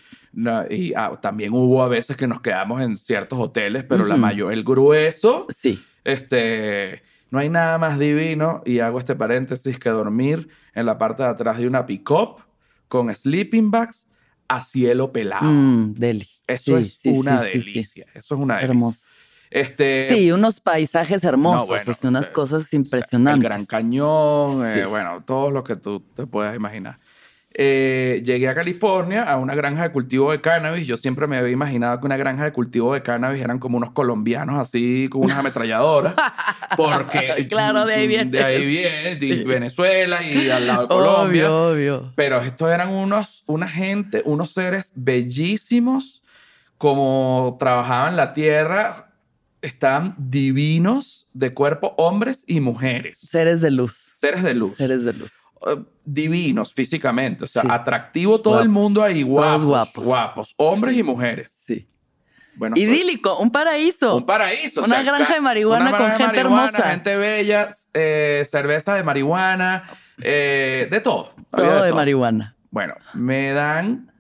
y 0.71 0.93
ah, 0.95 1.19
también 1.21 1.53
hubo 1.53 1.83
a 1.83 1.89
veces 1.89 2.17
que 2.17 2.27
nos 2.27 2.41
quedamos 2.41 2.81
en 2.83 2.97
ciertos 2.97 3.39
hoteles, 3.39 3.85
pero 3.85 4.05
la 4.07 4.17
mayor, 4.17 4.53
el 4.53 4.65
grueso, 4.65 5.47
sí. 5.55 5.83
este, 6.05 7.03
no 7.31 7.39
hay 7.39 7.49
nada 7.49 7.79
más 7.79 7.99
divino, 7.99 8.63
y 8.65 8.79
hago 8.79 8.99
este 8.99 9.17
paréntesis, 9.17 9.79
que 9.79 9.91
dormir 9.91 10.49
en 10.75 10.87
la 10.87 10.99
parte 10.99 11.23
de 11.23 11.29
atrás 11.29 11.59
de 11.59 11.67
una 11.67 11.87
pick-up 11.87 12.43
con 12.89 13.15
sleeping 13.15 13.71
bags 13.71 14.07
a 14.49 14.63
cielo 14.63 15.13
pelado. 15.13 15.47
Mm. 15.47 15.95
Eso 16.47 16.77
es 16.77 16.99
una 17.05 17.43
delicia. 17.43 18.07
Eso 18.15 18.35
es 18.35 18.41
una 18.41 18.57
delicia. 18.57 18.71
Hermoso. 18.71 19.09
Este, 19.51 20.09
sí, 20.09 20.31
unos 20.31 20.61
paisajes 20.61 21.25
hermosos, 21.25 22.05
unas 22.05 22.29
eh, 22.29 22.33
cosas 22.33 22.73
impresionantes. 22.73 23.43
El 23.43 23.49
Gran 23.49 23.67
Cañón, 23.67 24.65
eh, 24.65 24.87
bueno, 24.87 25.25
todo 25.27 25.51
lo 25.51 25.65
que 25.65 25.75
tú 25.75 26.01
te 26.15 26.27
puedas 26.27 26.55
imaginar. 26.55 27.01
Eh, 27.53 28.23
llegué 28.25 28.49
a 28.49 28.55
California 28.55 29.25
a 29.25 29.37
una 29.37 29.57
granja 29.57 29.83
de 29.83 29.91
cultivo 29.91 30.31
de 30.31 30.41
cannabis. 30.41 30.87
Yo 30.87 30.97
siempre 30.97 31.27
me 31.27 31.37
había 31.37 31.51
imaginado 31.51 31.99
que 31.99 32.07
una 32.07 32.17
granja 32.17 32.45
de 32.45 32.53
cultivo 32.53 32.95
de 32.95 33.03
cannabis 33.03 33.43
eran 33.43 33.59
como 33.59 33.77
unos 33.77 33.91
colombianos 33.91 34.57
así, 34.57 35.09
con 35.11 35.25
unas 35.25 35.39
ametralladoras. 35.39 36.15
Porque. 36.77 37.49
claro, 37.49 37.85
de 37.85 37.95
ahí 37.95 38.07
viene. 38.07 38.31
De 38.31 38.45
ahí 38.45 38.65
viene, 38.65 39.17
de 39.17 39.45
Venezuela 39.45 40.23
y 40.23 40.49
al 40.49 40.67
lado 40.69 40.83
de 40.83 40.89
Colombia. 40.89 41.53
Obvio, 41.53 41.71
obvio. 41.73 42.13
Pero 42.15 42.41
estos 42.41 42.71
eran 42.71 42.91
unos, 42.91 43.43
una 43.47 43.69
gente, 43.69 44.23
unos 44.25 44.53
seres 44.53 44.93
bellísimos, 44.95 46.23
como 46.79 47.57
trabajaban 47.59 48.17
la 48.17 48.33
tierra. 48.33 49.07
Están 49.63 50.15
divinos 50.17 51.27
de 51.35 51.53
cuerpo, 51.53 51.95
hombres 51.99 52.45
y 52.47 52.61
mujeres. 52.61 53.19
Seres 53.19 53.61
de 53.61 53.71
luz. 53.71 53.93
Seres 54.15 54.43
de 54.43 54.55
luz. 54.55 54.75
Seres 54.77 55.05
de 55.05 55.13
luz. 55.13 55.40
Eh, 55.67 55.77
divinos 56.05 56.73
físicamente, 56.73 57.45
o 57.45 57.47
sea, 57.47 57.63
atractivo 57.69 58.41
todo 58.41 58.61
el 58.63 58.69
mundo 58.69 59.03
ahí, 59.03 59.23
guapos, 59.23 59.65
guapos, 59.65 60.05
guapos, 60.05 60.55
hombres 60.57 60.97
y 60.97 61.03
mujeres. 61.03 61.55
Sí. 61.67 61.87
Bueno, 62.57 62.75
pues, 62.75 62.87
Idílico, 62.87 63.39
un 63.39 63.53
paraíso. 63.53 64.17
Un 64.17 64.27
paraíso. 64.27 64.83
Una 64.83 65.03
granja 65.03 65.35
de 65.35 65.41
marihuana 65.41 65.97
con 65.97 66.11
gente 66.13 66.41
hermosa. 66.41 66.91
Gente 66.91 67.17
bella, 67.17 67.69
eh, 67.95 68.45
cerveza 68.51 68.95
de 68.95 69.03
marihuana, 69.05 69.85
eh, 70.21 70.89
de 70.91 71.01
todo. 71.01 71.33
Todo 71.51 71.83
de, 71.85 71.93
marihuana. 71.93 72.57
Bueno, 72.71 72.95
me 73.15 73.53
dan 73.53 74.13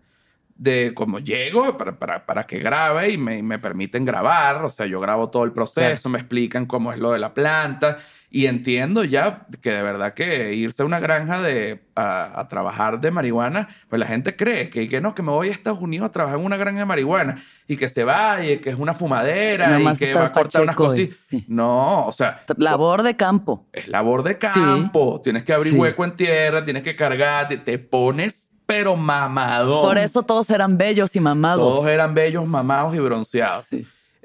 de 0.57 0.93
como 0.95 1.19
llego 1.19 1.77
para, 1.77 1.99
para, 1.99 2.27
para 2.27 2.47
que 2.47 2.59
grabe 2.59 3.11
y 3.11 3.19
me, 3.19 3.43
me, 3.43 3.59
permiten 3.59 4.05
grabar, 4.05 4.63
o 4.63 4.71
sea, 4.71 4.87
yo 4.87 5.01
grabo 5.01 5.31
todo 5.31 5.45
el 5.45 5.53
proceso, 5.53 6.09
me 6.11 6.19
explican 6.19 6.67
cómo 6.67 6.93
es 6.93 6.99
lo 6.99 7.13
de 7.13 7.19
la 7.19 7.33
planta 7.33 7.99
y 8.33 8.47
entiendo 8.47 9.03
ya 9.03 9.47
que 9.61 9.73
de 9.73 9.83
verdad 9.83 10.15
que 10.15 10.55
irse 10.55 10.83
a 10.83 10.87
una 10.87 11.01
granja 11.01 11.43
de, 11.43 11.83
a, 11.97 12.47
trabajar 12.49 13.01
de 13.01 13.11
marihuana, 13.11 13.69
pues 13.89 13.99
la 13.99 14.07
gente 14.07 14.37
cree 14.37 14.71
que, 14.71 14.89
que 14.89 15.01
no, 15.01 15.17
que 15.17 15.23
me 15.23 15.33
voy 15.33 15.49
a 15.49 15.51
Estados 15.51 15.81
Unidos 15.81 16.09
a 16.09 16.13
trabajar 16.13 16.39
en 16.39 16.47
una 16.47 16.57
granja 16.57 16.79
de 16.79 16.87
marihuana 16.87 17.43
y 17.67 17.77
que 17.77 17.89
se 17.89 18.05
vaya, 18.05 18.61
que 18.61 18.71
es 18.71 18.77
una 18.77 18.95
fumadera 18.95 19.81
y 19.81 19.97
que 19.97 20.15
va 20.15 20.27
a 20.27 20.33
cortar 20.33 20.63
unas 20.63 20.77
cosas. 20.77 21.09
No, 21.49 22.07
o 22.07 22.13
sea. 22.13 22.45
Labor 22.57 23.03
de 23.03 23.17
campo. 23.17 23.67
Es 23.73 23.89
labor 23.89 24.23
de 24.23 24.39
campo. 24.39 25.21
Tienes 25.23 25.43
que 25.43 25.53
abrir 25.53 25.75
hueco 25.75 26.05
en 26.05 26.15
tierra, 26.15 26.65
tienes 26.65 26.83
que 26.83 26.95
cargar, 26.95 27.49
te, 27.49 27.79
pones 27.79 28.49
pero 28.67 28.95
mamadón. 28.95 29.83
Por 29.83 29.99
eso 29.99 30.23
todos 30.23 30.49
eran 30.51 30.79
bellos 30.79 31.17
y 31.17 31.21
mamados. 31.21 31.75
Todos 31.75 31.91
eran 31.91 32.15
bellos, 32.15 32.47
mamados 32.47 32.95
y 32.95 33.01
bronceados. 33.01 33.67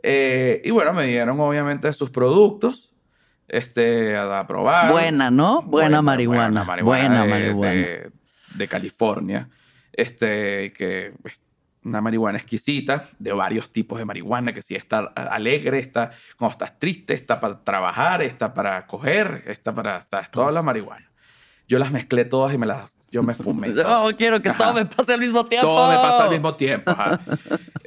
Eh, 0.04 0.62
y 0.64 0.70
bueno, 0.70 0.94
me 0.94 1.08
dieron 1.08 1.40
obviamente 1.40 1.92
sus 1.94 2.12
productos 2.12 2.95
este, 3.48 4.16
a 4.18 4.46
probar. 4.48 4.92
Buena, 4.92 5.30
¿no? 5.32 5.62
Buena, 5.62 6.02
marihuana. 6.02 6.64
Buena 6.82 7.26
marihuana. 7.26 8.12
De, 8.56 8.68
California. 8.68 9.50
Este, 9.92 10.74
que 10.74 11.14
una 11.86 12.02
marihuana 12.02 12.38
exquisita, 12.38 13.10
de 13.20 13.32
varios 13.32 13.72
tipos 13.72 14.00
de 14.00 14.06
marihuana, 14.06 14.54
que 14.54 14.62
si 14.62 14.76
está 14.76 15.00
alegre, 15.16 15.80
está 15.80 16.12
cuando 16.38 16.54
estás 16.54 16.80
triste, 16.80 17.14
está 17.14 17.40
para 17.40 17.64
trabajar, 17.64 18.22
está 18.24 18.54
para 18.54 18.88
coger, 18.88 19.44
está 19.46 19.74
para... 19.74 19.98
Está, 19.98 20.24
toda 20.24 20.52
la 20.52 20.64
marihuana. 20.64 21.12
Yo 21.68 21.80
las 21.80 21.92
mezclé 21.92 22.26
todas 22.26 22.54
y 22.54 22.58
me 22.58 22.66
las... 22.66 22.95
Yo 23.16 23.24
me 23.24 23.34
fumé. 23.34 23.74
Yo 23.74 24.18
quiero 24.18 24.42
que 24.42 24.52
todo 24.52 24.74
me 24.74 24.86
pase 24.86 25.14
al 25.14 25.22
mismo 25.22 25.46
tiempo. 25.46 25.68
Todo 25.68 25.90
me 25.90 25.96
pasa 25.96 26.26
al 26.26 26.32
mismo 26.32 26.56
tiempo. 26.56 26.94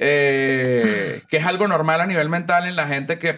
Eh, 0.01 1.21
que 1.29 1.37
es 1.37 1.45
algo 1.45 1.67
normal 1.67 2.01
a 2.01 2.07
nivel 2.07 2.29
mental 2.29 2.65
en 2.65 2.75
la 2.75 2.87
gente 2.87 3.19
que 3.19 3.29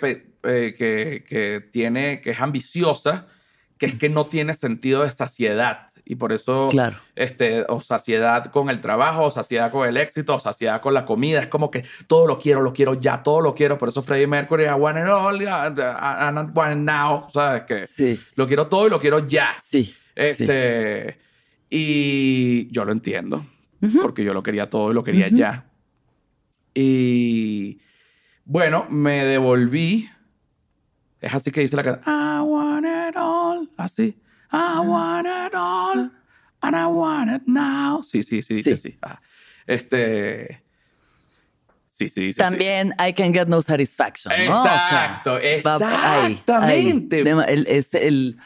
eh, 0.43 0.75
que, 0.77 1.25
que, 1.27 1.59
tiene, 1.71 2.21
que 2.21 2.29
es 2.29 2.39
ambiciosa, 2.39 3.25
que 3.77 3.87
es 3.87 3.95
que 3.95 4.07
no 4.07 4.27
tiene 4.27 4.53
sentido 4.53 5.01
de 5.01 5.11
saciedad. 5.11 5.87
Y 6.05 6.15
por 6.15 6.31
eso, 6.31 6.69
claro. 6.69 6.97
este, 7.15 7.65
o 7.67 7.81
saciedad 7.81 8.45
con 8.45 8.69
el 8.69 8.79
trabajo, 8.79 9.25
o 9.25 9.31
saciedad 9.31 9.69
con 9.69 9.85
el 9.85 9.97
éxito, 9.97 10.35
o 10.35 10.39
saciedad 10.39 10.79
con 10.79 10.93
la 10.93 11.03
comida. 11.03 11.41
Es 11.41 11.47
como 11.47 11.71
que 11.71 11.83
todo 12.07 12.25
lo 12.25 12.39
quiero, 12.39 12.61
lo 12.61 12.71
quiero 12.71 12.93
ya, 12.93 13.21
todo 13.21 13.41
lo 13.41 13.53
quiero. 13.53 13.77
Por 13.77 13.89
eso 13.89 14.01
Freddie 14.01 14.27
Mercury, 14.27 14.63
I 14.63 14.73
want 14.73 14.97
it 14.97 15.07
all, 15.07 15.41
I 15.41 16.51
want 16.53 16.71
it 16.71 16.77
now. 16.77 17.27
¿Sabes? 17.33 17.63
Que 17.63 17.87
sí. 17.87 18.17
lo 18.35 18.47
quiero 18.47 18.67
todo 18.67 18.87
y 18.87 18.89
lo 18.89 18.99
quiero 18.99 19.27
ya. 19.27 19.57
Sí. 19.61 19.93
Este, 20.15 21.17
Y 21.71 22.69
yo 22.71 22.85
lo 22.85 22.91
entiendo, 22.91 23.47
porque 24.03 24.23
yo 24.23 24.33
lo 24.33 24.43
quería 24.43 24.69
todo 24.69 24.91
y 24.91 24.93
lo 24.93 25.03
quería 25.03 25.29
ya. 25.29 25.65
Y 26.73 27.79
bueno, 28.45 28.85
me 28.89 29.25
devolví 29.25 30.07
es 31.21 31.33
así 31.35 31.51
que 31.51 31.61
dice 31.61 31.75
la 31.75 31.83
canción. 31.83 32.03
I 32.07 32.41
want 32.41 32.85
it 32.85 33.15
all. 33.15 33.69
Así. 33.77 34.17
I 34.51 34.79
want 34.79 35.27
it 35.27 35.53
all. 35.53 36.09
And 36.63 36.75
I 36.75 36.87
want 36.87 37.31
it 37.31 37.43
now. 37.45 38.01
Sí, 38.03 38.23
sí, 38.23 38.41
sí, 38.41 38.55
dice 38.55 38.75
sí. 38.75 38.97
Ah, 39.01 39.21
este. 39.67 40.63
Sí, 41.89 42.09
sí, 42.09 42.25
dice 42.25 42.41
También 42.41 42.93
I 42.97 43.13
can 43.13 43.31
get 43.33 43.47
no 43.47 43.61
satisfaction. 43.61 44.33
Exacto, 44.33 45.37
exactamente. 45.37 47.23
es 47.67 47.93
el, 47.93 48.39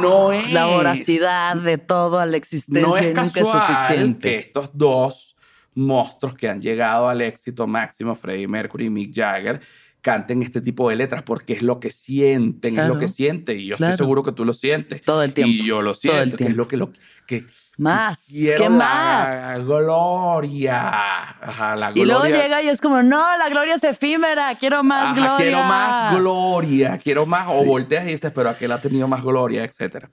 no 0.00 0.32
es. 0.32 0.52
La 0.52 0.66
voracidad 0.66 1.56
de 1.56 1.78
todo 1.78 2.18
a 2.18 2.26
la 2.26 2.36
existencia 2.36 2.86
no 2.86 2.96
es 2.96 3.14
nunca 3.14 3.40
es 3.40 3.48
suficiente. 3.48 4.28
que 4.28 4.38
estos 4.38 4.70
dos 4.72 5.36
monstruos 5.74 6.34
que 6.34 6.48
han 6.48 6.60
llegado 6.60 7.08
al 7.08 7.20
éxito 7.20 7.66
máximo, 7.66 8.14
Freddie 8.14 8.48
Mercury 8.48 8.86
y 8.86 8.90
Mick 8.90 9.14
Jagger, 9.14 9.60
canten 10.00 10.42
este 10.42 10.60
tipo 10.60 10.88
de 10.88 10.96
letras 10.96 11.22
porque 11.22 11.52
es 11.52 11.62
lo 11.62 11.80
que 11.80 11.90
sienten, 11.90 12.78
es 12.78 12.86
lo 12.86 12.98
que 12.98 13.08
sienten 13.08 13.60
y 13.60 13.66
yo 13.66 13.74
estoy 13.74 13.96
seguro 13.96 14.22
que 14.22 14.32
tú 14.32 14.44
lo 14.44 14.54
sientes. 14.54 15.02
Todo 15.02 15.22
el 15.22 15.32
tiempo. 15.32 15.50
Y 15.50 15.66
yo 15.66 15.82
lo 15.82 15.94
siento, 15.94 16.36
que 16.36 16.44
es 16.44 16.56
lo 16.56 16.68
que 16.68 16.76
lo 16.76 16.92
que 17.26 17.46
más, 17.78 18.18
quiero 18.26 18.62
¿qué 18.62 18.68
más? 18.68 19.64
gloria. 19.64 21.30
Ajá, 21.40 21.76
la 21.76 21.92
gloria. 21.92 22.02
Y 22.02 22.06
luego 22.06 22.24
llega 22.24 22.62
y 22.62 22.68
es 22.68 22.80
como, 22.80 23.02
no, 23.02 23.36
la 23.36 23.48
gloria 23.48 23.76
es 23.76 23.84
efímera, 23.84 24.54
quiero 24.56 24.82
más 24.82 25.14
gloria. 25.14 25.36
Quiero 25.36 25.62
más 25.62 26.16
gloria, 26.16 26.98
quiero 26.98 27.26
más, 27.26 27.46
o 27.48 27.64
volteas 27.64 28.04
y 28.06 28.10
dices, 28.10 28.32
pero 28.34 28.50
aquel 28.50 28.72
ha 28.72 28.80
tenido 28.80 29.06
más 29.06 29.22
gloria, 29.22 29.62
etcétera. 29.62 30.10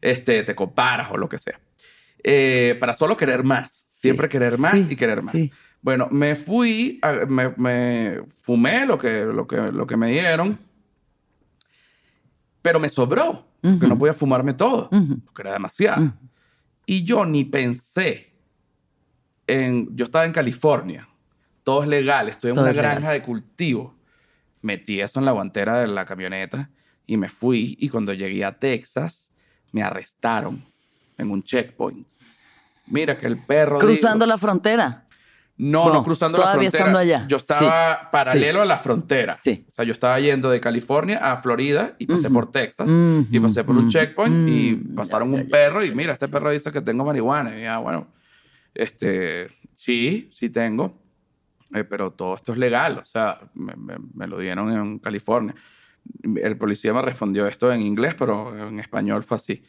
Este, 0.00 0.42
te 0.42 0.54
comparas 0.54 1.10
o 1.10 1.16
lo 1.16 1.28
que 1.28 1.38
sea. 1.38 1.58
Eh, 2.22 2.76
para 2.78 2.94
solo 2.94 3.16
querer 3.16 3.42
más, 3.42 3.86
siempre 3.90 4.28
querer 4.28 4.58
más 4.58 4.90
y 4.90 4.94
querer 4.94 5.22
más. 5.22 5.34
Bueno, 5.80 6.08
me 6.10 6.34
fui, 6.34 7.00
me, 7.28 8.20
fumé 8.42 8.84
lo 8.84 8.98
que, 8.98 9.24
lo, 9.24 9.46
que, 9.46 9.56
lo 9.72 9.86
que 9.86 9.96
me 9.96 10.10
dieron, 10.10 10.58
pero 12.60 12.78
me 12.78 12.90
sobró, 12.90 13.46
porque 13.62 13.86
no 13.86 13.98
podía 13.98 14.12
fumarme 14.12 14.52
todo, 14.52 14.90
porque 14.90 15.42
era 15.42 15.52
demasiado. 15.52 16.12
Y 16.90 17.04
yo 17.04 17.26
ni 17.26 17.44
pensé 17.44 18.32
en, 19.46 19.94
yo 19.94 20.06
estaba 20.06 20.24
en 20.24 20.32
California, 20.32 21.06
todo 21.62 21.82
es 21.82 21.88
legal, 21.88 22.30
estoy 22.30 22.52
en 22.52 22.58
una 22.58 22.72
granja 22.72 23.10
de 23.10 23.22
cultivo. 23.22 23.94
Metí 24.62 24.98
eso 24.98 25.18
en 25.18 25.26
la 25.26 25.32
guantera 25.32 25.80
de 25.80 25.86
la 25.86 26.06
camioneta 26.06 26.70
y 27.06 27.18
me 27.18 27.28
fui. 27.28 27.76
Y 27.78 27.90
cuando 27.90 28.14
llegué 28.14 28.42
a 28.42 28.58
Texas, 28.58 29.30
me 29.70 29.82
arrestaron 29.82 30.64
en 31.18 31.30
un 31.30 31.42
checkpoint. 31.42 32.08
Mira 32.86 33.18
que 33.18 33.26
el 33.26 33.44
perro. 33.44 33.80
Cruzando 33.80 34.24
la 34.24 34.38
frontera. 34.38 35.07
No, 35.58 35.92
no 35.92 36.04
cruzando 36.04 36.38
la 36.38 36.52
frontera. 36.52 36.78
estando 36.78 36.98
allá. 36.98 37.26
Yo 37.26 37.36
estaba 37.36 38.08
paralelo 38.12 38.62
a 38.62 38.64
la 38.64 38.78
frontera. 38.78 39.34
Sí. 39.34 39.66
O 39.68 39.74
sea, 39.74 39.84
yo 39.84 39.92
estaba 39.92 40.18
yendo 40.20 40.50
de 40.50 40.60
California 40.60 41.18
a 41.18 41.36
Florida 41.36 41.96
y 41.98 42.06
pasé 42.06 42.30
por 42.30 42.52
Texas 42.52 42.88
y 42.88 43.40
pasé 43.40 43.64
por 43.64 43.76
un 43.76 43.88
checkpoint 43.88 44.48
y 44.48 44.74
pasaron 44.94 45.34
un 45.34 45.48
perro 45.48 45.84
y 45.84 45.92
mira, 45.92 46.12
este 46.12 46.28
perro 46.28 46.52
dice 46.52 46.70
que 46.70 46.80
tengo 46.80 47.04
marihuana. 47.04 47.58
Y 47.58 47.62
ya, 47.62 47.78
bueno, 47.78 48.06
este, 48.72 49.48
sí, 49.74 50.30
sí 50.32 50.48
tengo, 50.48 51.02
eh, 51.74 51.82
pero 51.82 52.12
todo 52.12 52.36
esto 52.36 52.52
es 52.52 52.58
legal. 52.58 52.98
O 52.98 53.04
sea, 53.04 53.40
me, 53.54 53.74
me, 54.14 54.26
lo 54.28 54.38
dieron 54.38 54.72
en 54.72 55.00
California. 55.00 55.56
El 56.36 56.56
policía 56.56 56.94
me 56.94 57.02
respondió 57.02 57.48
esto 57.48 57.72
en 57.72 57.82
inglés, 57.82 58.14
pero 58.16 58.68
en 58.68 58.78
español 58.78 59.24
fue 59.24 59.36
así. 59.36 59.60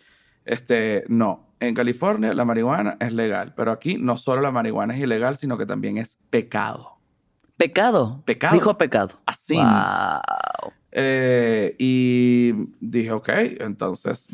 Este, 0.45 1.03
no, 1.07 1.48
en 1.59 1.75
California 1.75 2.33
la 2.33 2.45
marihuana 2.45 2.97
es 2.99 3.13
legal, 3.13 3.53
pero 3.55 3.71
aquí 3.71 3.97
no 3.97 4.17
solo 4.17 4.41
la 4.41 4.51
marihuana 4.51 4.95
es 4.95 5.01
ilegal, 5.01 5.35
sino 5.35 5.57
que 5.57 5.65
también 5.65 5.97
es 5.97 6.17
pecado. 6.29 6.97
¿Pecado? 7.57 8.21
Pecado. 8.25 8.53
Dijo 8.53 8.77
pecado. 8.77 9.19
Así. 9.25 9.55
Wow. 9.55 10.73
Eh, 10.91 11.75
y 11.77 12.53
dije, 12.79 13.11
ok, 13.11 13.29
entonces... 13.59 14.27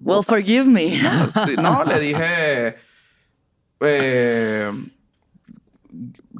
Well, 0.00 0.24
forgive 0.24 0.64
me. 0.64 1.00
No, 1.60 1.84
le 1.84 1.98
dije 2.00 2.76
eh, 3.80 4.70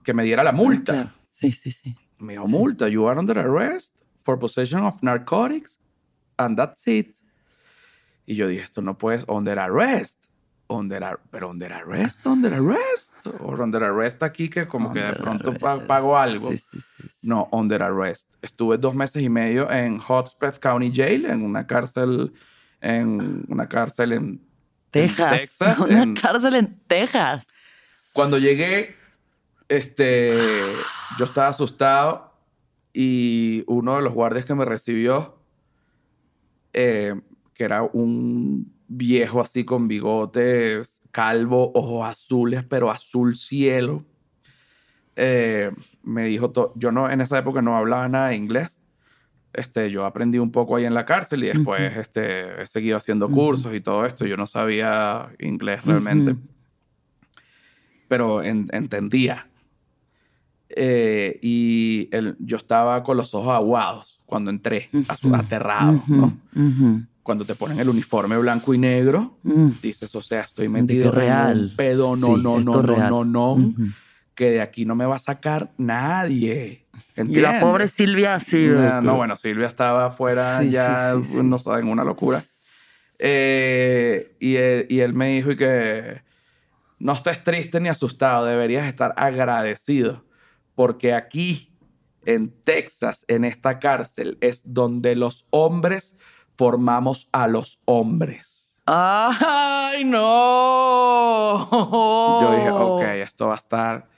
que 0.05 0.15
me 0.15 0.25
diera 0.25 0.43
la 0.45 0.53
multa. 0.53 1.13
Sí, 1.29 1.53
sí, 1.53 1.71
sí. 1.71 1.97
Me 2.19 2.35
dijo, 2.35 2.47
multa, 2.47 2.89
you 2.89 3.07
are 3.09 3.19
under 3.19 3.39
arrest 3.39 3.95
for 4.25 4.39
possession 4.39 4.83
of 4.83 5.01
narcotics 5.03 5.79
and 6.39 6.57
that's 6.57 6.87
it. 6.87 7.15
Y 8.29 8.35
yo 8.35 8.47
dije, 8.47 8.65
esto 8.65 8.83
no 8.83 8.99
puedes, 8.99 9.25
under 9.27 9.59
arrest. 9.59 10.27
Under, 10.67 11.19
pero 11.31 11.49
under 11.49 11.73
arrest, 11.73 12.27
under 12.27 12.53
arrest. 12.53 13.27
O 13.41 13.55
under 13.55 13.83
arrest 13.83 14.23
aquí 14.23 14.51
que 14.51 14.69
como 14.69 14.93
que 14.93 15.01
de 15.01 15.15
pronto 15.15 15.55
pago 15.59 16.19
algo. 16.19 16.51
no, 17.23 17.49
under 17.53 17.83
arrest. 17.83 18.29
Estuve 18.43 18.77
dos 18.77 18.95
meses 18.95 19.23
y 19.23 19.31
medio 19.31 19.71
en 19.71 19.97
Hotspur 19.97 20.61
County 20.61 20.93
Jail, 20.95 21.25
en 21.25 21.43
una 21.43 21.67
cárcel, 21.67 22.35
en 22.83 23.47
una 23.49 23.67
cárcel 23.67 24.13
en 24.13 24.47
Texas. 24.91 25.57
una 25.89 26.13
cárcel 26.21 26.57
en 26.57 26.79
Texas. 26.87 27.47
Cuando 28.13 28.37
llegué, 28.37 28.95
este, 29.69 30.37
yo 31.19 31.25
estaba 31.25 31.49
asustado 31.49 32.35
y 32.93 33.65
uno 33.69 33.97
de 33.97 34.03
los 34.03 34.13
guardias 34.13 34.45
que 34.45 34.55
me 34.55 34.67
recibió 34.67 35.39
eh, 36.75 37.15
que 37.59 37.65
era 37.65 37.83
un 37.83 38.73
viejo 38.87 39.41
así 39.41 39.65
con 39.65 39.89
bigotes, 39.89 41.03
calvo, 41.11 41.73
ojos 41.75 42.09
azules, 42.09 42.63
pero 42.63 42.89
azul 42.89 43.35
cielo. 43.35 44.05
Eh, 45.17 45.73
me 46.05 46.27
dijo, 46.27 46.53
yo 46.77 46.93
no, 46.93 47.11
en 47.11 47.21
esa 47.21 47.37
época 47.37 47.61
no 47.61 47.77
hablaba 47.77 48.09
nada 48.09 48.29
de 48.29 48.37
inglés. 48.37 48.81
Este, 49.53 49.91
yo 49.91 50.07
aprendí 50.07 50.39
un 50.39 50.53
poco 50.53 50.77
ahí 50.77 50.85
en 50.85 50.95
la 50.95 51.05
cárcel 51.05 51.43
y 51.43 51.49
después 51.49 51.97
este, 51.97 52.63
he 52.63 52.67
seguido 52.67 52.97
haciendo 52.97 53.29
cursos 53.29 53.75
y 53.75 53.81
todo 53.81 54.07
esto. 54.07 54.25
Yo 54.25 54.37
no 54.37 54.47
sabía 54.47 55.29
inglés 55.41 55.85
realmente, 55.85 56.37
pero 58.07 58.45
entendía. 58.45 59.49
Eh, 60.69 61.41
y 61.43 62.09
yo 62.39 62.57
estaba 62.57 63.03
con 63.03 63.17
los 63.17 63.35
ojos 63.35 63.53
aguados 63.53 64.23
cuando 64.27 64.51
entré, 64.51 64.91
aterrado, 65.35 66.01
¿no? 66.07 66.39
Cuando 67.29 67.45
te 67.45 67.55
ponen 67.55 67.79
el 67.79 67.91
uniforme 67.91 68.39
blanco 68.39 68.73
y 68.73 68.79
negro, 68.79 69.39
mm. 69.43 69.69
dices, 69.83 70.15
o 70.15 70.23
sea, 70.23 70.41
estoy 70.41 70.71
metido 70.71 71.13
real. 71.13 71.59
en 71.59 71.65
un 71.65 71.77
pedo, 71.77 72.17
no, 72.17 72.39
no, 72.39 72.59
no, 72.59 72.83
no, 72.83 73.23
no, 73.23 73.25
no, 73.27 73.75
que 74.35 74.53
de 74.53 74.63
aquí 74.63 74.87
no 74.87 74.95
me 74.95 75.05
va 75.05 75.17
a 75.17 75.19
sacar 75.19 75.71
nadie. 75.77 76.87
Y 77.19 77.37
la 77.41 77.61
pobre 77.61 77.89
Silvia 77.89 78.41
sí. 78.41 78.71
No, 79.03 79.17
bueno, 79.17 79.37
Silvia 79.37 79.67
estaba 79.67 80.07
afuera 80.07 80.63
ya, 80.63 81.17
no 81.45 81.59
sé, 81.59 81.71
en 81.73 81.89
una 81.89 82.03
locura. 82.03 82.43
Eh, 83.19 84.35
y, 84.41 84.57
él, 84.57 84.87
y 84.89 85.01
él 85.01 85.13
me 85.13 85.29
dijo 85.29 85.51
y 85.51 85.57
que 85.57 86.23
no 86.99 87.13
estés 87.13 87.45
triste 87.45 87.79
ni 87.79 87.91
asustado, 87.91 88.47
deberías 88.47 88.87
estar 88.87 89.13
agradecido, 89.19 90.25
porque 90.75 91.13
aquí 91.13 91.75
en 92.25 92.55
Texas, 92.65 93.27
en 93.29 93.45
esta 93.45 93.81
cárcel, 93.81 94.39
es 94.41 94.63
donde 94.73 95.15
los 95.15 95.47
hombres 95.51 96.17
formamos 96.59 97.29
a 97.33 97.47
los 97.47 97.79
hombres. 97.87 98.69
¡Ay, 98.85 100.05
no! 100.05 101.69
Yo 101.71 102.53
dije, 102.57 102.71
ok, 102.71 103.03
esto 103.23 103.47
va 103.47 103.55
a 103.55 103.59
estar, 103.59 104.09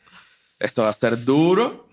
esto 0.58 0.82
va 0.82 0.88
a 0.88 0.94
ser 0.94 1.24
duro. 1.24 1.86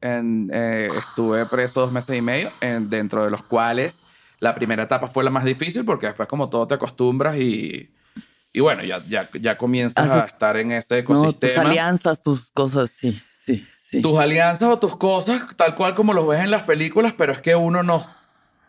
En, 0.00 0.50
eh, 0.52 0.90
estuve 0.98 1.46
preso 1.46 1.80
dos 1.80 1.90
meses 1.90 2.14
y 2.14 2.20
medio, 2.20 2.52
dentro 2.60 3.24
de 3.24 3.30
los 3.30 3.42
cuales 3.42 4.02
la 4.38 4.54
primera 4.54 4.82
etapa 4.82 5.08
fue 5.08 5.24
la 5.24 5.30
más 5.30 5.44
difícil 5.44 5.86
porque 5.86 6.06
después 6.06 6.28
como 6.28 6.50
todo 6.50 6.68
te 6.68 6.74
acostumbras 6.74 7.38
y, 7.38 7.90
y 8.52 8.60
bueno, 8.60 8.82
ya, 8.82 8.98
ya, 9.08 9.26
ya 9.40 9.56
comienzas 9.56 10.10
a 10.10 10.26
estar 10.26 10.58
en 10.58 10.72
ese 10.72 10.98
ecosistema. 10.98 11.54
tus 11.54 11.58
alianzas, 11.58 12.22
tus 12.22 12.50
cosas, 12.50 12.90
sí, 12.90 13.18
sí, 13.30 13.66
sí. 13.74 14.02
Tus 14.02 14.18
alianzas 14.18 14.68
o 14.68 14.78
tus 14.78 14.96
cosas, 14.98 15.40
tal 15.56 15.74
cual 15.74 15.94
como 15.94 16.12
los 16.12 16.28
ves 16.28 16.40
en 16.40 16.50
las 16.50 16.64
películas, 16.64 17.14
pero 17.16 17.32
es 17.32 17.40
que 17.40 17.56
uno 17.56 17.82
no 17.82 18.04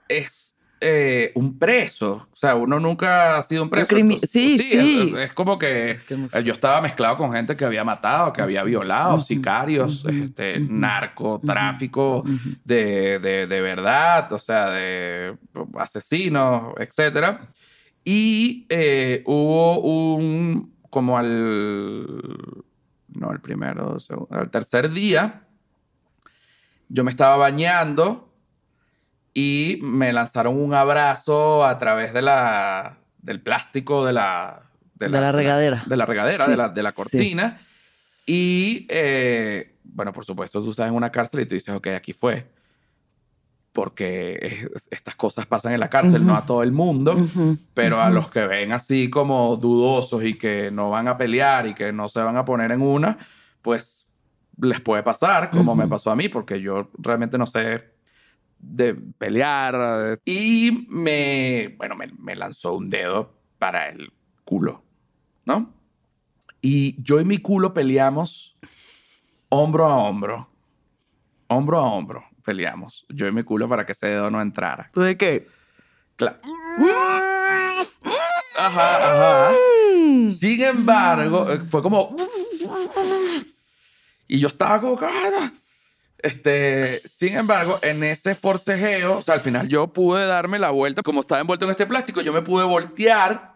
es 0.07 0.44
eh, 0.81 1.31
un 1.35 1.57
preso. 1.57 2.27
O 2.31 2.35
sea, 2.35 2.55
uno 2.55 2.79
nunca 2.79 3.37
ha 3.37 3.41
sido 3.41 3.63
un 3.63 3.69
preso. 3.69 3.95
sí, 3.95 4.57
sí. 4.57 5.13
Es, 5.17 5.33
como 5.33 5.57
que 5.57 5.99
yo 6.43 6.53
estaba 6.53 6.81
mezclado 6.81 7.17
con 7.17 7.31
gente 7.31 7.55
que 7.55 7.65
había 7.65 7.83
matado, 7.83 8.33
que 8.33 8.41
había 8.41 8.63
violado, 8.63 9.19
sicarios, 9.19 10.05
este, 10.05 10.59
narcotráfico 10.59 12.23
de, 12.63 13.19
de, 13.19 13.61
verdad, 13.61 14.31
o 14.31 14.39
sea, 14.39 14.69
de 14.71 15.35
asesinos, 15.77 16.73
etc. 16.77 17.39
Y 18.03 18.65
eh, 18.69 19.23
hubo 19.25 19.79
un, 19.79 20.75
como 20.89 21.17
al, 21.17 22.21
no, 23.13 23.31
el 23.31 23.39
primero, 23.39 23.97
al 24.29 24.49
tercer 24.51 24.91
día, 24.91 25.43
yo 26.89 27.03
me 27.03 27.11
estaba 27.11 27.37
bañando 27.37 28.34
y 29.37 29.79
me 29.81 30.13
lanzaron 30.13 30.57
un 30.57 30.73
abrazo 30.73 31.65
a 31.65 31.77
través 31.77 32.13
de 32.13 32.21
la, 32.21 32.99
del 33.21 33.41
plástico 33.41 34.05
de 34.05 34.13
la... 34.13 34.63
De 34.93 35.09
la, 35.09 35.33
regadera. 35.33 35.83
De 35.85 35.97
la 35.97 36.05
regadera, 36.05 36.47
de, 36.47 36.55
la, 36.55 36.69
de 36.69 36.81
la 36.81 36.93
cortina. 36.93 37.59
Y, 38.25 38.87
eh, 38.87 39.75
bueno, 39.83 40.13
por 40.13 40.23
supuesto, 40.23 40.61
tú 40.61 40.69
estás 40.69 40.87
en 40.87 40.95
una 40.95 41.11
cárcel 41.11 41.41
y 41.41 41.45
tú 41.45 41.55
dices, 41.55 41.75
ok, 41.75 41.87
aquí 41.87 42.13
fue. 42.13 42.49
Porque 43.73 44.69
estas 44.89 45.15
cosas 45.15 45.45
pasan 45.45 45.73
en 45.73 45.81
la 45.81 45.89
cárcel, 45.89 46.25
no 46.25 46.37
a 46.37 46.45
todo 46.45 46.63
el 46.63 46.71
mundo, 46.71 47.13
pero 47.73 48.01
a 48.01 48.09
los 48.09 48.31
que 48.31 48.47
ven 48.47 48.71
así 48.71 49.09
como 49.09 49.57
dudosos 49.57 50.23
y 50.23 50.35
que 50.35 50.71
no 50.71 50.89
van 50.89 51.09
a 51.09 51.17
pelear 51.17 51.67
y 51.67 51.73
que 51.73 51.91
no 51.91 52.07
se 52.07 52.21
van 52.21 52.37
a 52.37 52.45
poner 52.45 52.71
en 52.71 52.81
una, 52.81 53.17
pues 53.61 54.05
les 54.61 54.79
puede 54.79 55.03
pasar, 55.03 55.49
como 55.49 55.75
me 55.75 55.89
pasó 55.89 56.09
a 56.09 56.15
mí, 56.15 56.29
porque 56.29 56.61
yo 56.61 56.89
realmente 56.97 57.37
no 57.37 57.45
sé 57.45 57.94
de 58.67 58.95
pelear 58.95 60.19
y 60.25 60.85
me, 60.89 61.73
bueno, 61.77 61.95
me, 61.95 62.35
lanzó 62.35 62.73
un 62.73 62.89
dedo 62.89 63.33
para 63.59 63.89
el 63.89 64.11
culo, 64.43 64.83
¿no? 65.45 65.73
Y 66.61 67.01
yo 67.01 67.19
y 67.19 67.25
mi 67.25 67.37
culo 67.37 67.73
peleamos 67.73 68.57
hombro 69.49 69.85
a 69.85 69.95
hombro, 69.95 70.49
hombro 71.47 71.79
a 71.79 71.83
hombro 71.83 72.23
peleamos, 72.45 73.05
yo 73.09 73.27
y 73.27 73.31
mi 73.31 73.43
culo 73.43 73.67
para 73.67 73.85
que 73.85 73.91
ese 73.91 74.07
dedo 74.07 74.29
no 74.29 74.41
entrara. 74.41 74.89
¿Tú 74.93 75.01
de 75.01 75.17
qué? 75.17 75.47
Claro. 76.15 76.37
Ajá, 78.57 79.49
ajá. 79.49 79.55
Sin 80.29 80.61
embargo, 80.61 81.47
fue 81.69 81.81
como... 81.81 82.15
Y 84.27 84.39
yo 84.39 84.47
estaba 84.47 84.79
como... 84.79 84.97
Este, 86.25 86.87
sin 87.07 87.37
embargo, 87.37 87.77
en 87.83 88.03
ese 88.03 88.33
forcejeo, 88.33 89.19
o 89.19 89.21
sea, 89.21 89.35
al 89.35 89.41
final 89.41 89.67
yo 89.67 89.93
pude 89.93 90.25
darme 90.25 90.57
la 90.57 90.71
vuelta, 90.71 91.03
como 91.03 91.21
estaba 91.21 91.39
envuelto 91.39 91.65
en 91.65 91.71
este 91.71 91.85
plástico, 91.85 92.19
yo 92.21 92.33
me 92.33 92.41
pude 92.41 92.63
voltear 92.63 93.53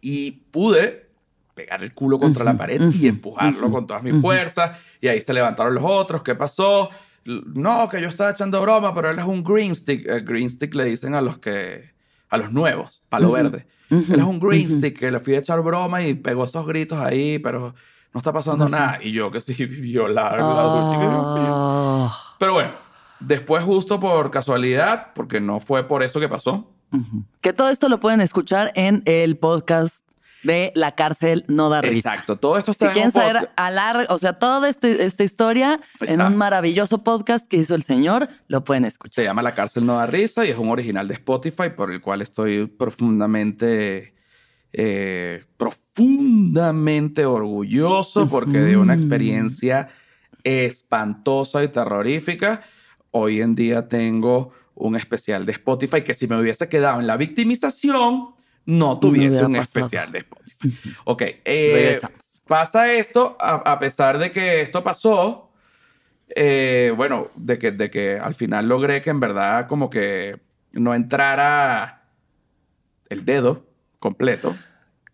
y 0.00 0.30
pude 0.30 1.10
pegar 1.54 1.82
el 1.82 1.92
culo 1.92 2.18
contra 2.18 2.42
la 2.42 2.56
pared 2.56 2.80
y 2.90 3.06
empujarlo 3.06 3.70
con 3.70 3.86
todas 3.86 4.02
mis 4.02 4.18
fuerzas. 4.18 4.78
Y 5.02 5.08
ahí 5.08 5.20
se 5.20 5.34
levantaron 5.34 5.74
los 5.74 5.84
otros. 5.84 6.22
¿Qué 6.22 6.34
pasó? 6.34 6.88
No, 7.26 7.86
que 7.90 8.00
yo 8.00 8.08
estaba 8.08 8.30
echando 8.30 8.62
broma, 8.62 8.94
pero 8.94 9.10
él 9.10 9.18
es 9.18 9.26
un 9.26 9.44
green 9.44 9.74
stick. 9.74 10.08
El 10.08 10.24
green 10.24 10.48
stick 10.48 10.74
le 10.74 10.86
dicen 10.86 11.14
a 11.14 11.20
los 11.20 11.36
que, 11.36 11.92
a 12.30 12.38
los 12.38 12.50
nuevos, 12.50 13.02
palo 13.10 13.32
verde. 13.32 13.66
Él 13.90 14.06
es 14.08 14.24
un 14.24 14.40
green 14.40 14.70
stick 14.70 14.98
que 14.98 15.10
le 15.10 15.20
fui 15.20 15.34
a 15.34 15.40
echar 15.40 15.60
broma 15.60 16.02
y 16.02 16.14
pegó 16.14 16.44
esos 16.44 16.66
gritos 16.66 16.98
ahí, 16.98 17.38
pero 17.40 17.74
no 18.14 18.18
está 18.18 18.32
pasando 18.32 18.68
nada. 18.68 19.00
Y 19.02 19.12
yo 19.12 19.30
que 19.30 19.40
sí, 19.40 19.66
violar. 19.66 20.38
Ah. 20.40 22.16
Pero 22.38 22.52
bueno, 22.54 22.72
después 23.18 23.64
justo 23.64 23.98
por 24.00 24.30
casualidad, 24.30 25.08
porque 25.14 25.40
no 25.40 25.60
fue 25.60 25.86
por 25.86 26.02
eso 26.02 26.20
que 26.20 26.28
pasó. 26.28 26.70
Que 27.40 27.52
todo 27.52 27.70
esto 27.70 27.88
lo 27.88 27.98
pueden 27.98 28.20
escuchar 28.20 28.70
en 28.76 29.02
el 29.04 29.36
podcast 29.36 30.04
de 30.44 30.70
La 30.76 30.92
cárcel 30.92 31.44
no 31.48 31.70
da 31.70 31.80
risa. 31.80 32.12
Exacto, 32.12 32.36
todo 32.36 32.56
esto 32.56 32.70
está 32.70 32.88
si 32.88 32.92
quieren 32.92 33.10
saber 33.10 33.50
a 33.56 34.06
o 34.10 34.18
sea, 34.18 34.34
toda 34.34 34.68
este, 34.68 35.04
esta 35.04 35.24
historia 35.24 35.80
en 36.00 36.20
un 36.20 36.36
maravilloso 36.36 37.02
podcast 37.02 37.48
que 37.48 37.56
hizo 37.56 37.74
el 37.74 37.82
señor, 37.82 38.28
lo 38.46 38.62
pueden 38.62 38.84
escuchar. 38.84 39.14
Se 39.14 39.24
llama 39.24 39.42
La 39.42 39.54
cárcel 39.54 39.86
no 39.86 39.96
da 39.96 40.06
risa 40.06 40.46
y 40.46 40.50
es 40.50 40.58
un 40.58 40.68
original 40.68 41.08
de 41.08 41.14
Spotify 41.14 41.70
por 41.74 41.90
el 41.90 42.00
cual 42.00 42.22
estoy 42.22 42.66
profundamente 42.66 44.13
eh, 44.76 45.44
profundamente 45.56 47.24
orgulloso 47.26 48.28
porque 48.28 48.58
de 48.58 48.76
una 48.76 48.94
experiencia 48.94 49.88
espantosa 50.42 51.62
y 51.62 51.68
terrorífica, 51.68 52.62
hoy 53.12 53.40
en 53.40 53.54
día 53.54 53.86
tengo 53.86 54.52
un 54.74 54.96
especial 54.96 55.46
de 55.46 55.52
Spotify 55.52 56.02
que 56.02 56.12
si 56.12 56.26
me 56.26 56.40
hubiese 56.40 56.68
quedado 56.68 56.98
en 56.98 57.06
la 57.06 57.16
victimización, 57.16 58.34
no 58.66 58.98
tuviese 58.98 59.44
un 59.44 59.54
especial 59.54 60.10
de 60.10 60.18
Spotify. 60.18 60.74
Ok, 61.04 61.22
eh, 61.44 62.00
pasa 62.48 62.92
esto, 62.92 63.36
a, 63.38 63.78
pesar 63.78 64.18
de 64.18 64.32
que 64.32 64.60
esto 64.60 64.82
pasó, 64.82 65.52
eh, 66.34 66.92
bueno, 66.96 67.28
de 67.36 67.60
que, 67.60 67.70
de 67.70 67.90
que 67.90 68.18
al 68.18 68.34
final 68.34 68.66
logré 68.66 69.00
que 69.00 69.10
en 69.10 69.20
verdad 69.20 69.68
como 69.68 69.88
que 69.88 70.40
no 70.72 70.94
entrara 70.94 72.08
el 73.08 73.24
dedo 73.24 73.73
completo. 74.04 74.54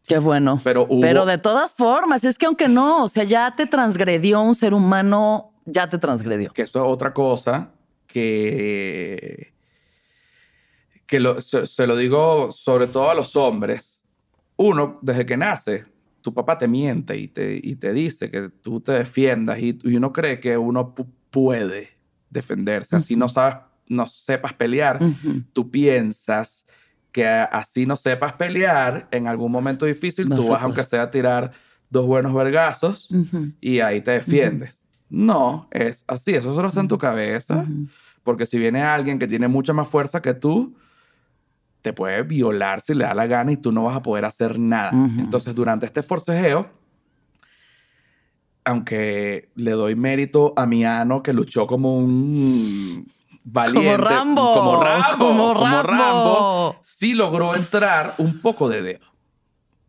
Qué 0.05 0.19
bueno. 0.19 0.61
Pero, 0.65 0.89
Pero 1.01 1.25
de 1.25 1.39
todas 1.39 1.73
formas, 1.73 2.25
es 2.25 2.37
que 2.37 2.47
aunque 2.47 2.69
no, 2.69 3.05
o 3.05 3.09
sea, 3.09 3.23
ya 3.23 3.55
te 3.55 3.67
transgredió 3.67 4.43
un 4.43 4.57
ser 4.57 4.75
humano, 4.75 5.53
ya 5.65 5.89
te 5.89 5.97
transgredió. 5.99 6.53
Que 6.53 6.63
esto 6.63 6.81
es 6.81 6.93
otra 6.93 7.15
cosa 7.15 7.71
que, 8.09 9.53
que 11.07 11.37
se, 11.41 11.87
lo 11.87 11.97
digo 11.97 12.51
sobre 12.51 12.89
todo 12.89 13.11
a 13.11 13.15
los 13.15 13.37
hombres. 13.37 14.03
Uno, 14.57 14.99
desde 15.03 15.25
que 15.25 15.37
nace, 15.37 15.85
tu 16.21 16.35
papá 16.35 16.59
te 16.59 16.67
miente 16.67 17.17
y 17.17 17.29
te, 17.29 17.61
y 17.63 17.77
te 17.77 17.93
dice 17.93 18.29
que 18.29 18.49
tú 18.49 18.81
te 18.81 18.91
defiendas 18.91 19.61
y, 19.61 19.79
uno 19.85 20.13
cree 20.13 20.41
que 20.41 20.59
uno 20.59 20.97
puede 21.31 21.91
defenderse. 22.29 22.97
Así 22.97 23.15
no 23.15 23.29
sabes, 23.29 23.59
no 23.87 24.09
sepas 24.09 24.53
pelear, 24.55 24.99
tú 25.53 25.71
piensas 25.71 26.67
que 27.13 27.27
así 27.27 27.87
no 27.87 27.97
sepas 27.97 28.35
pelear, 28.35 29.09
en 29.11 29.27
algún 29.27 29.51
momento 29.51 29.87
difícil 29.87 30.29
tú 30.29 30.49
vas, 30.49 30.63
aunque 30.63 30.85
sea, 30.85 31.03
a 31.03 31.11
tirar 31.11 31.53
dos 31.89 32.07
buenos 32.07 32.33
vergazos 32.35 33.09
y 33.61 33.81
ahí 33.81 34.01
te 34.01 34.13
defiendes. 34.13 34.85
No, 35.09 35.69
es 35.73 36.05
así, 36.07 36.35
eso 36.35 36.55
solo 36.55 36.69
está 36.69 36.81
en 36.81 36.89
tu 36.89 36.99
cabeza, 36.99 37.67
porque 38.23 38.47
si 38.47 38.59
viene 38.59 38.83
alguien 38.83 39.19
que 39.19 39.27
tiene 39.27 39.49
mucha 39.49 39.73
más 39.73 39.89
fuerza 39.89 40.23
que 40.23 40.35
tú, 40.35 40.77
te 41.83 41.93
puede 41.93 42.23
violar 42.23 42.81
si 42.83 42.95
le 42.95 43.05
da 43.05 43.15
la 43.15 43.27
gana 43.27 43.53
y 43.53 43.57
tú 43.57 43.73
no 43.73 43.85
vas 43.85 43.97
a 43.97 44.03
poder 44.03 44.25
hacer 44.25 44.59
nada. 44.59 44.93
Entonces, 45.19 45.55
durante 45.55 45.87
este 45.87 46.03
forcejeo, 46.03 46.71
aunque 48.65 49.49
le 49.57 49.73
doy 49.73 49.97
mérito 49.97 50.53
a 50.57 50.67
mi 50.67 50.85
ano 50.85 51.23
que 51.23 51.33
luchó 51.33 51.67
como 51.67 51.97
un 51.97 53.11
valiente. 53.53 53.91
Como 53.91 54.05
Rambo. 54.05 54.55
Como 54.55 54.83
Rambo. 54.83 55.19
Como 55.19 55.55
Rambo. 55.83 56.81
sí 56.83 57.13
logró 57.15 57.55
entrar 57.55 58.15
un 58.19 58.41
poco 58.41 58.69
de 58.69 58.83
dedo. 58.83 59.07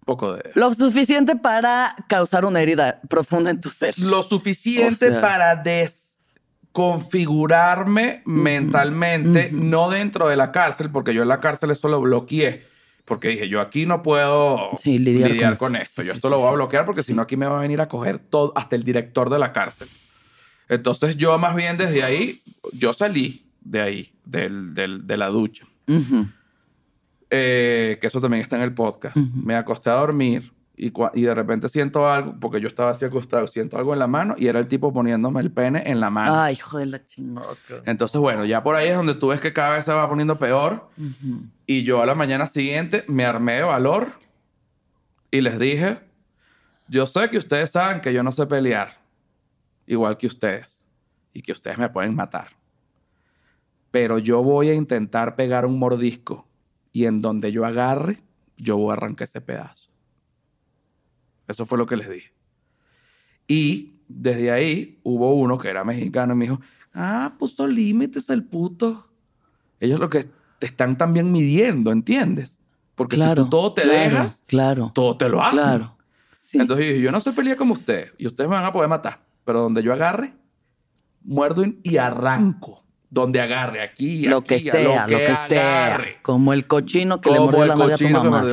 Poco 0.06 0.34
de 0.34 0.44
dedo. 0.44 0.52
Lo 0.56 0.72
suficiente 0.74 1.36
para 1.36 1.96
causar 2.08 2.46
una 2.46 2.62
herida 2.62 3.02
profunda 3.08 3.52
en 3.52 3.62
tu 3.62 3.70
ser. 3.70 4.00
Lo 4.00 4.24
suficiente 4.24 5.12
para 5.12 5.56
desconfigurarme 5.56 8.24
mentalmente, 8.26 9.52
no 9.52 9.88
dentro 9.90 10.28
de 10.28 10.38
la 10.38 10.52
cárcel, 10.52 10.90
porque 10.92 11.14
yo 11.14 11.22
en 11.22 11.28
la 11.28 11.40
cárcel 11.40 11.70
eso 11.72 11.88
lo 11.88 12.02
bloqueé. 12.02 12.70
Porque 13.06 13.30
dije, 13.30 13.48
yo 13.50 13.62
aquí 13.62 13.86
no 13.86 14.02
puedo 14.04 14.72
lidiar, 14.86 15.58
con, 15.58 15.76
esto. 15.76 16.02
Yo 16.02 16.14
esto 16.14 16.30
lo 16.30 16.38
voy 16.38 16.50
a 16.50 16.54
bloquear 16.54 16.86
porque 16.86 17.04
si 17.04 17.14
no 17.14 17.24
aquí 17.24 17.36
me 17.36 17.46
va 17.46 17.58
a 17.58 17.62
venir 17.62 17.82
a 17.82 17.90
coger 17.90 18.20
todo, 18.20 18.54
hasta 18.56 18.76
el 18.76 18.84
director 18.84 19.30
de 19.30 19.38
la 19.38 19.52
cárcel. 19.52 19.90
Entonces 20.70 21.18
yo 21.18 21.38
más 21.38 21.56
bien 21.56 21.78
desde 21.78 22.04
ahí, 22.04 22.42
yo 22.72 22.94
salí 22.94 23.51
de 23.62 23.82
ahí, 23.82 24.14
del, 24.26 24.74
del, 24.74 25.08
de 25.08 25.18
la 25.18 25.28
ducha. 25.28 25.66
Eh, 27.30 27.98
que 28.02 28.08
eso 28.08 28.20
también 28.20 28.42
está 28.42 28.58
en 28.58 28.64
el 28.64 28.74
podcast. 28.74 29.16
Me 29.16 29.56
acosté 29.56 29.90
a 29.90 29.94
dormir 29.94 30.52
y, 30.76 30.92
y, 31.14 31.22
de 31.22 31.34
repente 31.34 31.70
siento 31.70 32.10
algo, 32.10 32.36
porque 32.40 32.60
yo 32.60 32.68
estaba 32.68 32.90
así 32.90 33.06
acostado, 33.06 33.48
siento 33.48 33.78
algo 33.78 33.94
en 33.94 34.00
la 34.00 34.08
mano 34.08 34.36
y 34.38 34.48
era 34.48 34.60
el 34.60 34.68
tipo 34.68 34.92
poniéndome 34.92 35.40
el 35.42 35.52
pene 35.52 35.84
en 35.86 36.00
la 36.00 36.10
mano. 36.10 36.34
Ay, 36.34 36.56
hijo 36.56 36.78
de 36.78 36.88
la 36.88 37.06
chingada. 37.06 37.48
Entonces, 37.86 38.20
bueno, 38.20 38.46
ya 38.46 38.64
por 38.64 38.76
ahí 38.76 38.90
es 38.90 38.96
donde 38.96 39.14
tú 39.14 39.28
ves 39.28 39.40
que 39.40 39.54
cada 39.54 39.76
vez 39.76 39.86
se 39.86 39.94
va 39.94 40.10
poniendo 40.10 40.38
peor. 40.38 40.90
Y 41.66 41.84
yo 41.84 42.02
a 42.02 42.06
la 42.06 42.16
mañana 42.16 42.48
siguiente 42.48 43.06
me 43.08 43.26
armé 43.26 43.54
de 43.58 43.64
valor 43.64 44.14
y 45.30 45.42
les 45.42 45.60
dije, 45.60 46.00
yo 46.88 47.06
sé 47.06 47.30
que 47.30 47.38
ustedes 47.38 47.72
saben 47.72 48.02
que 48.02 48.12
yo 48.12 48.24
no 48.24 48.32
sé 48.32 48.46
pelear 48.48 49.00
igual 49.86 50.18
que 50.18 50.28
ustedes 50.28 50.82
y 51.34 51.42
que 51.42 51.52
ustedes 51.52 51.78
me 51.78 51.90
pueden 51.90 52.16
matar. 52.16 52.61
Pero 53.92 54.18
yo 54.18 54.42
voy 54.42 54.70
a 54.70 54.74
intentar 54.74 55.36
pegar 55.36 55.66
un 55.66 55.78
mordisco 55.78 56.48
y 56.92 57.06
en 57.06 57.22
donde 57.22 57.52
yo 57.52 57.66
agarre, 57.66 58.22
yo 58.58 58.78
voy 58.78 58.92
a 58.92 58.94
arrancar 58.94 59.28
ese 59.28 59.42
pedazo. 59.42 59.90
Eso 61.48 61.66
fue 61.66 61.78
lo 61.78 61.86
que 61.86 61.98
les 61.98 62.10
dije. 62.10 62.34
Y 63.48 63.96
desde 64.08 64.52
ahí 64.52 65.00
hubo 65.04 65.34
uno 65.34 65.58
que 65.58 65.70
era 65.70 65.84
mexicano 65.84 66.34
y 66.34 66.38
me 66.38 66.46
dijo, 66.46 66.62
ah, 66.94 67.34
puso 67.38 67.68
límites 67.68 68.30
el 68.30 68.46
puto. 68.46 69.08
Ellos 69.80 70.00
lo 70.00 70.10
que 70.10 70.30
te 70.60 70.68
están 70.68 70.98
también 70.98 71.32
midiendo, 71.32 71.92
¿entiendes? 71.92 72.60
Porque 72.96 73.18
si 73.18 73.36
tú 73.36 73.50
todo 73.50 73.74
te 73.74 73.86
dejas, 73.86 74.44
claro, 74.46 74.92
todo 74.94 75.18
te 75.18 75.28
lo 75.28 75.42
hacen. 75.42 75.60
Claro. 75.60 75.98
Entonces 76.54 76.86
yo 76.86 76.92
dije, 76.92 77.02
yo 77.02 77.12
no 77.12 77.22
sé 77.22 77.32
pelear 77.34 77.58
como 77.58 77.74
ustedes 77.74 78.14
y 78.18 78.28
ustedes 78.28 78.50
me 78.50 78.56
van 78.56 78.66
a 78.66 78.74
poder 78.74 78.90
matar 78.90 79.22
pero 79.44 79.62
donde 79.62 79.84
yo 79.84 79.94
agarre, 79.94 80.34
muerdo 81.24 81.64
y 81.84 81.98
arranco. 81.98 82.84
Donde 83.12 83.42
agarre, 83.42 83.84
aquí, 83.84 84.26
lo 84.26 84.42
que 84.44 84.60
sea, 84.60 85.06
lo 85.06 85.18
que, 85.18 85.36
sea. 85.48 86.00
Como 86.24 86.54
el 86.54 86.66
cochino 86.66 87.22
que 87.22 87.30
le 87.30 87.40
mordió 87.40 87.66
la 87.66 87.76
nalga 87.76 87.96
a 87.96 87.98
tu 87.98 88.08
mamá. 88.08 88.44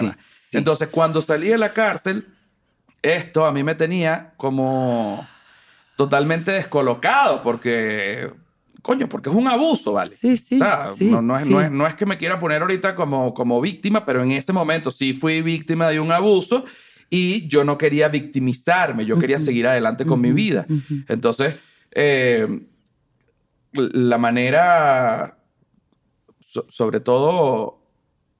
Sí, 0.00 0.12
Entonces, 0.56 0.88
cuando 0.88 1.20
salí 1.20 1.48
de 1.48 1.58
la 1.58 1.72
cárcel, 1.72 2.26
esto 3.02 3.44
a 3.44 3.52
mí 3.52 3.62
me 3.64 3.74
tenía 3.74 4.32
como 4.36 5.26
totalmente 5.96 6.52
descolocado 6.52 7.42
porque 7.42 8.30
coño, 8.82 9.08
porque 9.08 9.28
es 9.28 9.34
un 9.34 9.48
abuso, 9.48 9.92
¿vale? 9.92 10.14
Sí, 10.14 10.36
sí. 10.36 10.54
O 10.54 10.58
sea, 10.58 10.84
no, 11.00 11.36
es, 11.36 11.46
no, 11.46 11.60
es, 11.60 11.70
no, 11.70 11.86
es, 11.86 11.94
que 11.94 12.06
me 12.06 12.16
quiera 12.16 12.40
poner 12.40 12.62
ahorita 12.62 12.94
como, 12.94 13.34
como 13.34 13.60
víctima, 13.60 14.06
pero 14.06 14.22
en 14.22 14.30
ese 14.30 14.52
momento 14.52 14.90
sí 14.90 15.12
fui 15.12 15.42
víctima 15.42 15.90
de 15.90 16.00
un 16.00 16.10
abuso 16.10 16.64
y 17.10 17.46
yo 17.48 17.64
no 17.64 17.76
quería 17.76 18.08
victimizarme, 18.08 19.04
yo 19.04 19.18
quería 19.18 19.38
seguir 19.38 19.66
adelante 19.66 20.06
con 20.06 20.20
mi 20.20 20.32
vida. 20.32 20.66
Entonces, 21.08 21.58
eh, 21.92 22.46
la 23.72 24.18
manera, 24.18 25.38
sobre 26.68 27.00
todo 27.00 27.80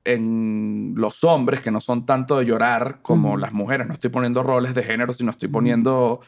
en 0.05 0.95
los 0.97 1.23
hombres, 1.25 1.61
que 1.61 1.71
no 1.71 1.81
son 1.81 2.07
tanto 2.07 2.39
de 2.39 2.47
llorar 2.47 3.01
como 3.03 3.37
las 3.37 3.53
mujeres, 3.53 3.87
no 3.87 3.95
estoy 3.95 4.11
poniendo 4.11 4.43
roles 4.43 4.75
de 4.75 4.83
género, 4.83 5.13
sino 5.13 5.31
estoy 5.31 5.49
poniendo 5.49 6.21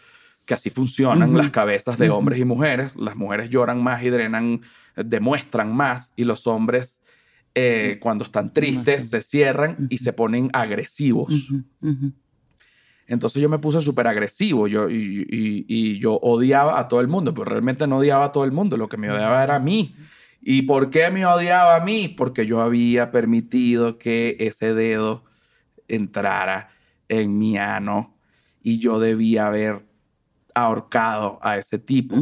que 0.45 0.55
así 0.55 0.71
funcionan 0.71 1.37
las 1.37 1.51
cabezas 1.51 1.99
de 1.99 2.11
hombres 2.11 2.39
y 2.39 2.45
mujeres. 2.45 2.97
Las 2.97 3.17
mujeres 3.17 3.51
lloran 3.51 3.83
más 3.83 4.03
y 4.03 4.11
drenan, 4.11 4.63
demuestran 4.97 5.75
más, 5.75 6.13
y 6.17 6.25
los 6.25 6.47
hombres 6.47 7.01
eh, 7.55 7.99
cuando 8.01 8.25
están 8.25 8.53
tristes 8.53 9.11
se 9.11 9.23
cierran 9.23 9.87
y 9.91 9.99
se 9.99 10.13
ponen 10.13 10.51
agresivos. 10.53 11.51
Entonces 13.11 13.43
yo 13.43 13.49
me 13.49 13.59
puse 13.59 13.81
súper 13.81 14.07
agresivo 14.07 14.69
yo, 14.69 14.89
y, 14.89 15.99
yo 15.99 16.15
odiaba 16.15 16.79
a 16.79 16.87
todo 16.87 17.01
el 17.01 17.09
mundo, 17.09 17.35
pero 17.35 17.47
realmente 17.47 17.89
no 17.89 17.99
odiaba 17.99 18.27
a 18.27 18.33
todo 18.33 18.45
el 18.45 18.53
mundo, 18.53 18.77
lo 18.77 18.89
que 18.89 18.97
me 18.97 19.11
odiaba 19.11 19.43
era 19.43 19.57
a 19.57 19.59
mí. 19.59 19.97
¿Y 20.41 20.63
por 20.63 20.91
qué 20.91 21.11
me 21.11 21.27
odiaba 21.27 21.75
a 21.75 21.81
mí? 21.81 22.07
Porque 22.07 22.47
yo 22.47 22.63
había 22.63 23.11
permitido 23.11 23.99
que 23.99 24.37
ese 24.39 24.75
dedo 24.75 25.25
entrara 25.89 26.71
en 27.09 27.37
mi 27.37 27.59
ano 27.59 28.15
y 28.63 28.79
yo 28.79 29.01
debía 29.01 29.49
haber 29.49 29.85
ahorcado 30.55 31.41
a 31.43 31.59
ese 31.59 31.81
tipo. 31.81 32.15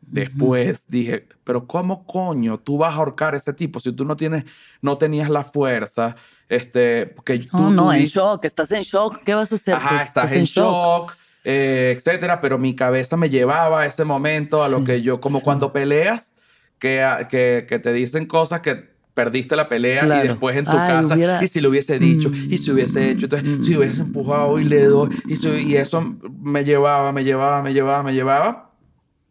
Después 0.00 0.86
dije, 0.88 1.28
pero 1.44 1.66
¿cómo 1.66 2.06
coño 2.06 2.58
tú 2.58 2.78
vas 2.78 2.94
a 2.94 2.96
ahorcar 2.96 3.34
a 3.34 3.36
ese 3.36 3.52
tipo 3.52 3.80
si 3.80 3.92
tú 3.92 4.06
no 4.06 4.16
tienes, 4.16 4.44
no 4.80 4.96
tenías 4.96 5.28
la 5.28 5.44
fuerza? 5.44 6.16
Este, 6.52 7.14
que 7.24 7.38
tú, 7.38 7.56
no, 7.56 7.70
no, 7.70 7.92
en 7.94 8.04
shock, 8.04 8.44
estás 8.44 8.70
en 8.72 8.82
shock, 8.82 9.22
¿qué 9.24 9.32
vas 9.32 9.50
a 9.50 9.54
hacer? 9.54 9.74
Ajá, 9.74 9.88
pues, 9.88 10.02
estás, 10.02 10.32
en, 10.32 10.44
shock, 10.44 11.16
eh, 11.44 11.94
etcétera, 11.96 12.42
pero 12.42 12.58
mi 12.58 12.76
cabeza 12.76 13.16
me 13.16 13.30
llevaba 13.30 13.80
a 13.80 13.86
ese 13.86 14.04
momento, 14.04 14.62
a 14.62 14.68
lo 14.68 14.84
que 14.84 15.00
yo, 15.00 15.18
como 15.18 15.40
cuando 15.40 15.72
peleas, 15.72 16.34
que, 16.78 17.26
que, 17.30 17.64
que, 17.66 17.78
te 17.78 17.94
dicen 17.94 18.26
cosas 18.26 18.60
que 18.60 18.90
perdiste 19.14 19.56
la 19.56 19.66
pelea 19.66 20.04
y 20.22 20.28
después 20.28 20.54
en 20.54 20.66
tu 20.66 20.72
casa, 20.72 21.42
y 21.42 21.46
si 21.46 21.62
lo 21.62 21.70
hubiese 21.70 21.98
dicho, 21.98 22.30
y 22.30 22.58
si 22.58 22.70
hubiese 22.70 23.10
hecho, 23.10 23.24
entonces, 23.24 23.64
si 23.64 23.74
hubiese 23.74 24.02
empujado 24.02 24.58
y 24.58 24.64
le 24.64 24.84
doy, 24.84 25.08
y, 25.26 25.48
y 25.48 25.76
eso 25.76 26.02
me 26.38 26.66
llevaba, 26.66 27.12
me 27.12 27.24
llevaba, 27.24 27.62
me 27.62 27.72
llevaba, 27.72 28.02
me 28.02 28.12
llevaba 28.12 28.72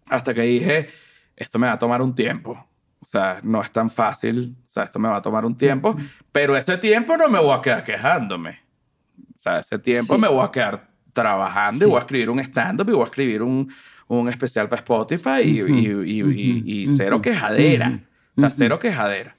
hasta 0.09 0.33
que 0.33 0.41
dije, 0.41 0.89
esto 1.35 1.59
me 1.59 1.67
va 1.67 1.73
a 1.73 1.79
tomar 1.79 2.01
un 2.01 2.15
tiempo. 2.15 2.65
O 3.11 3.17
sea, 3.19 3.41
no 3.43 3.61
es 3.61 3.69
tan 3.71 3.89
fácil. 3.89 4.55
O 4.65 4.69
sea, 4.69 4.83
esto 4.83 4.97
me 4.97 5.09
va 5.09 5.17
a 5.17 5.21
tomar 5.21 5.43
un 5.43 5.57
tiempo. 5.57 5.97
Pero 6.31 6.55
ese 6.55 6.77
tiempo 6.77 7.17
no 7.17 7.27
me 7.27 7.39
voy 7.39 7.53
a 7.53 7.59
quedar 7.59 7.83
quejándome. 7.83 8.61
O 9.37 9.41
sea, 9.41 9.59
ese 9.59 9.77
tiempo 9.79 10.17
me 10.17 10.29
voy 10.29 10.45
a 10.45 10.49
quedar 10.49 10.87
trabajando 11.11 11.85
y 11.85 11.89
voy 11.89 11.97
a 11.97 12.01
escribir 12.01 12.29
un 12.29 12.39
stand-up 12.39 12.87
y 12.87 12.93
voy 12.93 13.01
a 13.01 13.05
escribir 13.05 13.41
un, 13.41 13.69
un 14.07 14.29
especial 14.29 14.69
para 14.69 14.79
Spotify 14.79 15.41
y, 15.43 15.59
y, 15.59 16.83
y, 16.83 16.87
cero 16.87 17.21
quejadera. 17.21 17.99
O 18.37 18.39
sea, 18.39 18.49
cero 18.49 18.79
quejadera. 18.79 19.35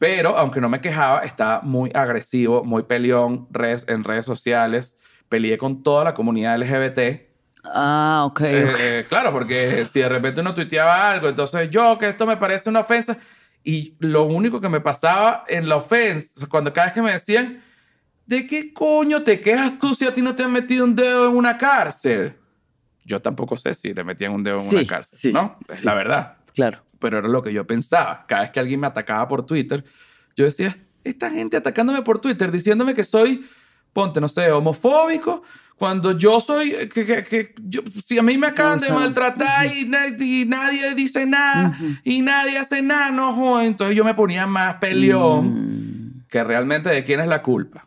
Pero, 0.00 0.36
aunque 0.36 0.60
no 0.60 0.68
me 0.68 0.80
quejaba, 0.80 1.20
estaba 1.20 1.62
muy 1.62 1.92
agresivo, 1.94 2.64
muy 2.64 2.82
peleón 2.82 3.46
redes, 3.52 3.86
en 3.88 4.02
redes 4.02 4.24
sociales. 4.24 4.96
Peleé 5.28 5.58
con 5.58 5.84
toda 5.84 6.02
la 6.02 6.12
comunidad 6.12 6.58
LGBT 6.58 7.35
Ah, 7.72 8.24
ok. 8.26 8.40
Eh, 8.42 9.06
claro, 9.08 9.32
porque 9.32 9.86
si 9.86 10.00
de 10.00 10.08
repente 10.08 10.40
uno 10.40 10.54
tuiteaba 10.54 11.10
algo, 11.10 11.28
entonces 11.28 11.68
yo, 11.70 11.98
que 11.98 12.08
esto 12.08 12.26
me 12.26 12.36
parece 12.36 12.68
una 12.70 12.80
ofensa, 12.80 13.18
y 13.64 13.94
lo 13.98 14.24
único 14.24 14.60
que 14.60 14.68
me 14.68 14.80
pasaba 14.80 15.44
en 15.48 15.68
la 15.68 15.76
ofensa, 15.76 16.46
cuando 16.46 16.72
cada 16.72 16.86
vez 16.86 16.94
que 16.94 17.02
me 17.02 17.12
decían, 17.12 17.62
¿de 18.26 18.46
qué 18.46 18.72
coño 18.72 19.22
te 19.22 19.40
quejas 19.40 19.78
tú 19.78 19.94
si 19.94 20.06
a 20.06 20.14
ti 20.14 20.22
no 20.22 20.34
te 20.34 20.44
han 20.44 20.52
metido 20.52 20.84
un 20.84 20.94
dedo 20.94 21.28
en 21.28 21.36
una 21.36 21.58
cárcel? 21.58 22.36
yo 23.06 23.22
tampoco 23.22 23.56
sé 23.56 23.74
si 23.74 23.94
le 23.94 24.04
metían 24.04 24.32
un 24.32 24.42
dedo 24.42 24.58
en 24.58 24.68
una 24.68 24.86
cárcel, 24.86 25.32
¿no? 25.32 25.58
Es 25.68 25.84
la 25.84 25.94
verdad. 25.94 26.36
Claro. 26.54 26.82
Pero 26.98 27.18
era 27.18 27.28
lo 27.28 27.42
que 27.42 27.52
yo 27.52 27.66
pensaba. 27.66 28.24
Cada 28.26 28.42
vez 28.42 28.50
que 28.50 28.60
alguien 28.60 28.80
me 28.80 28.88
atacaba 28.88 29.28
por 29.28 29.46
Twitter, 29.46 29.84
yo 30.34 30.44
decía, 30.44 30.76
esta 31.04 31.30
gente 31.30 31.56
atacándome 31.56 32.02
por 32.02 32.18
Twitter, 32.18 32.50
diciéndome 32.50 32.94
que 32.94 33.04
soy, 33.04 33.48
ponte, 33.92 34.20
no 34.20 34.28
sé, 34.28 34.50
homofóbico, 34.50 35.42
cuando 35.76 36.16
yo 36.16 36.40
soy, 36.40 36.88
que, 36.88 37.54
si 38.04 38.18
a 38.18 38.22
mí 38.22 38.38
me 38.38 38.46
acaban 38.46 38.80
de 38.80 38.90
maltratar 38.90 39.66
y, 39.66 39.84
nadie 39.84 40.94
dice 40.94 41.26
nada 41.26 41.78
y 42.02 42.22
nadie 42.22 42.56
hace 42.56 42.80
nada, 42.80 43.10
no, 43.10 43.60
entonces 43.60 43.94
yo 43.94 44.04
me 44.04 44.14
ponía 44.14 44.46
más 44.46 44.76
peleón 44.76 46.16
mm. 46.16 46.26
que 46.28 46.42
realmente 46.42 46.88
de 46.88 47.04
quién 47.04 47.20
es 47.20 47.28
la 47.28 47.42
culpa. 47.42 47.86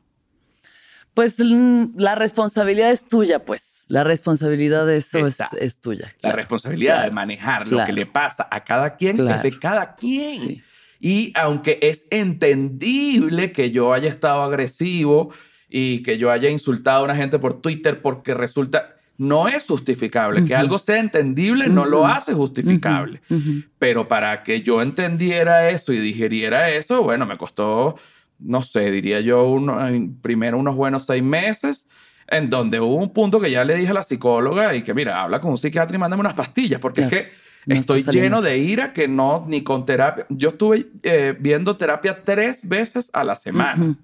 Pues 1.16 1.38
la 1.40 2.16
responsabilidad 2.16 2.92
es 2.92 3.08
tuya, 3.08 3.44
pues. 3.44 3.84
La 3.88 4.04
responsabilidad 4.04 4.86
de 4.86 4.98
eso 4.98 5.18
es, 5.26 5.82
tuya. 5.82 6.14
La 6.22 6.32
responsabilidad 6.32 7.04
de 7.04 7.12
manejar 7.12 7.68
lo 7.68 7.84
que 7.86 7.92
le 7.92 8.06
pasa 8.06 8.48
a 8.52 8.64
cada 8.64 8.96
quien 8.96 9.28
es 9.28 9.42
de 9.42 9.58
cada 9.58 9.96
quien. 9.96 10.64
Y 11.00 11.34
aunque 11.36 11.80
es 11.82 12.06
entendible 12.12 13.52
que 13.52 13.72
yo 13.72 13.94
haya 13.94 14.08
estado 14.08 14.44
agresivo 14.44 15.32
y 15.70 16.02
que 16.02 16.18
yo 16.18 16.32
haya 16.32 16.50
insultado 16.50 17.02
a 17.02 17.04
una 17.06 17.16
gente 17.16 17.38
por 17.40 17.62
Twitter 17.62 18.02
porque 18.02 18.34
resulta, 18.34 18.96
no 19.18 19.48
es 19.48 19.64
justificable. 19.66 20.46
Que 20.46 20.56
algo 20.56 20.80
sea 20.80 21.00
entendible 21.00 21.68
no 21.68 21.86
lo 21.86 22.08
hace 22.08 22.34
justificable. 22.34 23.22
Pero 23.78 24.08
para 24.08 24.44
que 24.44 24.64
yo 24.64 24.82
entendiera 24.82 25.70
eso 25.70 25.94
y 25.94 26.00
digeriera 26.00 26.70
eso, 26.72 27.04
bueno, 27.04 27.26
me 27.26 27.38
costó, 27.38 27.98
no 28.40 28.62
sé, 28.62 28.90
diría 28.90 29.22
yo, 29.22 29.48
uno, 29.48 29.78
primero 30.22 30.58
unos 30.58 30.76
buenos 30.76 31.06
seis 31.06 31.22
meses 31.22 31.88
en 32.32 32.50
donde 32.50 32.80
hubo 32.80 32.96
un 32.96 33.12
punto 33.12 33.40
que 33.40 33.52
ya 33.52 33.64
le 33.64 33.76
dije 33.76 33.92
a 33.92 33.96
la 33.96 34.04
psicóloga 34.04 34.76
y 34.76 34.84
que, 34.84 34.94
mira, 34.94 35.22
habla 35.22 35.42
con 35.42 35.52
un 35.52 35.58
psiquiatra 35.58 35.96
y 35.96 36.00
mándame 36.00 36.22
unas 36.22 36.34
pastillas, 36.34 36.80
porque 36.80 37.02
es 37.02 37.08
que 37.08 37.30
estoy 37.68 38.04
lleno 38.04 38.42
de 38.42 38.58
ira 38.58 38.94
que 38.94 39.08
no, 39.08 39.46
ni 39.48 39.64
con 39.64 39.86
terapia. 39.86 40.26
Yo 40.30 40.50
estuve 40.50 40.88
eh, 41.04 41.36
viendo 41.40 41.76
terapia 41.76 42.24
tres 42.24 42.68
veces 42.68 43.10
a 43.14 43.24
la 43.24 43.36
semana. 43.36 43.96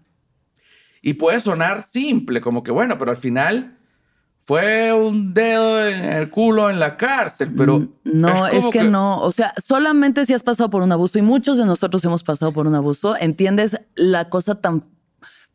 Y 1.05 1.13
puede 1.13 1.39
sonar 1.39 1.83
simple, 1.87 2.41
como 2.41 2.63
que, 2.63 2.71
bueno, 2.71 2.97
pero 2.97 3.11
al 3.11 3.17
final 3.17 3.77
fue 4.43 4.91
un 4.91 5.35
dedo 5.35 5.87
en 5.87 6.03
el 6.03 6.31
culo 6.31 6.67
en 6.71 6.79
la 6.79 6.97
cárcel, 6.97 7.53
pero... 7.55 7.89
No, 8.03 8.47
es, 8.47 8.65
que, 8.69 8.81
no, 8.81 9.21
o 9.21 9.31
sea, 9.31 9.53
solamente 9.63 10.25
si 10.25 10.33
has 10.33 10.41
pasado 10.41 10.71
por 10.71 10.81
un 10.81 10.91
abuso, 10.91 11.19
y 11.19 11.21
muchos 11.21 11.59
de 11.59 11.65
nosotros 11.67 12.03
hemos 12.05 12.23
pasado 12.23 12.53
por 12.53 12.65
un 12.65 12.73
abuso, 12.73 13.15
entiendes 13.19 13.79
la 13.93 14.29
cosa 14.29 14.59
tan 14.61 14.85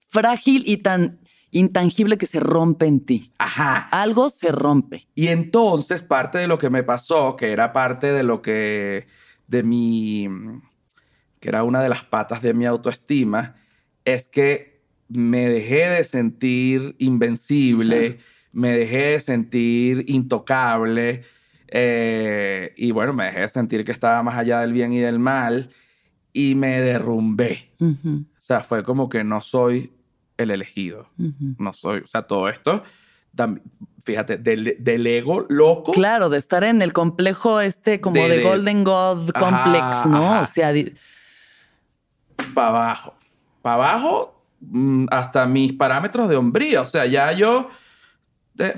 frágil 0.08 0.62
y 0.66 0.76
tan 0.76 1.18
intangible 1.50 2.16
que 2.16 2.26
se 2.26 2.38
rompe 2.38 2.86
en 2.86 3.04
ti. 3.04 3.32
Ajá. 3.38 3.88
Algo 3.90 4.30
se 4.30 4.52
rompe. 4.52 5.08
Y 5.16 5.26
entonces 5.26 6.02
parte 6.02 6.38
de 6.38 6.46
lo 6.46 6.58
que 6.58 6.70
me 6.70 6.84
pasó, 6.84 7.34
que 7.34 7.50
era 7.50 7.72
parte 7.72 8.12
de 8.12 8.22
lo 8.22 8.40
que, 8.40 9.08
de 9.48 9.64
mi, 9.64 10.28
que 11.40 11.48
era 11.48 11.64
una 11.64 11.82
de 11.82 11.88
las 11.88 12.04
patas 12.04 12.40
de 12.40 12.54
mi 12.54 12.66
autoestima, 12.66 13.56
es 14.04 14.28
que 14.28 14.69
me 15.10 15.48
dejé 15.48 15.88
de 15.88 16.04
sentir 16.04 16.94
invencible, 16.98 18.20
me 18.52 18.70
dejé 18.70 19.12
de 19.12 19.20
sentir 19.20 20.04
intocable. 20.08 21.22
Eh, 21.68 22.72
y 22.76 22.92
bueno, 22.92 23.12
me 23.12 23.24
dejé 23.24 23.40
de 23.40 23.48
sentir 23.48 23.84
que 23.84 23.92
estaba 23.92 24.22
más 24.22 24.36
allá 24.36 24.60
del 24.60 24.72
bien 24.72 24.92
y 24.92 24.98
del 24.98 25.18
mal 25.18 25.70
y 26.32 26.54
me 26.54 26.80
derrumbé. 26.80 27.72
O 27.80 28.40
sea, 28.40 28.60
fue 28.60 28.84
como 28.84 29.08
que 29.08 29.24
no 29.24 29.40
soy 29.40 29.92
el 30.36 30.50
elegido. 30.52 31.08
No 31.58 31.72
soy, 31.72 32.00
o 32.00 32.06
sea, 32.06 32.22
todo 32.22 32.48
esto, 32.48 32.84
fíjate, 34.04 34.38
del, 34.38 35.06
ego 35.06 35.44
loco. 35.48 35.90
Claro, 35.90 36.30
de 36.30 36.38
estar 36.38 36.62
en 36.62 36.82
el 36.82 36.92
complejo 36.92 37.60
este 37.60 38.00
como 38.00 38.16
de, 38.28 38.44
Golden 38.44 38.84
God 38.84 39.30
Complex, 39.30 40.06
¿no? 40.06 40.42
O 40.42 40.46
sea, 40.46 40.72
para 42.54 42.68
abajo, 42.68 43.14
para 43.60 43.74
abajo 43.74 44.39
hasta 45.10 45.46
mis 45.46 45.72
parámetros 45.72 46.28
de 46.28 46.36
hombría, 46.36 46.82
o 46.82 46.86
sea, 46.86 47.06
ya 47.06 47.32
yo 47.32 47.68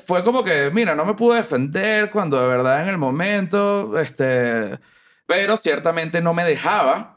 fue 0.06 0.22
como 0.22 0.44
que, 0.44 0.70
mira, 0.72 0.94
no 0.94 1.04
me 1.04 1.14
pude 1.14 1.36
defender 1.36 2.10
cuando 2.10 2.40
de 2.40 2.46
verdad 2.46 2.82
en 2.82 2.88
el 2.88 2.98
momento, 2.98 3.98
este, 3.98 4.78
pero 5.26 5.56
ciertamente 5.56 6.20
no 6.20 6.34
me 6.34 6.44
dejaba 6.44 7.12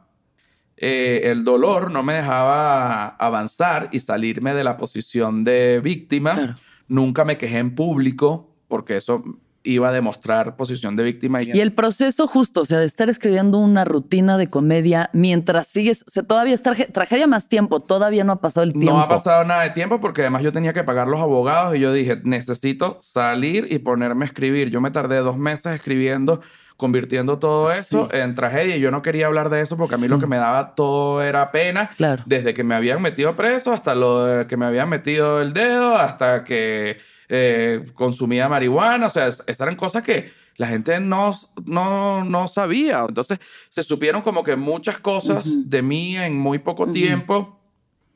eh, 0.77 1.31
el 1.31 1.45
dolor 1.45 1.89
no 1.89 2.03
me 2.03 2.15
dejaba 2.15 3.07
avanzar 3.07 3.89
y 3.91 3.99
salirme 4.01 4.53
de 4.53 4.63
la 4.63 4.77
posición 4.77 5.43
de 5.43 5.79
víctima. 5.81 6.57
Nunca 6.87 7.23
me 7.23 7.37
quejé 7.37 7.59
en 7.59 7.75
público 7.75 8.55
porque 8.67 8.97
eso 8.97 9.23
iba 9.65 9.89
a 9.89 9.91
demostrar 9.91 10.55
posición 10.55 10.95
de 10.95 11.03
víctima. 11.03 11.41
Y, 11.43 11.51
el 11.59 11.73
proceso 11.73 12.27
justo, 12.27 12.61
o 12.61 12.65
sea, 12.65 12.79
de 12.79 12.85
estar 12.85 13.09
escribiendo 13.09 13.57
una 13.57 13.83
rutina 13.83 14.37
de 14.37 14.49
comedia 14.49 15.09
mientras 15.13 15.67
sigues, 15.67 16.03
o 16.07 16.11
sea, 16.11 16.23
todavía 16.23 16.53
es 16.53 16.61
tragedia 16.61 17.27
más 17.27 17.49
tiempo, 17.49 17.79
todavía 17.81 18.23
no 18.23 18.33
ha 18.33 18.41
pasado 18.41 18.63
el 18.63 18.73
tiempo. 18.73 18.93
No 18.93 19.01
ha 19.01 19.09
pasado 19.09 19.43
nada 19.43 19.63
de 19.63 19.71
tiempo 19.71 19.99
porque 19.99 20.21
además 20.21 20.43
yo 20.43 20.51
tenía 20.51 20.73
que 20.73 20.83
pagar 20.83 21.07
los 21.07 21.19
abogados 21.19 21.75
y 21.75 21.79
yo 21.79 21.91
dije, 21.91 22.21
necesito 22.23 22.99
salir 23.01 23.67
y 23.69 23.79
ponerme 23.79 24.25
a 24.25 24.27
escribir. 24.27 24.69
Yo 24.69 24.81
me 24.81 24.91
tardé 24.91 25.17
dos 25.17 25.37
meses 25.37 25.73
escribiendo 25.73 26.41
convirtiendo 26.77 27.39
todo 27.39 27.71
eso 27.71 28.09
en 28.11 28.35
tragedia. 28.35 28.75
Y 28.75 28.79
yo 28.79 28.91
no 28.91 29.01
quería 29.01 29.27
hablar 29.27 29.49
de 29.49 29.61
eso 29.61 29.77
porque 29.77 29.95
a 29.95 29.97
mí 29.97 30.07
lo 30.07 30.19
que 30.19 30.27
me 30.27 30.37
daba 30.37 30.75
todo 30.75 31.23
era 31.23 31.51
pena. 31.51 31.89
Claro. 31.95 32.23
Desde 32.25 32.53
que 32.53 32.63
me 32.63 32.75
habían 32.75 33.01
metido 33.01 33.35
preso 33.35 33.71
hasta 33.71 33.95
lo 33.95 34.45
que 34.47 34.57
me 34.57 34.65
habían 34.65 34.89
metido 34.89 35.41
el 35.41 35.53
dedo, 35.53 35.95
hasta 35.95 36.43
que 36.43 36.97
eh, 37.29 37.85
consumía 37.93 38.49
marihuana. 38.49 39.07
O 39.07 39.09
sea, 39.09 39.27
esas 39.27 39.61
eran 39.61 39.75
cosas 39.75 40.03
que 40.03 40.31
la 40.57 40.67
gente 40.67 40.99
no, 40.99 41.31
no, 41.65 42.23
no 42.23 42.47
sabía. 42.47 43.05
Entonces 43.07 43.39
se 43.69 43.83
supieron 43.83 44.21
como 44.21 44.43
que 44.43 44.55
muchas 44.55 44.99
cosas 44.99 45.69
de 45.69 45.81
mí 45.81 46.17
en 46.17 46.37
muy 46.37 46.59
poco 46.59 46.87
tiempo 46.87 47.59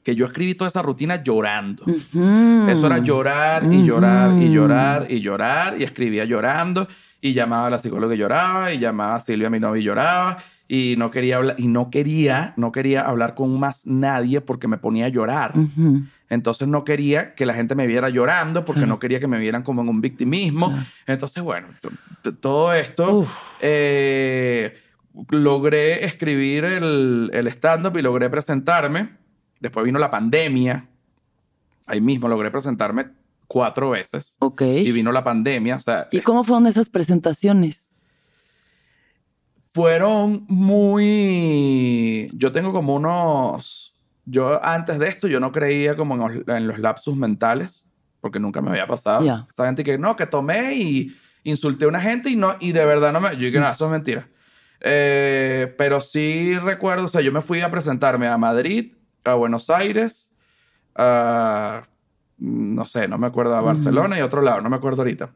que 0.04 0.16
yo 0.16 0.26
escribí 0.26 0.56
toda 0.56 0.70
esa 0.70 0.82
rutina 0.82 1.22
llorando. 1.22 1.84
Eso 1.86 2.88
era 2.88 3.00
llorar 3.00 3.72
y 3.72 3.84
llorar 3.84 4.42
y 4.42 4.52
llorar 4.52 5.08
y 5.10 5.20
llorar 5.20 5.76
y 5.80 5.84
escribía 5.84 6.26
llorando 6.26 6.88
y 7.22 7.34
llamaba 7.34 7.68
a 7.68 7.70
la 7.70 7.80
psicóloga 7.80 8.16
y 8.16 8.18
lloraba, 8.18 8.74
y 8.74 8.80
llamaba 8.80 9.16
a 9.16 9.20
Silvia, 9.20 9.50
mi 9.50 9.60
novia, 9.60 9.82
y 9.82 9.84
lloraba, 9.84 10.38
y 10.68 10.96
no 10.98 11.12
quería 11.12 11.38
hablar, 11.38 11.56
y 11.60 11.68
no 11.68 11.90
quería, 11.90 12.54
no 12.56 12.72
quería 12.72 13.02
hablar 13.02 13.36
con 13.36 13.60
más 13.60 13.86
nadie 13.86 14.42
porque 14.42 14.68
me 14.68 14.78
ponía 14.78 15.08
a 15.08 15.10
llorar. 15.10 15.54
Entonces 16.30 16.68
no 16.68 16.84
quería 16.84 17.34
que 17.34 17.46
la 17.46 17.54
gente 17.54 17.74
me 17.76 17.88
viera 17.88 18.10
llorando 18.10 18.64
porque 18.64 18.86
no 18.86 19.00
quería 19.00 19.20
que 19.20 19.28
me 19.28 19.40
vieran 19.40 19.64
como 19.64 19.82
en 19.82 19.90
un 19.90 20.00
victimismo. 20.00 20.78
Entonces, 21.08 21.44
bueno, 21.44 21.70
todo 22.40 22.74
esto, 22.74 23.28
eh, 23.62 24.78
logré 25.30 26.06
escribir 26.06 26.66
el, 26.66 27.32
el 27.34 27.48
stand-up 27.48 27.98
y 27.98 28.02
logré 28.02 28.30
presentarme. 28.30 29.18
Después 29.60 29.86
vino 29.86 29.98
la 29.98 30.12
pandemia. 30.12 30.88
Ahí 31.88 32.00
mismo 32.00 32.28
logré 32.28 32.52
presentarme 32.52 33.08
cuatro 33.48 33.90
veces. 33.90 34.38
Ok. 34.40 34.62
Y 34.62 34.92
vino 34.92 35.12
la 35.12 35.24
pandemia. 35.24 35.76
O 35.76 35.80
sea, 35.80 36.08
¿Y 36.12 36.22
cómo 36.22 36.44
fueron 36.46 36.68
esas 36.68 36.90
presentaciones? 36.90 37.92
Fueron 39.74 40.46
muy... 40.48 42.30
Yo 42.34 42.52
tengo 42.52 42.72
como 42.72 42.96
unos... 42.96 43.94
Yo 44.30 44.64
antes 44.64 45.00
de 45.00 45.08
esto, 45.08 45.28
yo 45.28 45.40
no 45.40 45.52
creía 45.52 45.96
como 45.96 46.30
en 46.30 46.68
los, 46.68 46.80
lapsus 46.80 47.16
mentales, 47.16 47.86
porque 48.22 48.40
nunca 48.40 48.62
me 48.62 48.70
había 48.70 48.88
pasado. 48.88 49.22
Esa 49.52 49.66
gente 49.66 49.84
que 49.84 49.98
no, 49.98 50.16
que 50.16 50.28
tomé 50.28 50.76
y 50.76 51.16
insulté 51.44 51.86
a 51.86 51.88
una 51.88 52.02
gente 52.02 52.30
y, 52.30 52.36
no, 52.36 52.54
y 52.60 52.72
de 52.72 52.86
verdad 52.86 53.12
no 53.14 53.22
me... 53.22 53.32
Yo 53.32 53.46
dije, 53.46 53.60
no, 53.60 53.70
eso 53.70 53.86
es 53.86 53.92
mentira. 53.92 54.28
Eh, 54.82 55.74
pero 55.78 56.02
sí 56.02 56.58
recuerdo, 56.60 57.06
o 57.06 57.08
sea, 57.08 57.22
yo 57.22 57.32
me 57.32 57.42
fui 57.42 57.62
a 57.62 57.72
presentarme 57.72 58.28
a 58.28 58.38
Madrid, 58.38 58.94
a 59.24 59.34
Buenos 59.34 59.70
Aires, 59.70 60.32
a 60.96 61.84
no 62.40 62.86
sé, 62.86 63.08
no 63.08 63.18
me 63.18 63.28
acuerdo, 63.28 63.56
a 63.56 63.62
Barcelona 63.62 64.18
y 64.18 64.22
otro 64.22 64.42
lado, 64.42 64.62
no 64.62 64.70
me 64.70 64.78
acuerdo 64.78 65.02
ahorita. 65.02 65.32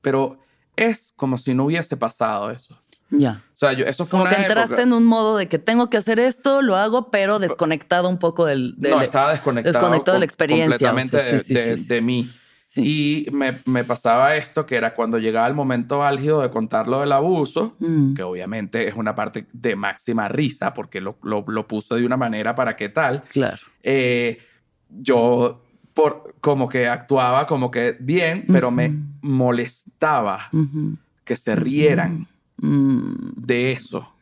Pero 0.00 0.40
es 0.76 1.12
como 1.16 1.38
si 1.38 1.54
no 1.54 1.64
hubiese 1.64 1.96
pasado 1.96 2.50
eso. 2.50 2.78
Ya. 3.10 3.40
O 3.54 3.58
sea, 3.58 3.72
yo, 3.72 3.86
eso 3.86 4.04
fue 4.06 4.18
Como 4.18 4.30
que 4.30 4.36
entraste 4.36 4.82
en 4.82 4.92
un 4.92 5.04
modo 5.04 5.36
de 5.36 5.48
que 5.48 5.58
tengo 5.58 5.90
que 5.90 5.96
hacer 5.96 6.20
esto, 6.20 6.62
lo 6.62 6.76
hago, 6.76 7.10
pero 7.10 7.38
desconectado 7.38 8.08
un 8.08 8.18
poco 8.18 8.44
del... 8.44 8.74
no, 8.78 9.00
estaba 9.00 9.32
desconectado. 9.32 9.72
Desconectado 9.72 10.14
de 10.14 10.18
la 10.20 10.24
experiencia. 10.24 10.90
Completamente 10.90 11.84
de, 11.88 12.00
mí. 12.00 12.30
Y 12.76 13.26
me, 13.32 13.56
me, 13.64 13.82
pasaba 13.82 14.36
esto, 14.36 14.66
que 14.66 14.76
era 14.76 14.94
cuando 14.94 15.18
llegaba 15.18 15.48
el 15.48 15.54
momento 15.54 16.04
álgido 16.04 16.42
de 16.42 16.50
contar 16.50 16.86
lo 16.86 17.00
del 17.00 17.10
abuso, 17.12 17.74
mm. 17.80 18.14
que 18.14 18.22
obviamente 18.22 18.86
es 18.86 18.94
una 18.94 19.14
parte 19.16 19.46
de 19.52 19.74
máxima 19.74 20.28
risa, 20.28 20.74
porque 20.74 21.00
lo, 21.00 21.18
lo, 21.22 21.44
lo 21.48 21.66
puso 21.66 21.96
de 21.96 22.04
una 22.04 22.16
manera 22.16 22.54
para 22.54 22.76
qué 22.76 22.90
tal. 22.90 23.24
Claro. 23.32 23.58
Eh, 23.82 24.38
yo 24.90 25.64
como 26.40 26.68
que 26.68 26.88
actuaba 26.88 27.46
como 27.46 27.70
que 27.70 27.96
bien, 27.98 28.44
pero 28.52 28.70
me 28.70 28.92
molestaba 29.20 30.48
que 31.24 31.36
se 31.36 31.56
rieran 31.56 32.26
mm. 32.58 33.32
de 33.36 33.72
eso. 33.72 34.12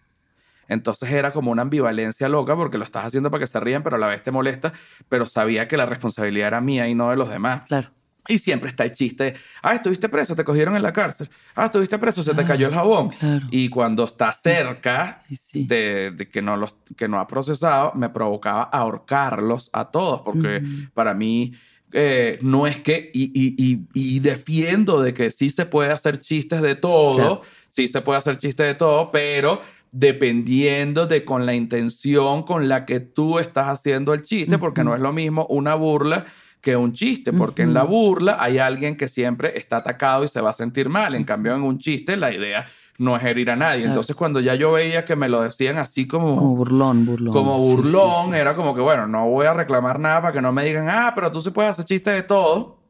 Entonces 0.68 1.10
era 1.10 1.32
como 1.32 1.50
una 1.50 1.62
ambivalencia 1.62 2.28
loca 2.28 2.56
porque 2.56 2.78
lo 2.78 2.84
estás 2.84 3.04
haciendo 3.04 3.30
para 3.30 3.40
que 3.40 3.46
se 3.46 3.60
rían, 3.60 3.82
pero 3.82 3.96
a 3.96 3.98
la 3.98 4.08
vez 4.08 4.22
te 4.22 4.30
molesta, 4.30 4.72
pero 5.08 5.26
sabía 5.26 5.68
que 5.68 5.76
la 5.76 5.86
responsabilidad 5.86 6.48
era 6.48 6.60
mía 6.60 6.88
y 6.88 6.94
no 6.94 7.10
de 7.10 7.16
los 7.16 7.28
demás. 7.28 7.62
Claro. 7.68 7.90
Y 8.28 8.38
siempre 8.38 8.70
está 8.70 8.84
el 8.84 8.92
chiste, 8.92 9.34
ah, 9.62 9.74
estuviste 9.74 10.08
preso, 10.08 10.34
te 10.34 10.42
cogieron 10.42 10.74
en 10.74 10.82
la 10.82 10.92
cárcel, 10.92 11.30
ah, 11.54 11.66
estuviste 11.66 11.96
preso, 11.98 12.24
se 12.24 12.34
te 12.34 12.44
cayó 12.44 12.66
el 12.66 12.74
jabón. 12.74 13.10
Y 13.52 13.68
cuando 13.68 14.04
está 14.04 14.32
cerca 14.32 15.22
De, 15.52 16.28
que, 16.32 16.42
no 16.42 16.56
los, 16.56 16.74
que 16.96 17.06
no 17.06 17.20
ha 17.20 17.26
procesado, 17.28 17.92
me 17.94 18.08
provocaba 18.08 18.64
ahorcarlos 18.64 19.70
a 19.72 19.90
todos, 19.92 20.22
porque 20.22 20.60
para 20.92 21.14
mí 21.14 21.54
eh, 21.92 22.38
no 22.42 22.66
es 22.66 22.80
que, 22.80 23.10
y, 23.14 23.30
y, 23.32 23.86
y, 23.94 24.18
defiendo 24.18 25.00
de 25.00 25.14
que 25.14 25.30
sí 25.30 25.50
se 25.50 25.66
puede 25.66 25.92
hacer 25.92 26.18
chistes 26.18 26.60
de 26.62 26.74
todo, 26.74 27.42
sí 27.76 27.88
se 27.88 28.00
puede 28.00 28.18
hacer 28.18 28.38
chistes 28.38 28.66
de 28.66 28.74
todo, 28.74 29.10
pero 29.10 29.60
dependiendo 29.92 31.06
de 31.06 31.24
con 31.24 31.44
la 31.44 31.54
intención 31.54 32.42
con 32.42 32.68
la 32.68 32.86
que 32.86 33.00
tú 33.00 33.38
estás 33.38 33.68
haciendo 33.68 34.14
el 34.14 34.22
chiste, 34.22 34.56
porque 34.58 34.82
no 34.82 34.94
es 34.94 35.00
lo 35.00 35.12
mismo 35.12 35.46
una 35.50 35.74
burla 35.74 36.24
que 36.62 36.74
un 36.74 36.94
chiste, 36.94 37.32
porque 37.32 37.62
en 37.62 37.74
la 37.74 37.84
burla 37.84 38.38
hay 38.40 38.58
alguien 38.58 38.96
que 38.96 39.08
siempre 39.08 39.56
está 39.56 39.76
atacado 39.76 40.24
y 40.24 40.28
se 40.28 40.40
va 40.40 40.50
a 40.50 40.54
sentir 40.54 40.88
mal. 40.88 41.14
En 41.14 41.24
cambio, 41.24 41.54
en 41.54 41.62
un 41.62 41.78
chiste 41.78 42.16
la 42.16 42.32
idea 42.32 42.66
no 42.98 43.14
es 43.14 43.22
herir 43.22 43.50
a 43.50 43.56
nadie. 43.56 43.84
Entonces, 43.84 44.16
cuando 44.16 44.40
ya 44.40 44.54
yo 44.54 44.72
veía 44.72 45.04
que 45.04 45.14
me 45.14 45.28
lo 45.28 45.42
decían 45.42 45.76
así 45.76 46.06
como... 46.06 46.34
Como 46.34 46.56
burlón, 46.56 47.04
burlón. 47.04 47.32
Como 47.32 47.58
burlón, 47.58 48.34
era 48.34 48.56
como 48.56 48.74
que, 48.74 48.80
bueno, 48.80 49.06
no 49.06 49.28
voy 49.28 49.46
a 49.46 49.52
reclamar 49.52 50.00
nada 50.00 50.22
para 50.22 50.32
que 50.32 50.42
no 50.42 50.50
me 50.50 50.64
digan, 50.64 50.88
ah, 50.88 51.12
pero 51.14 51.30
tú 51.30 51.42
sí 51.42 51.50
puedes 51.50 51.72
hacer 51.72 51.84
chistes 51.84 52.14
de 52.14 52.22
todo. 52.22 52.80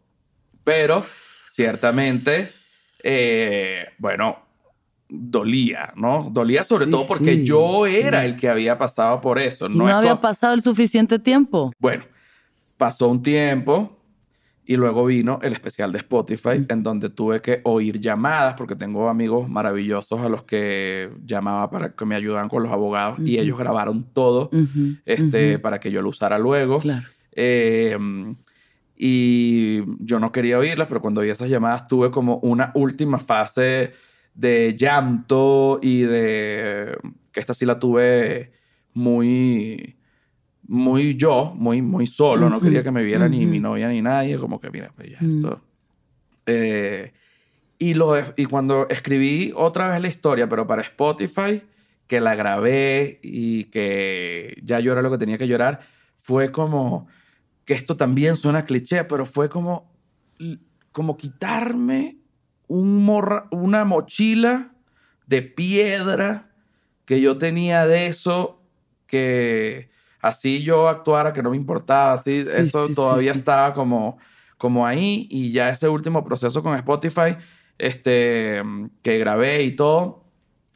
Pero, 0.65 1.05
ciertamente, 1.49 2.53
eh, 3.03 3.89
bueno, 3.99 4.46
dolía, 5.09 5.93
¿no? 5.97 6.29
Dolía 6.33 6.65
sobre 6.65 6.87
todo 6.87 7.07
porque 7.07 7.45
yo 7.45 7.87
era 7.87 8.25
el 8.25 8.37
que 8.37 8.49
había 8.49 8.77
pasado 8.77 9.21
por 9.21 9.39
eso. 9.39 9.69
no, 9.69 9.87
había 9.87 10.21
pasado 10.21 10.55
el 10.55 10.63
suficiente 10.63 11.19
tiempo. 11.19 11.73
Bueno, 11.79 12.05
pasó 12.77 13.09
un 13.09 13.23
tiempo 13.23 13.97
y 14.67 14.77
luego 14.77 15.07
vino 15.07 15.39
el 15.43 15.53
especial 15.53 15.93
de 15.93 15.99
Spotify 15.99 16.67
en 16.69 16.83
donde 16.83 17.09
tuve 17.09 17.41
que 17.41 17.61
oír 17.63 18.01
llamadas 18.01 18.55
porque 18.55 18.75
tengo 18.75 19.09
amigos 19.09 19.49
maravillosos 19.49 20.21
a 20.21 20.29
los 20.29 20.43
que 20.43 21.09
llamaba 21.25 21.71
para 21.71 21.95
que 21.95 22.05
me 22.05 22.17
ayudaran 22.17 22.49
con 22.49 22.65
los 22.65 22.73
abogados 22.73 23.21
y 23.21 23.39
ellos 23.39 23.57
grabaron 23.57 24.05
todo 24.13 24.51
este, 25.05 25.61
para 25.61 25.79
que 25.79 25.93
yo 25.93 26.03
lo 26.03 26.09
usara 26.09 26.39
luego. 26.39 26.79
Claro. 26.79 27.07
Em, 27.31 28.35
y 28.97 29.83
yo 30.05 30.19
no 30.19 30.33
quería 30.33 30.59
oírlas, 30.59 30.89
pero 30.89 31.01
cuando 31.01 31.21
oí 31.21 31.29
esas 31.29 31.49
llamadas 31.49 31.87
tuve 31.87 32.11
como 32.11 32.39
una 32.39 32.73
última 32.75 33.19
fase 33.19 33.93
de 34.37 34.77
llanto 34.77 35.81
y 35.83 36.03
de 36.03 36.97
que 37.33 37.41
esta 37.41 37.55
sí 37.55 37.65
la 37.65 37.79
tuve 37.79 38.53
muy 38.93 39.97
muy 40.69 41.17
yo, 41.17 41.55
muy 41.57 41.81
muy 41.81 42.07
solo, 42.07 42.51
no 42.51 42.61
quería 42.61 42.83
que 42.83 42.91
me 42.91 43.05
viera 43.05 43.29
ni 43.29 43.47
mi 43.47 43.61
novia 43.61 43.89
ni 43.89 44.03
nadie, 44.03 44.39
como 44.39 44.61
que 44.61 44.71
mira, 44.71 44.93
pues 44.95 45.11
ya 45.11 45.19
mm. 45.21 45.37
esto. 45.37 45.61
Eh, 46.47 47.13
y, 47.79 47.95
lo, 47.95 48.15
y 48.37 48.47
cuando 48.47 48.89
escribí 48.89 49.53
otra 49.55 49.89
vez 49.89 50.01
la 50.01 50.09
historia, 50.09 50.49
pero 50.49 50.67
para 50.67 50.83
Spotify, 50.83 51.63
que 52.07 52.21
la 52.21 52.35
grabé 52.35 53.21
y 53.23 53.65
que 53.65 54.61
ya 54.63 54.81
lloré 54.81 55.03
lo 55.03 55.11
que 55.11 55.19
tenía 55.19 55.39
que 55.39 55.49
llorar, 55.49 55.81
fue 56.23 56.51
como 56.51 57.07
que 57.65 57.75
esto 57.75 57.97
también 57.97 58.37
suena 58.37 58.65
cliché, 58.65 59.05
pero 59.05 59.27
fue 59.27 59.49
como, 59.49 59.93
como 60.93 61.17
quitarme 61.17 62.17
un 62.69 63.05
morra, 63.05 63.49
una 63.51 63.85
mochila 63.85 64.73
de 65.27 65.43
piedra 65.43 66.51
que 67.05 67.21
yo 67.21 67.39
tenía 67.39 67.87
de 67.87 68.07
eso, 68.07 68.61
que 69.07 69.91
así 70.21 70.63
yo 70.63 70.89
actuara, 70.89 71.33
que 71.33 71.43
no 71.43 71.51
me 71.51 71.57
importaba, 71.57 72.15
así, 72.15 72.39
eso 72.39 72.89
todavía 72.95 73.33
estaba 73.33 73.75
como, 73.75 74.19
como 74.59 74.87
ahí. 74.87 75.29
Y 75.31 75.53
ya 75.53 75.71
ese 75.71 75.89
último 75.89 76.25
proceso 76.25 76.63
con 76.63 76.75
Spotify, 76.75 77.37
este, 77.79 78.63
que 79.03 79.19
grabé 79.19 79.63
y 79.63 79.77
todo, 79.77 80.25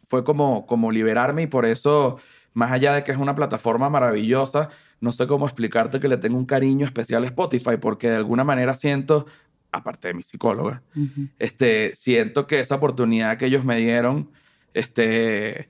fue 0.08 0.24
como, 0.24 0.66
como 0.66 0.90
liberarme 0.90 1.42
y 1.42 1.46
por 1.46 1.64
eso, 1.66 2.18
más 2.52 2.70
allá 2.72 2.94
de 2.94 3.04
que 3.04 3.12
es 3.12 3.18
una 3.18 3.34
plataforma 3.34 3.90
maravillosa, 3.90 4.70
no 5.00 5.12
sé 5.12 5.26
cómo 5.26 5.46
explicarte 5.46 5.98
que 5.98 6.08
le 6.08 6.18
tengo 6.18 6.36
un 6.36 6.46
cariño 6.46 6.84
especial 6.84 7.24
a 7.24 7.26
Spotify, 7.26 7.76
porque 7.80 8.10
de 8.10 8.16
alguna 8.16 8.44
manera 8.44 8.74
siento, 8.74 9.26
aparte 9.72 10.08
de 10.08 10.14
mi 10.14 10.22
psicóloga, 10.22 10.82
este, 11.38 11.94
siento 11.94 12.46
que 12.46 12.60
esa 12.60 12.76
oportunidad 12.76 13.36
que 13.36 13.46
ellos 13.46 13.64
me 13.64 13.76
dieron, 13.76 14.30
este, 14.74 15.68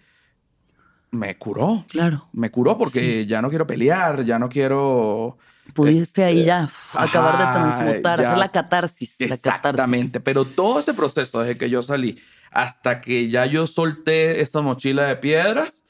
me 1.10 1.36
curó. 1.36 1.84
Claro. 1.88 2.28
Me 2.32 2.50
curó 2.50 2.78
porque 2.78 3.26
ya 3.26 3.42
no 3.42 3.48
quiero 3.48 3.66
pelear, 3.66 4.24
ya 4.24 4.38
no 4.38 4.48
quiero... 4.48 5.38
Pudiste 5.74 6.24
ahí 6.24 6.44
ya 6.44 6.68
acabar 6.94 7.38
de 7.38 7.44
transmutar, 7.44 8.20
hacer 8.20 8.38
la 8.38 8.48
catarsis. 8.48 9.14
Exactamente, 9.18 10.18
pero 10.18 10.44
todo 10.44 10.80
ese 10.80 10.94
proceso 10.94 11.40
desde 11.40 11.56
que 11.56 11.70
yo 11.70 11.82
salí 11.82 12.18
hasta 12.50 13.00
que 13.00 13.28
ya 13.28 13.46
yo 13.46 13.66
solté 13.68 14.40
esta 14.40 14.60
mochila 14.62 15.04
de 15.04 15.16
piedras, 15.16 15.84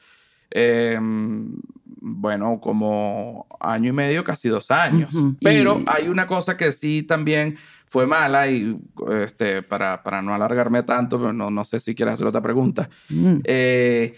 em, 0.50 1.54
bueno, 2.02 2.60
como 2.60 3.46
año 3.58 3.88
y 3.90 3.92
medio, 3.92 4.24
casi 4.24 4.48
dos 4.48 4.70
años. 4.70 5.10
Pero 5.40 5.82
hay 5.86 6.08
una 6.08 6.26
cosa 6.26 6.56
que 6.56 6.72
sí 6.72 7.02
también 7.02 7.56
fue 7.90 8.06
mala 8.06 8.48
y 8.48 8.78
este, 9.10 9.62
para, 9.62 10.02
para 10.02 10.22
no 10.22 10.32
alargarme 10.32 10.84
tanto, 10.84 11.18
pero 11.18 11.32
no, 11.32 11.50
no 11.50 11.64
sé 11.64 11.80
si 11.80 11.94
quieres 11.94 12.14
hacer 12.14 12.26
otra 12.26 12.40
pregunta, 12.40 12.88
mm. 13.08 13.38
eh, 13.44 14.16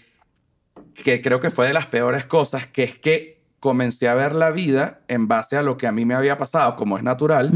que 0.93 1.21
creo 1.21 1.39
que 1.39 1.49
fue 1.49 1.67
de 1.67 1.73
las 1.73 1.87
peores 1.87 2.25
cosas, 2.25 2.67
que 2.67 2.83
es 2.83 2.99
que 2.99 3.41
comencé 3.59 4.07
a 4.07 4.13
ver 4.13 4.35
la 4.35 4.51
vida 4.51 5.01
en 5.07 5.27
base 5.27 5.57
a 5.57 5.63
lo 5.63 5.75
que 5.75 5.87
a 5.87 5.91
mí 5.91 6.05
me 6.05 6.13
había 6.13 6.37
pasado, 6.37 6.75
como 6.75 6.97
es 6.97 7.03
natural, 7.03 7.51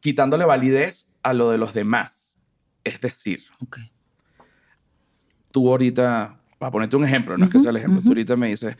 quitándole 0.00 0.44
validez 0.44 1.08
a 1.22 1.32
lo 1.32 1.50
de 1.50 1.58
los 1.58 1.72
demás. 1.72 2.36
Es 2.84 3.00
decir, 3.00 3.44
tú 5.50 5.70
ahorita, 5.70 6.40
para 6.58 6.72
ponerte 6.72 6.96
un 6.96 7.04
ejemplo, 7.04 7.38
no 7.38 7.46
es 7.46 7.50
que 7.50 7.58
sea 7.58 7.70
el 7.70 7.76
ejemplo, 7.76 8.02
tú 8.02 8.08
ahorita 8.08 8.36
me 8.36 8.48
dices, 8.48 8.76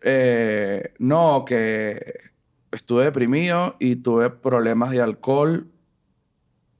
eh, 0.00 0.94
no, 0.98 1.44
que 1.44 2.31
estuve 2.72 3.04
deprimido 3.04 3.76
y 3.78 3.96
tuve 3.96 4.30
problemas 4.30 4.90
de 4.90 5.00
alcohol 5.00 5.70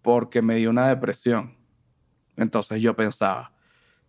porque 0.01 0.43
me 0.43 0.57
dio 0.57 0.71
una 0.71 0.89
depresión. 0.89 1.55
Entonces 2.37 2.81
yo 2.81 2.97
pensaba, 2.97 3.53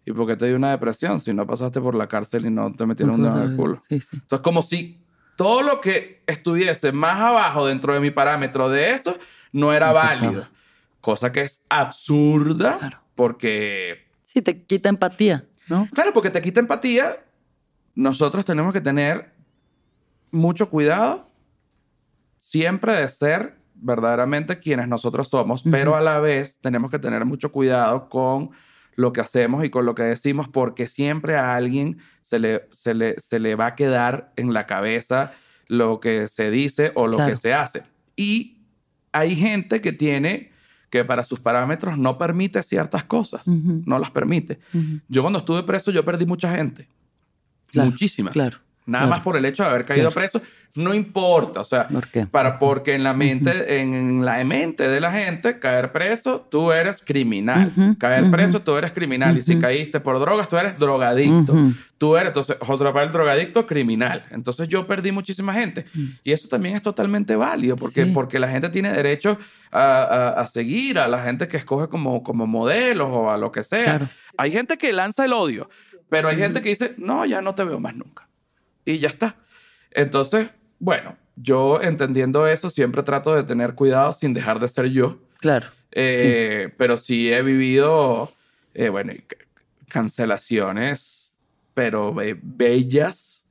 ¿y 0.05 0.11
por 0.11 0.25
qué 0.25 0.35
te 0.35 0.47
dio 0.47 0.55
una 0.55 0.71
depresión 0.71 1.19
si 1.19 1.33
no 1.33 1.45
pasaste 1.45 1.79
por 1.81 1.93
la 1.93 2.07
cárcel 2.07 2.45
y 2.45 2.49
no 2.49 2.73
te 2.73 2.85
metieron 2.85 3.15
un 3.15 3.23
dedo 3.23 3.43
en 3.43 3.51
el 3.51 3.55
culo? 3.55 3.75
Entonces 3.89 4.41
como 4.41 4.61
si 4.61 5.03
todo 5.35 5.61
lo 5.61 5.81
que 5.81 6.23
estuviese 6.25 6.91
más 6.91 7.19
abajo 7.19 7.67
dentro 7.67 7.93
de 7.93 7.99
mi 7.99 8.11
parámetro 8.11 8.69
de 8.69 8.91
eso 8.91 9.17
no 9.51 9.73
era 9.73 9.91
válido. 9.91 10.47
Cosa 11.01 11.31
que 11.31 11.41
es 11.41 11.61
absurda 11.69 13.03
porque... 13.13 14.07
Sí, 14.23 14.41
te 14.41 14.63
quita 14.63 14.89
empatía, 14.89 15.45
¿no? 15.67 15.87
Claro, 15.93 16.11
porque 16.13 16.29
te 16.29 16.41
quita 16.41 16.59
empatía. 16.59 17.23
Nosotros 17.93 18.45
tenemos 18.45 18.73
que 18.73 18.81
tener 18.81 19.33
mucho 20.31 20.69
cuidado 20.69 21.29
siempre 22.53 22.93
de 22.93 23.07
ser 23.07 23.55
verdaderamente 23.73 24.59
quienes 24.59 24.87
nosotros 24.87 25.27
somos, 25.27 25.63
pero 25.63 25.95
a 25.95 26.01
la 26.01 26.19
vez 26.19 26.59
tenemos 26.61 26.91
que 26.91 26.99
tener 26.99 27.25
mucho 27.25 27.51
cuidado 27.51 28.09
con 28.09 28.51
lo 28.95 29.11
que 29.11 29.21
hacemos 29.21 29.65
y 29.65 29.71
con 29.71 29.87
lo 29.87 29.95
que 29.95 30.03
decimos, 30.03 30.47
porque 30.49 30.85
siempre 30.85 31.35
a 31.35 31.55
alguien 31.55 31.97
se 32.21 32.37
le, 32.37 32.69
se 32.71 32.93
le, 32.93 33.19
se 33.19 33.39
le 33.39 33.55
va 33.55 33.65
a 33.65 33.75
quedar 33.75 34.31
en 34.35 34.53
la 34.53 34.67
cabeza 34.67 35.33
lo 35.67 35.99
que 35.99 36.27
se 36.27 36.51
dice 36.51 36.91
o 36.93 37.07
lo 37.07 37.17
que 37.25 37.35
se 37.35 37.55
hace. 37.55 37.81
Y 38.15 38.59
hay 39.11 39.35
gente 39.35 39.81
que 39.81 39.91
tiene 39.91 40.51
que 40.91 41.03
para 41.03 41.23
sus 41.23 41.39
parámetros 41.39 41.97
no 41.97 42.19
permite 42.19 42.61
ciertas 42.61 43.03
cosas, 43.03 43.47
no 43.47 43.97
las 43.97 44.11
permite. 44.11 44.59
Yo 45.07 45.23
cuando 45.23 45.39
estuve 45.39 45.63
preso, 45.63 45.89
yo 45.89 46.05
perdí 46.05 46.27
mucha 46.27 46.55
gente. 46.55 46.87
Muchísima. 47.73 48.29
Claro. 48.29 48.59
Nada 48.85 49.07
más 49.07 49.21
por 49.21 49.37
el 49.37 49.45
hecho 49.45 49.63
de 49.63 49.69
haber 49.69 49.85
caído 49.85 50.11
preso 50.11 50.41
no 50.75 50.95
importa, 50.95 51.61
o 51.61 51.63
sea, 51.63 51.87
para 52.31 52.57
porque 52.57 52.95
en 52.95 53.03
la 53.03 53.13
mente, 53.13 53.79
en 53.79 54.25
la 54.25 54.43
mente 54.43 54.87
de 54.87 54.99
la 54.99 55.11
gente, 55.11 55.59
caer 55.59 55.91
preso, 55.91 56.47
tú 56.49 56.71
eres 56.71 56.99
criminal. 57.03 57.71
caer 57.99 58.31
preso, 58.31 58.59
tú 58.61 58.75
eres 58.75 58.91
criminal. 58.91 59.37
Y 59.37 59.43
si 59.43 59.59
caíste 59.59 59.99
por 59.99 60.19
drogas, 60.19 60.49
tú 60.49 60.57
eres 60.57 60.79
drogadicto. 60.79 61.55
Tú 61.99 62.17
eres, 62.17 62.29
entonces, 62.29 62.57
José 62.59 62.85
Rafael 62.85 63.11
drogadicto, 63.11 63.67
criminal. 63.67 64.25
Entonces 64.31 64.67
yo 64.67 64.87
perdí 64.87 65.11
muchísima 65.11 65.53
gente. 65.53 65.85
Y 66.23 66.31
eso 66.31 66.47
también 66.47 66.75
es 66.75 66.81
totalmente 66.81 67.35
válido, 67.35 67.75
porque, 67.75 68.07
porque 68.07 68.39
la 68.39 68.49
gente 68.49 68.69
tiene 68.69 68.91
derecho 68.91 69.37
a, 69.71 70.29
a, 70.29 70.45
seguir 70.47 70.97
a 70.97 71.07
la 71.07 71.21
gente 71.21 71.47
que 71.47 71.57
escoge 71.57 71.87
como, 71.87 72.23
como 72.23 72.47
modelos 72.47 73.09
o 73.11 73.29
a 73.29 73.37
lo 73.37 73.51
que 73.51 73.63
sea. 73.63 74.09
Hay 74.37 74.51
gente 74.51 74.77
que 74.77 74.91
lanza 74.91 75.25
el 75.25 75.33
odio, 75.33 75.69
pero 76.09 76.29
hay 76.29 76.37
gente 76.37 76.61
que 76.61 76.69
dice, 76.69 76.95
no, 76.97 77.25
ya 77.27 77.43
no 77.43 77.53
te 77.53 77.63
veo 77.63 77.79
más 77.79 77.95
nunca. 77.95 78.27
Y 78.85 78.99
ya 78.99 79.09
está. 79.09 79.37
Entonces, 79.91 80.49
bueno, 80.79 81.17
yo 81.35 81.81
entendiendo 81.81 82.47
eso 82.47 82.69
siempre 82.69 83.03
trato 83.03 83.35
de 83.35 83.43
tener 83.43 83.75
cuidado 83.75 84.13
sin 84.13 84.33
dejar 84.33 84.59
de 84.59 84.67
ser 84.67 84.87
yo. 84.87 85.19
Claro. 85.39 85.67
Eh, 85.91 86.73
pero 86.77 86.97
sí 86.97 87.31
he 87.31 87.41
vivido, 87.41 88.31
eh, 88.73 88.89
bueno, 88.89 89.13
cancelaciones, 89.89 91.35
pero 91.73 92.15
bellas. 92.41 93.43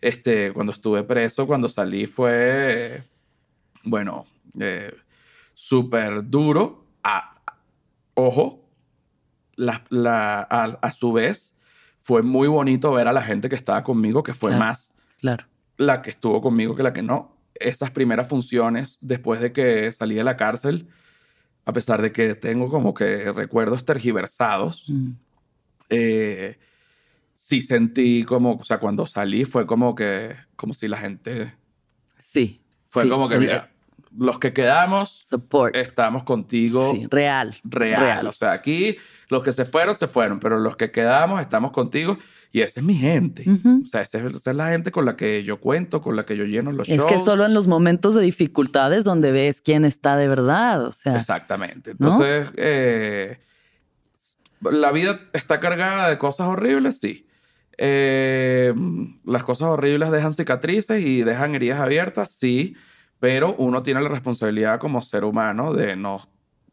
Este, 0.00 0.52
cuando 0.52 0.72
estuve 0.72 1.02
preso, 1.02 1.46
cuando 1.46 1.68
salí 1.68 2.06
fue 2.06 3.02
bueno, 3.82 4.26
eh, 4.58 4.94
súper 5.54 6.28
duro. 6.28 6.84
A, 7.02 7.40
ojo, 8.14 8.68
la, 9.56 9.82
a, 10.50 10.92
su 10.92 11.12
vez, 11.12 11.54
fue 12.10 12.22
muy 12.22 12.48
bonito 12.48 12.90
ver 12.90 13.06
a 13.06 13.12
la 13.12 13.22
gente 13.22 13.48
que 13.48 13.54
estaba 13.54 13.84
conmigo, 13.84 14.24
que 14.24 14.34
fue 14.34 14.56
más 14.56 14.92
claro. 15.20 15.46
la 15.76 16.02
que 16.02 16.10
estuvo 16.10 16.42
conmigo 16.42 16.74
que 16.74 16.82
la 16.82 16.92
que 16.92 17.02
no. 17.02 17.36
Esas 17.54 17.92
primeras 17.92 18.26
funciones, 18.26 18.98
después 19.00 19.40
de 19.40 19.52
que 19.52 19.92
salí 19.92 20.16
de 20.16 20.24
la 20.24 20.36
cárcel, 20.36 20.88
a 21.64 21.72
pesar 21.72 22.02
de 22.02 22.10
que 22.10 22.34
tengo 22.34 22.68
como 22.68 22.94
que 22.94 23.30
recuerdos 23.30 23.84
tergiversados, 23.84 24.86
mm. 24.88 25.10
eh, 25.90 26.58
sí 27.36 27.62
sentí 27.62 28.24
como, 28.24 28.54
o 28.54 28.64
sea, 28.64 28.80
cuando 28.80 29.06
salí 29.06 29.44
fue 29.44 29.64
como 29.64 29.94
que, 29.94 30.34
como 30.56 30.74
si 30.74 30.88
la 30.88 30.96
gente... 30.96 31.54
Sí. 32.18 32.60
Fue 32.88 33.08
como 33.08 33.28
que, 33.28 33.38
mira, 33.38 33.70
los 34.18 34.40
que 34.40 34.52
quedamos, 34.52 35.26
support. 35.28 35.76
estamos 35.76 36.24
contigo. 36.24 36.90
Sí, 36.90 37.06
real, 37.08 37.56
real. 37.62 38.26
O 38.26 38.32
sea, 38.32 38.50
aquí 38.50 38.96
los 39.30 39.44
que 39.44 39.52
se 39.52 39.64
fueron, 39.64 39.94
se 39.94 40.08
fueron, 40.08 40.40
pero 40.40 40.58
los 40.58 40.76
que 40.76 40.90
quedamos, 40.90 41.40
estamos 41.40 41.70
contigo. 41.70 42.18
Y 42.52 42.62
esa 42.62 42.80
es 42.80 42.86
mi 42.86 42.96
gente. 42.96 43.44
O 43.48 43.86
sea, 43.86 44.02
esa 44.02 44.18
es, 44.18 44.46
la 44.46 44.70
gente 44.70 44.90
con 44.90 45.04
la 45.04 45.16
que 45.16 45.44
yo 45.44 45.60
cuento, 45.60 46.02
con 46.02 46.16
la 46.16 46.26
que 46.26 46.36
yo 46.36 46.44
lleno 46.44 46.72
los 46.72 46.88
shows. 46.88 46.98
Es 46.98 47.06
que 47.06 47.24
solo 47.24 47.46
en 47.46 47.54
los 47.54 47.68
momentos 47.68 48.16
de 48.16 48.22
dificultades 48.22 49.04
donde 49.04 49.30
ves 49.30 49.60
quién 49.60 49.84
está 49.84 50.16
de 50.16 50.26
verdad. 50.26 50.84
O 50.84 50.92
sea, 50.92 51.16
Exactamente. 51.16 51.92
Entonces, 51.92 52.48
eh, 52.56 53.38
la 54.60 54.90
vida 54.90 55.20
está 55.32 55.60
cargada 55.60 56.10
de 56.10 56.18
cosas 56.18 56.48
horribles, 56.48 56.98
sí. 56.98 57.28
Eh, 57.78 58.74
las 59.24 59.44
cosas 59.44 59.68
horribles 59.68 60.10
dejan 60.10 60.34
cicatrices 60.34 61.00
y 61.02 61.22
dejan 61.22 61.54
heridas 61.54 61.78
abiertas, 61.78 62.32
sí. 62.32 62.74
Pero 63.20 63.54
uno 63.58 63.84
tiene 63.84 64.02
la 64.02 64.08
responsabilidad 64.08 64.80
como 64.80 65.02
ser 65.02 65.22
humano 65.22 65.72
de 65.72 65.94
no 65.94 66.28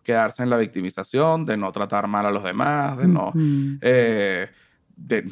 quedarse 0.08 0.42
en 0.42 0.50
la 0.50 0.56
victimización, 0.56 1.46
de 1.46 1.58
no 1.58 1.70
tratar 1.74 2.08
mal 2.08 2.26
a 2.26 2.32
los 2.32 2.42
demás, 2.42 2.98
de 2.98 3.08
no, 3.08 3.34
eh, 3.82 4.48
de, 4.96 5.26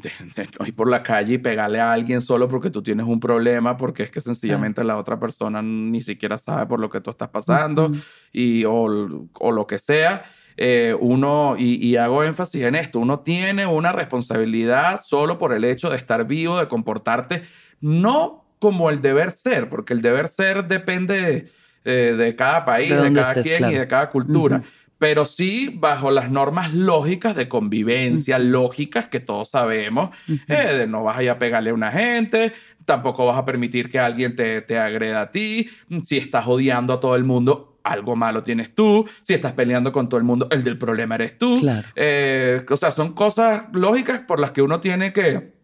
ir 0.66 0.76
por 0.76 0.90
la 0.90 1.02
calle 1.02 1.36
y 1.36 1.38
pegarle 1.38 1.80
a 1.80 1.94
alguien 1.94 2.22
solo 2.22 2.50
porque 2.50 2.70
tú 2.70 2.84
tienes 2.84 3.06
un 3.06 3.22
problema, 3.22 3.78
porque 3.78 4.04
es 4.04 4.12
que 4.12 4.20
sencillamente 4.20 4.84
la 4.84 4.98
otra 4.98 5.18
persona 5.18 5.62
ni 5.62 6.02
siquiera 6.02 6.38
sabe 6.38 6.66
por 6.66 6.82
lo 6.82 6.90
que 6.90 7.00
tú 7.00 7.10
estás 7.10 7.30
pasando 7.30 7.90
y, 8.34 8.66
o, 8.66 8.90
lo 8.90 9.66
que 9.66 9.80
sea. 9.80 10.26
Eh, 10.58 10.94
uno, 11.00 11.56
y, 11.58 11.86
y, 11.86 11.96
hago 11.96 12.26
énfasis 12.26 12.64
en 12.64 12.76
esto, 12.76 13.00
uno 13.00 13.22
tiene 13.22 13.66
una 13.66 13.94
responsabilidad 13.94 15.00
solo 15.02 15.38
por 15.38 15.54
el 15.54 15.64
hecho 15.64 15.90
de 15.90 15.96
estar 15.96 16.28
vivo, 16.28 16.60
de 16.60 16.68
comportarte, 16.68 17.44
no 17.80 18.46
como 18.60 18.90
el 18.90 19.02
deber 19.02 19.32
ser, 19.32 19.70
porque 19.70 19.94
el 19.94 20.02
deber 20.02 20.28
ser 20.28 20.68
depende 20.68 21.50
eh, 21.86 22.16
de 22.18 22.36
cada 22.36 22.66
país, 22.66 22.90
de, 22.90 23.14
cada 23.14 23.42
quien 23.42 23.70
y 23.70 23.74
de 23.76 23.88
cada 23.88 24.10
cultura. 24.10 24.62
Pero 24.98 25.26
sí 25.26 25.72
bajo 25.74 26.10
las 26.12 26.32
normas 26.32 26.74
lógicas 26.74 27.36
de 27.36 27.48
convivencia, 27.48 28.40
lógicas 28.40 29.08
que 29.08 29.20
todos 29.20 29.50
sabemos, 29.50 30.10
eh, 30.48 30.76
de 30.78 30.88
no 30.88 31.04
vas 31.04 31.18
a 31.18 31.24
ir 31.24 31.30
a 31.30 31.40
pegarle 31.40 31.70
a 31.70 31.74
una 31.74 31.92
gente, 31.92 32.54
tampoco 32.86 33.26
vas 33.26 33.38
a 33.38 33.46
permitir 33.46 33.90
que 33.90 34.00
alguien 34.00 34.36
te, 34.36 34.62
te 34.62 34.78
agreda 34.78 35.22
a 35.22 35.32
ti, 35.32 35.70
si 36.04 36.18
estás 36.18 36.48
odiando 36.48 36.94
a 36.94 37.00
todo 37.00 37.16
el 37.16 37.24
mundo, 37.24 37.76
algo 37.86 38.16
malo 38.16 38.44
tienes 38.44 38.74
tú. 38.76 39.08
Si 39.22 39.34
estás 39.34 39.54
peleando 39.54 39.92
con 39.92 40.10
todo 40.10 40.18
el 40.18 40.24
mundo, 40.26 40.48
el 40.52 40.64
del 40.64 40.78
problema 40.78 41.16
eres 41.16 41.38
tú. 41.38 41.62
Eh, 41.96 42.66
o 42.68 42.76
sea, 42.76 42.92
son 42.92 43.14
cosas 43.14 43.66
lógicas 43.72 44.20
por 44.22 44.40
las 44.40 44.52
que 44.52 44.62
uno 44.62 44.80
tiene 44.80 45.14
que. 45.14 45.56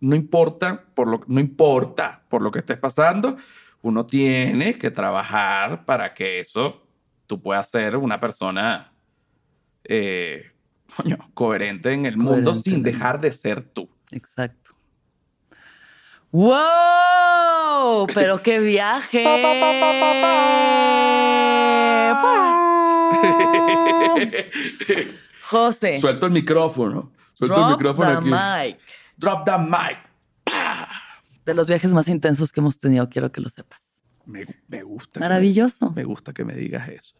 No 0.00 0.16
importa 0.16 0.84
por 0.94 1.08
lo, 1.08 1.20
no 1.28 1.40
importa 1.40 2.22
por 2.28 2.42
lo 2.42 2.50
que 2.50 2.58
estés 2.58 2.78
pasando, 2.78 3.36
uno 3.84 4.06
tiene 4.06 4.78
que 4.78 4.90
trabajar 4.90 5.84
para 5.84 6.14
que 6.14 6.40
eso 6.40 6.86
tú 7.26 7.42
puedas 7.42 7.70
ser 7.70 7.98
una 7.98 8.18
persona 8.18 8.94
eh, 9.84 10.52
coherente 11.34 11.92
en 11.92 12.06
el 12.06 12.16
mundo 12.16 12.54
sin 12.54 12.82
dejar 12.82 13.20
de 13.20 13.30
ser 13.30 13.62
tú. 13.62 13.90
Exacto. 14.10 14.74
¡Wow! 16.30 18.06
¡Pero 18.14 18.42
qué 18.42 18.58
viaje! 18.58 19.22
José. 25.50 26.00
Suelto 26.00 26.24
el 26.24 26.32
micrófono. 26.32 27.12
Suelto 27.34 27.54
Drop 27.54 27.68
el 27.68 27.76
micrófono 27.76 28.22
the 28.22 28.30
Mic. 28.30 28.78
Drop 29.18 29.44
the 29.44 29.58
mic 29.58 30.13
de 31.44 31.54
los 31.54 31.68
viajes 31.68 31.92
más 31.92 32.08
intensos 32.08 32.52
que 32.52 32.60
hemos 32.60 32.78
tenido, 32.78 33.08
quiero 33.08 33.30
que 33.30 33.40
lo 33.40 33.48
sepas. 33.48 33.80
Me, 34.26 34.82
gusta. 34.82 35.20
Maravilloso. 35.20 35.92
Me, 35.94 36.04
gusta 36.04 36.32
que 36.32 36.44
me 36.44 36.54
digas 36.54 36.88
eso. 36.88 37.14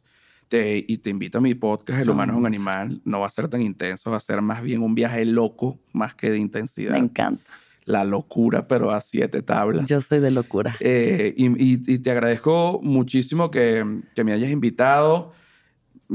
Te, 0.49 0.85
y 0.87 0.99
te 0.99 1.11
invito 1.11 1.39
a 1.39 1.41
mi 1.41 1.55
podcast, 1.55 2.01
El 2.01 2.11
humano 2.11 2.33
es 2.33 2.39
un 2.39 2.47
animal. 2.47 3.01
No 3.05 3.21
va 3.21 3.27
a 3.27 3.31
ser 3.31 3.49
tan 3.49 3.61
intenso, 3.61 4.11
va 4.11 4.17
a 4.17 4.21
ser 4.21 4.41
más 4.43 4.63
bien 4.63 4.83
un 4.83 4.95
viaje 4.95 5.25
loco, 5.25 5.81
más 5.93 6.15
que 6.15 6.31
de 6.31 6.39
intensidad. 6.39 6.93
Me 6.93 6.99
encanta. 6.99 7.51
La 7.85 8.05
locura, 8.05 8.67
pero 8.67 8.91
a 8.91 9.01
siete 9.03 9.43
tablas. 9.43 9.87
Yo 9.87 10.01
soy 10.01 10.21
de 10.21 10.31
locura. 10.31 10.75
Eh, 10.81 11.35
y, 11.37 11.99
te 11.99 12.11
agradezco 12.11 12.81
muchísimo 12.83 13.51
que, 13.51 13.85
me 14.25 14.33
hayas 14.33 14.51
invitado. 14.51 15.33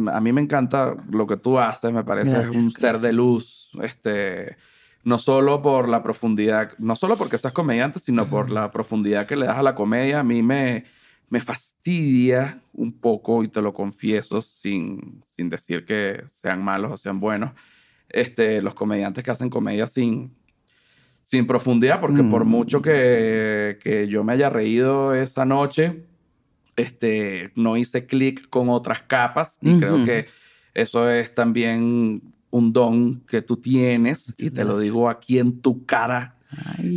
A 0.08 0.20
mí 0.20 0.34
me 0.34 0.42
encanta 0.42 0.96
lo 1.12 1.28
que 1.28 1.38
tú 1.38 1.60
haces, 1.60 1.92
me 1.92 2.04
parece 2.04 2.50
un 2.50 2.72
ser 2.72 3.00
de 3.00 3.14
luz. 3.14 3.70
Este, 3.84 4.58
no 5.10 5.18
solo 5.18 5.64
por 5.64 5.90
la 5.90 6.04
profundidad, 6.04 6.74
no 6.78 6.96
solo 6.96 7.18
porque 7.18 7.36
estás 7.36 7.52
comediante, 7.52 8.00
sino 8.00 8.28
por 8.28 8.52
la 8.52 8.72
profundidad 8.72 9.26
que 9.26 9.36
le 9.36 9.48
das 9.48 9.58
a 9.58 9.64
la 9.64 9.74
comedia. 9.74 10.20
A 10.20 10.24
mí 10.24 10.44
me, 10.44 10.86
me 11.30 11.42
fastidia 11.42 12.62
un 12.74 12.94
poco, 12.94 13.44
y 13.44 13.48
te 13.48 13.60
lo 13.60 13.74
confieso, 13.74 14.40
sin, 14.44 15.24
sin 15.26 15.50
decir 15.50 15.84
que 15.84 16.22
sean 16.36 16.64
malos 16.64 16.92
o 16.92 16.98
sean 16.98 17.20
buenos, 17.20 17.54
este, 18.08 18.62
los 18.62 18.76
comediantes 18.76 19.24
que 19.24 19.32
hacen 19.32 19.50
comedia 19.50 19.88
sin, 19.88 20.32
sin 21.24 21.48
profundidad, 21.48 22.00
porque 22.02 22.22
por 22.22 22.46
mm. 22.46 22.48
mucho 22.48 22.84
que, 22.84 23.80
que, 23.82 24.08
yo 24.08 24.24
me 24.24 24.34
haya 24.34 24.52
reído 24.52 25.16
esa 25.16 25.44
noche, 25.44 26.04
este, 26.76 27.52
no 27.56 27.78
hice 27.78 28.06
clic 28.06 28.48
con 28.50 28.70
otras 28.70 29.02
capas 29.02 29.58
y 29.60 29.80
creo 29.80 30.06
que 30.06 30.28
eso 30.76 31.10
es 31.10 31.34
también 31.34 32.22
un 32.52 32.74
don 32.74 33.22
que 33.22 33.42
tú 33.42 33.58
tienes, 33.58 34.34
y 34.38 34.50
te 34.50 34.64
lo 34.64 34.80
digo 34.80 35.10
aquí 35.10 35.40
en 35.40 35.62
tu 35.62 35.86
cara, 35.86 36.36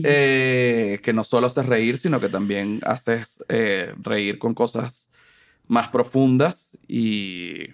eh, 0.04 1.00
que 1.02 1.12
no 1.12 1.24
solo 1.24 1.46
haces 1.46 1.66
reír, 1.66 1.98
sino 1.98 2.20
que 2.20 2.28
también 2.28 2.80
haces 2.84 3.44
eh, 3.48 3.94
reír 4.00 4.38
con 4.38 4.54
cosas 4.54 5.10
más 5.66 5.88
profundas 5.88 6.76
y 6.88 7.68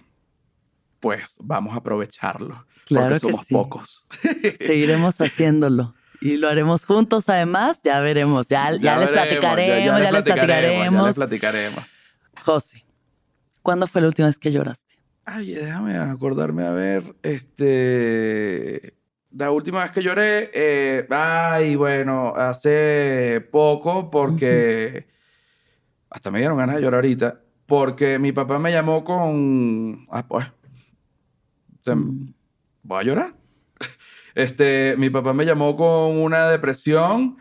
pues 0.99 1.37
vamos 1.41 1.73
a 1.73 1.77
aprovecharlo. 1.77 2.65
Claro 2.85 3.15
porque 3.15 3.19
somos 3.19 3.45
pocos. 3.45 4.05
Seguiremos 4.59 5.19
haciéndolo. 5.21 5.93
Y 6.21 6.35
lo 6.35 6.49
haremos 6.49 6.83
juntos, 6.83 7.29
además, 7.29 7.79
ya 7.81 8.01
veremos, 8.01 8.49
ya, 8.49 8.75
ya, 8.75 8.97
les 8.97 9.09
platicaremos, 9.09 10.01
ya, 10.01 10.11
les 10.11 10.23
platicaremos. 10.23 11.01
Ya 11.01 11.07
les 11.07 11.15
platicaremos. 11.15 11.83
José, 12.43 12.85
¿cuándo 13.61 13.87
fue 13.87 14.01
la 14.01 14.07
última 14.07 14.27
vez 14.27 14.37
que 14.37 14.51
lloraste? 14.51 14.88
Ay, 15.31 15.53
déjame 15.53 15.95
acordarme 15.95 16.65
a 16.65 16.71
ver. 16.71 17.15
Este. 17.21 18.95
La 19.31 19.51
última 19.51 19.83
vez 19.83 19.91
que 19.91 20.01
lloré. 20.01 20.49
Eh, 20.51 21.05
ay, 21.11 21.75
bueno, 21.75 22.33
hace 22.35 23.47
poco, 23.51 24.09
porque. 24.09 25.07
Hasta 26.09 26.31
me 26.31 26.39
dieron 26.39 26.57
ganas 26.57 26.77
de 26.77 26.81
llorar 26.81 26.99
ahorita. 26.99 27.41
Porque 27.67 28.17
mi 28.17 28.31
papá 28.31 28.57
me 28.57 28.71
llamó 28.71 29.03
con. 29.03 30.07
Ah, 30.09 30.27
pues. 30.27 30.47
Mm. 31.85 32.33
Voy 32.83 32.99
a 32.99 33.03
llorar. 33.03 33.33
Este, 34.35 34.95
mi 34.97 35.09
papá 35.09 35.33
me 35.33 35.45
llamó 35.45 35.75
con 35.75 36.17
una 36.17 36.47
depresión. 36.47 37.37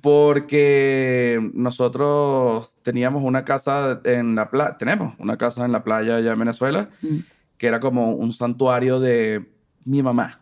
Porque 0.00 1.50
nosotros 1.54 2.76
teníamos 2.82 3.22
una 3.24 3.44
casa 3.44 4.00
en 4.04 4.34
la 4.34 4.50
playa, 4.50 4.76
tenemos 4.78 5.14
una 5.18 5.36
casa 5.36 5.64
en 5.64 5.72
la 5.72 5.84
playa 5.84 6.16
allá 6.16 6.32
en 6.32 6.38
Venezuela, 6.38 6.90
mm. 7.02 7.16
que 7.58 7.66
era 7.66 7.80
como 7.80 8.12
un 8.12 8.32
santuario 8.32 9.00
de 9.00 9.50
mi 9.84 10.02
mamá, 10.02 10.40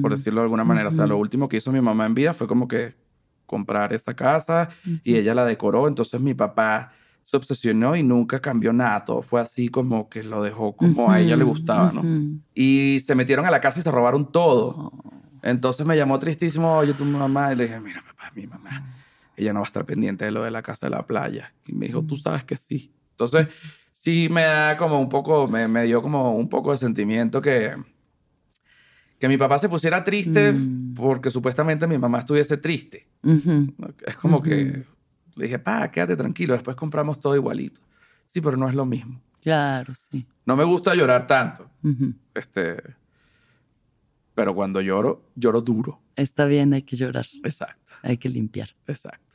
por 0.00 0.12
decirlo 0.12 0.40
de 0.40 0.44
alguna 0.44 0.64
manera. 0.64 0.88
O 0.88 0.92
sea, 0.92 1.06
lo 1.06 1.18
último 1.18 1.48
que 1.48 1.58
hizo 1.58 1.72
mi 1.72 1.80
mamá 1.80 2.06
en 2.06 2.14
vida 2.14 2.34
fue 2.34 2.46
como 2.46 2.68
que 2.68 2.94
comprar 3.46 3.92
esta 3.92 4.14
casa 4.14 4.70
y 5.04 5.16
ella 5.16 5.34
la 5.34 5.44
decoró. 5.44 5.88
Entonces 5.88 6.20
mi 6.20 6.34
papá 6.34 6.92
se 7.22 7.36
obsesionó 7.36 7.96
y 7.96 8.02
nunca 8.02 8.40
cambió 8.40 8.72
nada. 8.72 9.04
Todo 9.04 9.22
fue 9.22 9.40
así 9.40 9.68
como 9.68 10.08
que 10.08 10.22
lo 10.22 10.42
dejó 10.42 10.74
como 10.74 11.10
a 11.10 11.20
ella 11.20 11.36
le 11.36 11.44
gustaba, 11.44 11.92
¿no? 11.92 12.02
Y 12.54 13.00
se 13.00 13.14
metieron 13.14 13.44
a 13.44 13.50
la 13.50 13.60
casa 13.60 13.80
y 13.80 13.82
se 13.82 13.90
robaron 13.90 14.32
todo. 14.32 14.92
Oh. 15.04 15.18
Entonces 15.48 15.86
me 15.86 15.96
llamó 15.96 16.18
tristísimo, 16.18 16.76
oye, 16.76 16.94
tu 16.94 17.04
mamá, 17.04 17.52
y 17.52 17.56
le 17.56 17.64
dije, 17.64 17.80
mira, 17.80 18.02
papá, 18.02 18.30
mi 18.34 18.46
mamá, 18.46 18.94
ella 19.36 19.52
no 19.52 19.60
va 19.60 19.66
a 19.66 19.68
estar 19.68 19.84
pendiente 19.84 20.24
de 20.24 20.30
lo 20.30 20.42
de 20.42 20.50
la 20.50 20.62
casa 20.62 20.86
de 20.86 20.90
la 20.90 21.06
playa. 21.06 21.54
Y 21.66 21.74
me 21.74 21.86
dijo, 21.86 22.02
tú 22.02 22.16
sabes 22.16 22.44
que 22.44 22.56
sí. 22.56 22.92
Entonces, 23.12 23.48
sí 23.92 24.28
me 24.30 24.42
da 24.42 24.76
como 24.76 25.00
un 25.00 25.08
poco, 25.08 25.48
me, 25.48 25.66
me 25.68 25.84
dio 25.84 26.02
como 26.02 26.34
un 26.34 26.48
poco 26.48 26.70
de 26.70 26.76
sentimiento 26.76 27.40
que, 27.40 27.74
que 29.18 29.28
mi 29.28 29.36
papá 29.36 29.58
se 29.58 29.68
pusiera 29.68 30.04
triste 30.04 30.52
mm. 30.52 30.94
porque 30.94 31.30
supuestamente 31.30 31.86
mi 31.86 31.98
mamá 31.98 32.20
estuviese 32.20 32.56
triste. 32.58 33.08
Es 34.06 34.16
como 34.16 34.42
que 34.42 34.84
le 35.34 35.44
dije, 35.44 35.58
pa, 35.58 35.90
quédate 35.90 36.16
tranquilo, 36.16 36.54
después 36.54 36.76
compramos 36.76 37.20
todo 37.20 37.34
igualito. 37.34 37.80
Sí, 38.26 38.40
pero 38.40 38.56
no 38.56 38.68
es 38.68 38.74
lo 38.74 38.84
mismo. 38.84 39.20
Claro, 39.40 39.94
sí. 39.94 40.26
No 40.44 40.56
me 40.56 40.64
gusta 40.64 40.94
llorar 40.94 41.26
tanto. 41.26 41.70
Este. 42.34 42.82
Pero 44.38 44.54
cuando 44.54 44.80
lloro, 44.80 45.24
lloro 45.34 45.62
duro. 45.62 46.00
Está 46.14 46.46
bien, 46.46 46.72
hay 46.72 46.82
que 46.82 46.94
llorar. 46.94 47.26
Exacto. 47.42 47.94
Hay 48.02 48.18
que 48.18 48.28
limpiar. 48.28 48.68
Exacto. 48.86 49.34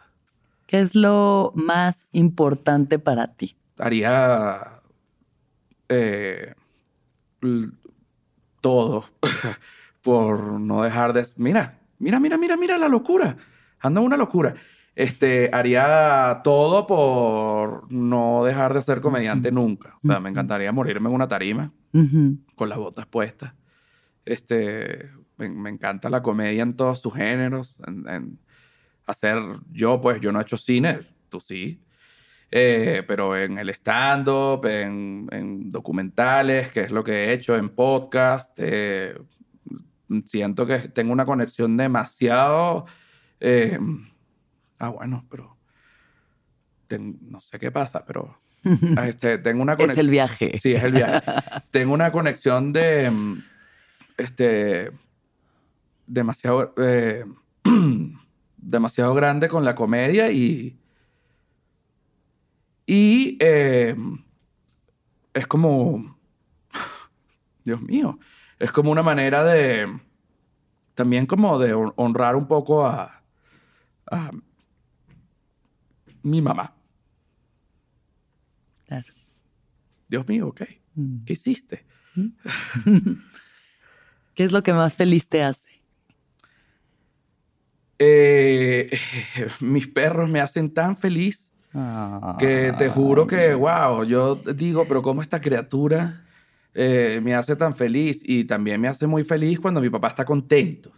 ¿Qué 0.66 0.80
es 0.80 0.96
lo 0.96 1.52
más 1.56 2.08
importante 2.14 3.00
para 3.00 3.28
ti? 3.28 3.54
Haría 3.78 4.80
eh, 5.90 6.54
todo 8.62 9.04
por 10.02 10.62
no 10.62 10.84
dejar 10.84 11.12
de... 11.12 11.28
Mira, 11.36 11.82
mira, 12.00 12.22
mira, 12.22 12.38
mira, 12.38 12.56
mira 12.56 12.78
la 12.78 12.88
locura. 12.88 13.36
Anda 13.82 14.00
una 14.00 14.16
locura. 14.16 14.56
Este, 14.96 15.50
haría 15.52 16.40
todo 16.46 16.88
por 16.88 17.92
no 17.92 18.46
dejar 18.46 18.74
de 18.74 18.82
ser 18.82 19.02
comediante 19.02 19.52
nunca. 19.52 19.98
O 20.02 20.08
sea, 20.08 20.22
me 20.22 20.30
encantaría 20.30 20.72
morirme 20.72 21.10
en 21.10 21.16
una 21.16 21.28
tarima 21.28 21.74
con 22.56 22.70
las 22.70 22.78
botas 22.78 23.06
puestas. 23.06 23.54
Este, 24.26 25.10
me, 25.38 25.70
encanta 25.70 26.10
la 26.10 26.22
comedia 26.22 26.64
en 26.64 26.76
todos 26.76 27.02
sus 27.02 27.14
géneros. 27.14 27.82
En, 27.88 28.40
hacer, 29.06 29.38
yo 29.72 30.02
pues, 30.02 30.22
yo 30.22 30.32
no 30.32 30.40
he 30.40 30.44
hecho 30.44 30.58
cine, 30.58 31.00
tú 31.30 31.40
sí. 31.40 31.82
Eh, 32.52 33.04
pero 33.08 33.36
en 33.36 33.58
el 33.58 33.70
stand-up, 33.70 34.66
en, 34.66 35.72
documentales, 35.72 36.72
que 36.72 36.82
es 36.82 36.92
lo 36.92 37.04
que 37.04 37.12
he 37.26 37.34
hecho, 37.34 37.56
en 37.56 37.70
podcast, 37.70 38.54
eh, 38.58 39.18
siento 40.26 40.68
que 40.68 40.80
tengo 40.80 41.12
una 41.12 41.26
conexión 41.26 41.76
demasiado... 41.76 42.86
Eh, 43.40 43.78
ah, 44.80 44.90
bueno, 44.90 45.26
pero 45.30 45.58
no 47.00 47.42
sé 47.42 47.60
qué 47.60 47.72
pasa, 47.72 48.06
pero 48.06 48.38
este, 49.08 49.38
tengo 49.40 49.62
una 49.62 49.76
conexión. 49.76 50.00
es 50.00 50.06
el 50.06 50.12
viaje. 50.12 50.60
Sí, 50.60 50.74
es 50.74 50.84
el 50.84 50.92
viaje. 50.92 51.22
tengo 51.72 51.94
una 51.94 52.12
conexión 52.12 52.72
de, 52.72 53.12
este, 54.18 54.92
demasiado, 56.08 56.74
demasiado 58.58 59.14
grande 59.14 59.48
con 59.48 59.66
la 59.66 59.76
comedia 59.76 60.32
y, 60.32 60.78
y 62.86 63.38
eh, 63.40 63.96
es 65.34 65.48
como, 65.48 66.18
Dios 67.64 67.82
mío, 67.82 68.20
es 68.60 68.72
como 68.72 68.92
una 68.92 69.04
manera 69.04 69.44
de, 69.44 70.00
también 70.96 71.26
como 71.26 71.60
de 71.60 71.74
honrar 71.74 72.36
un 72.36 72.48
poco 72.48 72.86
a, 72.86 73.20
mi 76.22 76.42
mamá. 76.42 76.74
Claro. 78.86 79.08
Dios 80.08 80.28
mío, 80.28 80.48
ok. 80.48 80.62
Mm. 80.96 81.26
¿Qué 81.26 81.34
hiciste? 81.34 81.86
Mm. 82.16 82.28
¿Qué 84.36 84.44
es 84.44 84.52
lo 84.52 84.64
que 84.64 84.74
más 84.74 84.96
feliz 84.96 85.28
te 85.28 85.44
hace? 85.44 85.70
Eh, 88.00 88.92
mis 89.60 89.88
perros 89.88 90.30
me 90.30 90.40
hacen 90.42 90.74
tan 90.74 90.98
feliz 90.98 91.52
que 92.38 92.72
te 92.78 92.90
juro 92.90 93.26
que, 93.26 93.54
wow, 93.56 94.04
yo 94.04 94.36
digo, 94.36 94.86
pero 94.88 95.02
¿cómo 95.02 95.22
esta 95.22 95.42
criatura 95.42 96.26
eh, 96.74 97.20
me 97.24 97.34
hace 97.34 97.56
tan 97.56 97.74
feliz? 97.74 98.22
Y 98.24 98.46
también 98.46 98.80
me 98.80 98.88
hace 98.88 99.08
muy 99.08 99.24
feliz 99.24 99.60
cuando 99.60 99.82
mi 99.82 99.90
papá 99.90 100.10
está 100.10 100.26
contento. 100.26 100.92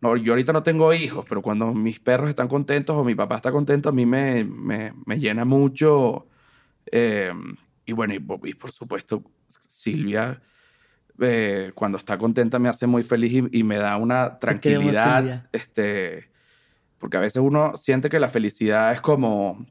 No, 0.00 0.16
yo 0.16 0.32
ahorita 0.32 0.52
no 0.52 0.62
tengo 0.62 0.92
hijos, 0.92 1.24
pero 1.28 1.40
cuando 1.40 1.72
mis 1.72 1.98
perros 1.98 2.28
están 2.28 2.48
contentos 2.48 2.96
o 2.96 3.04
mi 3.04 3.14
papá 3.14 3.36
está 3.36 3.50
contento, 3.50 3.88
a 3.88 3.92
mí 3.92 4.04
me, 4.04 4.44
me, 4.44 4.92
me 5.06 5.18
llena 5.18 5.44
mucho. 5.44 6.26
Eh, 6.90 7.32
y 7.86 7.92
bueno, 7.92 8.14
y, 8.14 8.54
por 8.54 8.72
supuesto, 8.72 9.22
Silvia, 9.66 10.40
eh, 11.20 11.72
cuando 11.74 11.98
está 11.98 12.18
contenta 12.18 12.58
me 12.58 12.68
hace 12.68 12.86
muy 12.86 13.02
feliz 13.02 13.44
y, 13.50 13.62
me 13.62 13.76
da 13.76 13.96
una 13.96 14.38
tranquilidad. 14.38 15.48
Este, 15.52 16.30
porque 16.98 17.16
a 17.16 17.20
veces 17.20 17.42
uno 17.42 17.76
siente 17.76 18.08
que 18.08 18.18
la 18.18 18.28
felicidad 18.28 18.92
es 18.92 19.00
como 19.00 19.66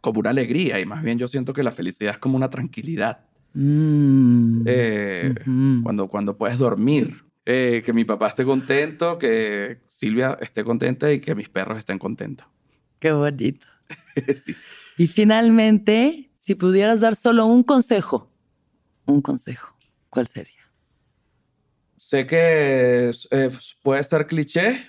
como 0.00 0.20
una 0.20 0.30
alegría 0.30 0.80
y 0.80 0.86
más 0.86 1.02
bien 1.02 1.18
yo 1.18 1.28
siento 1.28 1.52
que 1.52 1.62
la 1.62 1.72
felicidad 1.72 2.14
es 2.14 2.18
como 2.18 2.36
una 2.36 2.50
tranquilidad. 2.50 3.20
Mm. 3.52 4.62
Eh, 4.66 5.34
cuando, 5.82 6.08
cuando 6.08 6.36
puedes 6.36 6.58
dormir, 6.58 7.24
eh, 7.44 7.82
que 7.84 7.92
mi 7.92 8.04
papá 8.04 8.28
esté 8.28 8.44
contento, 8.44 9.18
que 9.18 9.80
Silvia 9.88 10.38
esté 10.40 10.64
contenta 10.64 11.12
y 11.12 11.20
que 11.20 11.34
mis 11.34 11.48
perros 11.48 11.78
estén 11.78 11.98
contentos. 11.98 12.46
Qué 12.98 13.12
bonito. 13.12 13.66
Y 14.98 15.06
finalmente, 15.06 16.30
si 16.36 16.54
pudieras 16.54 17.00
dar 17.00 17.16
solo 17.16 17.46
un 17.46 17.62
consejo, 17.62 18.30
un 19.06 19.22
consejo, 19.22 19.74
¿cuál 20.10 20.26
sería? 20.26 20.59
Sé 22.10 22.26
que 22.26 23.12
puede 23.84 24.02
ser 24.02 24.26
cliché, 24.26 24.84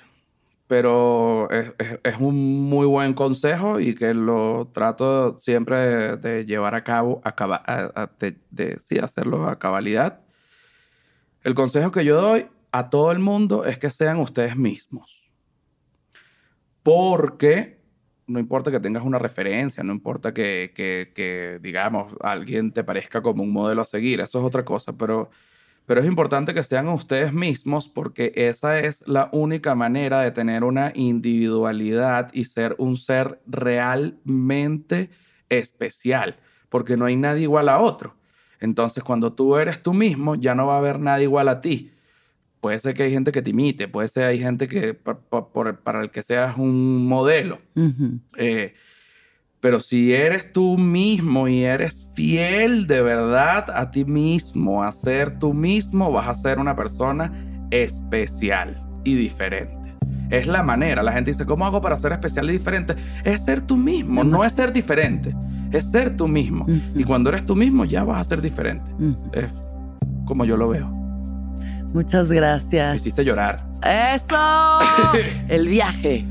pero 0.65 1.47
es, 1.51 1.71
un 2.17 2.67
muy 2.67 2.87
buen 2.87 3.13
consejo 3.13 3.79
y 3.79 3.93
que 3.93 4.15
lo 4.15 4.71
trato 4.73 5.37
siempre 5.37 6.17
de 6.17 6.47
llevar 6.47 6.73
a 6.73 6.83
cabo, 6.83 7.21
a, 7.23 8.09
de, 8.49 8.79
sí, 8.79 8.97
hacerlo 8.97 9.47
a 9.47 9.59
cabalidad. 9.59 10.21
El 11.43 11.53
consejo 11.53 11.91
que 11.91 12.05
yo 12.05 12.19
doy 12.19 12.47
a 12.71 12.89
todo 12.89 13.11
el 13.11 13.19
mundo 13.19 13.65
es 13.65 13.77
que 13.77 13.91
sean 13.91 14.17
ustedes 14.17 14.55
mismos. 14.55 15.31
Porque 16.81 17.77
no 18.25 18.39
importa 18.39 18.71
que 18.71 18.79
tengas 18.79 19.03
una 19.03 19.19
referencia, 19.19 19.83
no 19.83 19.93
importa 19.93 20.33
que, 20.33 20.71
que, 20.73 21.11
que 21.13 21.59
digamos, 21.61 22.15
alguien 22.21 22.71
te 22.71 22.83
parezca 22.83 23.21
como 23.21 23.43
un 23.43 23.51
modelo 23.51 23.83
a 23.83 23.85
seguir, 23.85 24.21
eso 24.21 24.39
es 24.39 24.43
otra 24.43 24.65
cosa, 24.65 24.93
pero 24.93 25.29
pero 25.85 26.01
es 26.01 26.07
importante 26.07 26.53
que 26.53 26.63
sean 26.63 26.87
ustedes 26.87 27.33
mismos 27.33 27.89
porque 27.89 28.31
esa 28.35 28.79
es 28.79 29.05
la 29.07 29.29
única 29.31 29.75
manera 29.75 30.21
de 30.21 30.31
tener 30.31 30.63
una 30.63 30.91
individualidad 30.95 32.29
y 32.33 32.45
ser 32.45 32.75
un 32.77 32.95
ser 32.95 33.41
realmente 33.45 35.09
especial, 35.49 36.37
porque 36.69 36.95
no 36.97 37.05
hay 37.05 37.15
nadie 37.15 37.43
igual 37.43 37.67
a 37.67 37.79
otro. 37.79 38.15
Entonces, 38.59 39.03
cuando 39.03 39.33
tú 39.33 39.57
eres 39.57 39.81
tú 39.81 39.93
mismo, 39.93 40.35
ya 40.35 40.55
no 40.55 40.67
va 40.67 40.75
a 40.75 40.77
haber 40.77 40.99
nadie 40.99 41.23
igual 41.23 41.49
a 41.49 41.61
ti. 41.61 41.91
Puede 42.61 42.77
ser 42.77 42.93
que 42.93 43.03
hay 43.03 43.11
gente 43.11 43.31
que 43.31 43.41
te 43.41 43.49
imite, 43.49 43.87
puede 43.87 44.07
ser 44.07 44.23
que 44.23 44.29
hay 44.29 44.39
gente 44.39 44.67
que 44.67 44.93
para 44.93 46.01
el 46.01 46.11
que 46.11 46.21
seas 46.21 46.57
un 46.57 47.07
modelo. 47.07 47.59
Pero 49.61 49.79
si 49.79 50.11
eres 50.13 50.51
tú 50.51 50.75
mismo 50.75 51.47
y 51.47 51.63
eres 51.63 52.07
fiel 52.15 52.87
de 52.87 53.01
verdad 53.03 53.69
a 53.69 53.91
ti 53.91 54.03
mismo, 54.03 54.83
a 54.83 54.91
ser 54.91 55.37
tú 55.37 55.53
mismo, 55.53 56.11
vas 56.11 56.27
a 56.27 56.33
ser 56.33 56.57
una 56.57 56.75
persona 56.75 57.31
especial 57.69 58.75
y 59.03 59.13
diferente. 59.13 59.95
Es 60.31 60.47
la 60.47 60.63
manera. 60.63 61.03
La 61.03 61.11
gente 61.11 61.29
dice, 61.29 61.45
¿cómo 61.45 61.65
hago 61.65 61.79
para 61.79 61.95
ser 61.95 62.11
especial 62.11 62.49
y 62.49 62.53
diferente? 62.53 62.95
Es 63.23 63.45
ser 63.45 63.61
tú 63.61 63.77
mismo, 63.77 64.23
no 64.23 64.43
es 64.43 64.53
ser 64.53 64.73
diferente. 64.73 65.35
Es 65.71 65.91
ser 65.91 66.17
tú 66.17 66.27
mismo. 66.27 66.65
Y 66.95 67.03
cuando 67.03 67.29
eres 67.29 67.45
tú 67.45 67.55
mismo, 67.55 67.85
ya 67.85 68.03
vas 68.03 68.19
a 68.19 68.29
ser 68.29 68.41
diferente. 68.41 68.89
Es 69.33 69.47
como 70.25 70.43
yo 70.43 70.57
lo 70.57 70.69
veo. 70.69 70.87
Muchas 71.93 72.31
gracias. 72.31 72.91
Me 72.91 72.95
hiciste 72.95 73.23
llorar. 73.23 73.63
¡Eso! 73.83 74.79
El 75.49 75.67
viaje. 75.67 76.25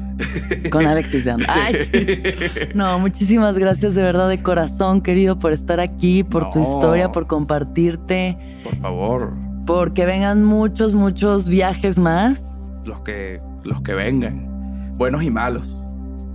Con 0.70 0.86
Alexis 0.86 1.24
de 1.24 1.36
Ay, 1.48 2.70
No, 2.74 2.98
muchísimas 2.98 3.58
gracias 3.58 3.94
de 3.94 4.02
verdad 4.02 4.28
de 4.28 4.42
corazón, 4.42 5.00
querido, 5.00 5.38
por 5.38 5.52
estar 5.52 5.80
aquí, 5.80 6.24
por 6.24 6.50
tu 6.50 6.62
historia, 6.62 7.12
por 7.12 7.26
compartirte. 7.26 8.36
Por 8.64 8.76
favor. 8.76 9.32
Porque 9.66 10.04
vengan 10.04 10.44
muchos, 10.44 10.94
muchos 10.94 11.48
viajes 11.48 11.98
más. 11.98 12.42
Los 12.84 13.00
que, 13.00 13.40
los 13.64 13.82
que 13.82 13.94
vengan. 13.94 14.94
Buenos 14.96 15.22
y 15.22 15.30
malos. 15.30 15.76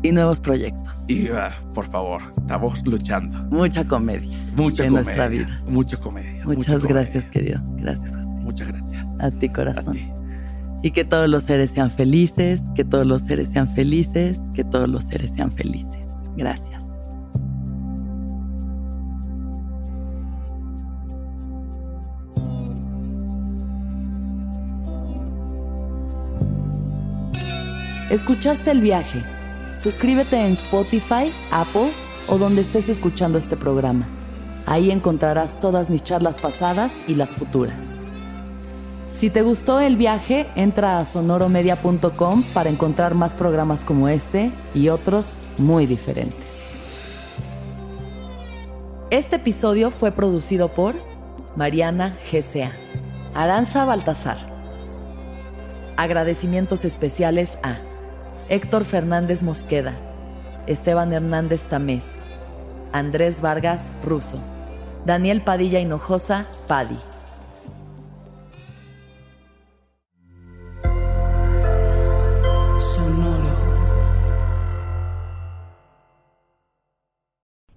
Y 0.04 0.12
nuevos 0.12 0.40
proyectos. 0.40 1.10
Y 1.10 1.30
ah, 1.30 1.52
por 1.74 1.88
favor, 1.90 2.22
estamos 2.38 2.82
luchando. 2.86 3.38
Mucha 3.50 3.86
comedia. 3.86 4.38
Mucha 4.56 4.86
en 4.86 4.94
nuestra 4.94 5.28
vida. 5.28 5.62
Mucha 5.68 5.98
comedia. 5.98 6.44
Muchas 6.46 6.86
gracias, 6.86 7.28
querido. 7.28 7.60
Gracias. 7.78 8.14
Muchas 8.14 8.68
gracias. 8.68 9.06
A 9.20 9.32
ti, 9.32 9.50
corazón 9.50 9.98
y 10.86 10.92
que 10.92 11.04
todos 11.04 11.28
los 11.28 11.42
seres 11.42 11.72
sean 11.72 11.90
felices, 11.90 12.62
que 12.76 12.84
todos 12.84 13.08
los 13.08 13.24
seres 13.24 13.50
sean 13.52 13.68
felices, 13.68 14.38
que 14.54 14.64
todos 14.64 14.88
los 14.88 15.04
seres 15.06 15.32
sean 15.36 15.52
felices. 15.52 15.98
Gracias. 16.38 16.80
¿Escuchaste 28.12 28.70
el 28.70 28.82
viaje? 28.82 29.24
Suscríbete 29.74 30.40
en 30.40 30.52
Spotify, 30.52 31.34
Apple 31.52 31.90
o 32.28 32.38
donde 32.38 32.62
estés 32.62 32.90
escuchando 32.90 33.40
este 33.40 33.58
programa. 33.58 34.08
Ahí 34.68 34.92
encontrarás 34.92 35.60
todas 35.60 35.90
mis 35.90 36.04
charlas 36.04 36.38
pasadas 36.38 36.94
y 37.08 37.16
las 37.16 37.34
futuras. 37.34 38.05
Si 39.18 39.30
te 39.30 39.44
gustó 39.44 39.80
el 39.80 39.96
viaje, 39.96 40.46
entra 40.58 41.00
a 41.00 41.06
sonoromedia.com 41.06 42.44
para 42.54 42.70
encontrar 42.70 43.16
más 43.16 43.34
programas 43.34 43.86
como 43.86 44.10
este 44.10 44.52
y 44.74 44.90
otros 44.90 45.38
muy 45.58 45.86
diferentes. 45.86 46.50
Este 49.12 49.38
episodio 49.38 49.90
fue 49.90 50.12
producido 50.12 50.74
por 50.74 50.96
Mariana 51.56 52.18
GCA, 52.30 52.74
Aranza 53.34 53.86
Baltasar. 53.86 54.54
Agradecimientos 55.96 56.84
especiales 56.84 57.58
a 57.64 57.78
Héctor 58.50 58.84
Fernández 58.84 59.44
Mosqueda, 59.44 59.94
Esteban 60.68 61.14
Hernández 61.14 61.62
Tamés, 61.68 62.04
Andrés 62.92 63.40
Vargas 63.40 63.84
Russo, 64.04 64.42
Daniel 65.06 65.42
Padilla 65.42 65.80
Hinojosa 65.80 66.48
Padi. 66.68 66.98